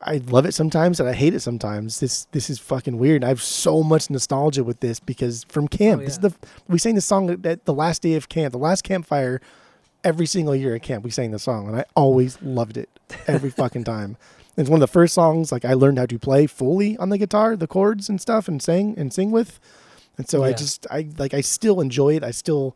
I 0.03 0.21
love 0.29 0.45
it 0.45 0.53
sometimes 0.53 1.01
and 1.01 1.09
I 1.09 1.13
hate 1.13 1.35
it 1.35 1.41
sometimes. 1.41 2.01
This 2.01 2.27
this 2.33 2.51
is 2.51 2.59
fucking 2.59 2.99
weird. 2.99 3.23
I 3.23 3.29
have 3.29 3.43
so 3.43 3.83
much 3.83 4.11
nostalgia 4.11 4.65
with 4.65 4.81
this 4.81 4.99
because 4.99 5.45
from 5.45 5.69
camp, 5.69 6.03
Oh, 6.03 6.05
this 6.05 6.15
is 6.15 6.19
the 6.19 6.35
we 6.69 6.79
sang 6.79 6.97
the 6.97 7.01
song 7.01 7.31
at 7.47 7.65
the 7.65 7.75
last 7.75 8.03
day 8.03 8.15
of 8.15 8.29
camp, 8.29 8.53
the 8.53 8.59
last 8.59 8.83
campfire. 8.83 9.41
Every 10.05 10.27
single 10.27 10.55
year 10.55 10.77
at 10.77 10.83
camp, 10.83 11.03
we 11.03 11.11
sang 11.11 11.33
the 11.33 11.39
song, 11.39 11.67
and 11.67 11.77
I 11.77 11.85
always 11.97 12.41
loved 12.41 12.77
it 12.77 12.89
every 13.27 13.51
fucking 13.51 13.85
time. 13.85 14.17
It's 14.59 14.71
one 14.71 14.81
of 14.81 14.89
the 14.89 14.93
first 14.93 15.13
songs 15.13 15.53
like 15.53 15.67
I 15.67 15.75
learned 15.75 15.99
how 15.99 16.07
to 16.07 16.19
play 16.19 16.47
fully 16.47 16.97
on 16.97 17.11
the 17.11 17.19
guitar, 17.19 17.57
the 17.57 17.67
chords 17.67 18.09
and 18.09 18.19
stuff, 18.19 18.49
and 18.49 18.63
sing 18.63 18.95
and 18.97 19.13
sing 19.13 19.31
with. 19.31 19.61
And 20.17 20.27
so 20.27 20.45
I 20.45 20.55
just 20.55 20.87
I 20.91 21.09
like 21.19 21.35
I 21.35 21.43
still 21.43 21.79
enjoy 21.79 22.17
it. 22.17 22.25
I 22.25 22.31
still 22.31 22.75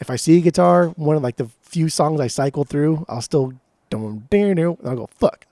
if 0.00 0.10
I 0.10 0.16
see 0.16 0.38
a 0.38 0.40
guitar, 0.40 0.88
one 0.88 1.16
of 1.16 1.22
like 1.22 1.36
the 1.36 1.48
few 1.62 1.88
songs 1.88 2.20
I 2.20 2.26
cycle 2.26 2.64
through, 2.64 3.04
I'll 3.08 3.22
still 3.22 3.52
don't 3.90 4.28
dare 4.30 4.54
no 4.54 4.78
I'll 4.84 4.96
go 4.96 5.08
fuck. 5.18 5.46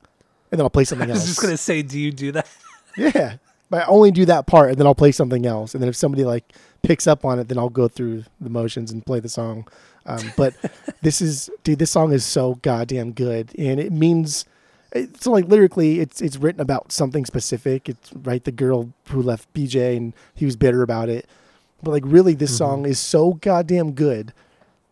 And 0.51 0.59
then 0.59 0.64
I'll 0.64 0.70
play 0.70 0.84
something 0.84 1.09
else. 1.09 1.18
I 1.20 1.22
was 1.22 1.28
just 1.28 1.43
gonna 1.43 1.57
say, 1.57 1.82
do 1.82 1.99
you 1.99 2.12
do 2.12 2.32
that? 2.32 2.49
Yeah. 2.95 3.36
But 3.70 3.84
I 3.84 3.86
only 3.86 4.11
do 4.11 4.26
that 4.26 4.47
part 4.47 4.68
and 4.68 4.76
then 4.76 4.86
I'll 4.86 4.95
play 4.95 5.12
something 5.12 5.47
else. 5.47 5.72
And 5.72 5.82
then 5.82 5.88
if 5.88 5.97
somebody 5.97 6.24
like 6.24 6.53
picks 6.82 7.07
up 7.07 7.24
on 7.24 7.38
it, 7.38 7.49
then 7.49 7.57
I'll 7.57 7.70
go 7.70 7.88
through 7.88 8.24
the 8.38 8.51
motions 8.51 8.93
and 8.93 9.05
play 9.07 9.18
the 9.18 9.30
song. 9.30 9.66
Um, 10.05 10.30
but 10.36 10.53
this 11.01 11.22
is 11.22 11.49
dude, 11.64 11.78
this 11.78 11.90
song 11.90 12.12
is 12.12 12.26
so 12.26 12.57
goddamn 12.57 13.12
good. 13.12 13.51
And 13.59 13.80
it 13.80 13.93
means 13.93 14.45
it's 14.93 15.26
like 15.26 15.47
lyrically 15.47 16.01
it's 16.01 16.20
it's 16.20 16.36
written 16.36 16.61
about 16.61 16.93
something 16.93 17.24
specific. 17.24 17.88
It's 17.88 18.12
right 18.12 18.45
the 18.45 18.53
girl 18.53 18.93
who 19.09 19.22
left 19.22 19.51
BJ 19.55 19.97
and 19.97 20.12
he 20.34 20.45
was 20.45 20.55
bitter 20.55 20.82
about 20.82 21.09
it. 21.09 21.26
But 21.83 21.91
like 21.91 22.05
really 22.07 22.35
this 22.35 22.51
mm-hmm. 22.51 22.59
song 22.59 22.87
is 22.87 22.99
so 22.99 23.35
goddamn 23.35 23.93
good 23.93 24.33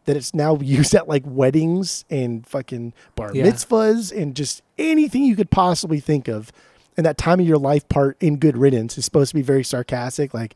that 0.06 0.16
it's 0.16 0.34
now 0.34 0.56
used 0.60 0.94
at 0.94 1.08
like 1.08 1.22
weddings 1.26 2.04
and 2.10 2.46
fucking 2.46 2.92
bar 3.14 3.30
Yeah. 3.34 3.44
mitzvahs 3.46 4.16
and 4.16 4.34
just 4.34 4.62
anything 4.78 5.24
you 5.24 5.36
could 5.36 5.50
possibly 5.50 6.00
think 6.00 6.28
of. 6.28 6.52
And 6.96 7.06
that 7.06 7.16
time 7.16 7.40
of 7.40 7.46
your 7.46 7.58
life 7.58 7.88
part 7.88 8.16
in 8.20 8.36
Good 8.36 8.56
Riddance 8.56 8.98
is 8.98 9.04
supposed 9.04 9.30
to 9.30 9.34
be 9.34 9.42
very 9.42 9.64
sarcastic, 9.64 10.34
like 10.34 10.54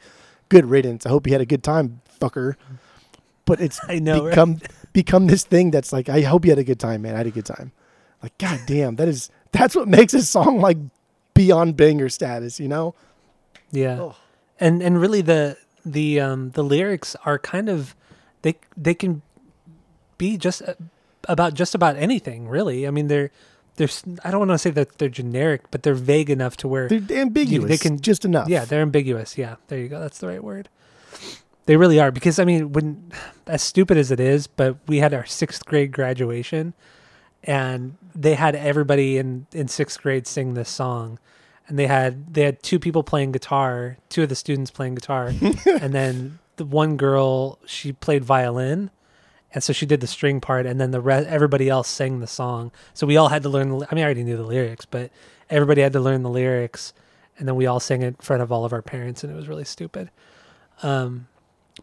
good 0.49 0.67
riddance. 0.67 1.07
I 1.07 1.09
hope 1.09 1.27
you 1.27 1.33
had 1.33 1.41
a 1.41 1.47
good 1.47 1.63
time, 1.63 2.01
fucker. 2.21 2.57
But 3.47 3.61
it's 3.61 3.81
I 3.89 3.99
know, 3.99 4.25
right? 4.25 4.31
become 4.31 4.61
become 4.93 5.27
this 5.27 5.45
thing 5.45 5.71
that's 5.71 5.93
like, 5.93 6.09
I 6.09 6.23
hope 6.23 6.45
you 6.45 6.51
had 6.51 6.59
a 6.59 6.65
good 6.65 6.81
time, 6.81 7.03
man. 7.03 7.15
I 7.15 7.19
had 7.19 7.27
a 7.27 7.31
good 7.31 7.47
time. 7.47 7.73
Like, 8.23 8.37
god 8.39 8.61
damn, 8.67 8.97
that 8.97 9.09
is 9.09 9.31
that's 9.53 9.75
what 9.77 9.87
makes 9.89 10.13
a 10.15 10.23
song 10.23 10.61
like 10.61 10.79
beyond 11.35 11.77
banger 11.77 12.09
status, 12.09 12.59
you 12.61 12.69
know? 12.69 12.95
Yeah, 13.71 14.01
Oh. 14.01 14.17
and 14.61 14.83
and 14.83 15.01
really 15.01 15.21
the 15.21 15.57
the 15.85 16.21
um 16.21 16.51
the 16.51 16.63
lyrics 16.65 17.15
are 17.25 17.39
kind 17.39 17.69
of 17.69 17.95
they 18.43 18.57
they 18.77 18.95
can 18.95 19.23
be 20.19 20.37
just 20.37 20.63
uh, 20.63 20.75
about 21.29 21.55
just 21.55 21.75
about 21.75 21.97
anything 21.97 22.49
really. 22.49 22.87
I 22.87 22.91
mean 22.91 23.09
they're 23.09 23.31
they're 23.77 23.89
I 24.25 24.31
don't 24.31 24.39
want 24.41 24.53
to 24.53 24.59
say 24.59 24.71
that 24.71 24.99
they're 24.99 25.09
generic, 25.09 25.71
but 25.71 25.83
they're 25.83 25.95
vague 25.95 26.31
enough 26.31 26.57
to 26.59 26.69
where 26.69 26.89
They're 26.89 27.21
ambiguous. 27.21 27.69
they 27.69 27.77
can- 27.79 28.01
just 28.01 28.25
enough. 28.25 28.49
yeah 28.49 28.65
they're 28.65 28.83
ambiguous. 28.83 29.37
Yeah, 29.37 29.57
there 29.69 29.79
you 29.79 29.89
go. 29.89 30.01
That's 30.01 30.19
the 30.19 30.29
right 30.29 30.43
word. 30.43 30.69
They 31.67 31.77
really 31.77 31.99
are 31.99 32.11
because 32.13 32.39
I 32.39 32.45
mean 32.45 32.73
when 32.73 33.11
as 33.47 33.63
stupid 33.63 33.97
as 33.97 34.11
it 34.11 34.21
is, 34.21 34.47
but 34.47 34.77
we 34.87 34.99
had 34.99 35.13
our 35.15 35.25
sixth 35.27 35.65
grade 35.65 35.93
graduation, 35.93 36.75
and 37.43 37.97
they 38.15 38.35
had 38.35 38.55
everybody 38.55 39.17
in 39.19 39.47
in 39.53 39.69
sixth 39.69 40.01
grade 40.03 40.27
sing 40.27 40.55
this 40.55 40.69
song 40.69 41.19
and 41.69 41.79
they 41.79 41.87
had 41.87 42.35
they 42.35 42.43
had 42.43 42.63
two 42.63 42.79
people 42.79 43.03
playing 43.03 43.33
guitar 43.33 43.97
two 44.09 44.23
of 44.23 44.29
the 44.29 44.35
students 44.35 44.71
playing 44.71 44.95
guitar 44.95 45.27
and 45.81 45.95
then 45.95 46.39
the 46.57 46.65
one 46.65 46.97
girl 46.97 47.59
she 47.67 47.93
played 47.93 48.25
violin 48.25 48.91
and 49.53 49.63
so 49.63 49.73
she 49.73 49.87
did 49.87 50.01
the 50.01 50.07
string 50.07 50.41
part 50.41 50.67
and 50.67 50.81
then 50.81 50.91
the 50.91 51.01
rest 51.01 51.27
everybody 51.29 51.69
else 51.69 51.89
sang 51.89 52.21
the 52.21 52.27
song 52.27 52.71
so 52.93 53.07
we 53.07 53.17
all 53.17 53.29
had 53.29 53.43
to 53.43 53.49
learn 53.49 53.71
the, 53.71 53.87
i 53.91 53.95
mean 53.95 54.03
i 54.03 54.07
already 54.07 54.25
knew 54.25 54.37
the 54.37 54.43
lyrics 54.43 54.85
but 54.85 55.11
everybody 55.51 55.81
had 55.81 55.93
to 55.93 56.01
learn 56.01 56.23
the 56.23 56.31
lyrics 56.31 56.93
and 57.39 57.49
then 57.49 57.57
we 57.57 57.67
all 57.67 57.81
sang 57.81 58.03
it 58.03 58.07
in 58.07 58.15
front 58.15 58.43
of 58.43 58.53
all 58.53 58.65
of 58.65 58.73
our 58.73 58.83
parents 58.83 59.25
and 59.25 59.33
it 59.33 59.37
was 59.37 59.49
really 59.49 59.65
stupid 59.65 60.11
um 60.83 61.27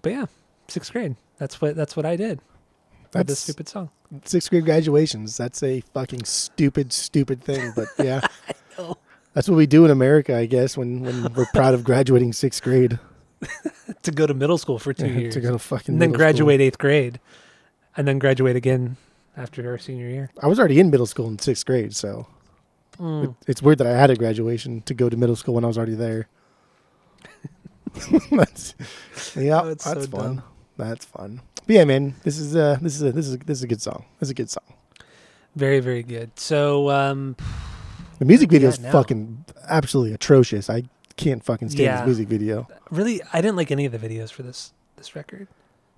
but 0.02 0.12
yeah 0.12 0.26
sixth 0.68 0.92
grade 0.92 1.16
that's 1.38 1.60
what 1.60 1.76
that's 1.76 1.96
what 1.96 2.06
i 2.06 2.16
did 2.16 2.40
with 3.14 3.28
this 3.28 3.40
stupid 3.40 3.68
song 3.68 3.90
sixth 4.26 4.50
grade 4.50 4.66
graduations. 4.66 5.38
That's 5.38 5.64
a 5.64 5.82
fucking 5.94 6.26
stupid, 6.26 6.94
stupid 6.94 7.44
thing. 7.44 7.74
But 7.76 7.88
yeah. 7.98 8.22
That's 9.34 9.48
what 9.50 9.56
we 9.56 9.66
do 9.66 9.86
in 9.86 9.92
America, 9.92 10.36
I 10.36 10.46
guess, 10.46 10.76
when, 10.78 11.02
when 11.02 11.34
we're 11.34 11.46
proud 11.54 11.74
of 11.74 11.84
graduating 11.90 12.34
sixth 12.34 12.62
grade. 12.62 13.00
to 14.04 14.12
go 14.12 14.28
to 14.28 14.34
middle 14.34 14.58
school 14.58 14.78
for 14.78 14.94
two 14.94 15.08
Yeah, 15.08 15.20
years 15.20 15.34
to 15.34 15.42
go 15.42 15.52
to 15.52 15.60
fucking 15.60 15.94
and 15.96 16.02
then 16.02 16.10
middle 16.12 16.20
school. 16.20 16.26
graduate 16.26 16.62
eighth 16.62 16.78
grade, 16.78 17.20
and 17.98 18.08
then 18.08 18.20
graduate 18.20 18.56
again 18.56 18.98
after 19.38 19.68
our 19.70 19.78
senior 19.78 20.10
year. 20.10 20.30
I 20.44 20.48
was 20.48 20.60
already 20.60 20.80
in 20.80 20.90
middle 20.92 21.06
school 21.08 21.28
in 21.28 21.40
sixth 21.40 21.66
grade, 21.66 21.96
so 21.96 22.28
Mm. 23.00 23.24
it, 23.24 23.36
it's 23.48 23.62
weird 23.64 23.80
that 23.80 23.88
I 23.88 23.98
had 23.98 24.12
a 24.12 24.16
graduation 24.16 24.82
to 24.82 24.94
go 24.94 25.10
to 25.10 25.18
middle 25.18 25.36
school 25.36 25.56
when 25.56 25.64
I 25.64 25.68
was 25.68 25.78
already 25.78 25.96
there. 25.96 26.28
that's, 28.32 28.76
yeah, 29.36 29.62
Oh, 29.62 29.68
that's 29.70 29.84
so 29.86 30.02
fun. 30.02 30.10
dumb. 30.10 30.44
That's 30.78 31.06
fun. 31.06 31.42
But 31.66 31.76
yeah, 31.76 31.86
man, 31.86 32.16
this 32.24 32.38
is 32.38 32.56
uh 32.56 32.78
this 32.82 32.96
is 32.96 33.02
a, 33.04 33.12
this 33.12 33.28
is 33.28 33.34
a, 33.36 33.38
this 33.38 33.58
is 33.60 33.64
a 33.64 33.68
good 33.68 33.82
song. 33.82 34.06
This 34.20 34.28
is 34.28 34.32
a 34.32 34.34
good 34.36 34.50
song. 34.50 34.64
Very 35.56 35.80
very 35.80 36.04
good. 36.04 36.38
So 36.38 36.90
um, 36.90 37.36
The 38.22 38.26
music 38.26 38.52
video 38.52 38.70
is 38.70 38.78
fucking 38.78 39.46
absolutely 39.68 40.14
atrocious. 40.14 40.70
I 40.70 40.84
can't 41.18 41.44
fucking 41.44 41.70
stand 41.70 41.84
Yeah. 41.86 41.98
this 42.02 42.06
music 42.06 42.28
video. 42.28 42.68
really, 42.92 43.20
I 43.34 43.42
didn't 43.42 43.56
like 43.58 43.72
any 43.72 43.84
of 43.88 43.92
the 43.92 43.98
videos 43.98 44.30
for 44.32 44.44
this 44.44 44.74
this 44.96 45.16
record. 45.16 45.48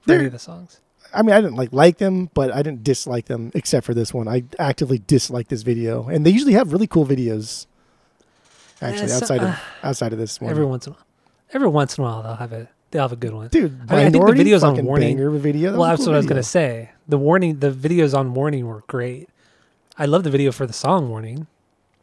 For 0.03 0.13
any 0.13 0.28
of 0.28 0.32
the 0.32 0.39
songs. 0.39 0.80
I 1.13 1.21
mean, 1.21 1.36
I 1.36 1.41
didn't 1.41 1.57
like 1.57 1.74
like 1.74 1.97
them, 1.97 2.30
but 2.34 2.49
I 2.49 2.61
didn't 2.61 2.82
dislike 2.82 3.26
them 3.26 3.51
except 3.53 3.86
for 3.86 3.93
this 3.93 4.13
one. 4.13 4.30
I 4.30 4.45
actively 4.57 5.01
dislike 5.05 5.49
this 5.49 5.63
video, 5.63 6.07
and 6.07 6.26
they 6.26 6.30
usually 6.30 6.53
have 6.53 6.71
really 6.71 6.88
cool 6.88 7.05
videos. 7.05 7.67
Actually, 8.82 9.11
outside 9.11 9.41
of 9.43 9.49
uh, 9.49 9.55
outside 9.84 10.13
of 10.13 10.17
this 10.19 10.39
one, 10.39 10.49
Every 10.49 10.63
once 10.63 10.88
in 10.88 10.93
a 10.93 10.95
while, 10.95 11.05
every 11.51 11.67
once 11.67 11.97
in 11.97 12.05
a 12.05 12.07
while 12.07 12.24
they'll 12.24 12.36
have 12.36 12.53
a 12.53 12.69
they'll 12.91 13.01
have 13.01 13.11
a 13.11 13.17
good 13.17 13.34
one. 13.34 13.49
dude, 13.49 13.78
I 13.89 13.95
mean, 13.97 14.07
I 14.07 14.09
think 14.09 14.26
the 14.26 14.32
videos 14.32 14.63
on 14.63 14.86
Warning- 14.86 15.17
video. 15.41 15.74
That 15.74 15.78
well, 15.78 15.89
that's 15.89 16.05
cool 16.05 16.13
what 16.13 16.15
I 16.15 16.19
was 16.19 16.26
gonna 16.26 16.41
say. 16.41 16.91
The 17.05 17.17
warning, 17.17 17.59
the 17.59 17.71
videos 17.71 18.17
on 18.17 18.34
Warning 18.34 18.65
were 18.65 18.86
great. 18.88 19.28
I 19.97 20.05
love 20.05 20.24
the 20.24 20.30
video 20.30 20.53
for 20.53 20.65
the 20.65 20.71
song 20.71 21.09
Warning. 21.09 21.47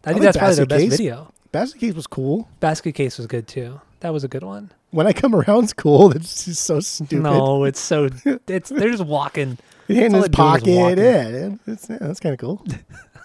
I, 0.04 0.10
I 0.10 0.12
think 0.12 0.24
that's 0.24 0.36
probably 0.36 0.56
their 0.56 0.66
best 0.66 0.82
Case. 0.82 0.96
video. 0.96 1.32
Basket 1.52 1.78
Case 1.78 1.94
was 1.94 2.06
cool. 2.06 2.48
Basket 2.60 2.92
Case 2.92 3.18
was 3.18 3.26
good 3.26 3.46
too. 3.46 3.80
That 4.00 4.12
was 4.12 4.24
a 4.24 4.28
good 4.28 4.42
one. 4.42 4.70
When 4.90 5.06
I 5.06 5.12
come 5.12 5.34
around's 5.34 5.72
cool. 5.72 6.12
It's 6.16 6.44
just 6.44 6.64
so 6.64 6.80
stupid. 6.80 7.22
No, 7.22 7.64
it's 7.64 7.80
so 7.80 8.08
it's 8.24 8.70
they're 8.70 8.90
just 8.90 9.04
walking. 9.04 9.58
In 9.88 9.96
his 9.96 9.98
they're 9.98 10.10
doing 10.10 10.22
is 10.22 10.28
pocket. 10.30 10.98
Yeah. 10.98 11.50
It's, 11.66 11.88
yeah, 11.90 11.98
that's 12.00 12.20
kind 12.20 12.32
of 12.32 12.38
cool. 12.38 12.64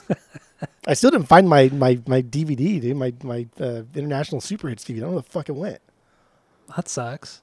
I 0.88 0.93
still 0.93 1.11
didn't 1.11 1.28
find 1.28 1.47
my 1.47 1.69
my 1.69 1.99
my 2.07 2.21
DVD, 2.21 2.82
dude. 2.82 2.97
My 2.97 3.13
my 3.23 3.47
uh, 3.59 3.84
international 3.93 4.41
super 4.41 4.69
hits 4.69 4.84
DVD. 4.84 4.97
I 4.97 4.99
don't 5.01 5.09
know 5.09 5.15
where 5.15 5.21
the 5.21 5.30
fuck 5.30 5.49
it 5.49 5.55
went. 5.55 5.80
That 6.76 6.89
sucks. 6.89 7.41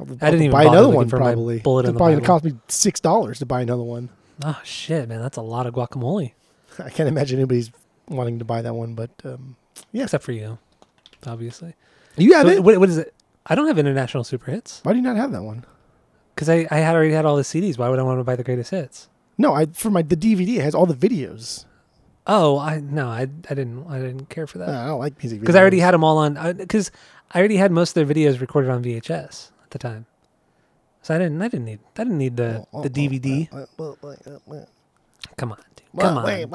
I'll, 0.00 0.06
I 0.20 0.30
didn't 0.30 0.46
even 0.46 0.50
buy 0.52 0.64
another 0.64 0.88
one 0.88 1.08
for 1.08 1.18
my 1.18 1.32
probably. 1.32 1.60
bullet 1.60 1.82
it's 1.82 1.88
in 1.90 1.94
the 1.94 1.98
probably 1.98 2.14
gonna 2.14 2.26
cost 2.26 2.44
me 2.44 2.54
six 2.68 3.00
dollars 3.00 3.38
to 3.38 3.46
buy 3.46 3.60
another 3.60 3.82
one. 3.82 4.08
Oh 4.42 4.60
shit, 4.64 5.08
man, 5.08 5.20
that's 5.20 5.36
a 5.36 5.42
lot 5.42 5.66
of 5.66 5.74
guacamole. 5.74 6.32
I 6.78 6.90
can't 6.90 7.08
imagine 7.08 7.38
anybody's 7.38 7.70
wanting 8.08 8.38
to 8.38 8.44
buy 8.44 8.62
that 8.62 8.74
one, 8.74 8.94
but 8.94 9.10
um, 9.24 9.56
yeah. 9.92 10.04
Except 10.04 10.24
for 10.24 10.32
you, 10.32 10.58
obviously. 11.26 11.74
You 12.16 12.34
have 12.34 12.46
So 12.46 12.52
it. 12.52 12.62
what, 12.64 12.78
what 12.78 12.88
is 12.88 12.98
it? 12.98 13.14
I 13.46 13.54
don't 13.54 13.66
have 13.66 13.78
international 13.78 14.24
super 14.24 14.50
hits 14.50 14.80
Why 14.84 14.92
do 14.92 14.98
you 14.98 15.04
not 15.04 15.16
have 15.16 15.32
that 15.32 15.42
one? 15.42 15.64
because 16.34 16.48
I, 16.48 16.66
I 16.70 16.78
had 16.78 16.94
already 16.94 17.12
had 17.12 17.24
all 17.24 17.36
the 17.36 17.42
CDs. 17.42 17.76
Why 17.78 17.88
would 17.88 17.98
I 17.98 18.02
want 18.02 18.18
to 18.20 18.24
buy 18.24 18.36
the 18.36 18.42
greatest 18.44 18.70
hits? 18.70 19.08
No, 19.38 19.52
I 19.54 19.66
for 19.66 19.90
my 19.90 20.02
the 20.02 20.16
DVD 20.16 20.56
it 20.56 20.62
has 20.62 20.74
all 20.74 20.86
the 20.86 20.94
videos. 20.94 21.64
Oh, 22.26 22.58
I 22.58 22.80
no, 22.80 23.08
I, 23.08 23.22
I 23.22 23.54
didn't 23.54 23.86
I 23.88 23.98
didn't 23.98 24.30
care 24.30 24.46
for 24.46 24.58
that 24.58 24.68
I 24.70 24.86
don't 24.86 24.98
like 24.98 25.18
music 25.22 25.38
videos 25.38 25.42
because 25.42 25.56
I 25.56 25.60
already 25.60 25.80
had 25.80 25.92
them 25.92 26.02
all 26.04 26.18
on 26.18 26.34
because 26.56 26.90
I 27.32 27.38
already 27.38 27.56
had 27.56 27.70
most 27.72 27.96
of 27.96 28.06
their 28.06 28.14
videos 28.14 28.40
recorded 28.40 28.70
on 28.70 28.82
VHS 28.82 29.50
at 29.64 29.70
the 29.70 29.78
time. 29.78 30.06
So 31.02 31.14
I 31.14 31.18
didn't. 31.18 31.42
I 31.42 31.48
didn't 31.48 31.66
need. 31.66 31.80
I 31.98 32.04
didn't 32.04 32.16
need 32.18 32.36
the 32.38 32.66
Oh, 32.72 32.82
the 32.82 32.88
DVD. 32.88 33.48
Come 35.36 35.52
on, 35.52 35.58
dude. 35.76 36.00
Come 36.00 36.18
on. 36.18 36.26
dude. 36.26 36.50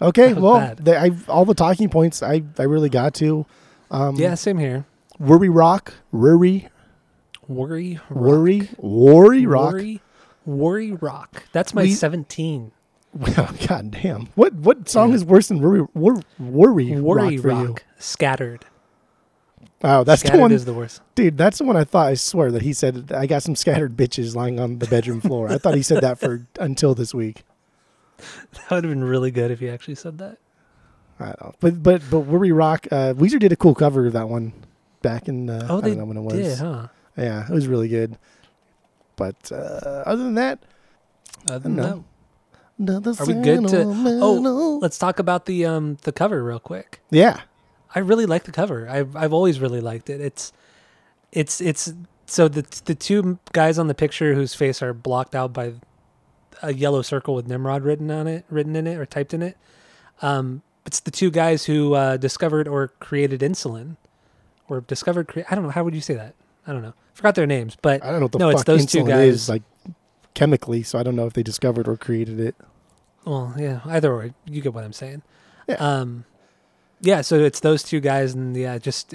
Okay, 0.00 0.32
was 0.32 0.42
well, 0.42 0.58
bad. 0.58 0.84
they, 0.84 0.96
I 0.96 1.10
all 1.28 1.44
the 1.44 1.54
talking 1.54 1.88
points 1.88 2.22
I 2.22 2.42
I 2.58 2.62
really 2.62 2.88
got 2.88 3.14
to. 3.14 3.46
Um, 3.90 4.16
Yeah, 4.16 4.34
same 4.34 4.58
here. 4.58 4.86
worry 5.18 5.48
rock, 5.48 5.94
worry, 6.12 6.68
Worry. 7.46 7.98
Rock. 8.10 8.10
worry, 8.10 8.68
worry 8.78 9.46
rock. 9.46 9.72
Worry. 9.72 10.00
Worry 10.46 10.92
rock. 10.92 11.44
That's 11.52 11.74
my 11.74 11.82
We- 11.82 11.92
17. 11.92 12.72
Well, 13.14 13.48
God 13.66 13.90
damn, 13.90 14.26
what 14.34 14.52
what 14.54 14.86
song 14.88 15.12
is 15.14 15.24
worse 15.24 15.48
than 15.48 15.60
worry 15.60 15.84
wor, 15.94 16.20
worry, 16.38 17.00
Worry 17.00 17.36
rock 17.38 17.42
for 17.42 17.48
rock. 17.48 17.64
you? 17.64 17.76
Scattered. 17.98 18.66
Wow, 19.82 20.02
that's 20.02 20.20
Scattered 20.22 20.38
the 20.38 20.40
one, 20.42 20.52
is 20.52 20.64
the 20.64 20.74
worst. 20.74 21.00
dude. 21.14 21.38
That's 21.38 21.58
the 21.58 21.64
one 21.64 21.76
I 21.76 21.84
thought. 21.84 22.08
I 22.08 22.14
swear 22.14 22.50
that 22.50 22.62
he 22.62 22.72
said 22.72 23.12
I 23.12 23.26
got 23.26 23.42
some 23.44 23.54
scattered 23.54 23.96
bitches 23.96 24.34
lying 24.34 24.58
on 24.58 24.78
the 24.80 24.86
bedroom 24.86 25.20
floor. 25.20 25.50
I 25.50 25.58
thought 25.58 25.74
he 25.74 25.82
said 25.82 26.00
that 26.02 26.18
for 26.18 26.46
until 26.60 26.94
this 26.96 27.14
week. 27.14 27.44
That 28.18 28.70
would 28.70 28.84
have 28.84 28.90
been 28.92 29.04
really 29.04 29.30
good 29.30 29.50
if 29.52 29.60
he 29.60 29.68
actually 29.68 29.94
said 29.94 30.18
that. 30.18 30.38
I 31.20 31.26
don't 31.26 31.40
know. 31.40 31.54
But 31.60 31.82
but 31.82 32.02
but 32.10 32.20
Worry 32.20 32.50
Rock, 32.50 32.88
uh, 32.90 33.14
Weezer 33.16 33.38
did 33.38 33.52
a 33.52 33.56
cool 33.56 33.74
cover 33.76 34.06
of 34.06 34.12
that 34.14 34.28
one 34.28 34.52
back 35.02 35.28
in 35.28 35.48
uh, 35.48 35.66
Oh, 35.70 35.78
I 35.78 35.80
they 35.82 35.88
don't 35.90 35.98
know 36.00 36.04
when 36.06 36.16
it 36.16 36.22
was. 36.22 36.34
did, 36.34 36.58
huh? 36.58 36.88
Yeah, 37.16 37.44
it 37.48 37.52
was 37.52 37.68
really 37.68 37.88
good. 37.88 38.18
But 39.16 39.50
uh, 39.52 40.02
other 40.06 40.24
than 40.24 40.34
that, 40.34 40.60
Other 41.48 41.58
than 41.60 41.76
know. 41.76 42.04
that, 42.50 42.58
another 42.78 43.14
Are 43.20 43.26
we 43.26 43.34
good 43.34 43.68
to- 43.68 43.82
Oh, 43.84 44.78
let's 44.82 44.98
talk 44.98 45.18
about 45.20 45.46
the 45.46 45.66
um 45.66 45.98
the 46.02 46.12
cover 46.12 46.42
real 46.42 46.60
quick. 46.60 47.00
yeah, 47.10 47.40
I 47.94 48.00
really 48.00 48.26
like 48.26 48.44
the 48.44 48.52
cover. 48.52 48.88
I've 48.88 49.16
I've 49.16 49.32
always 49.32 49.60
really 49.60 49.80
liked 49.80 50.10
it. 50.10 50.20
It's 50.20 50.52
it's 51.32 51.60
it's 51.60 51.92
so 52.26 52.48
the 52.48 52.64
the 52.84 52.94
two 52.94 53.38
guys 53.52 53.78
on 53.78 53.88
the 53.88 53.94
picture 53.94 54.34
whose 54.34 54.54
face 54.54 54.82
are 54.82 54.92
blocked 54.92 55.34
out 55.34 55.52
by 55.52 55.74
a 56.62 56.72
yellow 56.74 57.02
circle 57.02 57.34
with 57.34 57.46
Nimrod 57.46 57.82
written 57.82 58.10
on 58.10 58.26
it, 58.26 58.44
written 58.50 58.76
in 58.76 58.86
it 58.86 58.98
or 58.98 59.06
typed 59.06 59.32
in 59.32 59.42
it. 59.42 59.56
Um, 60.20 60.62
it's 60.84 61.00
the 61.00 61.10
two 61.10 61.30
guys 61.30 61.64
who 61.66 61.94
uh, 61.94 62.16
discovered 62.16 62.66
or 62.66 62.88
created 63.00 63.40
insulin, 63.40 63.96
or 64.68 64.80
discovered. 64.80 65.28
Cre- 65.28 65.40
I 65.50 65.54
don't 65.54 65.64
know 65.64 65.70
how 65.70 65.84
would 65.84 65.94
you 65.94 66.00
say 66.00 66.14
that. 66.14 66.34
I 66.66 66.72
don't 66.72 66.82
know. 66.82 66.94
Forgot 67.14 67.34
their 67.34 67.46
names, 67.46 67.76
but 67.80 68.04
I 68.04 68.10
don't 68.10 68.20
know 68.20 68.24
what 68.26 68.32
the 68.32 68.38
No, 68.38 68.48
it's 68.50 68.60
fuck 68.60 68.66
those 68.66 68.86
two 68.86 69.00
insulin 69.04 69.08
guys. 69.08 69.34
is 69.34 69.48
like 69.48 69.62
chemically, 70.34 70.82
so 70.82 70.98
I 70.98 71.02
don't 71.02 71.16
know 71.16 71.26
if 71.26 71.32
they 71.32 71.42
discovered 71.42 71.88
or 71.88 71.96
created 71.96 72.38
it. 72.40 72.54
Well, 73.24 73.54
yeah, 73.58 73.80
either 73.86 74.12
or, 74.12 74.30
you 74.46 74.60
get 74.62 74.72
what 74.74 74.84
I'm 74.84 74.92
saying. 74.92 75.22
Yeah. 75.68 75.74
Um, 75.76 76.24
yeah. 77.00 77.20
So 77.20 77.38
it's 77.40 77.60
those 77.60 77.82
two 77.82 78.00
guys, 78.00 78.34
and 78.34 78.56
yeah, 78.56 78.78
just 78.78 79.14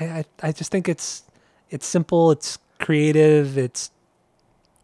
I, 0.00 0.04
I, 0.04 0.24
I 0.42 0.52
just 0.52 0.70
think 0.70 0.88
it's 0.88 1.22
it's 1.70 1.86
simple, 1.86 2.30
it's 2.30 2.58
creative, 2.78 3.56
it's 3.58 3.90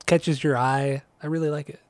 catches 0.06 0.42
your 0.42 0.56
eye. 0.56 1.02
I 1.22 1.26
really 1.26 1.50
like 1.50 1.68
it. 1.68 1.80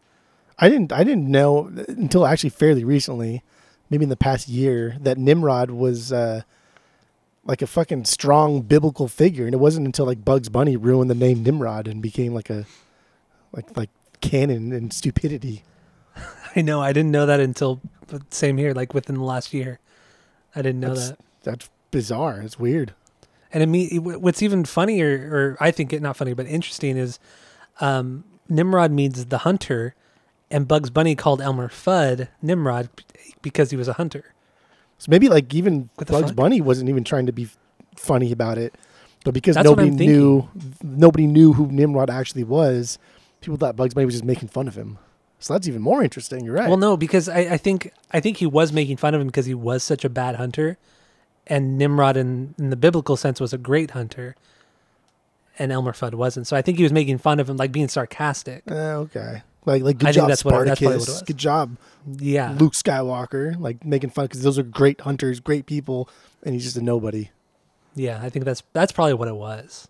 I 0.59 0.69
didn't 0.69 0.93
I 0.93 1.05
didn't 1.05 1.31
know 1.31 1.71
until 1.89 2.27
actually 2.27 2.51
fairly 2.51 2.85
recently, 2.85 3.43
maybe 3.91 4.03
in 4.03 4.09
the 4.09 4.17
past 4.17 4.49
year, 4.49 4.97
that 5.01 5.17
Nimrod 5.17 5.71
was 5.71 6.13
uh, 6.13 6.43
like 7.45 7.63
a 7.63 7.67
fucking 7.67 8.05
strong 8.05 8.63
biblical 8.63 9.09
figure, 9.09 9.47
and 9.47 9.55
it 9.55 9.59
wasn't 9.59 9.87
until 9.87 10.05
like 10.05 10.25
Bugs 10.25 10.49
Bunny 10.49 10.77
ruined 10.77 11.11
the 11.11 11.15
name 11.15 11.43
Nimrod 11.43 11.87
and 11.87 12.03
became 12.03 12.35
like 12.35 12.51
a 12.51 12.67
like 13.53 13.77
like 13.77 13.91
canon 14.21 14.73
and 14.73 14.93
stupidity. 14.93 15.63
I 16.57 16.63
know. 16.63 16.83
I 16.83 16.93
didn't 16.93 17.13
know 17.13 17.27
that 17.27 17.41
until 17.41 17.81
but 18.09 18.35
same 18.35 18.57
here, 18.57 18.73
like 18.73 18.95
within 18.95 19.17
the 19.17 19.25
last 19.25 19.55
year. 19.55 19.79
I 20.55 20.63
didn't 20.63 20.81
know 20.81 20.89
That's- 20.89 21.11
that. 21.11 21.19
That's 21.43 21.71
bizarre. 21.91 22.41
It's 22.41 22.59
weird. 22.59 22.95
And 23.53 23.63
it 23.63 23.67
me, 23.67 23.99
what's 23.99 24.43
even 24.43 24.65
funnier, 24.67 25.31
or 25.33 25.57
I 25.59 25.71
think 25.71 25.93
it 25.93 26.03
not 26.03 26.17
funny, 26.17 26.35
but 26.35 26.47
interesting 26.47 26.99
is 26.99 27.19
um, 27.81 28.25
Nimrod 28.49 28.91
means 28.93 29.27
the 29.27 29.39
hunter, 29.39 29.95
and 30.51 30.69
Bugs 30.69 30.91
Bunny 30.91 31.15
called 31.15 31.41
Elmer 31.41 31.69
Fudd 31.69 32.29
Nimrod 32.43 32.91
because 33.41 33.71
he 33.71 33.77
was 33.77 33.89
a 33.89 33.95
hunter. 33.95 34.35
So 34.99 35.07
maybe 35.11 35.29
like 35.29 35.55
even 35.55 35.89
Bugs 35.97 36.11
fuck? 36.11 36.35
Bunny 36.35 36.61
wasn't 36.61 36.91
even 36.91 37.05
trying 37.05 37.27
to 37.27 37.33
be 37.33 37.49
funny 37.97 38.33
about 38.33 38.59
it, 38.59 38.75
but 39.25 39.33
because 39.33 39.55
That's 39.55 39.65
nobody 39.65 39.91
knew 39.91 40.49
nobody 40.83 41.27
knew 41.27 41.53
who 41.53 41.69
Nimrod 41.69 42.11
actually 42.11 42.45
was, 42.45 42.99
people 43.41 43.57
thought 43.57 43.77
Bugs 43.77 43.95
Bunny 43.95 44.05
was 44.05 44.15
just 44.15 44.25
making 44.25 44.49
fun 44.49 44.69
of 44.69 44.75
him. 44.75 44.99
So 45.41 45.55
that's 45.55 45.69
even 45.69 45.83
more 45.83 46.03
interesting. 46.03 46.45
You're 46.45 46.55
right. 46.55 46.69
Well, 46.69 46.77
no, 46.79 46.97
because 46.97 47.29
I, 47.29 47.39
I 47.41 47.57
think 47.57 47.93
I 48.11 48.21
think 48.21 48.39
he 48.39 48.47
was 48.47 48.73
making 48.73 48.97
fun 48.97 49.15
of 49.15 49.21
him 49.21 49.29
because 49.29 49.47
he 49.47 49.55
was 49.55 49.83
such 49.85 50.05
a 50.05 50.09
bad 50.09 50.35
hunter, 50.37 50.79
and 51.47 51.79
Nimrod, 51.79 52.17
in, 52.17 52.55
in 52.59 52.71
the 52.71 52.77
biblical 52.77 53.17
sense, 53.17 53.41
was 53.41 53.53
a 53.53 53.59
great 53.59 53.93
hunter, 53.93 54.35
and 55.59 55.73
Elmer 55.73 55.93
Fudd 55.93 56.15
wasn't. 56.15 56.47
So 56.47 56.57
I 56.57 56.63
think 56.63 56.77
he 56.79 56.83
was 56.83 56.93
making 56.93 57.19
fun 57.19 57.41
of 57.41 57.49
him, 57.49 57.57
like 57.57 57.73
being 57.73 57.89
sarcastic. 57.89 58.63
Eh, 58.69 58.75
okay. 58.75 59.43
Like 59.65 59.83
like 59.83 59.99
good 59.99 60.09
I 60.09 60.13
think 60.13 60.23
job 60.23 60.29
that's 60.29 60.45
what- 60.45 60.65
that's 60.67 60.81
what 60.81 60.93
it 60.93 60.97
was. 60.97 61.23
Good 61.23 61.37
job 61.37 61.77
Yeah, 62.07 62.55
Luke 62.59 62.73
Skywalker. 62.73 63.59
Like 63.61 63.85
making 63.85 64.11
fun 64.11 64.25
because 64.27 64.43
those 64.43 64.59
are 64.59 64.63
great 64.63 65.01
hunters, 65.03 65.41
great 65.41 65.67
people, 65.67 66.09
and 66.43 66.55
he's 66.55 66.65
just 66.65 66.77
a 66.77 66.83
nobody. 66.83 67.31
yeah, 67.95 68.21
I 68.23 68.31
think 68.31 68.45
that's 68.45 68.63
that's 68.73 68.93
probably 68.93 69.15
what 69.15 69.29
it 69.29 69.37
was 69.37 69.89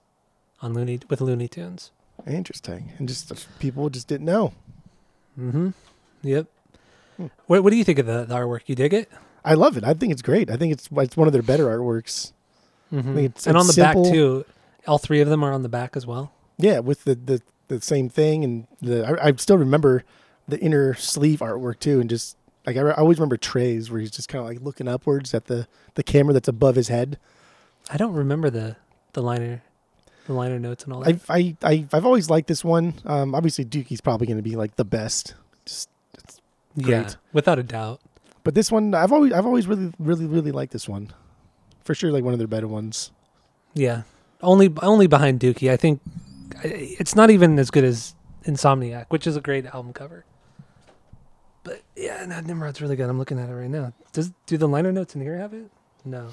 on 0.61 0.75
Looney 0.75 1.01
with 1.09 1.21
Looney 1.21 1.49
Tunes. 1.49 1.91
Interesting. 2.27 2.93
And 2.99 3.07
just 3.09 3.33
people 3.61 3.89
just 3.91 4.09
didn't 4.09 4.27
know. 4.27 4.53
Mm-hmm. 5.39 5.69
Yep. 6.23 6.47
Hmm. 7.17 7.27
What 7.47 7.63
What 7.65 7.71
do 7.71 7.77
you 7.77 7.85
think 7.85 7.99
of 7.99 8.07
the, 8.07 8.25
the 8.25 8.35
artwork? 8.35 8.63
You 8.67 8.75
dig 8.75 8.93
it? 8.95 9.11
I 9.45 9.55
love 9.55 9.77
it. 9.77 9.85
I 9.85 9.95
think 9.95 10.13
it's 10.13 10.23
great. 10.23 10.51
I 10.51 10.57
think 10.57 10.73
it's 10.73 10.89
it's 10.93 11.17
one 11.17 11.27
of 11.29 11.33
their 11.33 11.43
better 11.43 11.67
artworks. 11.67 12.33
Mm-hmm. 12.93 13.19
it's- 13.19 13.47
and 13.47 13.57
it's 13.57 13.61
on 13.63 13.67
the 13.67 13.73
simple. 13.73 14.05
back 14.05 14.13
too. 14.13 14.45
All 14.87 14.99
three 14.99 15.21
of 15.21 15.29
them 15.29 15.45
are 15.45 15.53
on 15.53 15.63
the 15.63 15.69
back 15.69 15.97
as 15.97 16.07
well. 16.07 16.33
Yeah, 16.57 16.79
with 16.81 17.05
the 17.05 17.15
the, 17.15 17.43
the 17.69 17.81
same 17.81 18.09
thing 18.09 18.43
and 18.45 18.67
the 18.81 19.07
I, 19.07 19.29
I 19.29 19.33
still 19.37 19.59
remember 19.59 20.05
the 20.49 20.59
inner 20.61 20.95
sleeve 20.95 21.41
artwork 21.41 21.79
too, 21.79 22.01
and 22.01 22.09
just 22.09 22.37
like 22.67 22.77
I, 22.77 22.81
re- 22.81 22.93
I 22.93 23.01
always 23.01 23.19
remember 23.19 23.37
Tré's 23.37 23.91
where 23.91 24.01
he's 24.01 24.11
just 24.11 24.29
kind 24.29 24.41
of 24.43 24.49
like 24.49 24.61
looking 24.63 24.89
upwards 24.89 25.35
at 25.35 25.45
the 25.47 25.69
the 25.95 26.03
camera 26.03 26.33
that's 26.33 26.49
above 26.49 26.75
his 26.75 26.89
head. 26.89 27.19
I 27.91 27.97
don't 27.97 28.15
remember 28.15 28.49
the 28.51 28.77
the 29.13 29.23
liner, 29.23 29.63
the 30.29 30.35
liner 30.35 30.59
notes 30.61 30.85
and 30.85 30.93
all 30.93 31.01
that. 31.01 31.21
I 31.29 31.35
I, 31.35 31.57
I 31.65 31.87
I've 31.93 32.07
always 32.07 32.31
liked 32.31 32.47
this 32.47 32.65
one. 32.65 32.95
Um, 33.05 33.35
obviously 33.35 33.65
Dookie's 33.65 34.01
probably 34.01 34.29
going 34.29 34.37
to 34.37 34.43
be 34.43 34.55
like 34.55 34.77
the 34.77 34.85
best. 34.85 35.35
Just 35.65 35.89
yeah, 36.77 37.03
great. 37.03 37.17
without 37.33 37.59
a 37.59 37.65
doubt. 37.65 38.01
but 38.45 38.55
this 38.55 38.71
one 38.71 38.95
I've 38.95 39.13
always 39.13 39.33
I've 39.33 39.47
always 39.47 39.67
really 39.67 39.93
really 39.99 40.27
really 40.27 40.53
liked 40.53 40.73
this 40.73 40.89
one. 40.89 41.13
For 41.83 41.95
sure, 41.95 42.13
like 42.13 42.23
one 42.23 42.35
of 42.35 42.39
their 42.39 42.47
better 42.47 42.69
ones. 42.69 43.11
Yeah, 43.75 44.03
only 44.43 44.73
only 44.83 45.07
behind 45.07 45.41
Dookie. 45.41 45.71
I 45.71 45.77
think 45.77 46.01
it's 46.63 47.17
not 47.17 47.31
even 47.31 47.59
as 47.59 47.71
good 47.71 47.85
as 47.85 48.15
Insomniac, 48.45 49.07
which 49.09 49.27
is 49.27 49.37
a 49.37 49.41
great 49.41 49.67
album 49.67 49.93
cover. 49.93 50.25
But 51.65 51.83
yeah, 51.97 52.25
no, 52.27 52.41
Nimrod's 52.41 52.81
really 52.81 52.97
good. 52.97 53.09
I'm 53.09 53.19
looking 53.19 53.39
at 53.39 53.49
it 53.49 53.53
right 53.55 53.71
now. 53.71 53.93
Does 54.13 54.33
do 54.47 54.57
the 54.57 54.69
liner 54.69 54.93
notes 54.93 55.15
in 55.15 55.21
here 55.21 55.37
have 55.39 55.53
it? 55.55 55.71
No. 56.05 56.31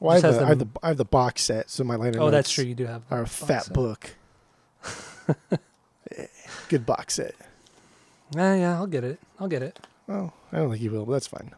Well, 0.00 0.12
I 0.12 0.14
have, 0.16 0.24
has 0.24 0.36
the, 0.38 0.44
I 0.44 0.48
have 0.48 0.58
the 0.58 0.66
I 0.82 0.88
have 0.88 0.96
the 0.98 1.04
box 1.04 1.42
set, 1.42 1.70
so 1.70 1.82
my 1.84 1.96
liner 1.96 2.20
Oh, 2.20 2.30
that's 2.30 2.50
true. 2.50 2.64
You 2.64 2.74
do 2.74 2.86
have 2.86 3.08
the 3.08 3.16
box 3.16 3.34
fat 3.36 3.64
set. 3.64 3.74
book. 3.74 4.10
Good 6.68 6.84
box 6.86 7.14
set. 7.14 7.34
Yeah, 8.34 8.54
yeah, 8.56 8.74
I'll 8.74 8.86
get 8.86 9.04
it. 9.04 9.20
I'll 9.38 9.48
get 9.48 9.62
it. 9.62 9.78
Oh, 10.08 10.32
I 10.52 10.56
don't 10.58 10.70
think 10.70 10.82
you 10.82 10.90
will, 10.90 11.04
but 11.06 11.12
that's 11.12 11.26
fine. 11.28 11.52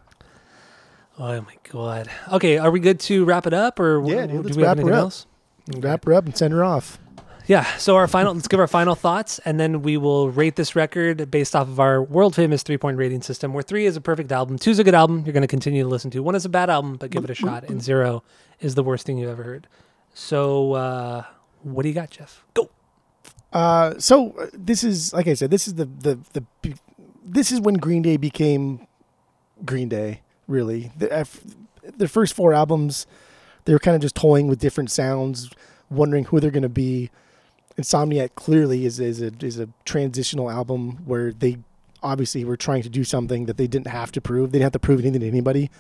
Oh 1.19 1.40
my 1.40 1.56
god. 1.70 2.10
Okay, 2.32 2.59
are 2.59 2.70
we 2.70 2.78
good 2.81 3.01
to 3.01 3.24
wrap 3.24 3.47
it 3.47 3.55
up, 3.55 3.81
or 3.81 4.02
Yeah, 4.09 4.27
do 4.27 4.35
dude, 4.35 4.44
let's 4.47 4.56
we 4.56 4.62
have 4.62 4.69
wrap 4.69 4.77
her 4.77 4.82
anything 4.82 4.94
up. 4.94 5.02
else? 5.02 5.27
Wrap 5.78 6.05
her 6.05 6.15
up 6.15 6.24
and 6.27 6.36
send 6.36 6.52
her 6.55 6.62
off. 6.65 6.98
Yeah. 7.49 7.65
So 7.79 7.97
our 7.97 8.07
final, 8.07 8.35
let's 8.35 8.47
give 8.47 8.61
our 8.61 8.69
final 8.69 8.95
thoughts, 8.95 9.39
and 9.41 9.59
then 9.59 9.81
we 9.81 9.97
will 9.97 10.31
rate 10.31 10.57
this 10.57 10.77
record 10.77 11.31
based 11.31 11.57
off 11.57 11.66
of 11.66 11.81
our 11.81 12.03
world 12.03 12.37
famous 12.37 12.62
three 12.62 12.77
point 12.77 12.99
rating 12.99 13.23
system, 13.23 13.55
where 13.55 13.62
three 13.62 13.87
is 13.87 13.97
a 13.97 14.03
perfect 14.03 14.31
album, 14.31 14.59
two 14.59 14.70
is 14.70 14.79
a 14.79 14.85
good 14.85 14.95
album 14.95 15.25
you're 15.25 15.33
going 15.33 15.41
to 15.41 15.49
continue 15.49 15.83
to 15.83 15.89
listen 15.89 16.11
to, 16.11 16.23
one 16.23 16.35
is 16.35 16.45
a 16.45 16.51
bad 16.51 16.69
album 16.69 16.97
but 16.97 17.11
give 17.11 17.25
it 17.25 17.31
a 17.31 17.35
shot, 17.35 17.65
and 17.65 17.83
zero 17.83 18.23
is 18.61 18.75
the 18.75 18.83
worst 18.85 19.07
thing 19.07 19.16
you've 19.16 19.31
ever 19.31 19.43
heard. 19.43 19.66
So, 20.12 20.75
uh, 20.75 21.25
what 21.62 21.85
do 21.85 21.89
you 21.89 21.95
got, 21.95 22.11
Jeff? 22.11 22.45
Go. 22.53 22.69
Uh, 23.51 23.95
so 23.99 24.33
uh, 24.33 24.47
this 24.53 24.85
is 24.85 25.15
like 25.15 25.27
I 25.27 25.33
said, 25.33 25.51
this 25.51 25.66
is 25.66 25.75
the 25.75 25.87
the 25.87 26.19
the 26.35 26.75
this 27.25 27.51
is 27.51 27.62
when 27.62 27.75
Green 27.75 28.03
Day 28.03 28.19
became 28.19 28.87
Green 29.65 29.89
Day. 29.89 30.20
Really, 30.47 30.93
the, 30.97 31.20
af- 31.20 31.45
their 31.83 32.09
first 32.09 32.35
four 32.35 32.53
albums, 32.53 33.07
they 33.65 33.73
were 33.73 33.79
kind 33.79 33.95
of 33.95 34.03
just 34.03 34.15
toying 34.15 34.49
with 34.49 34.59
different 34.59 34.91
sounds, 34.91 35.51
wondering 35.91 36.25
who 36.25 36.41
they're 36.41 36.51
going 36.51 36.62
to 36.62 36.69
be. 36.69 37.11
Insomniac 37.79 38.31
clearly 38.35 38.85
is 38.85 38.99
is 38.99 39.23
a 39.23 39.33
is 39.41 39.59
a 39.59 39.69
transitional 39.85 40.51
album 40.51 40.99
where 41.07 41.33
they 41.33 41.59
obviously 42.03 42.45
were 42.45 42.57
trying 42.57 42.83
to 42.83 42.89
do 42.89 43.05
something 43.05 43.47
that 43.47 43.57
they 43.57 43.67
didn't 43.67 43.87
have 43.87 44.11
to 44.13 44.21
prove. 44.21 44.51
They 44.53 44.59
didn't 44.59 44.67
have 44.67 44.73
to 44.73 44.79
prove 44.81 45.01
anything 45.01 45.21
to 45.21 45.29
anybody. 45.29 45.71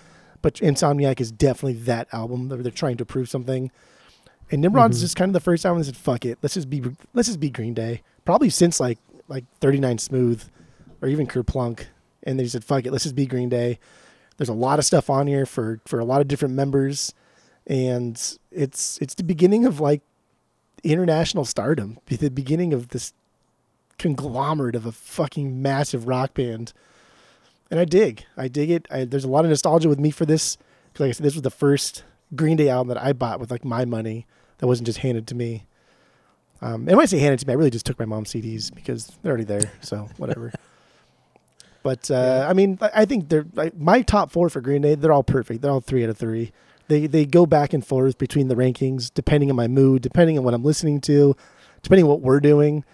But 0.40 0.54
Insomniac 0.54 1.20
is 1.20 1.32
definitely 1.32 1.80
that 1.82 2.06
album. 2.12 2.48
They're, 2.48 2.62
they're 2.62 2.70
trying 2.72 2.96
to 2.98 3.04
prove 3.04 3.28
something. 3.28 3.70
And 4.50 4.62
Nimrod's 4.62 4.98
Mhm. 4.98 5.00
just 5.00 5.16
kind 5.16 5.28
of 5.28 5.32
the 5.34 5.40
first 5.40 5.66
album 5.66 5.80
that 5.80 5.86
said, 5.86 5.96
"Fuck 5.96 6.24
it, 6.24 6.38
let's 6.42 6.54
just 6.54 6.70
be 6.70 6.82
let's 7.14 7.28
just 7.28 7.40
be 7.40 7.50
Green 7.50 7.74
Day." 7.74 8.02
Probably 8.24 8.48
since 8.50 8.78
like 8.78 8.98
like 9.26 9.44
39 9.60 9.98
Smooth, 9.98 10.44
or 11.02 11.08
even 11.08 11.26
Kerplunk, 11.26 11.86
and 12.22 12.38
they 12.38 12.46
said, 12.46 12.64
"Fuck 12.64 12.86
it, 12.86 12.92
let's 12.92 13.04
just 13.04 13.16
be 13.16 13.26
Green 13.26 13.48
Day." 13.48 13.78
There's 14.36 14.48
a 14.48 14.54
lot 14.54 14.78
of 14.78 14.84
stuff 14.84 15.10
on 15.10 15.26
here 15.26 15.44
for 15.46 15.80
for 15.84 15.98
a 15.98 16.04
lot 16.04 16.20
of 16.20 16.28
different 16.28 16.54
members, 16.54 17.12
and 17.66 18.14
it's 18.52 18.98
it's 19.02 19.14
the 19.16 19.24
beginning 19.24 19.66
of 19.66 19.80
like 19.80 20.00
international 20.84 21.44
stardom, 21.44 21.98
the 22.06 22.30
beginning 22.30 22.72
of 22.72 22.88
this 22.88 23.12
conglomerate 23.98 24.74
of 24.74 24.86
a 24.86 24.92
fucking 24.92 25.60
massive 25.60 26.06
rock 26.06 26.34
band. 26.34 26.72
And 27.70 27.78
I 27.78 27.84
dig, 27.84 28.24
I 28.36 28.48
dig 28.48 28.70
it. 28.70 28.86
I, 28.90 29.04
there's 29.04 29.24
a 29.24 29.28
lot 29.28 29.44
of 29.44 29.50
nostalgia 29.50 29.88
with 29.88 29.98
me 29.98 30.10
for 30.10 30.24
this 30.24 30.56
because, 30.92 31.00
like 31.00 31.08
I 31.08 31.12
said, 31.12 31.24
this 31.26 31.34
was 31.34 31.42
the 31.42 31.50
first 31.50 32.04
Green 32.34 32.56
Day 32.56 32.68
album 32.68 32.88
that 32.88 33.02
I 33.02 33.12
bought 33.12 33.40
with 33.40 33.50
like 33.50 33.64
my 33.64 33.84
money 33.84 34.26
that 34.58 34.66
wasn't 34.66 34.86
just 34.86 34.98
handed 35.00 35.26
to 35.28 35.34
me. 35.34 35.66
Um, 36.60 36.88
and 36.88 36.96
when 36.96 37.00
I 37.00 37.06
say 37.06 37.18
handed 37.18 37.40
to 37.40 37.46
me, 37.46 37.52
I 37.52 37.56
really 37.56 37.70
just 37.70 37.86
took 37.86 37.98
my 37.98 38.04
mom's 38.04 38.32
CDs 38.32 38.74
because 38.74 39.12
they're 39.22 39.30
already 39.30 39.44
there, 39.44 39.70
so 39.80 40.08
whatever. 40.16 40.52
but 41.82 42.10
uh, 42.10 42.46
I 42.48 42.52
mean, 42.52 42.78
I 42.80 42.90
I 42.94 43.04
think 43.04 43.28
they're 43.28 43.46
like, 43.54 43.76
my 43.76 44.02
top 44.02 44.30
four 44.30 44.48
for 44.48 44.60
Green 44.60 44.82
Day. 44.82 44.94
They're 44.94 45.12
all 45.12 45.22
perfect. 45.22 45.62
They're 45.62 45.70
all 45.70 45.80
three 45.80 46.04
out 46.04 46.10
of 46.10 46.18
three. 46.18 46.52
They 46.88 47.06
they 47.06 47.24
go 47.26 47.46
back 47.46 47.72
and 47.72 47.86
forth 47.86 48.18
between 48.18 48.48
the 48.48 48.54
rankings 48.56 49.10
depending 49.12 49.50
on 49.50 49.56
my 49.56 49.68
mood, 49.68 50.02
depending 50.02 50.38
on 50.38 50.44
what 50.44 50.54
I'm 50.54 50.64
listening 50.64 51.00
to, 51.02 51.36
depending 51.82 52.04
on 52.04 52.10
what 52.10 52.20
we're 52.20 52.40
doing. 52.40 52.84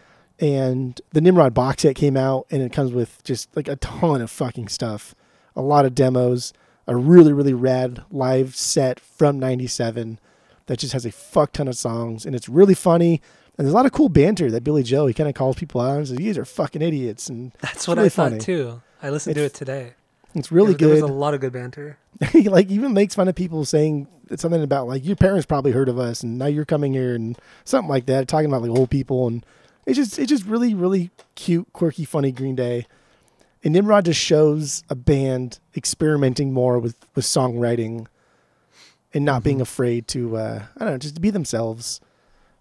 And 0.40 1.00
the 1.12 1.20
Nimrod 1.20 1.54
box 1.54 1.82
set 1.82 1.94
came 1.94 2.16
out, 2.16 2.46
and 2.50 2.60
it 2.60 2.72
comes 2.72 2.92
with 2.92 3.22
just 3.22 3.54
like 3.56 3.68
a 3.68 3.76
ton 3.76 4.20
of 4.20 4.30
fucking 4.30 4.66
stuff, 4.68 5.14
a 5.54 5.62
lot 5.62 5.84
of 5.86 5.94
demos, 5.94 6.52
a 6.88 6.96
really 6.96 7.32
really 7.32 7.54
rad 7.54 8.02
live 8.10 8.56
set 8.56 8.98
from 8.98 9.38
'97 9.38 10.18
that 10.66 10.78
just 10.78 10.92
has 10.92 11.06
a 11.06 11.12
fuck 11.12 11.52
ton 11.52 11.68
of 11.68 11.76
songs, 11.76 12.26
and 12.26 12.34
it's 12.34 12.48
really 12.48 12.74
funny. 12.74 13.20
And 13.56 13.64
there's 13.64 13.72
a 13.72 13.76
lot 13.76 13.86
of 13.86 13.92
cool 13.92 14.08
banter 14.08 14.50
that 14.50 14.64
Billie 14.64 14.82
Joe 14.82 15.06
he 15.06 15.14
kind 15.14 15.28
of 15.28 15.36
calls 15.36 15.54
people 15.54 15.80
out 15.80 15.98
and 15.98 16.08
says, 16.08 16.18
"You 16.18 16.26
guys 16.26 16.38
are 16.38 16.44
fucking 16.44 16.82
idiots," 16.82 17.28
and 17.28 17.52
That's 17.60 17.86
what 17.86 17.98
really 17.98 18.06
I 18.06 18.10
thought 18.10 18.30
funny. 18.30 18.40
too. 18.40 18.82
I 19.00 19.10
listened 19.10 19.36
to 19.36 19.42
it 19.44 19.54
today. 19.54 19.92
It's 20.34 20.50
really 20.52 20.74
There 20.74 20.88
good. 20.88 21.02
was 21.02 21.10
a 21.10 21.14
lot 21.14 21.34
of 21.34 21.40
good 21.40 21.52
banter. 21.52 21.98
he 22.32 22.48
like 22.48 22.68
even 22.70 22.92
makes 22.92 23.14
fun 23.14 23.28
of 23.28 23.34
people 23.34 23.64
saying 23.64 24.08
something 24.36 24.62
about 24.62 24.86
like 24.88 25.04
your 25.04 25.16
parents 25.16 25.46
probably 25.46 25.72
heard 25.72 25.88
of 25.88 25.98
us 25.98 26.22
and 26.22 26.38
now 26.38 26.46
you're 26.46 26.64
coming 26.64 26.94
here 26.94 27.14
and 27.14 27.38
something 27.64 27.88
like 27.90 28.06
that 28.06 28.26
talking 28.26 28.46
about 28.46 28.62
like 28.62 28.70
old 28.70 28.90
people 28.90 29.26
and 29.26 29.44
it's 29.86 29.96
just 29.98 30.18
it's 30.18 30.30
just 30.30 30.46
really 30.46 30.74
really 30.74 31.10
cute 31.34 31.72
quirky 31.72 32.04
funny 32.04 32.32
green 32.32 32.54
day. 32.56 32.86
And 33.62 33.72
nimrod 33.72 34.04
just 34.06 34.20
shows 34.20 34.82
a 34.90 34.94
band 34.94 35.58
experimenting 35.76 36.52
more 36.52 36.78
with 36.78 36.96
with 37.14 37.24
songwriting 37.24 38.06
and 39.12 39.24
not 39.24 39.42
being 39.44 39.60
afraid 39.60 40.08
to 40.08 40.36
uh 40.36 40.62
i 40.76 40.84
don't 40.84 40.92
know 40.94 40.98
just 40.98 41.14
to 41.16 41.20
be 41.20 41.30
themselves. 41.30 42.00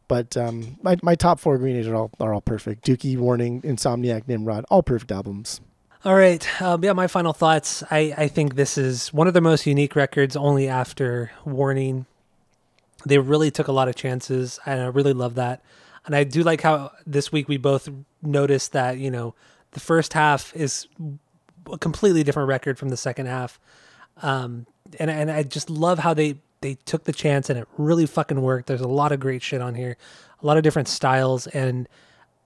But 0.08 0.36
um 0.36 0.78
my, 0.82 0.98
my 1.02 1.16
top 1.16 1.40
four 1.40 1.58
green 1.58 1.76
days 1.76 1.88
are 1.88 1.96
all 1.96 2.12
are 2.20 2.34
all 2.34 2.42
perfect. 2.42 2.86
Dookie 2.86 3.18
warning 3.18 3.62
insomniac 3.62 4.28
nimrod 4.28 4.66
all 4.70 4.84
perfect 4.84 5.12
albums 5.12 5.62
All 6.06 6.16
right. 6.16 6.62
Um, 6.62 6.84
yeah, 6.84 6.92
my 6.92 7.08
final 7.08 7.32
thoughts. 7.32 7.82
I, 7.90 8.14
I 8.18 8.28
think 8.28 8.56
this 8.56 8.78
is 8.78 9.14
one 9.14 9.26
of 9.26 9.34
the 9.34 9.40
most 9.40 9.66
unique 9.66 9.96
records 9.96 10.36
only 10.36 10.68
after 10.68 11.32
Warning. 11.46 12.08
They 13.06 13.20
really 13.20 13.52
took 13.52 13.70
a 13.70 13.72
lot 13.72 13.88
of 13.88 13.96
chances, 13.96 14.60
and 14.66 14.82
I 14.82 14.88
really 14.88 15.14
love 15.14 15.36
that. 15.36 15.64
And 16.06 16.14
I 16.14 16.26
do 16.26 16.44
like 16.44 16.60
how 16.60 16.92
this 17.06 17.32
week 17.32 17.48
we 17.48 17.56
both 17.56 17.88
noticed 18.22 18.74
that, 18.74 18.98
you 18.98 19.10
know, 19.10 19.34
the 19.72 19.80
first 19.80 20.12
half 20.12 20.54
is 20.54 20.88
a 21.72 21.78
completely 21.78 22.22
different 22.24 22.50
record 22.50 22.78
from 22.78 22.90
the 22.90 22.98
second 22.98 23.28
half. 23.28 23.58
Um, 24.22 24.66
and, 25.00 25.10
and 25.10 25.32
I 25.32 25.44
just 25.44 25.70
love 25.70 26.00
how 26.00 26.14
they, 26.14 26.36
they 26.60 26.74
took 26.84 27.06
the 27.06 27.14
chance 27.14 27.50
and 27.50 27.58
it 27.58 27.68
really 27.78 28.08
fucking 28.08 28.42
worked. 28.42 28.68
There's 28.68 28.82
a 28.82 28.90
lot 28.90 29.14
of 29.14 29.22
great 29.22 29.42
shit 29.42 29.62
on 29.62 29.76
here, 29.76 29.96
a 30.42 30.46
lot 30.46 30.58
of 30.58 30.64
different 30.64 30.90
styles, 30.90 31.48
and 31.48 31.88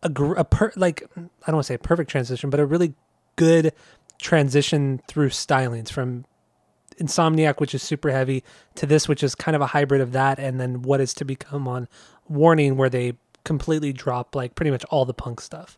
a, 0.04 0.10
gr- 0.10 0.36
a 0.36 0.44
per, 0.44 0.72
like, 0.76 1.10
I 1.18 1.22
don't 1.48 1.56
want 1.56 1.66
to 1.66 1.74
say 1.74 1.78
perfect 1.78 2.12
transition, 2.12 2.52
but 2.52 2.60
a 2.60 2.66
really 2.68 2.94
good 3.38 3.74
transition 4.20 5.02
through 5.08 5.30
stylings 5.30 5.90
from 5.90 6.26
Insomniac, 7.00 7.60
which 7.60 7.74
is 7.74 7.82
super 7.82 8.10
heavy, 8.10 8.44
to 8.76 8.86
this, 8.86 9.08
which 9.08 9.24
is 9.24 9.36
kind 9.36 9.56
of 9.56 9.62
a 9.62 9.68
hybrid 9.68 10.02
of 10.02 10.12
that, 10.12 10.40
and 10.40 10.60
then 10.60 10.82
what 10.82 11.00
is 11.00 11.14
to 11.16 11.26
become 11.26 11.68
on 11.68 11.88
Warning, 12.28 12.76
where 12.76 12.90
they 12.90 13.14
completely 13.46 13.94
drop 13.94 14.36
like 14.36 14.54
pretty 14.56 14.72
much 14.72 14.84
all 14.86 15.06
the 15.06 15.14
punk 15.14 15.40
stuff, 15.40 15.78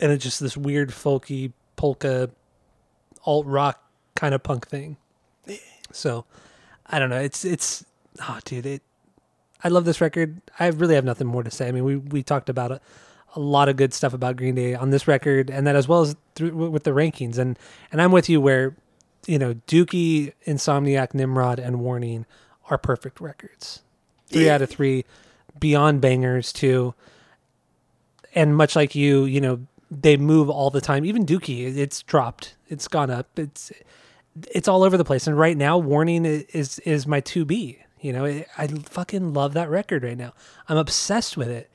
and 0.00 0.10
it's 0.10 0.24
just 0.24 0.40
this 0.40 0.56
weird 0.56 0.90
folky 0.90 1.52
polka 1.76 2.30
alt 3.24 3.46
rock 3.46 3.80
kind 4.16 4.34
of 4.34 4.42
punk 4.42 4.66
thing. 4.66 4.96
So, 5.92 6.24
I 6.86 6.98
don't 6.98 7.10
know. 7.10 7.20
It's 7.20 7.44
it's 7.44 7.84
oh, 8.20 8.40
dude, 8.44 8.66
it. 8.66 8.82
I 9.62 9.68
love 9.68 9.84
this 9.84 10.00
record. 10.00 10.40
I 10.58 10.66
really 10.68 10.96
have 10.96 11.04
nothing 11.04 11.28
more 11.28 11.44
to 11.44 11.50
say. 11.50 11.68
I 11.68 11.72
mean, 11.72 11.84
we 11.84 11.96
we 11.96 12.24
talked 12.24 12.48
about 12.48 12.72
it 12.72 12.82
a 13.36 13.40
lot 13.40 13.68
of 13.68 13.76
good 13.76 13.94
stuff 13.94 14.14
about 14.14 14.36
Green 14.36 14.54
Day 14.54 14.74
on 14.74 14.90
this 14.90 15.06
record, 15.06 15.50
and 15.50 15.66
that 15.66 15.76
as 15.76 15.86
well 15.86 16.02
as 16.02 16.16
through, 16.34 16.52
with 16.70 16.84
the 16.84 16.90
rankings. 16.90 17.38
And 17.38 17.58
and 17.92 18.02
I'm 18.02 18.10
with 18.10 18.28
you 18.28 18.40
where, 18.40 18.74
you 19.26 19.38
know, 19.38 19.54
Dookie, 19.68 20.32
Insomniac, 20.46 21.14
Nimrod, 21.14 21.58
and 21.58 21.80
Warning 21.80 22.26
are 22.70 22.78
perfect 22.78 23.20
records. 23.20 23.82
Three 24.28 24.50
out 24.50 24.62
of 24.62 24.70
three, 24.70 25.04
beyond 25.60 26.00
bangers 26.00 26.52
too. 26.52 26.94
And 28.34 28.56
much 28.56 28.74
like 28.74 28.94
you, 28.94 29.24
you 29.24 29.40
know, 29.40 29.60
they 29.90 30.16
move 30.16 30.50
all 30.50 30.70
the 30.70 30.80
time. 30.80 31.04
Even 31.04 31.24
Dookie, 31.24 31.76
it's 31.76 32.02
dropped, 32.02 32.56
it's 32.68 32.88
gone 32.88 33.10
up, 33.10 33.38
it's 33.38 33.70
it's 34.50 34.68
all 34.68 34.82
over 34.82 34.96
the 34.96 35.04
place. 35.04 35.26
And 35.26 35.38
right 35.38 35.56
now, 35.56 35.78
Warning 35.78 36.24
is 36.24 36.78
is 36.80 37.06
my 37.06 37.20
two 37.20 37.44
B. 37.44 37.78
You 38.00 38.12
know, 38.12 38.24
I 38.24 38.66
fucking 38.66 39.32
love 39.32 39.54
that 39.54 39.70
record 39.70 40.02
right 40.04 40.18
now. 40.18 40.32
I'm 40.68 40.76
obsessed 40.76 41.36
with 41.36 41.48
it. 41.48 41.70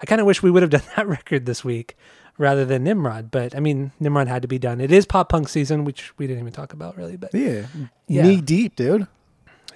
I 0.00 0.06
kind 0.06 0.20
of 0.20 0.26
wish 0.26 0.42
we 0.42 0.50
would 0.50 0.62
have 0.62 0.70
done 0.78 0.82
that 0.96 1.06
record 1.06 1.46
this 1.46 1.64
week 1.64 1.96
rather 2.38 2.64
than 2.64 2.84
Nimrod, 2.84 3.30
but 3.30 3.54
I 3.56 3.60
mean, 3.60 3.92
Nimrod 3.98 4.28
had 4.28 4.42
to 4.42 4.48
be 4.48 4.58
done. 4.58 4.80
It 4.80 4.92
is 4.92 5.06
pop 5.06 5.28
punk 5.30 5.48
season, 5.48 5.84
which 5.84 6.16
we 6.18 6.26
didn't 6.26 6.40
even 6.42 6.52
talk 6.52 6.72
about 6.72 6.96
really, 6.96 7.16
but 7.16 7.32
yeah, 7.34 7.66
Yeah. 8.08 8.22
knee 8.22 8.40
deep 8.40 8.76
dude 8.76 9.06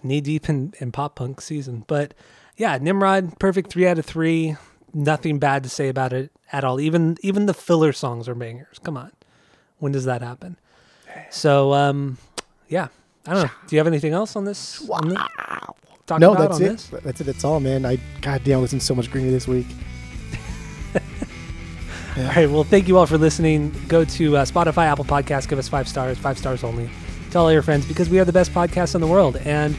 knee 0.03 0.21
deep 0.23 0.49
in, 0.49 0.73
in 0.79 0.91
pop 0.93 1.15
punk 1.17 1.41
season. 1.43 1.85
But 1.87 2.15
yeah, 2.57 2.79
Nimrod, 2.79 3.39
perfect 3.39 3.71
three 3.71 3.87
out 3.87 3.99
of 3.99 4.07
three. 4.07 4.57
Nothing 4.95 5.39
bad 5.39 5.63
to 5.63 5.69
say 5.69 5.89
about 5.89 6.13
it 6.13 6.33
at 6.53 6.65
all. 6.65 6.81
Even 6.81 7.17
even 7.23 7.47
the 7.47 7.55
filler 7.55 7.93
songs 7.93 8.29
are 8.29 8.35
bangers. 8.35 8.79
Come 8.83 8.97
on, 8.97 9.13
when 9.79 9.93
does 9.93 10.05
that 10.07 10.21
happen? 10.23 10.57
So 11.31 11.73
um, 11.75 12.19
yeah, 12.69 12.89
I 13.27 13.35
don't 13.35 13.45
know. 13.45 13.51
Do 13.67 13.77
you 13.77 13.79
have 13.79 13.87
anything 13.87 14.13
else 14.13 14.37
on 14.37 14.45
this? 14.45 14.89
on 14.89 15.11
thi- 15.11 15.17
talk 16.07 16.19
no, 16.21 16.35
that's 16.35 16.59
it. 16.59 16.63
this? 16.65 16.87
That's 16.89 17.21
it. 17.21 17.25
That's 17.25 17.45
all, 17.45 17.61
man. 17.61 17.85
I 17.87 17.99
goddamn 18.21 18.63
listened 18.63 18.83
so 18.83 18.95
much 18.95 19.11
Green 19.11 19.31
this 19.31 19.47
week. 19.47 19.67
All 22.17 22.25
right. 22.25 22.51
Well, 22.51 22.65
thank 22.65 22.89
you 22.89 22.99
all 22.99 23.07
for 23.07 23.19
listening. 23.19 23.75
Go 23.89 24.05
to 24.05 24.37
uh, 24.39 24.45
Spotify, 24.45 24.87
Apple 24.87 25.05
Podcasts, 25.05 25.49
give 25.49 25.59
us 25.59 25.69
five 25.69 25.89
stars, 25.89 26.19
five 26.19 26.37
stars 26.39 26.65
only. 26.65 26.91
Tell 27.31 27.45
all 27.45 27.53
your 27.53 27.63
friends 27.63 27.87
because 27.87 28.11
we 28.11 28.19
are 28.19 28.25
the 28.25 28.33
best 28.33 28.53
podcast 28.53 28.95
in 28.95 29.01
the 29.01 29.07
world. 29.07 29.37
And 29.39 29.77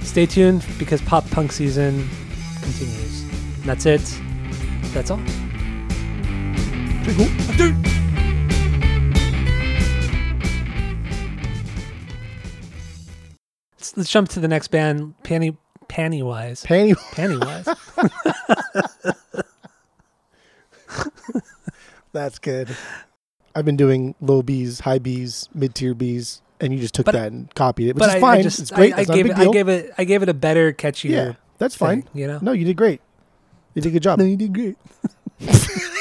stay 0.00 0.26
tuned 0.26 0.64
because 0.78 1.02
pop 1.02 1.28
punk 1.30 1.52
season 1.52 2.08
continues. 2.62 3.22
And 3.22 3.64
that's 3.64 3.86
it. 3.86 4.20
That's 4.94 5.10
all. 5.10 5.20
Let's, 13.76 13.96
let's 13.96 14.10
jump 14.10 14.30
to 14.30 14.40
the 14.40 14.48
next 14.48 14.68
band, 14.68 15.14
Panty 15.22 15.56
Pennywise. 15.88 16.64
Panty. 16.64 16.96
Pennywise. 17.12 17.68
That's 22.16 22.38
good. 22.38 22.74
I've 23.54 23.66
been 23.66 23.76
doing 23.76 24.14
low 24.22 24.42
B's, 24.42 24.80
high 24.80 24.98
B's, 24.98 25.50
mid 25.54 25.74
tier 25.74 25.92
B's, 25.92 26.40
and 26.62 26.72
you 26.72 26.78
just 26.78 26.94
took 26.94 27.04
But- 27.04 27.12
that 27.12 27.30
and 27.30 27.54
copied 27.54 27.88
it, 27.88 27.94
which 27.94 28.00
but 28.00 28.08
is 28.08 28.14
I, 28.14 28.20
fine. 28.20 28.38
I 28.38 28.42
just 28.42 28.58
it's 28.58 28.70
great. 28.70 28.94
I, 28.94 28.96
I 28.96 29.04
That's 29.04 29.08
not 29.08 29.18
a 29.18 29.22
gave 29.22 29.30
it 29.30 29.38
I 29.38 29.50
gave 29.52 29.68
it 29.68 29.92
I 29.98 30.04
gave 30.04 30.22
it 30.22 30.28
a 30.30 30.34
better 30.34 30.72
catchier. 30.72 31.10
yeah, 31.10 31.32
that's 31.58 31.74
fine. 31.74 32.02
thing, 32.02 32.20
you 32.22 32.26
know. 32.26 32.38
No, 32.40 32.52
you 32.52 32.64
did 32.64 32.76
great. 32.78 33.02
You 33.74 33.82
did 33.82 33.90
a 33.90 33.92
good 33.92 34.02
job. 34.02 34.18
you 34.20 34.34
did 34.36 34.54
great. 34.54 34.76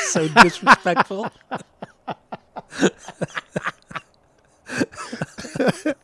so 0.07 0.29
disrespectful. 0.29 1.29